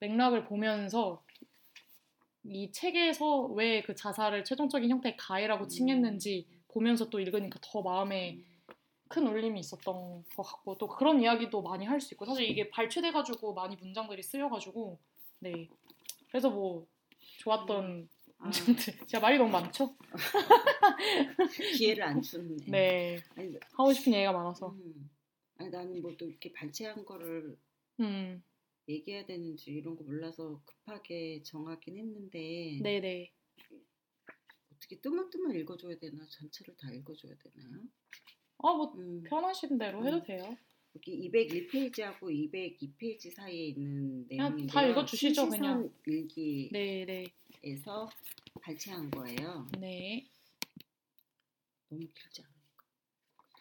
맥락을 0.02 0.44
보면서 0.44 1.22
이 2.44 2.72
책에서 2.72 3.42
왜 3.54 3.82
그 3.82 3.94
자살을 3.94 4.44
최종적인 4.44 4.90
형태의 4.90 5.16
가해라고 5.16 5.64
음. 5.64 5.68
칭했는지 5.68 6.46
보면서 6.68 7.08
또 7.08 7.20
읽으니까 7.20 7.58
더 7.62 7.82
마음에 7.82 8.34
음. 8.34 8.44
큰 9.08 9.26
울림이 9.28 9.60
있었던 9.60 10.24
것 10.34 10.42
같고 10.42 10.78
또 10.78 10.88
그런 10.88 11.20
이야기도 11.20 11.62
많이 11.62 11.84
할 11.84 12.00
수 12.00 12.14
있고 12.14 12.24
사실 12.26 12.48
이게 12.48 12.68
발췌돼가지고 12.70 13.54
많이 13.54 13.76
문장들이 13.76 14.22
쓰여가지고 14.22 14.98
네 15.40 15.68
그래서 16.30 16.50
뭐 16.50 16.86
좋았던 17.38 18.08
아, 18.38 18.44
문장들 18.44 19.06
제가 19.06 19.20
말이 19.20 19.38
너무 19.38 19.50
많죠? 19.50 19.94
기회를 21.76 22.02
안 22.02 22.22
주는데. 22.22 22.64
네 22.70 23.18
아니, 23.36 23.52
하고 23.76 23.92
싶은 23.92 24.14
얘기가 24.14 24.32
많아서 24.32 24.70
음. 24.70 25.10
아니 25.58 25.70
나는 25.70 26.00
뭐 26.02 26.12
또 26.18 26.26
이렇게 26.26 26.52
발췌한 26.52 27.04
거를 27.04 27.56
음 28.00 28.42
얘기해야 28.88 29.24
되는지 29.26 29.70
이런 29.72 29.96
거 29.96 30.04
몰라서 30.04 30.60
급하게 30.64 31.42
정하긴 31.42 31.98
했는데 31.98 32.80
네네 32.82 33.32
어떻게 34.74 35.00
뜨문뜨문 35.00 35.54
읽어줘야 35.56 35.96
되나 35.98 36.26
전체를 36.28 36.74
다 36.76 36.90
읽어줘야 36.92 37.34
되나요? 37.36 37.82
아뭐 38.58 38.94
음, 38.96 39.22
편하신 39.24 39.78
대로 39.78 40.04
해도 40.04 40.16
음. 40.18 40.22
돼요 40.24 40.56
여기 40.94 41.30
201페이지하고 41.30 42.20
202페이지 42.22 43.32
사이에 43.32 43.68
있는 43.68 44.26
그냥 44.28 44.50
내용인데요. 44.50 44.66
다 44.66 44.86
읽어주시죠, 44.86 45.48
그냥. 45.48 45.90
일기에서 46.06 46.70
네네 46.72 47.24
발췌한 48.60 49.10
거예요. 49.10 49.66
네. 49.78 50.28
너무 51.88 52.00
길지 52.14 52.42
않아요. 52.42 52.52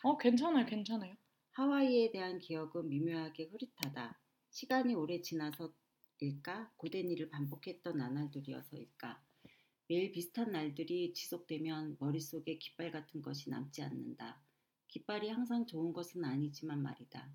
어 0.04 0.18
괜찮아요 0.18 0.66
괜찮아요 0.66 1.16
하와이에 1.52 2.12
대한 2.12 2.40
기억은 2.40 2.90
미묘하게 2.90 3.46
흐릿하다. 3.46 4.20
시간이 4.52 4.96
오래 4.96 5.22
지나서일까? 5.22 6.74
고된 6.76 7.10
일을 7.10 7.30
반복했던 7.30 7.98
나날들이어서일까? 7.98 9.24
매일 9.88 10.12
비슷한 10.12 10.52
날들이 10.52 11.14
지속되면 11.14 11.96
머릿속에 12.00 12.58
깃발 12.58 12.92
같은 12.92 13.22
것이 13.22 13.50
남지 13.50 13.82
않는다. 13.82 14.42
깃발이 14.90 15.30
항상 15.30 15.66
좋은 15.66 15.94
것은 15.94 16.26
아니지만 16.26 16.84
말이다. 16.84 17.32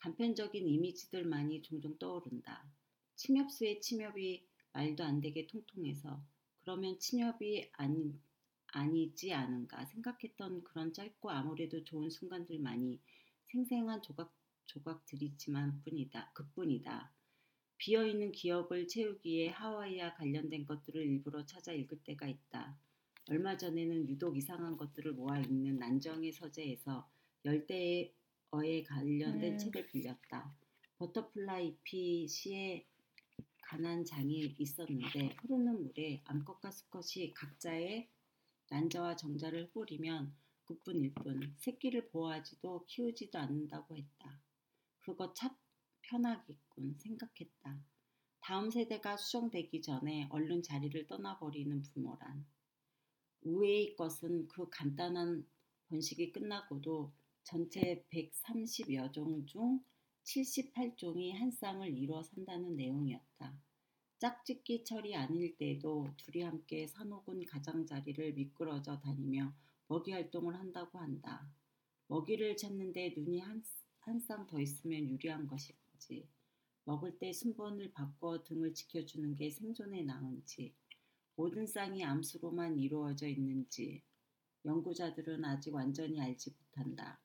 단편적인 0.00 0.68
이미지들만이 0.68 1.62
종종 1.62 1.96
떠오른다. 1.96 2.70
침엽수의 3.16 3.80
침엽이 3.80 4.46
말도 4.74 5.02
안 5.02 5.22
되게 5.22 5.46
통통해서 5.46 6.22
그러면 6.60 6.98
침엽이 6.98 7.70
아니, 7.72 8.20
아니지 8.66 9.32
않은가 9.32 9.86
생각했던 9.86 10.64
그런 10.64 10.92
짧고 10.92 11.30
아무래도 11.30 11.82
좋은 11.84 12.10
순간들만이 12.10 13.00
생생한 13.46 14.02
조각 14.02 14.39
조각들이지만 14.70 15.82
뿐이다. 15.82 16.30
그뿐이다. 16.32 17.12
비어있는 17.78 18.32
기억을 18.32 18.86
채우기에 18.86 19.48
하와이와 19.48 20.14
관련된 20.14 20.66
것들을 20.66 21.02
일부러 21.02 21.44
찾아 21.46 21.72
읽을 21.72 21.98
때가 22.04 22.28
있다. 22.28 22.78
얼마 23.28 23.56
전에는 23.56 24.08
유독 24.08 24.36
이상한 24.36 24.76
것들을 24.76 25.12
모아 25.12 25.38
읽는 25.40 25.78
난정의 25.78 26.32
서재에서 26.32 27.08
열대어에 27.44 28.82
관련된 28.86 29.52
음. 29.54 29.58
책을 29.58 29.86
빌렸다. 29.86 30.54
butterfly 30.98 31.68
fish에 31.68 32.86
관한 33.62 34.04
장이 34.04 34.56
있었는데 34.58 35.36
흐르는 35.40 35.82
물에 35.82 36.22
암컷과 36.24 36.70
수컷이 36.70 37.32
각자의 37.34 38.08
난자와 38.68 39.16
정자를 39.16 39.70
뿌리면 39.70 40.34
그뿐일 40.64 41.14
뿐 41.14 41.54
새끼를 41.56 42.08
보호하지도 42.08 42.84
키우지도 42.86 43.38
않는다고 43.38 43.96
했다. 43.96 44.40
그거 45.00 45.32
참 45.34 45.50
편하겠군 46.02 46.96
생각했다. 46.98 47.80
다음 48.40 48.70
세대가 48.70 49.16
수정되기 49.16 49.82
전에 49.82 50.28
얼른 50.30 50.62
자리를 50.62 51.06
떠나버리는 51.06 51.82
부모란. 51.82 52.46
우회의 53.42 53.94
것은 53.96 54.48
그 54.48 54.68
간단한 54.70 55.46
번식이 55.88 56.32
끝나고도 56.32 57.12
전체 57.44 58.04
130여 58.10 59.12
종 59.12 59.46
중 59.46 59.80
78종이 60.24 61.32
한 61.32 61.50
쌍을 61.50 61.96
이루어 61.96 62.22
산다는 62.22 62.76
내용이었다. 62.76 63.58
짝짓기 64.18 64.84
철이 64.84 65.16
아닐 65.16 65.56
때에도 65.56 66.08
둘이 66.18 66.44
함께 66.44 66.86
산호군 66.86 67.46
가장자리를 67.46 68.34
미끄러져 68.34 69.00
다니며 69.00 69.52
먹이 69.88 70.12
활동을 70.12 70.54
한다고 70.54 70.98
한다. 70.98 71.50
먹이를 72.06 72.56
찾는데 72.56 73.14
눈이 73.16 73.40
한 73.40 73.62
쌍 74.20 74.46
더 74.46 74.60
있으면 74.60 75.08
유리한 75.08 75.46
것인지, 75.46 76.28
먹을 76.84 77.18
때 77.18 77.32
순번을 77.32 77.92
바꿔 77.92 78.42
등을 78.42 78.74
지켜주는 78.74 79.36
게 79.36 79.50
생존에 79.50 80.02
나은지, 80.02 80.74
모든 81.36 81.66
쌍이 81.66 82.04
암수로만 82.04 82.78
이루어져 82.78 83.28
있는지, 83.28 84.02
연구자들은 84.64 85.44
아직 85.44 85.74
완전히 85.74 86.20
알지 86.20 86.50
못한다. 86.50 87.20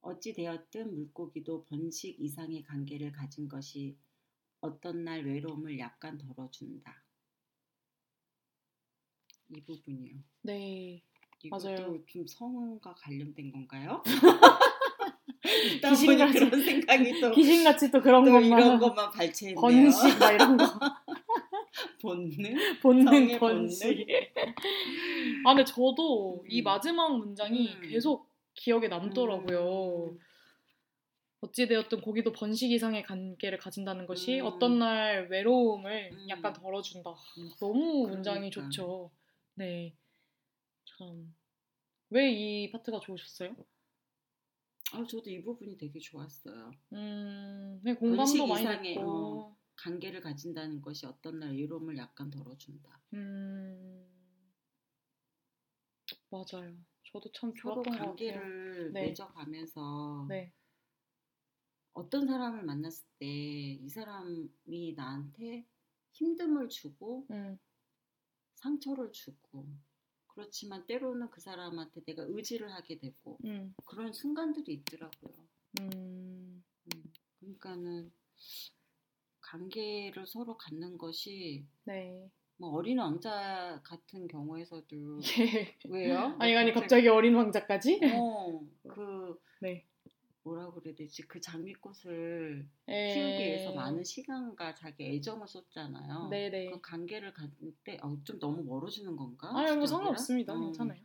어찌 0.00 0.32
되었든 0.32 0.94
물고기도 0.94 1.64
번식 1.64 2.20
이상의 2.20 2.62
관계를 2.62 3.12
가진 3.12 3.48
것이 3.48 3.96
어떤 4.60 5.04
날 5.04 5.24
외로움을 5.24 5.78
약간 5.78 6.18
덜어준다. 6.18 7.04
이 9.48 9.60
부분이요. 9.62 10.16
네. 10.42 11.02
이것도 11.42 11.64
맞아요. 11.68 12.06
좀 12.06 12.26
성과 12.26 12.94
관련된 12.94 13.52
건가요? 13.52 14.02
귀신 15.62 15.90
귀신 15.90 16.18
같이- 16.18 16.32
그런 16.38 16.62
생각이 16.62 17.20
또, 17.20 17.30
귀신같이 17.32 17.90
또 17.90 18.00
그런 18.00 18.24
또 18.24 18.32
것만 18.32 18.58
이런 18.60 18.78
것만 18.78 19.10
발췌했네요. 19.10 19.60
번식 19.60 20.18
막 20.18 20.32
이런 20.32 20.56
거 20.56 20.64
본능? 22.00 22.54
본능 22.82 23.38
번식. 23.38 24.06
아 25.44 25.54
근데 25.54 25.64
저도 25.64 26.44
이 26.48 26.60
음. 26.60 26.64
마지막 26.64 27.16
문장이 27.16 27.74
음. 27.74 27.88
계속 27.88 28.30
기억에 28.54 28.88
남더라고요. 28.88 30.10
음, 30.12 30.18
어찌되었든 31.40 32.00
고기도 32.00 32.32
번식 32.32 32.70
이상의 32.72 33.02
관계를 33.02 33.58
가진다는 33.58 34.06
것이 34.06 34.40
음. 34.40 34.46
어떤 34.46 34.78
날 34.78 35.28
외로움을 35.30 36.10
음. 36.12 36.26
약간 36.30 36.52
덜어준다. 36.52 37.10
음. 37.38 37.50
너무 37.60 38.08
문장이 38.08 38.50
그러니까. 38.50 38.62
좋죠. 38.62 39.10
네. 39.54 39.94
참. 40.98 41.34
왜 42.10 42.30
이 42.32 42.70
파트가 42.70 43.00
좋으셨어요? 43.00 43.54
아, 44.92 45.04
저도 45.06 45.30
이 45.30 45.42
부분이 45.42 45.76
되게 45.76 45.98
좋았어요. 45.98 46.70
음, 46.92 47.80
네, 47.82 47.94
공감도 47.94 48.46
많이 48.46 48.62
이상의. 48.62 48.98
어. 48.98 49.56
관계를 49.76 50.22
가진다는 50.22 50.80
것이 50.80 51.04
어떤 51.04 51.38
날 51.38 51.54
외로움을 51.54 51.98
약간 51.98 52.30
덜어준다. 52.30 52.98
음, 53.12 54.06
맞아요. 56.30 56.74
저도 57.12 57.30
참 57.32 57.52
좋았던 57.54 57.82
것 57.84 57.90
같아요. 57.90 58.06
관계를 58.06 58.92
네. 58.92 59.08
맺어가면서 59.08 60.26
네. 60.30 60.52
어떤 61.92 62.26
사람을 62.26 62.62
만났을 62.64 63.04
때 63.18 63.26
이 63.86 63.88
사람이 63.88 64.94
나한테 64.96 65.64
힘듦을 66.12 66.68
주고 66.68 67.26
음, 67.30 67.58
상처를 68.56 69.12
주고 69.12 69.66
그렇지만 70.36 70.86
때로는 70.86 71.30
그 71.30 71.40
사람한테 71.40 72.02
내가 72.04 72.22
의지를 72.28 72.70
하게 72.70 72.98
되고 72.98 73.38
음, 73.46 73.74
그런 73.86 74.12
순간들이 74.12 74.74
있더라고요. 74.74 75.32
음, 75.80 76.62
음, 76.94 77.12
그러니까는 77.40 78.12
관계를 79.40 80.26
서로 80.26 80.58
갖는 80.58 80.98
것이 80.98 81.64
네. 81.84 82.30
뭐 82.58 82.70
어린 82.70 82.98
왕자 82.98 83.80
같은 83.82 84.28
경우에서도 84.28 85.20
예. 85.38 85.74
왜요? 85.88 86.36
아니, 86.38 86.54
아니, 86.54 86.72
갑자기 86.72 87.08
어린 87.08 87.34
왕자까지? 87.34 88.00
어 88.12 88.60
그 88.88 89.40
네. 89.62 89.86
뭐라 90.46 90.70
그래야 90.70 90.94
되지 90.94 91.22
그 91.26 91.40
장미꽃을 91.40 92.68
에... 92.86 93.14
키우기 93.14 93.44
위해서 93.44 93.74
많은 93.74 94.04
시간과 94.04 94.76
자기 94.76 95.04
애정을 95.04 95.48
쏟잖아요. 95.48 96.30
예. 96.32 96.50
네네. 96.50 96.70
그 96.70 96.80
관계를 96.80 97.34
때, 97.82 97.98
어, 98.00 98.16
좀 98.22 98.38
너무 98.38 98.62
멀어지는 98.62 99.16
건가? 99.16 99.50
아니, 99.58 99.76
뭐? 99.76 99.86
상관없습니다. 99.86 100.54
어, 100.54 100.60
괜찮아요. 100.60 101.00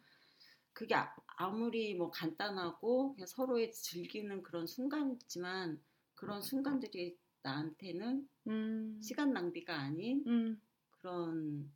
그게 0.73 0.93
아, 0.93 1.13
아무리 1.37 1.95
뭐 1.95 2.11
간단하고 2.11 3.13
그냥 3.15 3.25
서로의 3.25 3.71
즐기는 3.73 4.43
그런 4.43 4.67
순간이지만 4.67 5.81
그런 6.13 6.41
순간들이 6.41 7.17
나한테는 7.41 8.29
음, 8.47 9.01
시간 9.01 9.33
낭비가 9.33 9.75
아닌 9.75 10.23
음, 10.27 10.61
그런 10.91 11.71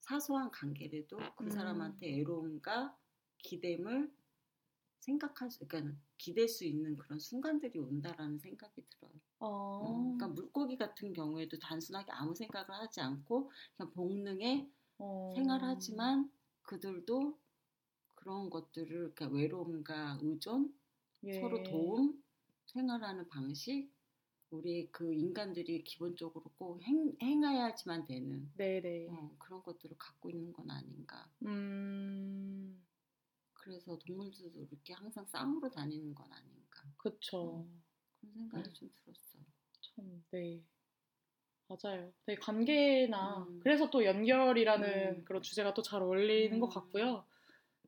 사소한 0.00 0.52
관계라도 0.52 1.18
그 1.36 1.44
음. 1.44 1.50
사람한테 1.50 2.20
애로움과 2.20 2.96
기댐을 3.38 4.12
생각할 5.00 5.50
수, 5.50 5.66
그러니까 5.66 6.05
기댈 6.18 6.48
수 6.48 6.64
있는 6.64 6.96
그런 6.96 7.18
순간들이 7.18 7.78
온다라는 7.78 8.38
생각이 8.38 8.82
들어요. 8.86 9.12
어, 9.38 9.46
어, 9.48 9.94
그러니까 10.16 10.28
물고기 10.28 10.76
같은 10.76 11.12
경우에도 11.12 11.58
단순하게 11.58 12.12
아무 12.12 12.34
생각을 12.34 12.70
하지 12.70 13.00
않고 13.00 13.50
그냥 13.76 13.92
본능에 13.92 14.68
어, 14.98 15.34
생활하지만 15.34 16.30
그들도 16.62 17.38
그런 18.14 18.50
것들을 18.50 19.14
그러니까 19.14 19.26
외로움과 19.28 20.18
의존, 20.22 20.74
예. 21.24 21.40
서로 21.40 21.62
도움, 21.62 22.22
생활하는 22.66 23.28
방식, 23.28 23.90
우리 24.50 24.90
그 24.90 25.12
인간들이 25.12 25.84
기본적으로 25.84 26.44
꼭 26.58 26.82
행, 26.82 27.16
행해야지만 27.22 28.04
되는. 28.04 28.50
어, 29.06 29.36
그런 29.38 29.62
것들을 29.62 29.96
갖고 29.98 30.30
있는 30.30 30.52
건 30.52 30.70
아닌가. 30.70 31.30
음, 31.42 32.85
그래서 33.66 33.98
동물들도 33.98 34.60
이렇게 34.60 34.92
항상 34.94 35.26
쌍으로 35.26 35.68
다니는 35.68 36.14
건 36.14 36.32
아닌가. 36.32 36.84
그쵸. 36.96 37.66
그런 38.20 38.32
생각이 38.32 38.68
음. 38.68 38.72
좀 38.74 38.90
들었어요. 39.04 39.42
참, 39.80 40.24
네. 40.30 40.62
맞아요. 41.66 42.12
되게 42.24 42.38
관계나, 42.40 43.38
음. 43.48 43.58
그래서 43.60 43.90
또 43.90 44.04
연결이라는 44.04 45.16
음. 45.18 45.24
그런 45.24 45.42
주제가 45.42 45.74
또 45.74 45.82
잘 45.82 46.00
어울리는 46.00 46.60
것 46.60 46.68
음. 46.68 46.70
같고요. 46.70 47.24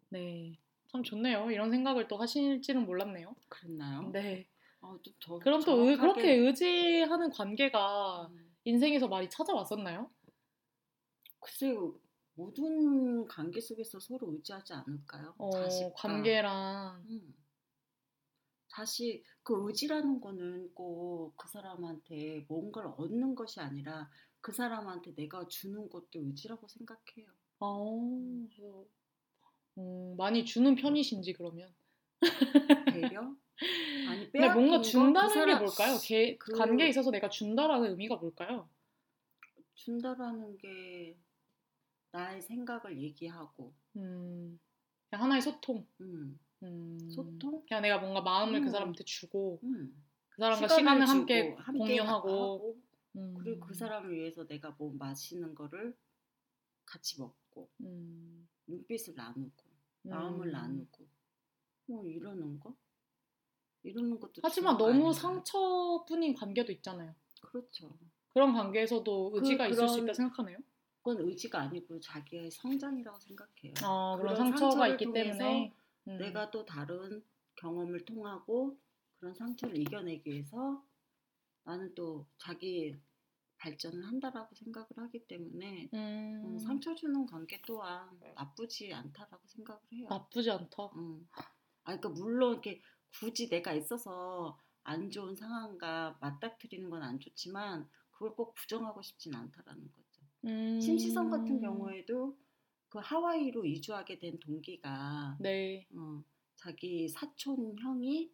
네. 0.08 0.58
참 0.90 1.04
좋네요. 1.04 1.48
이런 1.52 1.70
생각을 1.70 2.08
또 2.08 2.16
하실지는 2.16 2.84
몰랐네요. 2.84 3.36
그랬나요? 3.48 4.10
네. 4.10 4.48
어, 4.80 4.98
좀 5.00 5.14
더, 5.20 5.38
그럼 5.38 5.62
또 5.62 5.82
의- 5.88 5.96
정확하게- 5.96 6.00
그렇게 6.00 6.32
의지하는 6.34 7.30
관계가 7.30 8.26
음. 8.32 8.52
인생에서 8.64 9.06
많이 9.06 9.30
찾아왔었나요? 9.30 10.10
글쎄요, 11.38 11.94
모든 12.42 13.26
관계 13.26 13.60
속에서 13.60 13.98
서로 13.98 14.32
의지하지 14.32 14.72
않을까요? 14.72 15.34
어, 15.38 15.50
자식과. 15.50 15.92
관계랑, 15.96 17.04
음. 17.10 17.34
다시 18.70 19.24
그 19.42 19.66
의지라는 19.66 20.20
거는 20.20 20.72
꼭 20.72 21.34
그 21.36 21.48
사람한테 21.48 22.44
뭔가를 22.48 22.92
얻는 22.96 23.34
것이 23.34 23.58
아니라 23.60 24.08
그 24.40 24.52
사람한테 24.52 25.14
내가 25.16 25.48
주는 25.48 25.88
것도 25.90 26.06
의지라고 26.14 26.68
생각해요. 26.68 27.26
어, 27.58 28.46
그래서, 28.56 28.84
음, 29.78 30.14
많이 30.16 30.44
주는 30.44 30.76
편이신지 30.76 31.32
그러면. 31.32 31.74
배려? 32.92 33.34
아니 34.08 34.30
빼앗기는 34.30 34.54
뭔가 34.54 34.76
거? 34.76 34.82
준다는 34.82 35.28
그게 35.28 35.40
사람- 35.40 35.58
뭘까요? 35.64 35.98
개- 36.04 36.36
그- 36.36 36.52
관계에 36.52 36.88
있어서 36.88 37.10
내가 37.10 37.28
준다라는 37.28 37.90
의미가 37.90 38.16
뭘까요? 38.16 38.68
준다라는 39.74 40.56
게 40.58 41.16
나의 42.10 42.40
생각을 42.42 42.98
얘기하고 43.00 43.72
음, 43.96 44.58
그냥 45.10 45.24
하나의 45.24 45.42
소통. 45.42 45.86
음, 46.00 46.38
음, 46.62 46.98
소통? 47.10 47.64
그냥 47.66 47.82
내가 47.82 47.98
뭔가 47.98 48.20
마음을 48.20 48.60
그 48.60 48.66
음. 48.66 48.72
사람한테 48.72 49.04
주고 49.04 49.60
음. 49.62 50.04
그 50.30 50.40
사람과 50.42 50.68
시간을 50.68 51.06
시간을 51.06 51.08
함께 51.08 51.54
함께 51.58 51.78
공유하고 51.78 52.28
하고, 52.28 52.80
음, 53.16 53.34
그리고 53.38 53.66
그 53.66 53.74
사람을 53.74 54.12
위해서 54.14 54.46
내가 54.46 54.70
뭐 54.78 54.92
마시는 54.98 55.54
거를 55.54 55.96
같이 56.86 57.20
먹고 57.20 57.68
음, 57.80 58.48
눈빛을 58.66 59.14
나누고 59.14 59.64
마음을 60.02 60.48
음. 60.48 60.52
나누고 60.52 61.06
뭐 61.86 62.06
이러는 62.06 62.58
거 62.60 62.74
이러는 63.82 64.18
것도 64.20 64.40
하지만 64.42 64.76
너무? 64.76 65.12
상처뿐인 65.12 66.34
관계도 66.34 66.72
있잖아요. 66.72 67.14
그렇죠. 67.40 67.96
그런 68.32 68.52
관계에서도 68.52 69.30
그- 69.30 69.38
의지가 69.38 69.68
있을 69.68 69.88
수 69.88 70.00
있다 70.00 70.12
생각하네요. 70.14 70.58
그건 70.98 71.20
의지가 71.20 71.60
아니고 71.60 72.00
자기의 72.00 72.50
성장이라고 72.50 73.18
생각해요. 73.20 73.74
아, 73.82 74.16
그런 74.16 74.34
그런 74.34 74.36
상처가 74.50 74.88
있기 74.88 75.12
때문에 75.12 75.72
음. 76.08 76.18
내가 76.18 76.50
또 76.50 76.64
다른 76.64 77.22
경험을 77.56 78.04
통하고 78.04 78.78
그런 79.18 79.34
상처를 79.34 79.76
이겨내기 79.78 80.30
위해서 80.30 80.84
나는 81.64 81.94
또 81.94 82.26
자기 82.38 82.96
발전을 83.58 84.06
한다라고 84.06 84.54
생각을 84.54 84.86
하기 84.96 85.26
때문에 85.26 85.90
음, 85.92 86.42
음, 86.44 86.58
상처 86.60 86.94
주는 86.94 87.26
관계 87.26 87.60
또한 87.66 88.08
나쁘지 88.36 88.92
않다라고 88.94 89.46
생각을 89.48 89.80
해요. 89.92 90.06
나쁘지 90.08 90.50
않다. 90.50 90.84
음. 90.96 91.28
아, 91.32 91.96
그러니까 91.96 92.08
물론 92.10 92.52
이렇게 92.52 92.80
굳이 93.18 93.48
내가 93.48 93.72
있어서 93.72 94.58
안 94.84 95.10
좋은 95.10 95.34
상황과 95.34 96.18
맞닥뜨리는 96.20 96.88
건 96.88 97.02
안 97.02 97.18
좋지만 97.18 97.88
그걸 98.12 98.34
꼭 98.34 98.54
부정하고 98.54 99.02
싶진 99.02 99.34
않다라는 99.34 99.90
거죠. 99.92 100.07
음. 100.48 100.80
심시성 100.80 101.30
같은 101.30 101.60
경우에도 101.60 102.36
그 102.88 102.98
하와이로 103.02 103.64
이주하게 103.66 104.18
된 104.18 104.38
동기가 104.40 105.36
네, 105.40 105.86
어, 105.94 106.22
자기 106.56 107.08
사촌 107.08 107.76
형이 107.78 108.32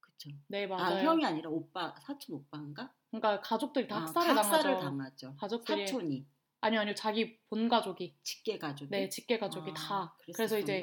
그쵸. 0.00 0.30
네아 0.48 0.68
맞아요. 0.68 1.08
형이 1.08 1.24
아니라 1.24 1.50
오빠 1.50 1.94
사촌 2.00 2.36
오빠인가? 2.36 2.94
그러니까 3.10 3.40
가족들이 3.40 3.86
다 3.86 3.96
아, 3.96 4.00
학살을 4.02 4.36
학살을 4.38 4.62
당하죠. 4.62 4.80
당하죠. 4.80 5.36
가족들이 5.36 5.86
사촌이 5.86 6.26
아니요 6.60 6.80
아니요 6.80 6.94
자기 6.94 7.38
본 7.48 7.68
가족이 7.68 8.16
직계 8.22 8.58
가족이. 8.58 8.90
네 8.90 9.08
직계 9.08 9.38
가족이 9.38 9.70
아, 9.72 9.74
다 9.74 10.16
그래서 10.34 10.58
이제? 10.58 10.82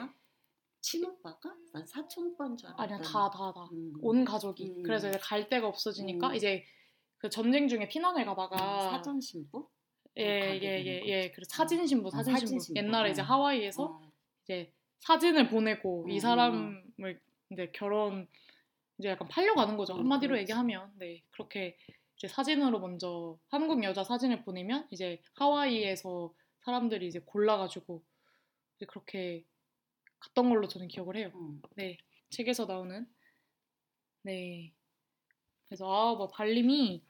친오빠가? 0.81 1.55
난 1.73 1.85
사촌 1.85 2.27
오빠인 2.27 2.55
줄 2.57 2.67
알았더니. 2.69 2.93
아니야 2.93 3.01
다 3.01 3.29
다다 3.29 3.63
음. 3.71 3.93
온 4.01 4.25
가족이 4.25 4.63
음. 4.77 4.83
그래서 4.83 5.09
이제 5.09 5.17
갈 5.19 5.49
데가 5.49 5.67
없어지니까 5.67 6.29
음. 6.29 6.35
이제 6.35 6.63
그 7.21 7.29
전쟁 7.29 7.67
중에 7.67 7.87
피난을 7.87 8.25
가다가 8.25 8.57
아, 8.59 8.89
사전 8.89 9.21
신부? 9.21 9.69
예 10.17 10.39
가게 10.39 10.61
예예 10.63 10.99
거지. 10.99 11.11
예 11.11 11.31
그래서 11.31 11.49
사진 11.55 11.85
신부 11.85 12.07
아, 12.07 12.11
사진 12.17 12.33
사진 12.33 12.47
신부 12.47 12.63
신부. 12.63 12.79
옛날에 12.79 13.11
이제 13.11 13.21
어. 13.21 13.25
하와이에서 13.25 13.83
어. 13.83 14.11
이제 14.43 14.73
사진을 15.01 15.47
보내고 15.49 16.07
이 16.09 16.15
음. 16.15 16.19
사람을 16.19 17.21
이제 17.51 17.71
결혼 17.73 18.27
이제 18.97 19.09
약간 19.09 19.27
팔려가는 19.27 19.77
거죠 19.77 19.93
음, 19.93 19.99
한마디로 19.99 20.31
그렇지. 20.31 20.41
얘기하면 20.41 20.91
네 20.97 21.21
그렇게 21.29 21.77
이제 22.17 22.27
사진으로 22.27 22.79
먼저 22.79 23.37
한국 23.49 23.83
여자 23.83 24.03
사진을 24.03 24.43
보내면 24.43 24.87
이제 24.89 25.21
하와이에서 25.35 26.33
사람들이 26.61 27.07
이제 27.07 27.19
골라가지고 27.19 28.03
이제 28.77 28.85
그렇게 28.87 29.45
갔던 30.19 30.49
걸로 30.49 30.67
저는 30.67 30.87
기억을 30.87 31.17
해요. 31.17 31.31
음. 31.35 31.61
네 31.75 31.97
책에서 32.31 32.65
나오는 32.65 33.07
네 34.23 34.73
그래서 35.67 35.85
아 35.91 36.15
뭐 36.15 36.27
발림이 36.27 37.03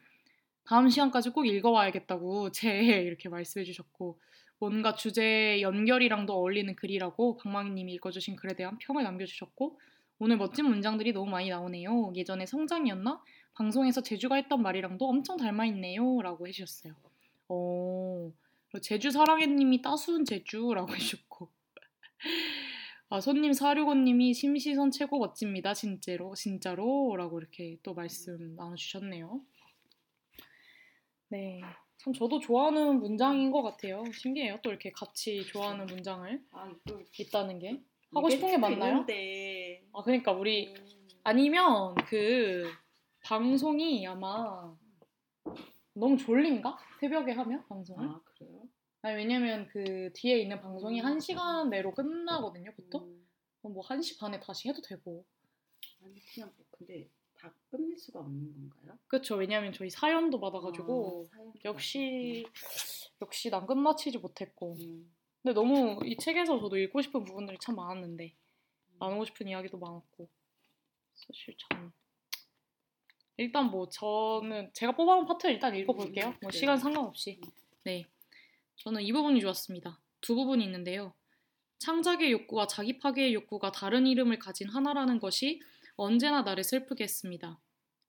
다음 0.66 0.90
시간까지 0.90 1.32
꼭 1.32 1.46
읽어와야겠다고 1.46 2.52
제 2.54 2.72
이렇게 2.78 3.30
말씀해 3.30 3.64
주셨고 3.66 4.20
뭔가 4.60 4.94
주제 4.94 5.60
연결이랑도 5.62 6.34
어울리는 6.34 6.76
글이라고 6.76 7.38
박망희님이 7.38 7.94
읽어주신 7.94 8.36
글에 8.36 8.56
대한 8.56 8.78
평을 8.78 9.04
남겨주셨고 9.04 9.80
오늘 10.20 10.38
멋진 10.38 10.66
문장들이 10.66 11.14
너무 11.14 11.32
많이 11.32 11.50
나오네요. 11.50 12.14
예전에 12.16 12.46
성장이었나? 12.46 13.24
방송에서 13.54 14.02
제주가 14.02 14.36
했던 14.36 14.62
말이랑도 14.62 15.08
엄청 15.08 15.36
닮아있네요. 15.38 16.22
라고 16.22 16.48
해주셨어요. 16.48 16.94
어, 17.50 18.32
제주 18.82 19.10
사랑해님이 19.10 19.82
따스운 19.82 20.24
제주라고 20.24 20.94
해주셨고 20.94 21.50
아, 23.10 23.20
손님 23.20 23.52
사류고님이 23.52 24.34
심시선 24.34 24.92
최고 24.92 25.20
멋집니다. 25.20 25.74
진짜로 25.74 26.34
진짜로 26.34 27.16
라고 27.18 27.40
이렇게 27.40 27.78
또 27.84 27.94
말씀 27.94 28.56
나눠주셨네요. 28.56 29.42
네, 31.32 31.62
참 31.98 32.12
저도 32.12 32.42
좋아하는 32.42 33.00
문장인 33.00 33.52
것 33.52 33.62
같아요. 33.62 34.04
신기해요. 34.12 34.60
또 34.62 34.70
이렇게 34.70 34.92
같이 34.92 35.46
좋아하는 35.48 35.86
문장을 35.86 36.44
아, 36.52 36.70
이거 36.86 37.02
있다는 37.18 37.58
게 37.58 37.82
하고 38.14 38.30
싶은 38.30 38.50
게 38.50 38.58
많나요? 38.58 38.92
있는데. 38.92 39.82
아 39.94 40.04
그러니까 40.04 40.34
우리 40.34 40.74
음. 40.74 41.08
아니면 41.24 41.96
그 42.08 42.70
방송이 43.24 44.06
아마 44.06 44.76
너무 45.94 46.18
졸린가? 46.18 46.78
새벽에 47.00 47.32
하면 47.32 47.66
방송을? 47.70 48.06
아, 48.06 48.22
그래요? 48.26 48.64
아니 49.02 49.16
왜냐면 49.16 49.70
그 49.72 50.12
뒤에 50.14 50.38
있는 50.38 50.60
방송이 50.60 51.00
음. 51.00 51.06
한 51.06 51.20
시간 51.22 51.70
내로 51.70 51.94
끝나거든요 51.94 52.72
보통 52.76 53.04
음. 53.04 53.26
뭐 53.74 53.84
1시 53.84 54.20
반에 54.20 54.40
다시 54.42 54.68
해도 54.68 54.82
되고 54.82 55.26
아니 56.04 56.20
그냥 56.34 56.52
뭐 56.58 56.66
근데 56.72 57.10
다 57.42 57.52
끝낼 57.72 57.98
수가 57.98 58.20
없는 58.20 58.54
건가요? 58.54 59.00
그렇죠 59.08 59.36
왜냐면 59.36 59.74
저희 59.74 59.90
사연도 59.90 60.40
받아가지고 60.40 61.28
아, 61.34 61.52
역시 61.66 62.46
역시 63.22 63.50
난 63.50 63.66
끝마치지 63.66 64.20
못했고. 64.20 64.76
음. 64.80 65.12
근데 65.42 65.54
너무 65.54 66.00
이 66.06 66.16
책에서 66.18 66.60
저도 66.60 66.78
읽고 66.78 67.02
싶은 67.02 67.24
부분들이 67.24 67.58
참 67.60 67.76
많았는데 67.76 68.36
나누고 69.00 69.26
싶은 69.26 69.48
이야기도 69.48 69.80
많았고 69.80 70.30
사실 71.16 71.56
참 71.58 71.92
일단 73.38 73.72
뭐 73.72 73.90
저는 73.90 74.70
제가 74.74 74.92
뽑아온 74.92 75.26
파트 75.26 75.48
일단 75.48 75.76
읽어볼게요. 75.76 76.28
음, 76.28 76.38
뭐 76.42 76.52
네. 76.52 76.58
시간 76.58 76.78
상관없이. 76.78 77.42
네, 77.84 78.06
저는 78.76 79.02
이 79.02 79.12
부분이 79.12 79.42
좋았습니다. 79.42 80.00
두 80.20 80.36
부분이 80.36 80.64
있는데요. 80.64 81.16
창작의 81.80 82.32
욕구와 82.32 82.68
자기 82.68 83.00
파괴의 83.00 83.34
욕구가 83.34 83.72
다른 83.72 84.06
이름을 84.06 84.38
가진 84.38 84.70
하나라는 84.70 85.20
것이 85.20 85.60
언제나 85.96 86.42
나를 86.42 86.64
슬프게 86.64 87.04
했습니다. 87.04 87.60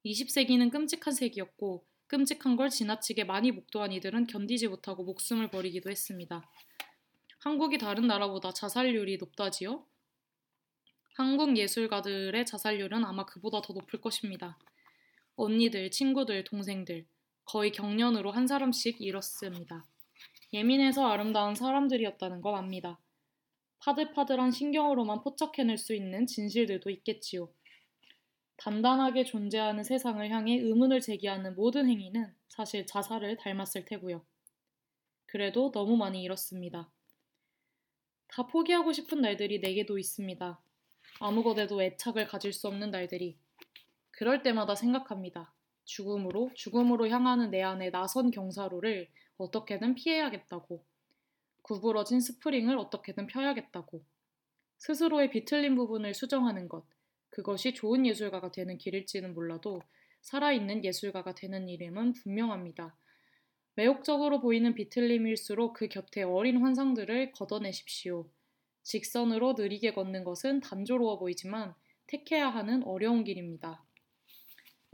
20세기는 0.05 0.71
끔찍한 0.71 1.13
세기였고 1.13 1.85
끔찍한 2.07 2.57
걸 2.57 2.69
지나치게 2.69 3.25
많이 3.25 3.53
목도한 3.53 3.93
이들은 3.93 4.27
견디지 4.27 4.69
못하고 4.69 5.05
목숨을 5.05 5.49
버리기도 5.51 5.91
했습니다. 5.91 6.43
한국이 7.39 7.79
다른 7.79 8.07
나라보다 8.07 8.53
자살률이 8.53 9.17
높다지요? 9.19 9.85
한국 11.15 11.57
예술가들의 11.57 12.47
자살률은 12.47 13.05
아마 13.05 13.25
그보다 13.25 13.61
더 13.61 13.73
높을 13.73 14.01
것입니다. 14.01 14.59
언니들, 15.37 15.91
친구들, 15.91 16.45
동생들, 16.45 17.07
거의 17.45 17.73
경련으로 17.73 18.31
한 18.31 18.47
사람씩 18.47 19.01
잃었습니다. 19.01 19.87
예민해서 20.53 21.07
아름다운 21.07 21.55
사람들이었다는 21.55 22.41
걸 22.43 22.55
압니다. 22.55 22.99
파들파들한 23.81 24.53
신경으로만 24.53 25.23
포착해낼 25.23 25.79
수 25.79 25.95
있는 25.95 26.27
진실들도 26.27 26.91
있겠지요. 26.91 27.49
단단하게 28.63 29.25
존재하는 29.25 29.83
세상을 29.83 30.31
향해 30.31 30.57
의문을 30.57 31.01
제기하는 31.01 31.57
모든 31.57 31.89
행위는 31.89 32.33
사실 32.49 32.87
자살을 32.87 33.37
닮았을 33.39 33.85
테고요. 33.85 34.25
그래도 35.27 35.73
너무 35.73 35.97
많이 35.97 36.23
잃었습니다. 36.23 36.89
다 38.29 38.47
포기하고 38.47 38.93
싶은 38.93 39.21
날들이 39.21 39.59
내게도 39.59 39.99
있습니다. 39.99 40.61
아무것에도 41.19 41.83
애착을 41.83 42.29
가질 42.29 42.53
수 42.53 42.69
없는 42.69 42.93
날들이. 42.93 43.37
그럴 44.13 44.45
때마다 44.45 44.77
생각합니다. 44.77 45.53
죽음으로, 45.85 46.53
죽음으로 46.55 47.09
향하는 47.09 47.51
내 47.51 47.63
안의 47.63 47.91
나선 47.91 48.31
경사로를 48.31 49.09
어떻게든 49.39 49.97
피해야겠다고. 49.97 50.85
구부러진 51.63 52.21
스프링을 52.21 52.79
어떻게든 52.79 53.27
펴야겠다고. 53.27 54.05
스스로의 54.79 55.31
비틀린 55.31 55.75
부분을 55.75 56.15
수정하는 56.15 56.69
것. 56.69 56.85
그것이 57.33 57.73
좋은 57.73 58.05
예술가가 58.05 58.53
되는 58.53 58.77
길일지는 58.77 59.33
몰라도 59.35 59.81
살아있는 60.21 60.85
예술가가 60.85 61.35
되는 61.35 61.67
이름은 61.67 62.13
분명합니다. 62.13 62.95
매혹적으로 63.75 64.41
보이는 64.41 64.75
비틀림일수록 64.75 65.73
그 65.73 65.89
곁에 65.89 66.25
어린 66.25 66.59
환상들을 66.59 67.33
걷어내십시오. 67.33 68.29
직선으로 68.83 69.55
느리게 69.55 69.95
걷는 69.95 70.25
것은 70.25 70.61
단조로워 70.61 71.19
보이지만 71.19 71.75
택해야 72.07 72.51
하는 72.51 72.83
어려운 72.85 73.25
길입니다. 73.25 73.83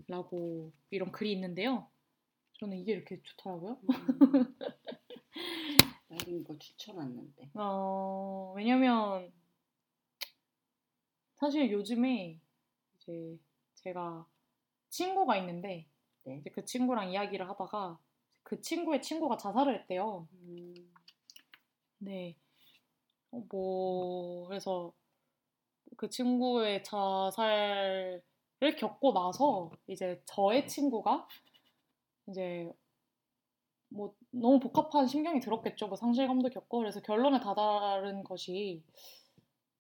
라고 0.06 0.73
이런 0.90 1.10
글이 1.10 1.32
있는데요. 1.32 1.90
저는 2.60 2.78
이게 2.78 2.93
이렇게 2.93 3.20
좋더라고요. 3.20 3.81
음. 3.82 3.89
나도 6.06 6.31
이거 6.31 6.56
추천했는데. 6.56 7.51
어, 7.55 8.52
왜냐면 8.56 9.32
사실 11.39 11.70
요즘에 11.70 12.40
이제 12.97 13.39
제가 13.74 14.27
친구가 14.90 15.36
있는데 15.39 15.86
네. 16.24 16.39
이제 16.39 16.51
그 16.51 16.65
친구랑 16.65 17.12
이야기를 17.12 17.48
하다가 17.48 17.98
그 18.43 18.60
친구의 18.60 19.02
친구가 19.02 19.36
자살을 19.36 19.81
했대요. 19.81 20.27
음. 20.32 20.74
네. 21.98 22.36
어, 23.31 23.44
뭐 23.51 24.47
그래서 24.48 24.93
그 25.97 26.09
친구의 26.09 26.82
자살을 26.82 28.23
겪고 28.78 29.12
나서 29.12 29.70
이제 29.86 30.20
저의 30.27 30.66
친구가 30.66 31.28
이제 32.28 32.70
뭐 33.90 34.15
너무 34.31 34.59
복합한 34.60 35.06
심경이 35.06 35.40
들었겠죠. 35.40 35.89
뭐 35.89 35.97
상실감도 35.97 36.51
겪고 36.51 36.78
그래서 36.78 37.01
결론에 37.01 37.40
다다른 37.40 38.23
것이 38.24 38.82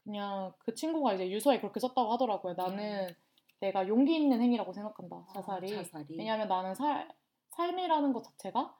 그냥 0.08 0.54
그 0.60 0.74
친구가 0.74 1.12
이제 1.12 1.30
유서에 1.30 1.60
그렇게 1.60 1.80
썼다고 1.80 2.10
하더라고요. 2.12 2.54
나는 2.54 3.14
내가 3.60 3.86
용기 3.86 4.16
있는 4.16 4.40
행위라고 4.40 4.72
생각한다. 4.72 5.26
자살이. 5.34 5.70
아, 5.74 5.82
자살이. 5.82 6.16
왜냐하면 6.16 6.48
나는 6.48 6.74
살, 6.74 7.14
삶이라는 7.50 8.14
것 8.14 8.24
자체가 8.24 8.74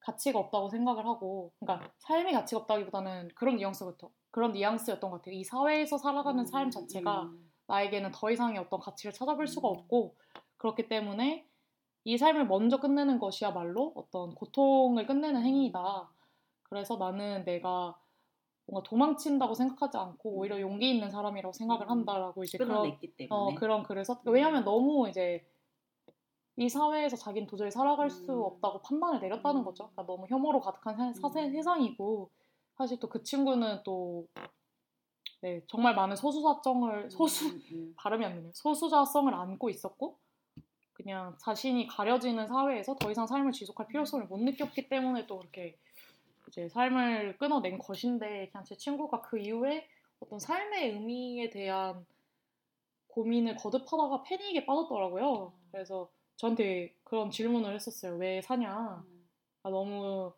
가치가 0.00 0.38
없다고 0.38 0.68
생각을 0.68 1.06
하고, 1.06 1.50
그러니까 1.58 1.90
삶이 1.96 2.30
가치가 2.32 2.60
없다기보다는 2.60 3.28
그런 3.34 3.56
뉘앙스부터 3.56 4.10
그런 4.30 4.52
뉘앙스였던 4.52 5.10
것 5.10 5.16
같아요. 5.16 5.34
이 5.34 5.44
사회에서 5.44 5.96
살아가는 5.96 6.40
음, 6.40 6.44
삶 6.44 6.70
자체가 6.70 7.22
음, 7.22 7.50
나에게는 7.66 8.10
더 8.12 8.30
이상의 8.30 8.58
어떤 8.58 8.80
가치를 8.80 9.14
찾아볼 9.14 9.46
수가 9.46 9.70
음. 9.70 9.78
없고 9.78 10.14
그렇기 10.58 10.88
때문에 10.88 11.48
이 12.04 12.18
삶을 12.18 12.48
먼저 12.48 12.80
끝내는 12.80 13.18
것이야말로 13.18 13.94
어떤 13.96 14.34
고통을 14.34 15.06
끝내는 15.06 15.42
행위이다. 15.42 16.10
그래서 16.64 16.98
나는 16.98 17.46
내가 17.46 17.96
뭔가 18.66 18.88
도망친다고 18.88 19.54
생각하지 19.54 19.96
않고 19.96 20.30
오히려 20.30 20.60
용기 20.60 20.90
있는 20.90 21.10
사람이라고 21.10 21.52
생각을 21.52 21.86
음. 21.86 21.90
한다라고 21.90 22.44
이제 22.44 22.58
그런. 22.58 22.96
어 23.30 23.54
그런 23.54 23.82
글을 23.82 24.04
썼. 24.04 24.26
음. 24.26 24.32
왜냐하면 24.32 24.64
너무 24.64 25.08
이제 25.08 25.46
이 26.56 26.68
사회에서 26.68 27.16
자기는 27.16 27.46
도저히 27.46 27.70
살아갈 27.70 28.10
수 28.10 28.32
음. 28.32 28.42
없다고 28.42 28.82
판단을 28.82 29.20
내렸다는 29.20 29.60
음. 29.60 29.64
거죠. 29.64 29.84
그러니까 29.84 30.06
너무 30.06 30.26
혐오로 30.28 30.60
가득한 30.60 30.96
사, 31.14 31.28
음. 31.28 31.30
세상이고 31.32 32.30
사실 32.76 32.98
또 32.98 33.08
그 33.08 33.22
친구는 33.22 33.82
또 33.84 34.26
네, 35.42 35.60
정말 35.68 35.94
많은 35.94 36.16
소수자성을 36.16 37.10
소수 37.10 37.48
음, 37.48 37.62
음. 37.72 37.94
발음이 37.98 38.24
안 38.24 38.34
되네요. 38.36 38.52
소수자성을 38.54 39.32
안고 39.34 39.68
있었고 39.68 40.18
그냥 40.94 41.36
자신이 41.38 41.86
가려지는 41.88 42.46
사회에서 42.46 42.96
더 42.96 43.10
이상 43.10 43.26
삶을 43.26 43.52
지속할 43.52 43.88
필요성을 43.88 44.26
못 44.26 44.38
느꼈기 44.38 44.88
때문에 44.88 45.26
또 45.26 45.38
그렇게 45.40 45.76
이제 46.48 46.68
삶을 46.68 47.38
끊어낸 47.38 47.78
것인데 47.78 48.48
그냥 48.50 48.64
제 48.64 48.76
친구가 48.76 49.22
그 49.22 49.38
이후에 49.38 49.88
어떤 50.20 50.38
삶의 50.38 50.92
의미에 50.92 51.50
대한 51.50 52.06
고민을 53.08 53.56
거듭하다가 53.56 54.22
패닉에 54.24 54.66
빠졌더라고요. 54.66 55.52
그래서 55.70 56.10
저한테 56.36 56.94
그런 57.04 57.30
질문을 57.30 57.74
했었어요. 57.74 58.16
왜 58.16 58.42
사냐? 58.42 59.04
음. 59.06 59.28
아, 59.62 59.70
너무 59.70 60.32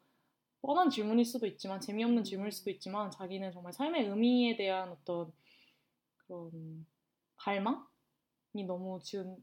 뻔한 0.60 0.90
질문일 0.90 1.24
수도 1.24 1.46
있지만 1.46 1.80
재미없는 1.80 2.24
질문일 2.24 2.52
수도 2.52 2.70
있지만 2.70 3.10
자기는 3.10 3.52
정말 3.52 3.72
삶의 3.72 4.08
의미에 4.08 4.56
대한 4.56 4.90
어떤 4.90 5.32
그런 6.18 6.86
갈망이 7.36 7.84
너무 8.66 8.98
지금 9.02 9.36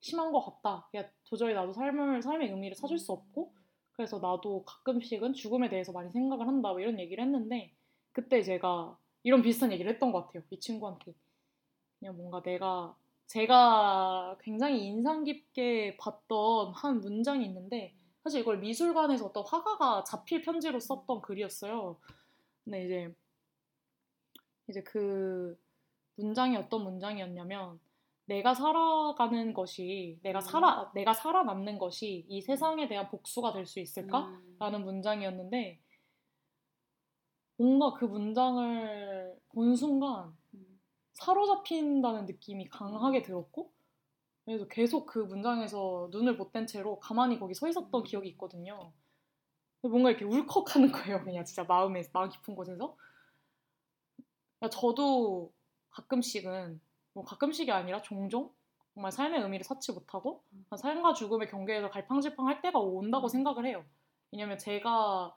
심한 0.00 0.32
것 0.32 0.40
같다. 0.40 0.88
야 0.96 1.08
도저히 1.24 1.54
나도 1.54 1.72
삶을 1.72 2.22
삶의 2.22 2.50
의미를 2.50 2.76
찾을 2.76 2.98
수 2.98 3.12
없고 3.12 3.52
그래서 4.00 4.18
나도 4.18 4.64
가끔씩은 4.64 5.34
죽음에 5.34 5.68
대해서 5.68 5.92
많이 5.92 6.10
생각을 6.10 6.46
한다. 6.48 6.70
뭐 6.70 6.80
이런 6.80 6.98
얘기를 6.98 7.22
했는데 7.22 7.70
그때 8.12 8.42
제가 8.42 8.96
이런 9.22 9.42
비슷한 9.42 9.72
얘기를 9.72 9.92
했던 9.92 10.10
것 10.10 10.24
같아요. 10.24 10.42
이 10.48 10.58
친구한테 10.58 11.12
그냥 11.98 12.16
뭔가 12.16 12.40
내가 12.40 12.96
제가 13.26 14.38
굉장히 14.40 14.86
인상 14.86 15.24
깊게 15.24 15.98
봤던 15.98 16.72
한 16.72 17.00
문장이 17.02 17.44
있는데 17.44 17.94
사실 18.24 18.40
이걸 18.40 18.60
미술관에서 18.60 19.26
어떤 19.26 19.44
화가가 19.46 20.04
자필 20.04 20.40
편지로 20.40 20.80
썼던 20.80 21.20
글이었어요. 21.20 21.98
근데 22.64 22.86
이제 22.86 23.14
이제 24.70 24.82
그 24.82 25.60
문장이 26.16 26.56
어떤 26.56 26.84
문장이었냐면 26.84 27.78
내가 28.30 28.54
살아가는 28.54 29.52
것이 29.54 30.20
내가 30.22 30.40
살아 30.40 30.90
내가 30.94 31.12
살아남는 31.12 31.78
것이 31.78 32.24
이 32.28 32.40
세상에 32.40 32.86
대한 32.88 33.08
복수가 33.10 33.52
될 33.52 33.66
수 33.66 33.80
있을까? 33.80 34.28
음. 34.28 34.56
라는 34.60 34.84
문장이었는데 34.84 35.80
뭔가 37.56 37.92
그 37.94 38.04
문장을 38.04 39.36
본 39.50 39.76
순간 39.76 40.36
음. 40.54 40.80
사로잡힌다는 41.14 42.26
느낌이 42.26 42.68
강하게 42.68 43.22
들었고 43.22 43.72
그래서 44.44 44.66
계속 44.68 45.06
그 45.06 45.18
문장에서 45.20 46.08
눈을 46.12 46.36
못 46.36 46.52
뗀 46.52 46.66
채로 46.66 47.00
가만히 47.00 47.38
거기 47.38 47.54
서 47.54 47.68
있었던 47.68 48.04
기억이 48.04 48.28
있거든요. 48.30 48.92
뭔가 49.82 50.10
이렇게 50.10 50.24
울컥하는 50.24 50.92
거예요. 50.92 51.22
그냥 51.24 51.44
진짜 51.44 51.64
마음에 51.64 52.02
마음 52.12 52.28
깊은 52.30 52.54
곳에서. 52.54 52.96
그러니까 54.58 54.78
저도 54.78 55.52
가끔씩은 55.90 56.80
뭐 57.12 57.24
가끔씩이 57.24 57.70
아니라 57.70 58.02
종종 58.02 58.50
정말 58.94 59.12
삶의 59.12 59.40
의미를 59.42 59.64
찾지 59.64 59.92
못하고 59.92 60.42
삶과 60.76 61.14
죽음의 61.14 61.48
경계에서 61.48 61.90
갈팡질팡할 61.90 62.60
때가 62.60 62.78
온다고 62.78 63.28
생각을 63.28 63.66
해요. 63.66 63.84
왜냐면 64.32 64.58
제가 64.58 65.34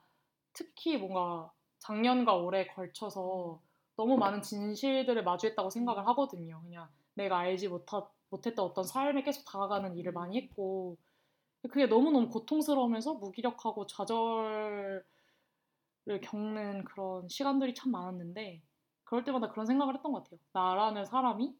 특히 0.54 0.98
뭔가 0.98 1.52
작년과 1.80 2.36
올해 2.36 2.68
걸쳐서 2.68 3.60
너무 3.96 4.18
많은 4.18 4.42
진실들을 4.42 5.24
마주했다고 5.24 5.70
생각을 5.70 6.08
하거든요. 6.08 6.62
그냥 6.64 6.88
내가 7.14 7.38
알지 7.40 7.68
못하, 7.68 8.08
못했던 8.30 8.66
어떤 8.66 8.84
삶에 8.84 9.22
계속 9.24 9.46
다가가는 9.46 9.98
일을 9.98 10.12
많이 10.14 10.42
했고 10.42 10.98
그게 11.70 11.86
너무너무 11.86 12.30
고통스러우면서 12.30 13.16
무기력하고 13.16 13.88
좌절을 13.88 15.04
겪는 16.24 16.84
그런 16.86 17.28
시간들이 17.30 17.74
참 17.76 17.92
많았는데 17.92 18.62
그럴 19.04 19.24
때마다 19.24 19.50
그런 19.50 19.66
생각을 19.66 19.96
했던 19.96 20.12
것 20.12 20.24
같아요. 20.24 20.40
나라는 20.52 21.06
사람이 21.06 21.56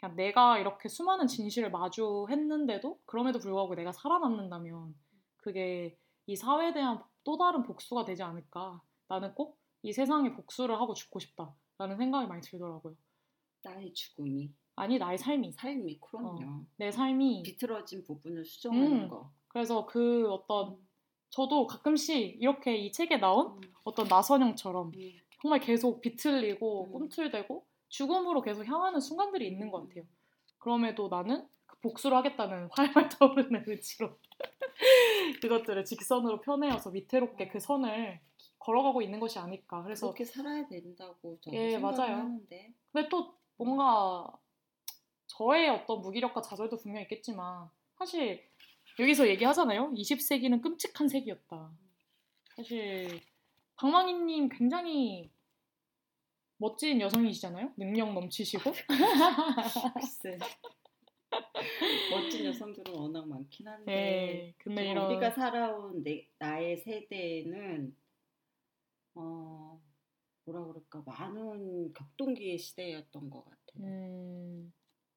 그냥 0.00 0.16
내가 0.16 0.58
이렇게 0.58 0.88
수많은 0.88 1.26
진실을 1.26 1.70
마주했는데도 1.70 3.00
그럼에도 3.06 3.38
불구하고 3.38 3.74
내가 3.74 3.92
살아남는다면 3.92 4.94
그게 5.36 5.96
이 6.26 6.36
사회에 6.36 6.72
대한 6.72 7.02
또 7.22 7.36
다른 7.36 7.62
복수가 7.62 8.04
되지 8.04 8.22
않을까. 8.22 8.80
나는 9.08 9.34
꼭 9.34 9.60
이 9.82 9.92
세상에 9.92 10.32
복수를 10.34 10.78
하고 10.78 10.94
죽고 10.94 11.18
싶다라는 11.20 11.96
생각이 11.96 12.26
많이 12.26 12.42
들더라고요. 12.42 12.94
나의 13.62 13.92
죽음이 13.94 14.52
아니 14.76 14.98
나의 14.98 15.18
삶이 15.18 15.52
삶이 15.52 16.00
그럼요. 16.00 16.64
내 16.76 16.90
삶이 16.90 17.42
비틀어진 17.42 18.04
부분을 18.04 18.44
수정하는 18.44 19.04
음. 19.04 19.08
거. 19.08 19.30
그래서 19.48 19.86
그 19.86 20.30
어떤 20.30 20.78
저도 21.30 21.66
가끔씩 21.66 22.40
이렇게 22.40 22.76
이 22.76 22.92
책에 22.92 23.16
나온 23.18 23.58
음. 23.62 23.72
어떤 23.84 24.08
나선영처럼 24.08 24.92
음. 24.94 25.12
정말 25.40 25.60
계속 25.60 26.00
비틀리고 26.00 26.86
음. 26.86 26.92
꿈틀대고 26.92 27.66
죽음으로 27.90 28.40
계속 28.40 28.66
향하는 28.66 29.00
순간들이 29.00 29.46
있는 29.46 29.70
것 29.70 29.86
같아요. 29.86 30.04
그럼에도 30.58 31.08
나는 31.08 31.46
그 31.66 31.78
복수를 31.80 32.16
하겠다는 32.16 32.68
활활 32.72 33.08
타오르는 33.08 33.64
의지로 33.66 34.16
그것들을 35.42 35.84
직선으로 35.84 36.40
펴내어서 36.40 36.90
위태롭게 36.90 37.48
그 37.48 37.60
선을 37.60 38.20
걸어가고 38.58 39.02
있는 39.02 39.20
것이 39.20 39.38
아닐까. 39.38 39.82
그래서 39.82 40.06
그렇게 40.06 40.24
살아야 40.24 40.66
된다고 40.68 41.38
저는 41.40 41.58
예, 41.58 41.78
맞아요. 41.78 42.16
하는데 42.16 42.72
근데 42.92 43.08
또 43.08 43.34
뭔가 43.56 44.26
저의 45.26 45.68
어떤 45.68 46.00
무기력과 46.00 46.42
좌절도 46.42 46.78
분명히 46.78 47.04
있겠지만 47.04 47.68
사실 47.98 48.48
여기서 48.98 49.28
얘기하잖아요. 49.28 49.92
20세기는 49.92 50.60
끔찍한 50.62 51.08
세기였다. 51.08 51.70
사실 52.56 53.20
방망이님 53.76 54.50
굉장히 54.50 55.30
멋진 56.60 57.00
여성이시잖아요. 57.00 57.72
능력 57.78 58.12
넘치시고. 58.12 58.70
글쎄 59.94 60.38
멋진 62.10 62.44
여성들은 62.44 62.94
워낙 62.94 63.26
많긴 63.26 63.66
한데 63.66 63.84
네. 63.86 64.54
근데 64.58 64.90
이런 64.90 65.06
우리가 65.06 65.30
살아온 65.30 66.02
내, 66.02 66.28
나의 66.38 66.76
세대는 66.76 67.96
어 69.14 69.80
뭐라 70.44 70.66
그럴까 70.66 71.02
많은 71.06 71.94
격동기의 71.94 72.58
시대였던 72.58 73.30
것 73.30 73.44
같아요. 73.44 73.84
음, 73.86 74.72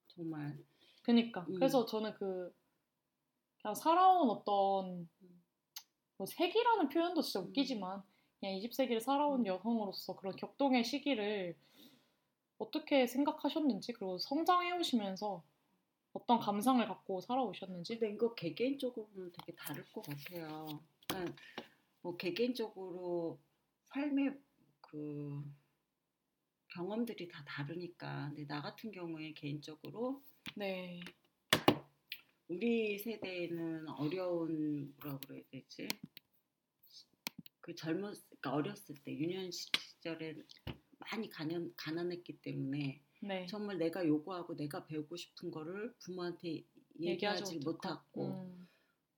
정말 0.07 0.57
그니까. 1.03 1.41
음. 1.49 1.55
그래서 1.55 1.85
저는 1.85 2.13
그 2.13 2.53
그냥 3.61 3.75
살아온 3.75 4.29
어떤 4.29 5.09
뭐 6.17 6.25
세기라는 6.25 6.87
표현도 6.87 7.21
진짜 7.21 7.41
음. 7.41 7.47
웃기지만 7.47 8.01
그냥 8.43 8.59
20세기를 8.59 8.99
살아온 8.99 9.39
음. 9.39 9.45
여성으로서 9.45 10.17
그런 10.17 10.35
격동의 10.35 10.83
시기를 10.83 11.55
어떻게 12.57 13.07
생각하셨는지 13.07 13.93
그리고 13.93 14.17
성장해 14.17 14.73
오시면서 14.73 15.41
어떤 16.11 16.39
감상을 16.39 16.85
갖고 16.85 17.21
살아오셨는지 17.21 17.99
근데 17.99 18.13
이거 18.13 18.35
개개인적으로는 18.35 19.31
되게 19.31 19.55
다를 19.55 19.85
것 19.93 20.05
같아요. 20.05 20.67
그러니까 21.07 21.35
뭐 22.01 22.17
개개인적으로 22.17 23.39
삶의 23.85 24.37
그 24.81 25.41
경험들이 26.67 27.29
다 27.29 27.45
다르니까. 27.45 28.27
근데 28.27 28.45
나 28.45 28.61
같은 28.61 28.91
경우에 28.91 29.31
개인적으로 29.31 30.21
네. 30.55 30.99
우리 32.49 32.99
세대에는 32.99 33.87
어려운 33.87 34.93
뭐라 35.01 35.17
그래야 35.19 35.43
되지? 35.49 35.87
그 37.63 37.73
젊었, 37.73 38.13
그러니까 38.43 38.53
어렸을 38.53 38.95
때 39.03 39.17
유년 39.17 39.49
시절에 39.51 40.35
많이 40.99 41.29
가난, 41.29 41.73
가난했기 41.77 42.41
때문에 42.41 43.01
네. 43.21 43.45
정말 43.47 43.77
내가 43.77 44.05
요구하고 44.05 44.55
내가 44.55 44.85
배우고 44.85 45.15
싶은 45.15 45.49
거를 45.49 45.95
부모한테 45.99 46.65
얘기하지 46.99 47.59
못하고 47.59 48.43
음, 48.43 48.67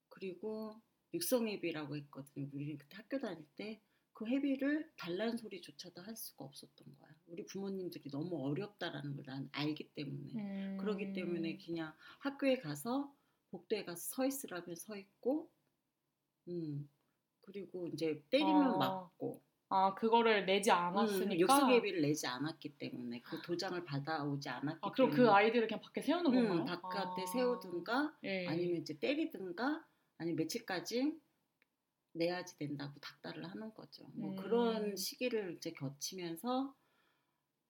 그리고 0.09 0.79
육성입이라고 1.13 1.97
했거든요. 1.97 2.49
우리는 2.53 2.77
그때 2.77 2.95
학교 2.97 3.19
다닐 3.19 3.45
때 3.55 3.81
그 4.15 4.25
회비를 4.25 4.89
달라는 4.95 5.35
소리조차도 5.35 6.01
할 6.01 6.15
수가 6.15 6.45
없었던 6.45 6.95
거야. 6.95 7.09
우리 7.27 7.45
부모님들이 7.45 8.09
너무 8.09 8.47
어렵다라는 8.47 9.17
걸 9.17 9.25
난 9.25 9.49
알기 9.51 9.89
때문에. 9.93 10.33
음. 10.35 10.77
그러기 10.79 11.11
때문에 11.11 11.57
그냥 11.57 11.93
학교에 12.19 12.59
가서 12.59 13.13
복도에 13.49 13.83
가서 13.83 14.15
서 14.15 14.25
있으라면 14.25 14.75
서 14.77 14.95
있고, 14.95 15.51
음 16.47 16.89
그리고 17.45 17.87
이제 17.87 18.21
때리면 18.29 18.73
어. 18.73 18.77
맞고, 18.77 19.41
아 19.69 19.93
그거를 19.95 20.45
내지 20.45 20.71
음, 20.71 20.75
않았으니까. 20.75 21.37
육수예비를 21.39 22.01
내지 22.01 22.27
않았기 22.27 22.77
때문에 22.77 23.21
그 23.21 23.41
도장을 23.41 23.83
받아오지 23.83 24.49
않았기 24.49 24.79
아 24.81 24.91
그럼 24.91 25.09
때문에 25.09 25.23
그 25.23 25.31
아이들을 25.31 25.67
그냥 25.67 25.81
밖에 25.81 26.01
세우는 26.01 26.31
건가요? 26.31 26.59
음, 26.61 26.65
바깥에 26.65 27.23
아. 27.23 27.25
세우든가 27.25 28.17
예. 28.23 28.47
아니면 28.47 28.81
이제 28.81 28.97
때리든가 28.99 29.85
아니면 30.17 30.35
며칠까지 30.37 31.19
내야지 32.13 32.57
된다고 32.57 32.97
닥달을 32.99 33.43
하는 33.43 33.73
거죠. 33.73 34.09
뭐 34.13 34.31
음. 34.31 34.35
그런 34.35 34.95
시기를 34.95 35.55
이제 35.57 35.71
거치면서 35.71 36.73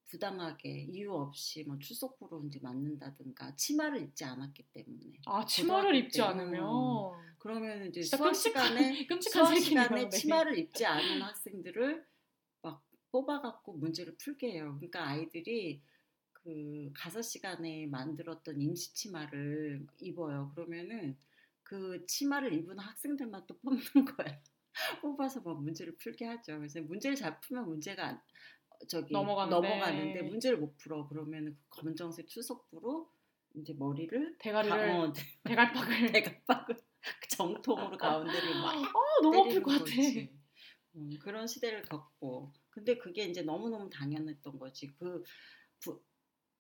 부당하게 0.08 0.84
이유 0.90 1.14
없이 1.14 1.64
뭐 1.64 1.78
출석부로 1.80 2.44
이제 2.48 2.60
맞는다든가 2.62 3.56
치마를 3.56 4.02
입지 4.02 4.24
않았기 4.24 4.64
때문에 4.74 5.20
아 5.26 5.46
치마를 5.46 5.96
입지 5.96 6.20
때, 6.20 6.24
않으면 6.24 6.64
그러면 7.40 7.88
이제 7.88 8.02
수업 8.02 8.34
시간에 8.36 9.06
끔찍한 9.08 9.46
수업 9.46 9.58
시간에 9.60 9.88
세계네요. 9.88 10.10
네. 10.10 10.18
치마를 10.18 10.58
입지 10.60 10.86
않은 10.86 11.22
학생들을 11.22 12.06
막 12.62 12.84
뽑아갖고 13.12 13.74
문제를 13.74 14.16
풀게 14.18 14.52
해요. 14.52 14.76
그러니까 14.80 15.08
아이들이 15.08 15.82
그 16.34 16.92
가사 16.96 17.22
시간에 17.22 17.88
만들었던 17.88 18.62
임시 18.62 18.94
치마를 18.94 19.86
입어요. 20.00 20.52
그러면은 20.56 21.18
그 21.64 22.06
치마를 22.06 22.54
입은 22.54 22.78
학생들만 22.78 23.48
또 23.48 23.58
뽑는 23.60 23.82
거야. 24.16 24.40
뽑아서 25.02 25.42
막 25.42 25.64
문제를 25.64 25.96
풀게 25.98 26.26
하죠. 26.26 26.58
그래서 26.58 26.82
문제를 26.82 27.16
잘 27.16 27.40
풀면 27.42 27.68
문제가 27.68 28.08
안- 28.08 28.22
저기 28.88 29.14
넘어가는데. 29.14 29.56
넘어가는데 29.56 30.22
문제를 30.24 30.58
못 30.58 30.78
풀어. 30.78 31.08
그러면 31.08 31.58
그 31.70 31.82
검정색 31.82 32.28
출석부로 32.28 33.10
이제 33.56 33.74
머리를 33.74 34.38
대가리를 34.40 34.78
가- 34.78 35.00
어, 35.04 35.14
대갈박을 35.44 36.12
대각박을 36.48 36.78
정통으로 37.38 37.98
가운데를 37.98 38.56
막아 38.56 38.82
너무 39.22 39.40
아플 39.42 39.62
것 39.64 39.72
같아. 39.80 39.92
음, 40.96 41.10
그런 41.22 41.46
시대를 41.48 41.84
겪고 41.84 42.54
근데 42.70 42.98
그게 42.98 43.26
이제 43.26 43.42
너무너무 43.42 43.90
당연했던 43.90 44.58
거지 44.60 44.88
그 44.98 45.24
부- 45.82 46.02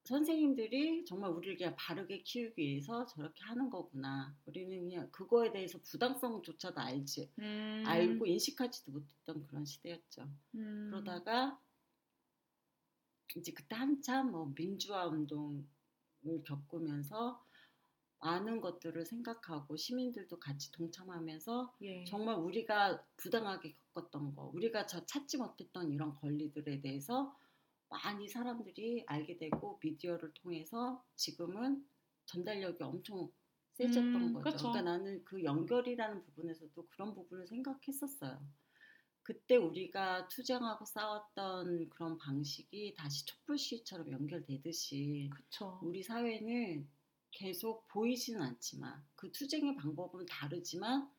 선생님들이 0.04 1.04
정말 1.06 1.32
우리를 1.32 1.58
그냥 1.58 1.76
바르게 1.78 2.22
키우기 2.22 2.62
위해서 2.62 3.06
저렇게 3.08 3.44
하는 3.44 3.70
거구나 3.70 4.36
우리는 4.46 4.78
그냥 4.90 5.10
그거에 5.12 5.52
대해서 5.52 5.80
부당성조차도 5.84 6.80
알지 6.80 7.32
음. 7.40 7.84
알고 7.88 8.26
인식하지도 8.28 8.92
못했던 8.92 9.48
그런 9.48 9.66
시대였죠 9.66 10.28
음. 10.56 10.90
그러다가 10.92 11.60
이제 13.36 13.52
그때 13.52 13.76
한참 13.76 14.32
뭐 14.32 14.52
민주화 14.56 15.08
운동을 15.08 15.64
겪으면서 16.46 17.44
많은 18.20 18.62
것들을 18.62 19.06
생각하고 19.06 19.76
시민들도 19.76 20.40
같이 20.40 20.72
동참하면서 20.72 21.76
예. 21.84 22.06
정말 22.06 22.36
우리가 22.36 23.04
부당하게 23.18 23.76
겪었던 23.94 24.36
거, 24.36 24.52
우리가 24.54 24.86
저 24.88 25.06
찾지 25.06 25.38
못했던 25.38 25.92
이런 25.92 26.16
권리들에 26.16 26.82
대해서 26.82 27.36
많이 27.90 28.28
사람들이 28.28 29.04
알게 29.08 29.38
되고 29.38 29.80
미디어를 29.82 30.34
통해서 30.34 31.04
지금은 31.16 31.86
전달력이 32.26 32.84
엄청 32.84 33.32
세졌던 33.74 34.16
음, 34.16 34.34
거죠. 34.34 34.44
그쵸. 34.44 34.58
그러니까 34.72 34.82
나는 34.82 35.24
그 35.24 35.44
연결이라는 35.44 36.24
부분에서도 36.24 36.88
그런 36.90 37.14
부분을 37.14 37.48
생각했었어요. 37.48 38.42
그때 39.26 39.56
우리가 39.56 40.28
투쟁하고 40.28 40.86
싸웠던 40.86 41.90
그런 41.90 42.16
방식이 42.20 42.94
다시 42.96 43.26
촛불 43.26 43.58
시위처럼 43.58 44.12
연결되듯이 44.12 45.32
그쵸. 45.34 45.80
우리 45.82 46.04
사회는 46.04 46.88
계속 47.32 47.88
보이지는 47.88 48.40
않지만 48.44 49.04
그 49.16 49.32
투쟁의 49.32 49.78
방법은 49.78 50.28
다르지만 50.28 51.10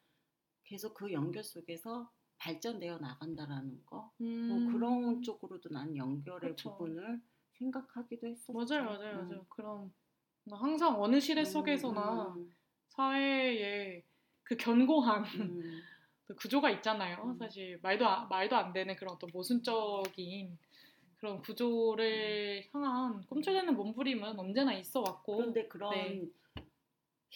계속 0.62 0.94
그 0.94 1.12
연결 1.12 1.42
속에서 1.42 2.08
발전되어 2.38 2.98
나간다라는 2.98 3.84
거. 3.84 4.12
음. 4.20 4.48
뭐 4.48 4.72
그런 4.72 5.22
쪽으로도 5.22 5.70
난 5.70 5.96
연결의 5.96 6.50
그쵸. 6.50 6.70
부분을 6.70 7.20
생각하기도 7.58 8.28
했었어. 8.28 8.52
맞아요, 8.52 8.84
맞아요, 8.84 9.26
맞아요. 9.26 9.46
그럼 9.48 9.92
항상 10.48 11.02
어느 11.02 11.18
시대 11.18 11.44
속에서나 11.44 12.34
음, 12.36 12.54
사회에 12.90 14.04
그 14.44 14.56
견고한 14.56 15.24
음, 15.40 15.82
그 15.95 15.95
구조가 16.34 16.70
있잖아요. 16.70 17.22
음. 17.22 17.38
사실 17.38 17.78
말도 17.82 18.06
안, 18.06 18.28
말도 18.28 18.56
안 18.56 18.72
되는 18.72 18.96
그런 18.96 19.14
어떤 19.14 19.30
모순적인 19.32 20.58
그런 21.16 21.40
구조를 21.40 22.68
향한 22.72 23.24
꿈틀대는 23.26 23.74
몸부림은 23.76 24.38
언제나 24.38 24.74
있어 24.74 25.00
왔고. 25.00 25.36
그런데 25.36 25.68
그런 25.68 25.90
네. 25.92 26.28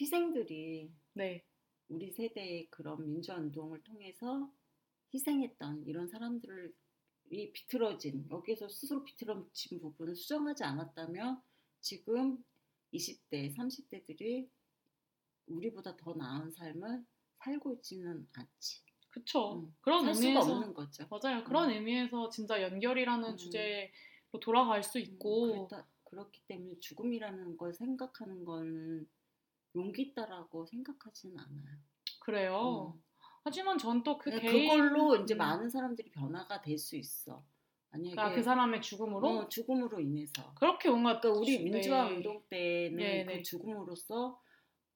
희생들이 0.00 0.90
네, 1.14 1.44
우리 1.88 2.10
세대의 2.10 2.68
그런 2.70 3.04
민주화 3.06 3.36
운동을 3.36 3.82
통해서 3.82 4.50
희생했던 5.12 5.84
이런 5.86 6.08
사람들이 6.08 6.72
비틀어진 7.52 8.28
여기에서 8.30 8.68
스스로 8.68 9.04
비틀어진 9.04 9.80
부분을 9.80 10.14
수정하지 10.14 10.64
않았다면 10.64 11.42
지금 11.80 12.42
20대, 12.92 13.54
30대들이 13.56 14.48
우리보다 15.46 15.96
더 15.96 16.14
나은 16.14 16.52
삶을 16.52 17.04
살고 17.44 17.74
있지는 17.74 18.26
않지. 18.32 18.82
그쵸. 19.10 19.54
음, 19.60 19.74
그런 19.80 20.06
의미에서. 20.06 20.72
맞아요. 21.10 21.44
그런 21.44 21.70
의미에서 21.70 22.28
진짜 22.28 22.62
연결이라는 22.62 23.30
음. 23.30 23.36
주제로 23.36 23.90
돌아갈 24.40 24.82
수 24.82 24.98
있고. 24.98 25.68
그렇다, 25.68 25.86
그렇기 26.04 26.40
때문에 26.46 26.78
죽음이라는 26.80 27.56
걸 27.56 27.72
생각하는 27.72 28.44
거는 28.44 29.08
용기 29.76 30.02
있다라고 30.02 30.66
생각하지는 30.66 31.38
않아요. 31.38 31.76
그래요. 32.20 32.94
음. 32.96 33.02
하지만 33.42 33.78
전 33.78 34.02
또그 34.02 34.30
그냥 34.30 34.40
개인 34.40 34.68
그걸로 34.70 35.16
이제 35.16 35.34
음. 35.34 35.38
많은 35.38 35.70
사람들이 35.70 36.10
변화가 36.10 36.60
될 36.60 36.78
수 36.78 36.96
있어. 36.96 37.42
만약에 37.92 38.10
그러니까 38.10 38.36
그 38.36 38.42
사람의 38.42 38.82
죽음으로 38.82 39.28
어, 39.28 39.48
죽음으로 39.48 39.98
인해서. 40.00 40.52
그렇게 40.54 40.88
뭔가 40.90 41.20
그러니까 41.20 41.40
우리 41.40 41.58
네. 41.58 41.64
민주화 41.64 42.06
운동 42.06 42.42
때는 42.48 42.96
네, 42.96 43.24
그 43.24 43.30
네. 43.32 43.42
죽음으로써 43.42 44.40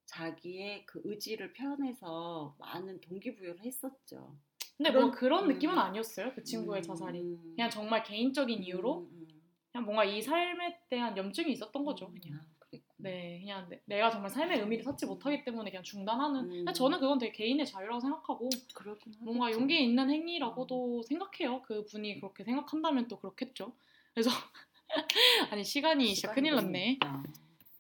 자기의 0.06 0.86
그 0.86 1.01
의지를 1.05 1.52
표현해서 1.52 2.55
많은 2.59 3.01
동기부여를 3.01 3.60
했었죠. 3.64 4.36
근데 4.76 4.90
뭐 4.90 5.02
그런- 5.02 5.12
그런 5.12 5.44
음. 5.44 5.48
느낌은 5.55 5.78
아니었어요. 5.78 6.32
그 6.35 6.43
친구의 6.43 6.81
음, 6.81 6.82
자살이. 6.82 7.20
음, 7.20 7.52
그냥 7.55 7.70
정말 7.70 8.02
개인적인 8.02 8.62
이유로 8.62 8.98
음, 9.01 9.09
음. 9.12 9.28
그냥 9.72 9.85
뭔가 9.85 10.05
이 10.05 10.20
삶에 10.20 10.78
대한 10.89 11.16
염증이 11.16 11.52
있었던 11.52 11.85
거죠. 11.85 12.06
음, 12.06 12.14
그냥. 12.20 12.39
아. 12.40 12.55
네, 12.97 13.39
그냥 13.40 13.68
내, 13.85 14.01
가 14.01 14.10
정말 14.10 14.31
삶의 14.31 14.59
의미를 14.59 14.82
찾지 14.82 15.06
못하기 15.06 15.44
때문에 15.44 15.70
그냥 15.70 15.85
중단하는. 15.85 16.44
음. 16.44 16.51
근데 16.51 16.72
저는 16.72 16.98
그건 16.98 17.18
되게 17.18 17.31
개인의 17.32 17.66
자유라고 17.66 18.01
생각하고 18.01 18.51
뭔가. 19.20 19.52
용기 19.52 19.81
있는 19.85 20.10
행위라고도 20.10 21.02
생각해요. 21.02 21.62
그 21.62 21.85
분이 21.85 22.18
그렇게 22.20 22.43
생각한다면 22.43 23.06
또 23.06 23.20
그렇겠죠. 23.20 23.72
그래서 24.12 24.31
아니 25.52 25.62
시간이 25.62 26.06
진짜 26.14 26.32
시간이 26.32 26.35
큰일 26.35 26.55
너무 26.56 26.66
났네. 26.66 26.98
없다. 27.01 27.22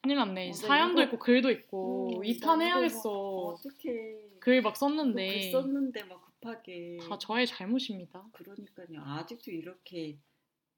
큰일 0.04 0.16
났네. 0.18 0.48
어, 0.48 0.52
나 0.52 0.54
사연도 0.54 1.00
이거- 1.00 1.04
있고 1.08 1.18
글도 1.18 1.50
있고 1.50 2.18
음, 2.18 2.24
이탄해야겠어. 2.24 3.10
어떻게 3.10 4.20
글막글 4.40 4.76
썼는데 4.78 5.50
썼는데 5.50 6.04
막 6.04 6.22
급하게 6.26 6.98
다 7.08 7.18
저의 7.18 7.46
잘못입니다. 7.46 8.22
그러니까요. 8.32 9.00
아직도 9.02 9.50
이렇게 9.50 10.18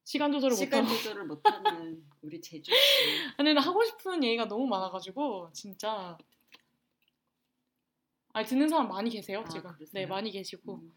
시간 0.05 0.31
조절을 0.31 0.57
시간 0.57 0.83
못하고. 0.85 0.97
조절을 0.99 1.25
못하는 1.27 2.05
우리 2.23 2.41
제주 2.41 2.71
씨. 2.71 2.77
아니 3.37 3.49
근데 3.51 3.61
하고 3.61 3.83
싶은 3.85 4.23
얘기가 4.23 4.47
너무 4.47 4.67
많아가지고 4.69 5.51
진짜 5.53 6.17
아 8.33 8.45
듣는 8.45 8.69
사람 8.69 8.87
많이 8.89 9.11
계세요 9.11 9.43
아, 9.45 9.49
지금. 9.49 9.73
그러세요? 9.73 9.91
네 9.93 10.07
많이 10.07 10.31
계시고. 10.31 10.75
음. 10.77 10.93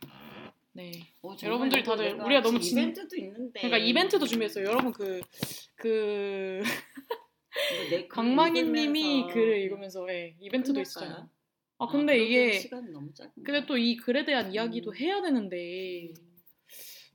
네. 0.74 0.92
어, 1.24 1.34
이거 1.34 1.82
다들 1.84 2.22
우리가 2.22 2.42
너무 2.42 2.60
진- 2.60 2.78
이벤트도 2.78 3.16
있는데 3.18 3.60
그러니까 3.62 3.78
이벤트도 3.80 4.28
준비했어요. 4.28 4.66
여러분 4.66 4.92
그그이 4.92 6.62
거내 7.52 8.08
글을 8.08 8.08
광망이님이 8.10 9.00
읽으면서 9.02 9.34
글을 9.34 9.60
읽으면서 9.62 10.06
네, 10.06 10.36
이벤트도 10.40 10.82
끝날까요? 10.82 10.82
있어요. 10.82 11.30
아 11.80 11.88
근데 11.88 12.18
그러기엔 12.18 12.50
이게 12.54 12.70
근데 13.44 13.66
또 13.66 13.78
이 13.78 13.96
글에 13.98 14.26
대한 14.26 14.54
이야기도 14.54 14.92
음. 14.92 14.96
해야 14.98 15.22
되는데 15.22 16.14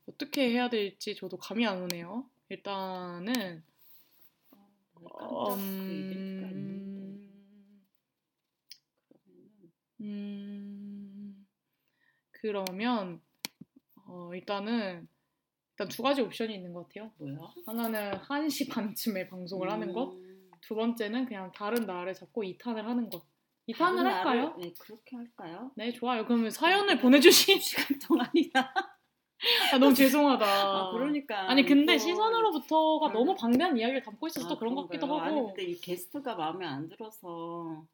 어떻게 0.07 0.51
해야 0.51 0.69
될지 0.69 1.15
저도 1.17 1.37
감이 1.37 1.67
안 1.67 1.83
오네요. 1.83 2.29
일단은 2.49 3.63
그 4.95 5.55
음, 5.55 7.31
음, 10.01 11.47
그러면 12.33 13.21
어, 14.07 14.31
일단은 14.35 15.09
일단 15.73 15.89
두 15.89 16.03
가지 16.03 16.21
옵션이 16.21 16.55
있는 16.55 16.73
것 16.73 16.89
같아요. 16.89 17.13
뭐야? 17.19 17.53
하나는 17.67 18.13
1시 18.13 18.71
반쯤에 18.71 19.29
방송을 19.29 19.71
하는 19.71 19.93
것, 19.93 20.13
음, 20.13 20.24
두 20.67 20.75
번째는 20.75 21.27
그냥 21.27 21.53
다른 21.53 21.87
날을 21.87 22.15
잡고 22.15 22.43
2탄을 22.43 22.83
하는 22.83 23.11
것. 23.11 23.23
2탄을 23.69 23.77
다른 23.97 24.07
할까요? 24.07 24.55
날을- 24.57 24.61
네 24.63 24.73
그렇게 24.79 25.17
할까요? 25.17 25.71
네, 25.77 25.93
좋아요. 25.93 26.25
그러면 26.27 26.51
사연을 26.51 26.99
보내주신 26.99 27.59
시간 27.61 27.99
동안이나 27.99 28.73
아, 29.75 29.79
너무 29.79 29.95
죄송하다. 29.95 30.45
아, 30.47 30.91
그러니까. 30.93 31.51
아니 31.51 31.65
근데 31.65 31.95
이거- 31.95 32.05
시선으로부터가 32.05 33.09
음. 33.09 33.13
너무 33.13 33.35
방대한 33.35 33.77
이야기를 33.77 34.03
담고 34.03 34.27
있어서 34.29 34.49
또 34.49 34.55
아, 34.55 34.59
그런 34.59 34.75
것 34.75 34.87
같기도? 34.89 35.07
하고. 35.07 35.21
아니 35.21 35.41
근데 35.41 35.65
이 35.65 35.79
게스트가 35.81 36.35
마음에 36.35 36.67
안 36.67 36.89
들어서 36.89 37.85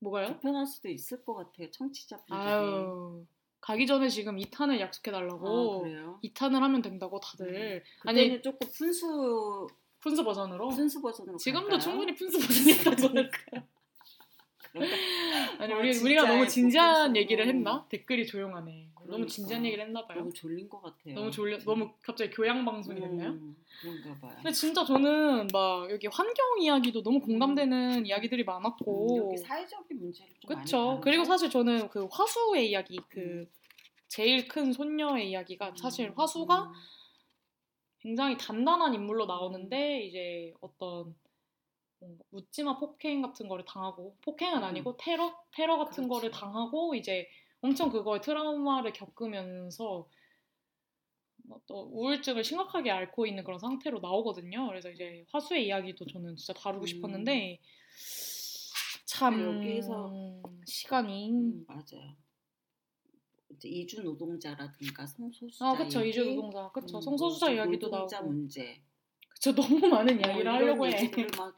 뭐가요? 0.00 0.26
불편할 0.28 0.66
수도 0.66 0.88
있을 0.88 1.24
것 1.24 1.34
같아요. 1.34 1.70
청취자분들이. 1.70 2.36
아유 2.38 3.24
가기 3.60 3.86
전에 3.86 4.08
지금 4.08 4.36
2탄을 4.38 4.80
약속해 4.80 5.10
아, 5.12 5.14
달라고. 5.14 5.82
그래요? 5.82 6.18
2탄을 6.24 6.58
하면 6.60 6.82
된다고 6.82 7.20
다들. 7.20 7.84
그때는 8.02 8.20
아니 8.32 8.42
조금 8.42 8.68
푼수 8.76 9.68
푼수 10.02 10.24
버전으로. 10.24 10.68
푼수 10.68 11.00
버전으로 11.00 11.36
지금도 11.38 11.68
갈까요? 11.68 11.80
충분히 11.80 12.14
푼수 12.14 12.38
버전이었다고 12.38 12.96
생각해요. 12.96 13.72
그런가? 14.72 14.96
아니 15.58 15.72
아, 15.74 15.76
우리 15.78 15.92
진짜 15.92 16.04
우리가 16.06 16.22
너무 16.26 16.48
진지한. 16.48 17.14
얘기를 17.16 17.46
했나? 17.46 17.86
댓글이 17.88 18.26
조용하네. 18.26 18.88
너무 18.94 19.06
그러니까. 19.06 19.28
진지한 19.28 19.64
얘기를 19.66 19.84
했나 19.84 20.06
봐요. 20.06 20.18
너무 20.20 20.32
졸린 20.32 20.68
것 20.68 20.80
같아요. 20.80 21.14
너무 21.14 21.30
졸려 21.30 21.58
너무 21.58 21.90
갑자기 22.02 22.30
교양 22.30 22.64
방송이 22.64 22.98
됐나요? 23.00 23.30
음, 23.30 23.56
그런가 23.80 24.18
봐요. 24.20 24.32
근데 24.36 24.50
진짜 24.52 24.84
저는 24.84 25.48
막 25.52 25.90
여기 25.90 26.06
환경 26.06 26.58
이야기도 26.60 27.02
너무 27.02 27.20
공감되는 27.20 28.06
이야기들이 28.06 28.44
음, 28.44 28.46
많았고 28.46 29.16
여기 29.18 29.36
사회적인 29.36 29.98
문제를 30.00 30.32
좀 30.40 30.54
다루죠? 30.54 31.00
그리고 31.02 31.24
사실 31.24 31.50
저는 31.50 31.88
그 31.90 32.08
화수의 32.10 32.70
이야기 32.70 32.98
그 33.08 33.44
제일 34.08 34.48
큰 34.48 34.72
손녀의 34.72 35.30
이야기가 35.30 35.74
사실 35.76 36.08
음, 36.08 36.14
화수가 36.16 36.62
음, 36.62 36.72
굉장히 38.02 38.36
단단한 38.36 38.94
인물로 38.94 39.26
나오는데 39.26 40.02
이제 40.02 40.52
어떤 40.60 41.14
뭐 42.00 42.18
묻지마 42.30 42.78
폭행 42.78 43.22
같은 43.22 43.46
거를 43.48 43.64
당하고 43.64 44.16
폭행은 44.22 44.58
음. 44.58 44.64
아니고 44.64 44.96
테러 44.96 45.38
테러 45.52 45.78
같은 45.78 46.08
거를 46.08 46.30
그렇죠. 46.30 46.40
당하고 46.44 46.96
이제 46.96 47.28
엄청 47.60 47.90
그거에 47.90 48.20
트라우마를 48.20 48.92
겪으면서 48.92 50.08
뭐또 51.44 51.90
우울증을 51.92 52.42
심각하게 52.42 52.90
앓고 52.90 53.26
있는 53.26 53.44
그런 53.44 53.60
상태로 53.60 54.00
나오거든요. 54.00 54.66
그래서 54.66 54.90
이제 54.90 55.24
화수의 55.30 55.66
이야기도 55.66 56.04
저는 56.06 56.36
진짜 56.36 56.52
다루고 56.54 56.84
음. 56.84 56.86
싶었는데 56.86 57.60
참 59.06 59.38
여기서- 59.60 60.42
시간이 60.66 61.30
음, 61.30 61.64
맞아요. 61.68 62.16
이제 63.56 63.68
이주 63.68 64.02
노동자라든가 64.02 65.06
성소수자 65.06 65.66
아 65.66 65.76
그쵸 65.76 66.04
이주 66.04 66.24
노동자 66.24 66.70
그쵸 66.72 66.98
음, 66.98 67.00
성소수자 67.00 67.46
노- 67.48 67.54
이야기도 67.54 67.88
노동자 67.88 68.16
나오고 68.18 68.32
문제 68.32 68.82
그쵸 69.28 69.54
너무 69.54 69.86
많은 69.88 70.16
뭐 70.16 70.26
이야기를 70.26 70.40
이런 70.40 70.54
하려고 70.54 70.86
해. 70.86 71.10
막 71.36 71.56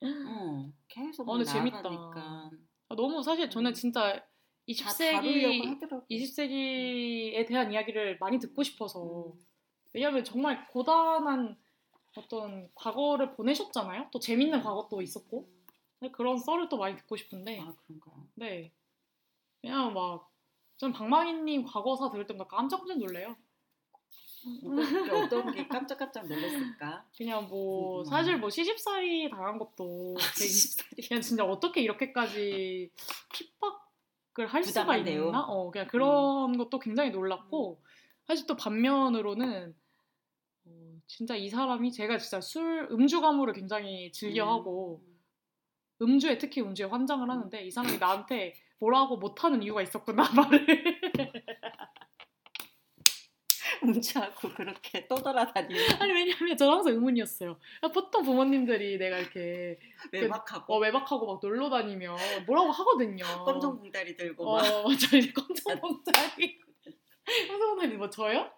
어, 0.28 0.72
계속 0.88 1.28
어. 1.28 1.38
나아가니까 1.38 2.50
아, 2.88 2.94
너무 2.94 3.22
사실 3.22 3.48
저는 3.50 3.70
음. 3.70 3.74
진짜 3.74 4.14
다 4.80 4.92
다루려고 4.92 5.64
20세기 5.64 5.68
하더라고. 5.68 6.06
20세기에 6.10 7.46
대한 7.46 7.72
이야기를 7.72 8.18
많이 8.18 8.38
듣고 8.38 8.62
싶어서 8.62 9.26
음. 9.28 9.46
왜냐하면 9.92 10.24
정말 10.24 10.66
고단한 10.68 11.56
어떤 12.16 12.70
과거를 12.74 13.34
보내셨잖아요. 13.34 14.08
또 14.12 14.18
재밌는 14.18 14.62
과거도 14.62 15.02
있었고 15.02 15.48
그런 16.12 16.38
썰을 16.38 16.68
또 16.68 16.76
많이 16.78 16.96
듣고 16.96 17.16
싶은데 17.16 17.58
아 17.60 17.74
그런가요? 17.86 18.28
네 18.34 18.72
그냥 19.60 19.92
막 19.94 20.30
저는 20.76 20.92
방망이님 20.92 21.64
과거사 21.64 22.10
들을 22.10 22.26
때마다 22.26 22.48
깜짝깜짝 22.48 22.98
놀래요. 22.98 23.36
어떤 25.12 25.52
게, 25.52 25.66
깜짝깜짝 25.66 26.26
놀랐을까? 26.26 27.04
그냥 27.16 27.48
뭐. 27.48 28.04
사실 28.04 28.38
뭐 28.38 28.48
시집살이 28.48 29.28
당한 29.30 29.58
것도 29.58 30.14
그냥 31.08 31.20
진짜 31.20 31.44
어떻게 31.44 31.80
이렇게까지 31.82 32.90
핍박을 33.32 34.46
할 34.46 34.62
수가? 34.62 34.96
있나? 35.28 35.40
어, 35.42 35.70
그냥 35.70 35.88
그런 35.88 36.56
것도 36.58 36.78
굉장히 36.78 37.10
놀랐고 37.10 37.80
사실 38.26 38.46
또 38.46 38.56
반면으로는 38.56 39.74
어, 40.66 41.00
진짜 41.06 41.34
이 41.34 41.48
사람이 41.48 41.90
제가 41.92 42.18
진짜 42.18 42.40
술 42.40 42.86
음주 42.90 43.20
가무를 43.20 43.52
굉장히 43.54 44.12
즐겨하고 44.12 45.02
음 46.02 46.18
주에 46.18 46.38
특히 46.38 46.60
음주에 46.60 46.86
환장을 46.86 47.28
하는데 47.28 47.64
이 47.64 47.70
사람이 47.70 47.98
나한테 47.98 48.54
뭐라고 48.78 49.16
못하는 49.16 49.62
이유가 49.62 49.82
있었구나 49.82 50.24
말을 50.34 50.66
음주하고 53.82 54.48
그렇게 54.50 55.06
떠돌아다니는 55.06 56.00
아니 56.00 56.12
왜냐면 56.12 56.56
저는 56.56 56.72
항상 56.72 56.92
의문이었어요. 56.94 57.58
보통 57.92 58.22
부모님들이 58.24 58.98
내가 58.98 59.18
이렇게 59.18 59.78
외박하고 60.12 60.74
어, 60.74 60.78
외박하고 60.78 61.26
막 61.26 61.40
놀러 61.42 61.68
다니면 61.70 62.16
뭐라고 62.46 62.70
하거든요. 62.70 63.24
검정 63.44 63.78
봉다리 63.78 64.16
들고 64.16 64.48
어, 64.48 64.56
막 64.56 64.62
맞아. 64.88 65.16
이제 65.16 65.32
검정 65.32 65.78
봉다리. 65.80 66.58
검정 67.48 67.68
봉다리 67.70 67.96
뭐 67.96 68.08
저요? 68.10 68.50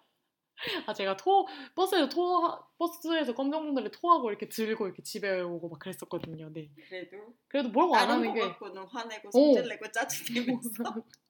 아 0.87 0.93
제가 0.93 1.15
토 1.15 1.47
버스에서 1.75 2.09
토 2.09 2.59
버스에서 2.77 3.33
검정 3.33 3.65
봉다리 3.65 3.89
토하고 3.91 4.29
이렇게 4.29 4.49
들고 4.49 4.85
이렇게 4.87 5.01
집에 5.03 5.39
오고 5.39 5.69
막 5.69 5.79
그랬었거든요. 5.79 6.51
네. 6.51 6.69
그래도 6.89 7.17
그래도 7.47 7.69
뭐라고 7.69 7.95
안 7.95 8.09
하는 8.09 8.27
거게 8.27 8.41
갖고는 8.41 8.83
화내고 8.83 9.29
어. 9.29 9.91
짜증내면서 9.91 10.83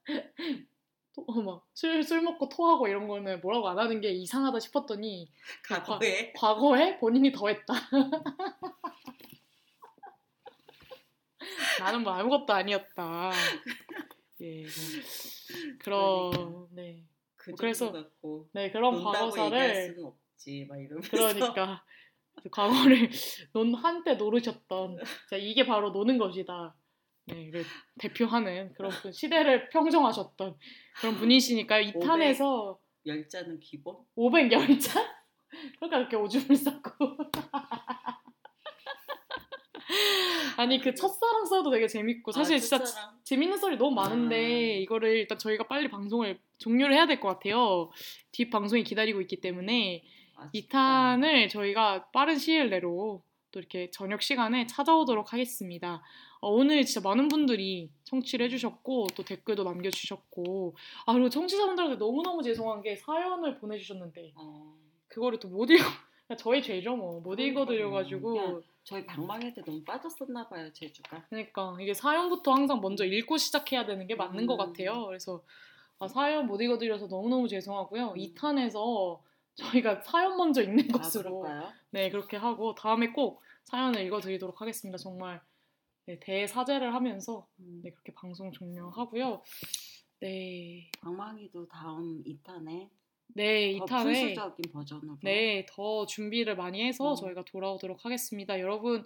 어막술 1.27 2.03
술 2.03 2.21
먹고 2.21 2.49
토하고 2.49 2.87
이런 2.87 3.07
거는 3.07 3.41
뭐라고 3.41 3.67
안 3.69 3.77
하는 3.77 4.01
게 4.01 4.09
이상하다 4.11 4.59
싶었더니 4.59 5.31
과거에 5.67 6.33
과거에 6.33 6.97
본인이 6.97 7.31
더했다. 7.31 7.73
나는 11.79 12.03
뭐 12.03 12.13
아무것도 12.13 12.53
아니었다. 12.53 13.31
예, 14.41 14.63
뭐 14.63 14.69
그런 15.79 16.31
그러니까. 16.31 16.67
네, 16.71 17.03
그 17.39 17.53
그래서 17.53 17.91
갖고 17.91 18.49
네 18.53 18.69
그런 18.69 19.01
과거사를 19.01 19.95
없지 20.03 20.67
그러니까 21.09 21.83
그 22.43 22.49
과거를 22.49 23.09
논 23.53 23.73
한때 23.73 24.15
노르셨던 24.15 24.97
자, 25.29 25.37
이게 25.37 25.65
바로 25.65 25.89
노는 25.91 26.17
것이다. 26.17 26.75
네, 27.27 27.49
를 27.49 27.63
대표하는 27.99 28.73
그런 28.73 28.91
그 28.91 29.11
시대를 29.11 29.69
평정하셨던 29.69 30.57
그런 30.99 31.15
분이시니까요. 31.15 31.81
이 31.81 31.91
500. 31.95 32.07
탄에서 32.07 32.79
열자는 33.05 33.59
기본 33.59 33.97
510자? 34.17 34.99
그러니까 35.77 35.97
그렇게 35.99 36.15
오줌을 36.17 36.55
쌌고. 36.55 37.17
아니 40.57 40.81
그 40.81 40.93
첫사랑 40.93 41.45
써도 41.45 41.71
되게 41.71 41.87
재밌고 41.87 42.31
사실 42.33 42.57
아, 42.57 42.59
진짜. 42.59 43.13
재밌는 43.23 43.57
썰이 43.57 43.77
너무 43.77 43.95
많은데 43.95 44.35
아. 44.35 44.79
이거를 44.81 45.17
일단 45.17 45.37
저희가 45.37 45.67
빨리 45.67 45.89
방송을 45.89 46.39
종료를 46.59 46.95
해야 46.95 47.07
될 47.07 47.19
것 47.19 47.27
같아요. 47.29 47.89
뒷 48.31 48.49
방송이 48.49 48.83
기다리고 48.83 49.19
있기 49.21 49.41
때문에 49.41 50.03
아, 50.35 50.49
이 50.53 50.61
진짜. 50.61 50.77
탄을 50.77 51.49
저희가 51.49 52.11
빠른 52.11 52.37
시일 52.37 52.69
내로 52.69 53.23
또 53.51 53.59
이렇게 53.59 53.89
저녁 53.91 54.21
시간에 54.21 54.67
찾아오도록 54.67 55.33
하겠습니다. 55.33 56.03
어, 56.41 56.49
오늘 56.51 56.85
진짜 56.85 57.01
많은 57.07 57.27
분들이 57.27 57.89
청취를 58.05 58.45
해주셨고 58.45 59.07
또 59.15 59.23
댓글도 59.23 59.63
남겨주셨고 59.63 60.75
아 61.05 61.13
그리고 61.13 61.29
청취자분들한테 61.29 61.97
너무너무 61.97 62.43
죄송한 62.43 62.81
게 62.83 62.95
사연을 62.95 63.57
보내주셨는데 63.57 64.33
어, 64.35 64.73
그거를 65.07 65.39
또 65.39 65.49
못 65.49 65.69
읽어 65.71 65.83
저희 66.37 66.61
죄죠 66.61 66.95
뭐 66.95 67.19
못. 67.21 67.39
읽어드려가지고 67.39 68.61
저희 68.83 69.03
방망이 69.05 69.51
때 69.53 69.61
너무 69.65 69.83
빠졌었나 69.83 70.47
봐요 70.47 70.71
제주가 70.71 71.25
그러니까 71.29 71.75
이게 71.81 71.93
사연부터 71.93 72.53
항상 72.53 72.79
먼저 72.81 73.03
읽고 73.03 73.37
시작해야 73.37 73.85
되는 73.87 74.05
게 74.07 74.13
맞는 74.15 74.45
것 74.45 74.53
음. 74.53 74.57
같아요. 74.59 75.07
그래서 75.07 75.41
아, 75.99 76.07
사연 76.07 76.47
못 76.47 76.61
읽어드려서 76.61 77.07
너무너무 77.07 77.47
죄송하고요. 77.47 78.11
음. 78.11 78.15
2탄에서 78.15 79.19
저희가 79.55 80.01
사연 80.01 80.37
먼저 80.37 80.61
읽는 80.63 80.87
아 80.95 80.97
것으로 80.99 81.41
그럴까요? 81.41 81.73
네 81.91 82.09
그렇게 82.09 82.37
하고 82.37 82.73
다음에 82.75 83.07
꼭 83.11 83.41
사연을 83.65 84.05
읽어드리도록 84.05 84.61
하겠습니다. 84.61 84.97
정말 84.97 85.41
네, 86.05 86.17
대사죄를 86.21 86.93
하면서 86.93 87.45
음, 87.59 87.81
네, 87.83 87.91
그렇게 87.91 88.13
방송 88.13 88.51
종료하고요. 88.51 89.43
네, 90.21 90.89
방망이도 91.01 91.67
다음 91.67 92.23
2탄에 92.23 92.89
네 93.35 93.77
더 93.79 93.85
2탄에 93.85 94.03
풍수적인 94.03 94.71
버전으로 94.71 95.17
네, 95.23 95.65
더 95.69 96.05
준비를 96.05 96.55
많이 96.55 96.83
해서 96.83 97.11
음. 97.11 97.15
저희가 97.15 97.43
돌아오도록 97.45 98.05
하겠습니다. 98.05 98.59
여러분, 98.59 99.05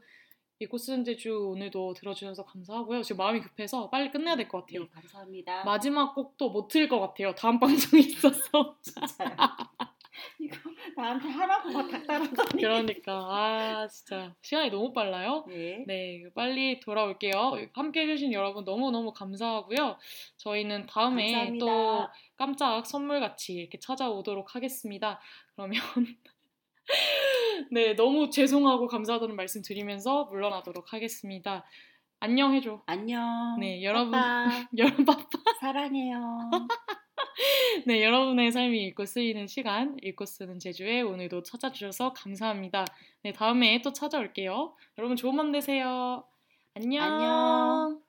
이곳 0.59 0.77
쓰는 0.79 1.03
제 1.03 1.15
주 1.17 1.31
오늘도 1.49 1.93
들어주셔서 1.93 2.45
감사하고요. 2.45 3.01
지금 3.03 3.17
마음이 3.17 3.41
급해서 3.41 3.89
빨리 3.89 4.11
끝내야 4.11 4.35
될 4.35 4.47
것 4.47 4.61
같아요. 4.61 4.81
네, 4.83 4.89
감사합니다 4.93 5.63
마지막 5.65 6.13
곡도 6.15 6.49
못 6.51 6.67
틀 6.69 6.87
것 6.87 6.99
같아요. 6.99 7.33
다음 7.35 7.59
방송이 7.59 8.01
있어서. 8.07 8.77
진짜요 8.81 9.29
이거 10.39 10.55
나한테 10.95 11.27
하라고 11.27 11.69
막 11.71 11.89
닥달하더니 11.89 12.61
그러니까, 12.61 13.13
아, 13.13 13.87
진짜. 13.87 14.33
시간이 14.41 14.69
너무 14.69 14.93
빨라요. 14.93 15.43
네. 15.47 15.83
네, 15.87 16.23
빨리 16.35 16.79
돌아올게요. 16.79 17.67
함께 17.73 18.01
해주신 18.01 18.31
여러분 18.31 18.63
너무 18.63 18.91
너무 18.91 19.11
감사하고요. 19.11 19.97
저희는 20.37 20.85
다음에 20.85 21.31
감사합니다. 21.31 21.65
또 21.65 22.07
깜짝 22.37 22.85
선물 22.85 23.19
같이 23.19 23.53
이렇게 23.53 23.79
찾아오도록 23.79 24.55
하겠습니다. 24.55 25.19
그러면 25.55 25.81
네, 27.71 27.95
너무 27.95 28.29
죄송하고 28.29 28.87
감사하다는 28.87 29.35
말씀 29.35 29.61
드리면서 29.61 30.25
물러나도록 30.25 30.93
하겠습니다. 30.93 31.65
안녕 32.19 32.53
해줘. 32.53 32.81
안녕 32.85 33.59
네, 33.59 33.83
여러분. 33.83 34.13
여러분 34.77 35.05
바빠. 35.05 35.39
사랑해요 35.59 36.49
네, 37.85 38.03
여러분의 38.03 38.51
삶이 38.51 38.81
읽고 38.87 39.05
쓰이는 39.05 39.47
시간, 39.47 39.97
읽고 40.01 40.25
쓰는 40.25 40.59
제주에 40.59 41.01
오늘도 41.01 41.43
찾아주셔서 41.43 42.13
감사합니다. 42.13 42.85
네, 43.23 43.33
다음에 43.33 43.81
또 43.81 43.91
찾아올게요. 43.91 44.75
여러분 44.97 45.17
좋은 45.17 45.35
밤 45.35 45.51
되세요. 45.51 46.23
안녕. 46.75 47.03
안녕. 47.03 48.02